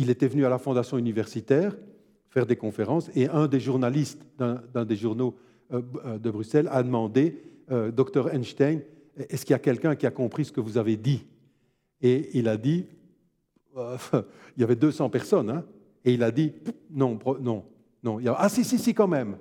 Il 0.00 0.08
était 0.08 0.28
venu 0.28 0.46
à 0.46 0.48
la 0.48 0.56
fondation 0.56 0.96
universitaire, 0.96 1.76
faire 2.30 2.46
des 2.46 2.56
conférences. 2.56 3.10
Et 3.14 3.28
un 3.28 3.46
des 3.46 3.60
journalistes 3.60 4.22
d'un 4.38 4.84
des 4.86 4.96
journaux 4.96 5.36
euh, 5.74 5.82
euh, 6.06 6.18
de 6.18 6.30
Bruxelles 6.30 6.70
a 6.72 6.82
demandé, 6.82 7.42
euh, 7.70 7.90
docteur 7.90 8.32
Einstein, 8.32 8.80
est-ce 9.28 9.44
qu'il 9.44 9.52
y 9.52 9.56
a 9.56 9.58
quelqu'un 9.58 9.96
qui 9.96 10.06
a 10.06 10.10
compris 10.10 10.46
ce 10.46 10.52
que 10.52 10.60
vous 10.62 10.78
avez 10.78 10.96
dit? 10.96 11.26
Et 12.00 12.30
il 12.32 12.48
a 12.48 12.56
dit, 12.56 12.86
il 13.76 14.60
y 14.60 14.62
avait 14.62 14.74
200 14.74 15.10
personnes, 15.10 15.50
hein, 15.50 15.66
et 16.02 16.14
il 16.14 16.22
a 16.22 16.30
dit, 16.30 16.54
non, 16.90 17.18
non, 17.38 17.66
non. 18.02 18.20
Ah 18.38 18.48
si, 18.48 18.64
si, 18.64 18.78
si, 18.78 18.94
quand 18.94 19.06
même. 19.06 19.36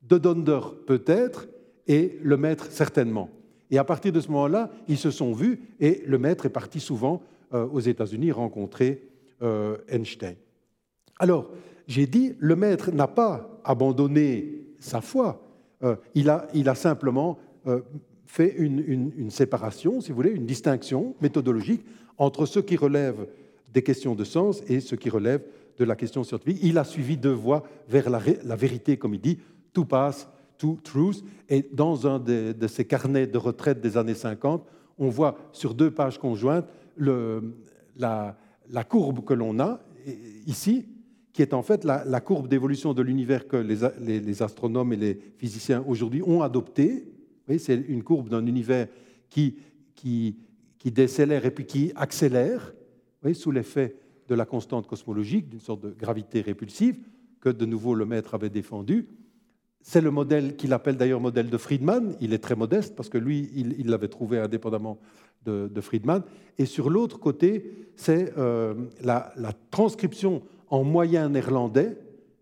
De 0.00 0.16
Donder 0.16 0.60
peut-être, 0.86 1.48
et 1.86 2.18
le 2.22 2.38
maître 2.38 2.68
certainement. 2.70 3.28
Et 3.70 3.76
à 3.76 3.84
partir 3.84 4.10
de 4.10 4.20
ce 4.20 4.28
moment-là, 4.28 4.70
ils 4.88 4.96
se 4.96 5.10
sont 5.10 5.34
vus, 5.34 5.60
et 5.80 6.02
le 6.06 6.16
maître 6.16 6.46
est 6.46 6.50
parti 6.50 6.80
souvent 6.80 7.22
aux 7.52 7.80
États-Unis 7.80 8.32
rencontrer 8.32 9.07
Einstein. 9.40 10.34
Alors, 11.18 11.50
j'ai 11.86 12.06
dit, 12.06 12.34
le 12.38 12.56
maître 12.56 12.90
n'a 12.90 13.06
pas 13.06 13.60
abandonné 13.64 14.62
sa 14.78 15.00
foi, 15.00 15.42
il, 16.14 16.28
a, 16.28 16.48
il, 16.54 16.68
a, 16.68 16.74
simplement 16.74 17.38
fait 18.28 18.54
une, 18.56 19.30
séparation, 19.30 20.00
si 20.00 20.10
vous 20.10 20.16
voulez, 20.16 20.30
une 20.30 20.46
distinction 20.46 21.14
méthodologique 21.20 21.84
entre 22.18 22.46
ce 22.46 22.60
qui 22.60 22.76
relève 22.76 23.26
des 23.72 23.82
questions 23.82 24.14
de 24.14 24.24
sens 24.24 24.62
et 24.68 24.80
ce 24.80 24.94
qui 24.94 25.08
relève 25.08 25.42
de 25.78 25.84
la 25.84 25.96
question 25.96 26.24
scientifique. 26.24 26.58
Il 26.62 26.78
a 26.78 26.84
suivi 26.84 27.16
deux 27.16 27.32
voies 27.32 27.62
vers 27.88 28.10
la, 28.10 28.56
vérité, 28.56 28.96
comme 28.96 29.14
il 29.14 29.20
dit, 29.20 29.38
to 29.72 29.84
pass, 29.84 30.28
to 30.58 30.78
truth. 30.82 31.24
Et 31.48 31.66
dans 31.72 32.06
un 32.06 32.18
de, 32.18 32.54
ces 32.66 32.84
carnets 32.84 33.26
de 33.26 33.38
retraite 33.38 33.80
des 33.80 33.96
années 33.96 34.14
50, 34.14 34.64
on 34.98 35.08
voit 35.08 35.38
sur 35.52 35.74
deux 35.74 35.90
pages 35.90 36.18
conjointes 36.18 36.66
le, 36.96 37.54
la, 37.96 38.36
courbe 38.88 39.24
que 39.24 39.34
l'on 39.34 39.58
a 39.60 39.80
ici, 40.46 40.86
qui 41.32 41.42
est 41.42 41.54
en 41.54 41.62
fait 41.62 41.84
la, 41.84 42.20
courbe 42.20 42.48
d'évolution 42.48 42.94
de 42.94 43.02
l'univers 43.02 43.46
que 43.46 43.56
les, 43.56 44.42
astronomes 44.42 44.92
et 44.92 44.96
les 44.96 45.18
physiciens 45.36 45.84
aujourd'hui 45.86 46.22
ont 46.22 46.42
adoptée 46.42 47.04
c'est 47.56 47.76
une 47.88 48.02
courbe 48.02 48.28
d'un 48.28 48.44
univers 48.44 48.88
qui, 49.30 49.56
qui, 49.94 50.36
qui, 50.78 50.90
décélère 50.90 51.46
et 51.46 51.50
puis 51.50 51.64
qui 51.64 51.92
accélère, 51.96 52.74
sous 53.32 53.50
l'effet 53.50 53.96
de 54.28 54.34
la 54.34 54.44
constante 54.44 54.86
cosmologique, 54.86 55.48
d'une 55.48 55.60
sorte 55.60 55.80
de 55.80 55.90
gravité 55.90 56.42
répulsive, 56.42 56.98
que 57.40 57.48
de 57.48 57.64
nouveau 57.64 57.94
le 57.94 58.04
maître 58.04 58.34
avait 58.34 58.50
défendu. 58.50 59.08
C'est 59.80 60.00
le 60.02 60.10
modèle 60.10 60.56
qu'il 60.56 60.72
appelle 60.74 60.96
d'ailleurs 60.96 61.20
modèle 61.20 61.48
de 61.48 61.56
Friedman. 61.56 62.16
Il 62.20 62.34
est 62.34 62.38
très 62.38 62.56
modeste 62.56 62.94
parce 62.94 63.08
que 63.08 63.16
lui, 63.16 63.48
il 63.54 63.88
l'avait 63.88 64.08
trouvé 64.08 64.38
indépendamment 64.38 64.98
de, 65.44 65.80
Friedman. 65.80 66.22
Et 66.58 66.66
sur 66.66 66.90
l'autre 66.90 67.18
côté, 67.18 67.88
c'est 67.96 68.36
euh, 68.36 68.74
la, 69.02 69.32
transcription 69.70 70.42
en 70.68 70.84
moyen 70.84 71.30
néerlandais, 71.30 71.96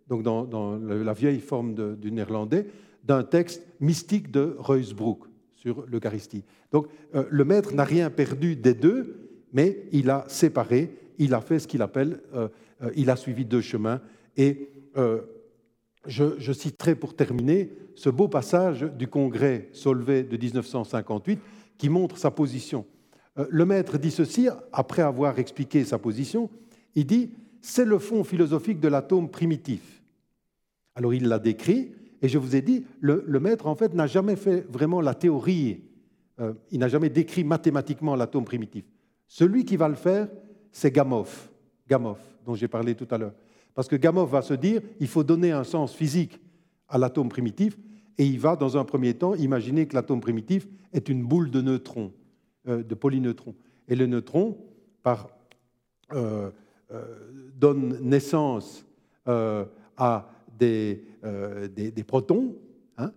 donc 0.09 0.23
dans, 0.23 0.77
la 0.77 1.12
vieille 1.12 1.40
forme 1.40 1.97
du 1.97 2.10
néerlandais, 2.10 2.66
d'un 3.05 3.23
texte 3.23 3.62
mystique 3.81 4.31
de 4.31 4.56
Reusbrook 4.59 5.24
sur 5.52 5.85
l'Eucharistie. 5.86 6.44
Donc 6.73 6.89
euh, 7.14 7.24
le 7.31 7.44
maître 7.44 7.73
n'a 7.74 7.85
rien 7.85 8.10
perdu 8.10 8.56
des 8.56 8.74
deux, 8.74 9.44
mais 9.52 9.85
il 9.93 10.10
a 10.10 10.24
séparé, 10.28 10.97
il 11.18 11.35
a 11.35 11.40
fait 11.40 11.60
ce 11.60 11.68
qu'il 11.68 11.82
appelle, 11.82 12.20
euh, 12.35 12.48
il 12.97 13.10
a 13.10 13.16
suivi 13.16 13.44
deux 13.44 13.60
chemins. 13.60 14.01
Et 14.36 14.70
je, 16.06 16.52
citerai 16.52 16.94
pour 16.94 17.14
terminer 17.14 17.73
ce 17.94 18.10
beau 18.10 18.28
passage 18.28 18.82
du 18.82 19.09
congrès 19.09 19.68
Solvay 19.73 20.23
de 20.23 20.36
1958 20.36 21.39
qui 21.78 21.89
montre 21.89 22.19
sa 22.19 22.31
position. 22.31 22.86
le 23.36 23.66
maître 23.66 23.98
dit 23.98 24.11
ceci, 24.11 24.48
après 24.73 25.03
avoir 25.03 25.39
expliqué 25.39 25.85
sa 25.85 25.98
position, 25.98 26.48
il 26.94 27.07
dit, 27.07 27.31
c'est 27.61 27.85
le 27.85 27.98
fond 27.98 28.24
philosophique 28.24 28.81
de 28.81 28.89
l'atome 28.89 29.28
primitif. 29.28 30.03
Alors 30.94 31.12
il 31.12 31.28
l'a 31.28 31.39
décrit, 31.39 31.93
et 32.23 32.28
je 32.28 32.39
vous 32.39 32.57
ai 32.57 32.62
dit, 32.62 32.85
le, 33.01 33.23
maître, 33.40 33.66
en 33.66 33.74
fait, 33.74 33.94
n'a 33.94 34.07
jamais 34.07 34.36
fait 34.36 34.66
vraiment 34.70 35.01
la 35.01 35.15
théorie, 35.15 35.82
euh, 36.40 36.55
il 36.70 36.78
n'a 36.78 36.89
jamais 36.89 37.11
décrit 37.11 37.44
mathématiquement 37.44 38.16
l'atome 38.16 38.44
primitif. 38.44 38.85
Celui 39.28 39.65
qui 39.65 39.77
va 39.77 39.89
le 39.89 39.94
faire, 39.94 40.28
c'est 40.73 40.90
Gamow, 40.90 41.27
Gamow, 41.89 42.16
dont 42.44 42.55
j'ai 42.55 42.69
parlé 42.69 42.94
tout 42.94 43.09
à 43.11 43.19
l'heure. 43.19 43.35
Parce 43.74 43.89
que 43.89 43.97
Gamow 43.97 44.24
va 44.27 44.43
se 44.43 44.55
dire, 44.55 44.81
il 44.98 45.09
faut 45.09 45.24
donner 45.24 45.53
un 45.53 45.65
sens 45.65 45.94
physique 45.94 46.40
à 46.89 46.97
l'atome 46.98 47.28
primitif, 47.28 47.77
et 48.19 48.27
il 48.27 48.39
va, 48.39 48.57
dans 48.57 48.77
un 48.77 48.85
premier 48.85 49.15
temps, 49.15 49.35
imaginer 49.35 49.87
que 49.87 49.95
l'atome 49.95 50.21
primitif 50.21 50.67
est 50.93 51.09
une 51.09 51.23
boule 51.23 51.51
de 51.51 51.61
neutrons, 51.61 52.13
euh, 52.69 52.83
de 52.83 52.95
polyneutrons. 52.95 53.55
Et 53.89 53.97
le 53.97 54.07
neutron, 54.07 54.59
par, 55.03 55.29
euh, 56.13 56.51
donne 57.57 57.99
naissance 58.03 58.85
à 59.27 60.29
euh, 60.63 61.69
des, 61.69 62.05
protons 62.05 62.55
hein, 62.97 63.11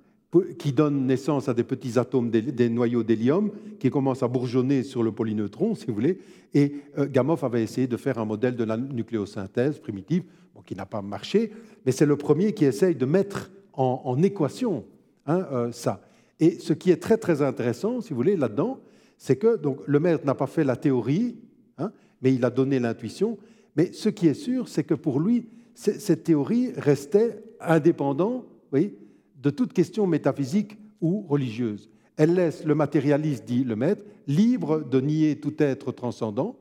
qui 0.58 0.74
donnent 0.74 1.06
naissance 1.06 1.48
à 1.48 1.54
des 1.54 1.64
petits 1.64 1.98
atomes, 2.00 2.30
des, 2.30 2.70
noyaux 2.70 3.04
d'hélium 3.04 3.52
qui 3.80 3.90
commencent 3.90 4.24
à 4.24 4.28
bourgeonner 4.28 4.84
sur 4.84 5.04
le 5.04 5.12
polyneutron, 5.12 5.76
si 5.76 5.86
vous 5.86 5.94
voulez. 5.94 6.20
Et 6.54 6.76
euh, 6.98 7.08
Gamow 7.08 7.38
avait 7.44 7.64
essayé 7.64 7.88
de 7.88 7.98
faire 7.98 8.18
un 8.18 8.26
modèle 8.26 8.56
de 8.56 8.64
la 8.64 8.78
nucléosynthèse 8.78 9.80
primitive, 9.80 10.24
qui 10.66 10.76
n'a 10.76 10.86
pas 10.86 11.02
marché, 11.02 11.52
mais 11.86 11.92
c'est 11.92 12.06
le 12.06 12.18
premier 12.18 12.54
qui 12.54 12.66
essaye 12.66 12.94
de 12.94 13.06
mettre 13.06 13.50
en, 13.80 14.22
équation 14.22 14.86
hein, 15.26 15.48
euh, 15.52 15.72
ça. 15.72 16.02
Et 16.40 16.60
ce 16.60 16.74
qui 16.74 16.92
est 16.92 17.02
très 17.02 17.18
très 17.18 17.42
intéressant, 17.42 18.02
si 18.02 18.10
vous 18.10 18.18
voulez, 18.18 18.36
là-dedans, 18.36 18.80
c'est 19.18 19.38
que 19.38 19.58
donc, 19.58 19.80
le 19.86 20.00
maître 20.00 20.26
n'a 20.26 20.36
pas 20.36 20.48
fait 20.48 20.64
la 20.64 20.76
théorie, 20.76 21.38
hein, 21.78 21.92
mais 22.22 22.34
il 22.34 22.44
a 22.46 22.50
donné 22.50 22.80
l'intuition. 22.80 23.38
Mais 23.76 23.92
ce 23.94 24.10
qui 24.10 24.28
est 24.28 24.34
sûr, 24.34 24.68
c'est 24.68 24.84
que 24.84 24.94
pour 24.94 25.20
lui, 25.20 25.48
cette 25.74 26.26
théorie 26.26 26.72
restait 26.76 27.42
indépendante 27.62 28.46
de 28.72 29.50
toute 29.50 29.74
question 29.74 30.08
métaphysique 30.08 30.78
ou 31.00 31.26
religieuse. 31.28 31.90
Elle 32.18 32.34
laisse 32.34 32.66
le 32.66 32.76
matérialiste, 32.76 33.46
dit 33.46 33.64
le 33.64 33.78
maître, 33.78 34.04
libre 34.28 34.82
de 34.82 35.00
nier 35.00 35.40
tout 35.40 35.56
être 35.60 35.94
transcendant. 35.94 36.58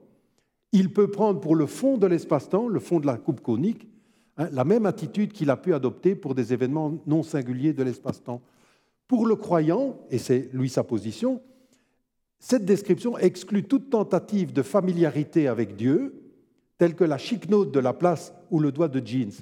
Il 0.71 0.93
peut 0.93 1.11
prendre 1.11 1.41
pour 1.41 1.57
le 1.57 1.67
fond 1.67 1.99
de 1.99 2.07
l'espace-temps, 2.07 2.69
le 2.69 2.79
fond 2.79 3.01
de 3.01 3.07
la 3.07 3.17
coupe 3.17 3.41
conique, 3.41 3.89
la 4.39 4.65
même 4.65 4.87
attitude 4.87 5.33
qu'il 5.33 5.51
a 5.51 5.57
pu 5.57 5.75
adopter 5.75 6.15
pour 6.15 6.35
des 6.35 6.53
événements 6.53 6.99
non 7.07 7.23
singuliers 7.23 7.73
de 7.73 7.83
l'espace-temps. 7.83 8.41
Pour 9.09 9.27
le 9.27 9.35
croyant, 9.35 9.99
et 10.11 10.19
c'est 10.19 10.49
lui 10.53 10.69
sa 10.69 10.85
position, 10.85 11.41
cette 12.39 12.65
description 12.65 13.19
exclut 13.19 13.65
toute 13.65 13.91
tentative 13.91 14.53
de 14.53 14.63
familiarité 14.63 15.49
avec 15.49 15.75
Dieu, 15.75 16.15
telle 16.79 16.95
que 16.95 17.05
la 17.05 17.19
note 17.49 17.73
de 17.73 17.81
la 17.81 17.93
place 17.93 18.33
ou 18.51 18.61
le 18.61 18.71
doigt 18.71 18.89
de 18.89 19.05
jeans. 19.05 19.33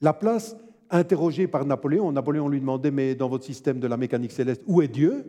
La 0.00 0.12
place, 0.12 0.56
interrogée 0.90 1.46
par 1.46 1.64
Napoléon, 1.64 2.10
Napoléon 2.10 2.48
lui 2.48 2.58
demandait, 2.58 2.90
mais 2.90 3.14
dans 3.14 3.28
votre 3.28 3.44
système 3.44 3.78
de 3.78 3.86
la 3.86 3.96
mécanique 3.96 4.32
céleste, 4.32 4.62
où 4.66 4.82
est 4.82 4.88
Dieu? 4.88 5.24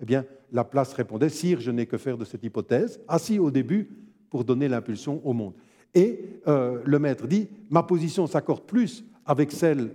Eh 0.00 0.04
bien, 0.04 0.24
la 0.52 0.64
place 0.64 0.92
répondait, 0.92 1.28
Sire, 1.28 1.60
je 1.60 1.70
n'ai 1.70 1.86
que 1.86 1.98
faire 1.98 2.18
de 2.18 2.24
cette 2.24 2.42
hypothèse, 2.42 3.00
assis 3.06 3.38
au 3.38 3.52
début 3.52 3.88
pour 4.30 4.44
donner 4.44 4.68
l'impulsion 4.68 5.20
au 5.24 5.32
monde. 5.32 5.54
Et 5.96 6.20
euh, 6.46 6.82
le 6.84 6.98
maître 6.98 7.26
dit, 7.26 7.48
ma 7.70 7.82
position 7.82 8.26
s'accorde 8.26 8.64
plus 8.64 9.02
avec 9.24 9.50
celle 9.50 9.94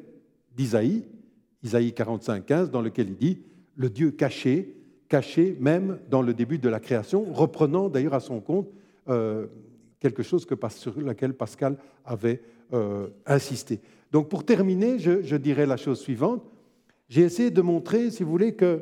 d'Isaïe, 0.58 1.06
Isaïe 1.64 1.94
45, 1.94 2.44
15, 2.44 2.72
dans 2.72 2.82
lequel 2.82 3.10
il 3.10 3.18
dit, 3.18 3.44
le 3.76 3.88
Dieu 3.90 4.10
caché, 4.10 4.76
caché 5.08 5.56
même 5.60 6.00
dans 6.10 6.24
le 6.24 6.34
début 6.34 6.58
de 6.58 6.70
la 6.70 6.80
création, 6.80 7.24
reprenant 7.32 7.88
d'ailleurs 7.88 8.16
à 8.16 8.20
son 8.20 8.42
compte 8.42 8.68
euh, 9.10 9.46
quelque 10.00 10.24
chose 10.24 10.48
sur 10.70 11.00
lequel 11.00 11.36
Pascal 11.36 11.78
avait 12.04 12.42
euh, 12.74 13.08
insisté. 13.28 13.80
Donc 14.12 14.28
pour 14.28 14.44
terminer, 14.44 14.98
je, 14.98 15.36
dirais 15.36 15.68
la 15.68 15.78
chose 15.78 16.00
suivante. 16.00 16.44
J'ai 17.10 17.22
essayé 17.22 17.52
de 17.52 17.62
montrer, 17.62 18.10
si 18.10 18.24
vous 18.24 18.32
voulez, 18.32 18.56
que 18.56 18.82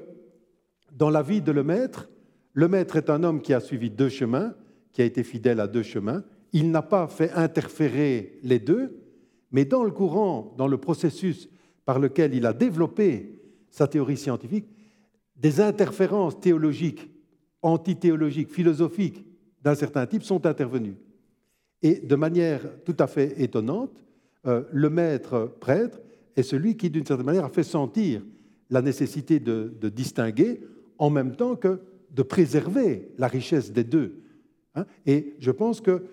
dans 0.93 1.09
la 1.09 1.21
vie 1.21 1.41
de 1.41 1.51
le 1.51 1.63
maître, 1.63 2.09
le 2.53 2.69
maître 2.69 2.95
est 2.95 3.09
un 3.09 3.23
homme 3.23 3.41
qui 3.41 3.53
a 3.53 3.59
suivi 3.59 3.89
deux 3.89 4.07
chemins, 4.07 4.53
qui 4.93 5.01
a 5.01 5.05
été 5.05 5.23
fidèle 5.23 5.59
à 5.59 5.67
deux 5.67 5.83
chemins. 5.83 6.23
Il 6.53 6.71
n'a 6.71 6.81
pas 6.81 7.07
fait 7.07 7.31
interférer 7.31 8.39
les 8.43 8.59
deux, 8.59 8.99
mais 9.51 9.65
dans 9.65 9.83
le 9.83 9.91
courant, 9.91 10.53
dans 10.57 10.67
le 10.67 10.77
processus 10.77 11.49
par 11.85 11.99
lequel 11.99 12.33
il 12.33 12.45
a 12.45 12.53
développé 12.53 13.39
sa 13.69 13.87
théorie 13.87 14.17
scientifique, 14.17 14.67
des 15.35 15.61
interférences 15.61 16.39
théologiques, 16.39 17.09
antithéologiques, 17.61 18.51
philosophiques 18.51 19.25
d'un 19.63 19.75
certain 19.75 20.05
type 20.05 20.23
sont 20.23 20.45
intervenues. 20.45 20.97
Et 21.81 21.95
de 21.95 22.15
manière 22.15 22.61
tout 22.83 22.95
à 22.99 23.07
fait 23.07 23.41
étonnante, 23.41 24.03
euh, 24.45 24.63
le 24.71 24.89
maître 24.89 25.53
prêtre 25.59 25.99
est 26.35 26.43
celui 26.43 26.77
qui, 26.77 26.89
d'une 26.89 27.05
certaine 27.05 27.25
manière, 27.25 27.45
a 27.45 27.49
fait 27.49 27.63
sentir 27.63 28.21
la 28.69 28.81
nécessité 28.81 29.39
de, 29.39 29.73
distinguer 29.89 30.61
en 30.97 31.09
même 31.09 31.35
temps 31.35 31.55
que 31.55 31.79
de 32.11 32.23
préserver 32.23 33.09
la 33.17 33.27
richesse 33.27 33.71
des 33.71 33.83
deux. 33.83 34.21
Hein. 34.75 34.85
Et 35.05 35.35
je 35.39 35.51
pense 35.51 35.81
que 35.81 36.03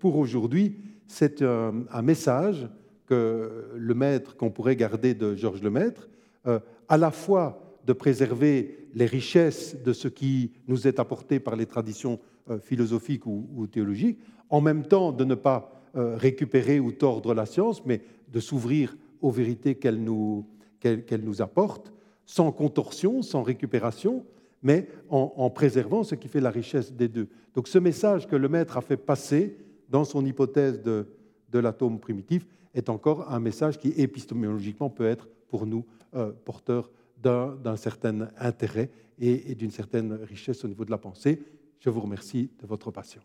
pour 0.00 0.16
aujourd'hui, 0.16 0.76
c'est 1.06 1.42
un, 1.42 2.02
message 2.02 2.68
que 3.06 3.70
le 3.76 3.94
maître, 3.94 4.36
qu'on 4.36 4.50
pourrait 4.50 4.76
garder 4.76 5.14
de 5.14 5.34
Georges 5.34 5.62
Lemaître, 5.62 6.08
euh, 6.46 6.58
à 6.88 6.98
la 6.98 7.10
fois 7.10 7.78
de 7.86 7.92
préserver 7.92 8.88
les 8.94 9.06
richesses 9.06 9.76
de 9.82 9.92
ce 9.92 10.08
qui 10.08 10.52
nous 10.66 10.86
est 10.86 10.98
apporté 10.98 11.40
par 11.40 11.56
les 11.56 11.66
traditions 11.66 12.18
philosophiques 12.62 13.26
ou 13.26 13.66
théologiques, 13.70 14.18
en 14.50 14.60
même 14.60 14.84
temps 14.84 15.12
de 15.12 15.24
ne 15.24 15.34
pas 15.34 15.78
euh, 15.96 16.16
récupérer 16.16 16.80
ou 16.80 16.92
tordre 16.92 17.34
la 17.34 17.46
science, 17.46 17.84
mais 17.86 18.02
de 18.30 18.40
s'ouvrir 18.40 18.96
aux 19.22 19.30
vérités 19.30 19.74
qu'elle 19.74 20.02
nous, 20.02 20.46
qu'elle, 20.80 21.22
nous 21.22 21.40
apporte, 21.40 21.92
sans 22.26 22.52
contorsion, 22.52 23.22
sans 23.22 23.42
récupération, 23.42 24.24
mais 24.62 24.88
en, 25.08 25.50
préservant 25.50 26.02
ce 26.02 26.14
qui 26.14 26.28
fait 26.28 26.40
la 26.40 26.50
richesse 26.50 26.92
des 26.92 27.08
deux. 27.08 27.28
Donc 27.54 27.68
ce 27.68 27.78
message 27.78 28.26
que 28.26 28.36
le 28.36 28.48
maître 28.48 28.76
a 28.76 28.80
fait 28.80 28.96
passer 28.96 29.56
dans 29.88 30.04
son 30.04 30.24
hypothèse 30.24 30.82
de, 30.82 31.06
de 31.50 31.58
l'atome 31.58 31.98
primitif 31.98 32.46
est 32.74 32.88
encore 32.88 33.30
un 33.32 33.40
message 33.40 33.78
qui 33.78 33.88
épistémologiquement 33.88 34.90
peut 34.90 35.06
être 35.06 35.28
pour 35.48 35.66
nous 35.66 35.84
euh, 36.14 36.32
porteur 36.44 36.90
d'un 37.22 37.76
certain 37.76 38.28
intérêt 38.38 38.90
et 39.18 39.56
d'une 39.56 39.72
certaine 39.72 40.12
richesse 40.12 40.64
au 40.64 40.68
niveau 40.68 40.84
de 40.84 40.92
la 40.92 40.98
pensée. 40.98 41.42
Je 41.80 41.90
vous 41.90 42.00
remercie 42.00 42.48
de 42.60 42.66
votre 42.66 42.92
patience. 42.92 43.24